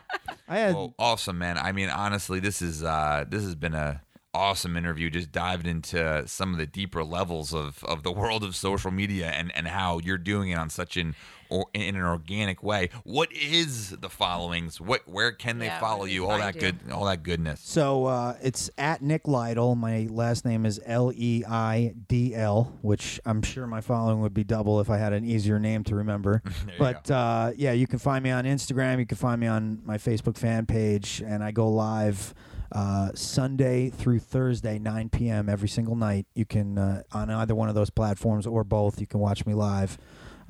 I 0.48 0.59
had. 0.59 0.74
Well, 0.74 0.94
awesome, 0.98 1.38
man. 1.38 1.59
I 1.59 1.72
mean, 1.72 1.88
honestly, 1.88 2.40
this 2.40 2.62
is 2.62 2.82
uh, 2.82 3.24
this 3.28 3.42
has 3.42 3.55
been 3.55 3.74
a 3.74 4.03
awesome 4.34 4.76
interview. 4.76 5.11
Just 5.11 5.32
dived 5.32 5.66
into 5.66 6.26
some 6.26 6.53
of 6.53 6.59
the 6.59 6.66
deeper 6.66 7.05
levels 7.05 7.53
of, 7.55 7.84
of 7.84 8.03
the 8.03 8.12
world 8.12 8.42
of 8.44 8.57
social 8.57 8.90
media 8.90 9.26
and, 9.26 9.55
and 9.55 9.68
how 9.68 9.98
you're 9.98 10.18
doing 10.18 10.50
it 10.50 10.55
on 10.59 10.70
such 10.70 10.96
an 10.96 11.14
or 11.53 11.66
in 11.74 11.94
an 11.94 12.03
organic 12.03 12.62
way. 12.62 12.88
What 13.05 13.30
is 13.32 13.90
the 13.90 14.09
followings? 14.09 14.80
What 14.80 15.07
where 15.07 15.32
can 15.32 15.59
they 15.59 15.66
Yeah, 15.66 15.78
follow 15.80 16.05
you? 16.07 16.24
All 16.24 16.30
find 16.38 16.42
that 16.42 16.55
you? 16.55 16.61
good, 16.61 16.90
all 16.90 17.05
that 17.05 17.22
goodness. 17.22 17.61
So 17.62 18.07
uh, 18.07 18.36
it's 18.42 18.70
at 18.78 19.03
Nick 19.03 19.24
Leidl. 19.24 19.76
My 19.76 20.07
last 20.11 20.44
name 20.46 20.64
is 20.64 20.80
L 20.86 21.12
E 21.14 21.44
I 21.46 21.94
D 22.09 22.34
L, 22.34 22.78
which 22.80 23.20
I'm 23.26 23.42
sure 23.42 23.66
my 23.66 23.82
following 23.82 24.20
would 24.22 24.32
be 24.34 24.44
double 24.44 24.80
if 24.80 24.88
I 24.88 24.96
had 24.96 25.12
an 25.12 25.24
easier 25.24 25.59
name 25.59 25.84
to 25.84 25.94
remember. 25.94 26.42
you 26.66 26.72
but 26.78 27.11
uh, 27.11 27.53
yeah, 27.57 27.72
you 27.72 27.86
can 27.86 27.98
find 27.98 28.24
me 28.24 28.30
on 28.30 28.44
Instagram. 28.44 28.98
You 28.98 29.07
can 29.07 29.18
find 29.18 29.38
me 29.40 29.46
on 29.46 29.82
my 29.84 29.98
Facebook 29.98 30.38
fan 30.38 30.64
page, 30.64 31.22
and 31.24 31.44
I 31.44 31.50
go 31.50 31.68
live 31.68 32.32
uh, 32.72 33.11
Sunday 33.14 33.90
through 33.90 34.18
Thursday, 34.20 34.78
9 34.78 35.11
p.m. 35.11 35.50
every 35.50 35.68
single 35.68 35.94
night. 35.96 36.26
You 36.34 36.46
can 36.46 36.78
uh, 36.78 37.03
on 37.12 37.28
either 37.30 37.55
one 37.55 37.68
of 37.68 37.74
those 37.74 37.90
platforms 37.90 38.46
or 38.46 38.64
both. 38.64 38.98
You 38.98 39.07
can 39.07 39.20
watch 39.20 39.44
me 39.44 39.53
live. 39.53 39.98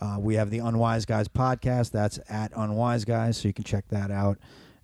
Uh, 0.03 0.19
we 0.19 0.35
have 0.35 0.51
the 0.51 0.59
Unwise 0.59 1.07
Guys 1.07 1.29
podcast. 1.29 1.93
That's 1.93 2.19
at 2.29 2.51
Unwise 2.53 3.05
Guys, 3.05 3.37
so 3.37 3.47
you 3.49 3.55
can 3.55 3.65
check 3.65 3.85
that 3.91 4.11
out. 4.11 4.37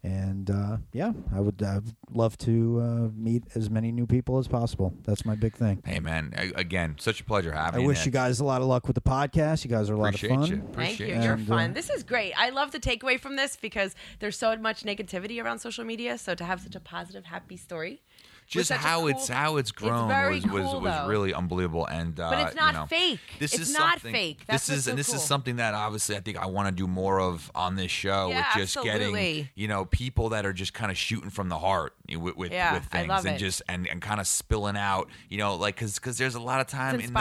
And 0.04 0.48
uh, 0.48 0.76
yeah, 0.92 1.12
I 1.34 1.40
would 1.40 1.60
uh, 1.60 1.80
love 2.12 2.38
to 2.38 2.78
uh, 2.80 3.08
meet 3.20 3.42
as 3.56 3.68
many 3.68 3.90
new 3.90 4.06
people 4.06 4.38
as 4.38 4.46
possible. 4.46 4.94
That's 5.02 5.24
my 5.24 5.34
big 5.34 5.56
thing. 5.56 5.82
Hey, 5.84 5.98
man. 5.98 6.32
a- 6.38 6.52
Again, 6.54 6.94
such 7.00 7.20
a 7.20 7.24
pleasure 7.24 7.52
I 7.52 7.64
having 7.64 7.80
you. 7.80 7.86
I 7.86 7.88
wish 7.88 7.98
Nick. 7.98 8.06
you 8.06 8.12
guys 8.12 8.38
a 8.38 8.44
lot 8.44 8.60
of 8.62 8.68
luck 8.68 8.86
with 8.86 8.94
the 8.94 9.00
podcast. 9.02 9.64
You 9.64 9.70
guys 9.70 9.90
are 9.90 9.94
a 9.94 9.96
lot 9.98 10.14
Appreciate 10.14 10.30
of 10.30 10.36
fun. 10.42 10.46
you. 10.50 10.56
Thank 10.58 10.68
Appreciate 10.70 11.08
you. 11.08 11.14
it. 11.16 11.24
You're 11.24 11.32
And, 11.34 11.50
uh, 11.50 11.56
fun. 11.56 11.72
This 11.72 11.90
is 11.90 12.04
great. 12.04 12.32
I 12.38 12.50
love 12.50 12.70
the 12.70 12.78
takeaway 12.78 13.18
from 13.18 13.34
this 13.34 13.56
because 13.60 13.96
there's 14.20 14.38
so 14.38 14.54
much 14.56 14.84
negativity 14.84 15.42
around 15.42 15.58
social 15.58 15.84
media. 15.84 16.16
So 16.16 16.36
to 16.36 16.44
have 16.44 16.60
such 16.60 16.76
a 16.76 16.80
positive, 16.80 17.24
happy 17.26 17.56
story. 17.56 18.00
Just 18.48 18.70
how 18.72 19.00
cool- 19.00 19.08
it's 19.08 19.28
how 19.28 19.56
it's 19.58 19.70
grown 19.72 20.08
very 20.08 20.36
was 20.36 20.44
was, 20.46 20.64
cool, 20.66 20.80
was 20.80 21.08
really 21.08 21.34
unbelievable 21.34 21.86
and 21.86 22.18
uh, 22.18 22.30
But 22.30 22.46
it's 22.48 22.56
not 22.56 22.72
you 22.74 22.80
know, 22.80 22.86
fake. 22.86 23.20
this 23.38 23.52
It's 23.54 23.68
is 23.68 23.74
not 23.74 24.00
fake. 24.00 24.40
That's 24.46 24.66
this 24.66 24.78
is 24.78 24.84
so 24.84 24.90
and 24.90 24.98
this 24.98 25.06
cool. 25.08 25.16
is 25.16 25.22
something 25.22 25.56
that 25.56 25.74
obviously 25.74 26.16
I 26.16 26.20
think 26.20 26.38
I 26.38 26.46
want 26.46 26.68
to 26.68 26.72
do 26.72 26.86
more 26.86 27.20
of 27.20 27.50
on 27.54 27.76
this 27.76 27.90
show 27.90 28.28
Yeah, 28.30 28.38
with 28.56 28.64
just 28.64 28.74
getting 28.82 29.08
absolutely. 29.14 29.50
you 29.54 29.68
know 29.68 29.84
people 29.84 30.30
that 30.30 30.46
are 30.46 30.52
just 30.52 30.72
kind 30.72 30.90
of 30.90 30.96
shooting 30.96 31.30
from 31.30 31.48
the 31.48 31.58
heart 31.58 31.94
with 32.16 32.36
with, 32.36 32.52
Yeah, 32.52 32.74
with 32.74 32.84
things 32.86 33.24
and 33.24 33.36
it. 33.36 33.38
just 33.38 33.62
and, 33.68 33.86
and 33.86 34.00
kind 34.00 34.20
of 34.20 34.26
spilling 34.26 34.76
out 34.76 35.08
you 35.28 35.38
know 35.38 35.56
like 35.56 35.74
because 35.76 35.96
because 35.96 36.18
there's 36.18 36.34
a 36.34 36.40
lot 36.40 36.60
of 36.60 36.66
time 36.66 36.94
in 37.08 37.12
the 37.12 37.18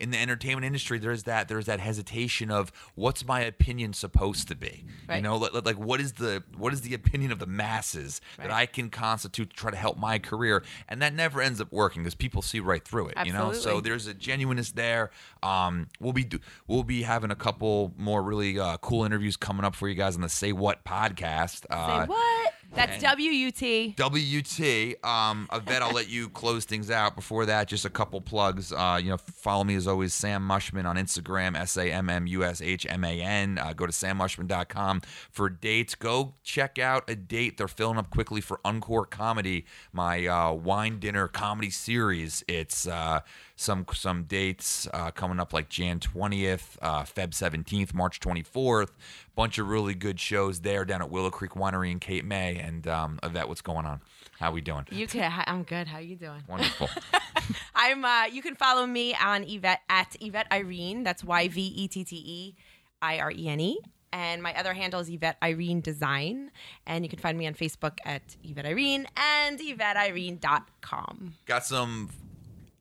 in 0.00 0.10
the 0.10 0.18
entertainment 0.18 0.64
industry 0.64 0.98
there's 0.98 1.24
that 1.24 1.48
there's 1.48 1.66
that 1.66 1.80
hesitation 1.80 2.50
of 2.50 2.72
what's 2.94 3.24
my 3.26 3.40
opinion 3.40 3.92
supposed 3.92 4.48
to 4.48 4.54
be? 4.54 4.84
You 5.16 5.22
know 5.22 5.36
like, 5.36 5.64
like 5.64 5.78
what 5.78 6.00
is 6.00 6.12
the 6.14 6.42
what 6.56 6.72
is 6.72 6.80
the 6.82 6.94
opinion 6.94 7.32
of 7.32 7.38
the 7.38 7.46
masses 7.46 8.20
that 8.38 8.50
I 8.50 8.66
can 8.66 8.90
constitute 8.90 9.50
to 9.50 9.56
try 9.56 9.70
to 9.70 9.76
help 9.76 9.98
my 9.98 10.18
career? 10.18 10.62
And 10.88 11.02
that 11.02 11.14
never 11.14 11.40
ends 11.40 11.60
up 11.60 11.70
working 11.72 12.02
because 12.02 12.14
people 12.14 12.42
see 12.42 12.60
right 12.60 12.84
through 12.84 13.08
it 13.08 13.16
you 13.26 13.32
know? 13.32 13.52
So 13.52 13.80
there's 13.80 14.06
a 14.06 14.14
genuineness 14.14 14.72
there. 14.72 15.10
Um 15.42 15.88
we'll 16.00 16.12
be 16.12 16.24
do- 16.24 16.40
we'll 16.66 16.84
be 16.84 17.02
having 17.02 17.30
a 17.30 17.36
couple 17.36 17.92
more 17.96 18.22
really 18.22 18.58
uh, 18.58 18.76
cool 18.78 19.04
interviews 19.04 19.36
coming 19.36 19.64
up 19.64 19.74
for 19.74 19.88
you 19.88 19.94
guys 19.94 20.14
on 20.14 20.22
the 20.22 20.28
say 20.28 20.52
what 20.52 20.84
podcast. 20.84 21.64
Uh 21.70 22.02
Say 22.02 22.08
what? 22.08 22.41
That's 22.74 23.02
and- 23.02 23.18
WUT. 23.18 23.96
WT. 23.96 24.96
Um, 25.04 25.48
Yvette, 25.52 25.82
I'll 25.82 25.92
let 25.92 26.08
you 26.08 26.28
close 26.28 26.64
things 26.64 26.90
out. 26.90 27.14
Before 27.14 27.46
that, 27.46 27.68
just 27.68 27.84
a 27.84 27.90
couple 27.90 28.20
plugs. 28.20 28.72
Uh, 28.72 28.98
you 29.02 29.10
know, 29.10 29.16
follow 29.18 29.64
me 29.64 29.74
as 29.74 29.86
always, 29.86 30.14
Sam 30.14 30.46
Mushman 30.46 30.84
on 30.84 30.96
Instagram, 30.96 31.56
S 31.56 31.76
A 31.76 31.90
M 31.90 32.08
M 32.08 32.26
U 32.26 32.44
S 32.44 32.62
H 32.62 32.86
M 32.88 33.04
A 33.04 33.20
N. 33.20 33.58
Uh, 33.58 33.72
go 33.72 33.86
to 33.86 33.92
sammushman.com 33.92 35.02
for 35.30 35.48
dates. 35.48 35.94
Go 35.94 36.34
check 36.42 36.78
out 36.78 37.08
a 37.08 37.14
date. 37.14 37.58
They're 37.58 37.68
filling 37.68 37.98
up 37.98 38.10
quickly 38.10 38.40
for 38.40 38.60
Encore 38.64 39.06
Comedy, 39.06 39.66
my 39.92 40.26
uh, 40.26 40.52
wine 40.52 40.98
dinner 40.98 41.28
comedy 41.28 41.70
series. 41.70 42.42
It's 42.48 42.86
uh, 42.86 43.20
some 43.56 43.86
some 43.92 44.24
dates 44.24 44.88
uh, 44.92 45.10
coming 45.10 45.40
up 45.40 45.52
like 45.52 45.68
Jan 45.68 46.00
20th, 46.00 46.76
uh, 46.82 47.02
Feb 47.02 47.30
17th, 47.30 47.94
March 47.94 48.20
24th. 48.20 48.90
Bunch 49.34 49.58
of 49.58 49.68
really 49.68 49.94
good 49.94 50.20
shows 50.20 50.60
there 50.60 50.84
down 50.84 51.02
at 51.02 51.10
Willow 51.10 51.30
Creek 51.30 51.52
Winery 51.52 51.90
in 51.90 52.00
Cape 52.00 52.24
May. 52.24 52.56
And 52.56 52.86
um, 52.86 53.18
Yvette, 53.22 53.48
what's 53.48 53.62
going 53.62 53.86
on? 53.86 54.00
How 54.38 54.50
we 54.50 54.60
doing? 54.60 54.86
You 54.90 55.06
can. 55.06 55.32
I'm 55.46 55.62
good. 55.62 55.86
How 55.86 55.98
you 55.98 56.16
doing? 56.16 56.42
Wonderful. 56.48 56.88
I'm. 57.74 58.04
Uh, 58.04 58.24
you 58.26 58.42
can 58.42 58.56
follow 58.56 58.86
me 58.86 59.14
on 59.14 59.44
Yvette 59.44 59.80
at 59.88 60.16
Yvette 60.20 60.46
Irene. 60.52 61.04
That's 61.04 61.22
Y 61.22 61.48
V 61.48 61.60
E 61.60 61.88
T 61.88 62.04
T 62.04 62.16
E 62.16 62.54
I 63.00 63.18
R 63.18 63.30
E 63.30 63.48
N 63.48 63.60
E. 63.60 63.78
And 64.12 64.42
my 64.42 64.54
other 64.54 64.74
handle 64.74 65.00
is 65.00 65.08
Yvette 65.08 65.38
Irene 65.42 65.80
Design. 65.80 66.50
And 66.86 67.04
you 67.04 67.08
can 67.08 67.18
find 67.18 67.38
me 67.38 67.46
on 67.46 67.54
Facebook 67.54 67.98
at 68.04 68.36
Yvette 68.44 68.66
Irene 68.66 69.06
and 69.16 69.58
YvetteIrene.com. 69.58 71.34
Got 71.46 71.64
some 71.64 72.10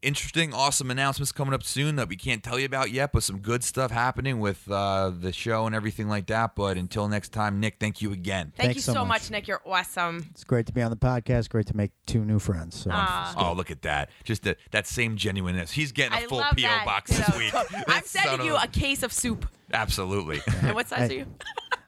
interesting, 0.01 0.53
awesome 0.53 0.89
announcements 0.91 1.31
coming 1.31 1.53
up 1.53 1.63
soon 1.63 1.95
that 1.97 2.07
we 2.09 2.15
can't 2.15 2.43
tell 2.43 2.57
you 2.59 2.65
about 2.65 2.91
yet, 2.91 3.11
but 3.13 3.23
some 3.23 3.39
good 3.39 3.63
stuff 3.63 3.91
happening 3.91 4.39
with 4.39 4.69
uh, 4.69 5.11
the 5.17 5.31
show 5.31 5.65
and 5.65 5.75
everything 5.75 6.07
like 6.07 6.27
that. 6.27 6.55
But 6.55 6.77
until 6.77 7.07
next 7.07 7.29
time, 7.29 7.59
Nick, 7.59 7.77
thank 7.79 8.01
you 8.01 8.11
again. 8.11 8.53
Thank 8.55 8.67
Thanks 8.67 8.75
you 8.75 8.81
so 8.81 8.93
so 8.93 8.99
much. 9.05 9.21
much, 9.23 9.31
Nick. 9.31 9.47
You're 9.47 9.61
awesome. 9.65 10.27
It's 10.31 10.43
great 10.43 10.65
to 10.67 10.73
be 10.73 10.81
on 10.81 10.89
the 10.91 10.97
podcast. 10.97 11.49
Great 11.49 11.67
to 11.67 11.75
make 11.77 11.91
two 12.05 12.25
new 12.25 12.39
friends. 12.39 12.81
So 12.81 12.91
Oh, 12.91 13.53
look 13.55 13.71
at 13.71 13.81
that. 13.83 14.09
Just 14.23 14.43
the, 14.43 14.57
that 14.71 14.87
same 14.87 15.17
genuineness. 15.17 15.71
He's 15.71 15.91
getting 15.91 16.13
a 16.17 16.21
I 16.21 16.25
full 16.27 16.43
P.O. 16.55 16.67
that. 16.67 16.85
box 16.85 17.11
this 17.17 17.37
week. 17.37 17.53
I'm 17.87 18.03
sending 18.03 18.45
you 18.45 18.55
a- 18.55 18.63
a 18.63 18.67
case 18.67 19.03
of 19.03 19.11
soup. 19.13 19.47
Absolutely. 19.73 20.39
And 20.63 20.75
what 20.75 20.87
size 20.87 21.09
Hey. 21.09 21.15
are 21.15 21.19
you? 21.19 21.25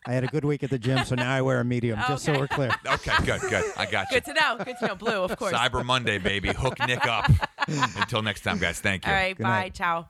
I 0.05 0.13
had 0.13 0.23
a 0.23 0.27
good 0.27 0.43
week 0.43 0.63
at 0.63 0.69
the 0.69 0.79
gym, 0.79 1.03
so 1.05 1.15
now 1.15 1.33
I 1.33 1.41
wear 1.41 1.59
a 1.59 1.65
medium, 1.65 1.99
just 2.07 2.25
so 2.25 2.31
Okay. 2.33 2.41
we're 2.41 2.47
clear. 2.47 2.71
okay, 2.87 3.13
good, 3.25 3.41
good. 3.41 3.63
I 3.77 3.85
got 3.85 4.11
you. 4.11 4.17
Good 4.19 4.25
to 4.25 4.33
know. 4.33 4.57
Good 4.63 4.77
to 4.79 4.87
know. 4.87 4.95
Blue, 4.95 5.23
of 5.23 5.37
course. 5.37 5.53
Cyber 5.53 5.85
Monday, 5.85 6.17
baby. 6.17 6.49
Hook 6.51 6.77
Nick 6.87 7.05
up. 7.05 7.29
Until 7.67 8.21
next 8.21 8.41
time, 8.41 8.57
guys. 8.59 8.79
Thank 8.79 9.05
you. 9.05 9.11
All 9.11 9.17
right. 9.17 9.37
Good 9.37 9.43
bye. 9.43 9.49
night. 9.49 9.73
Ciao. 9.73 10.09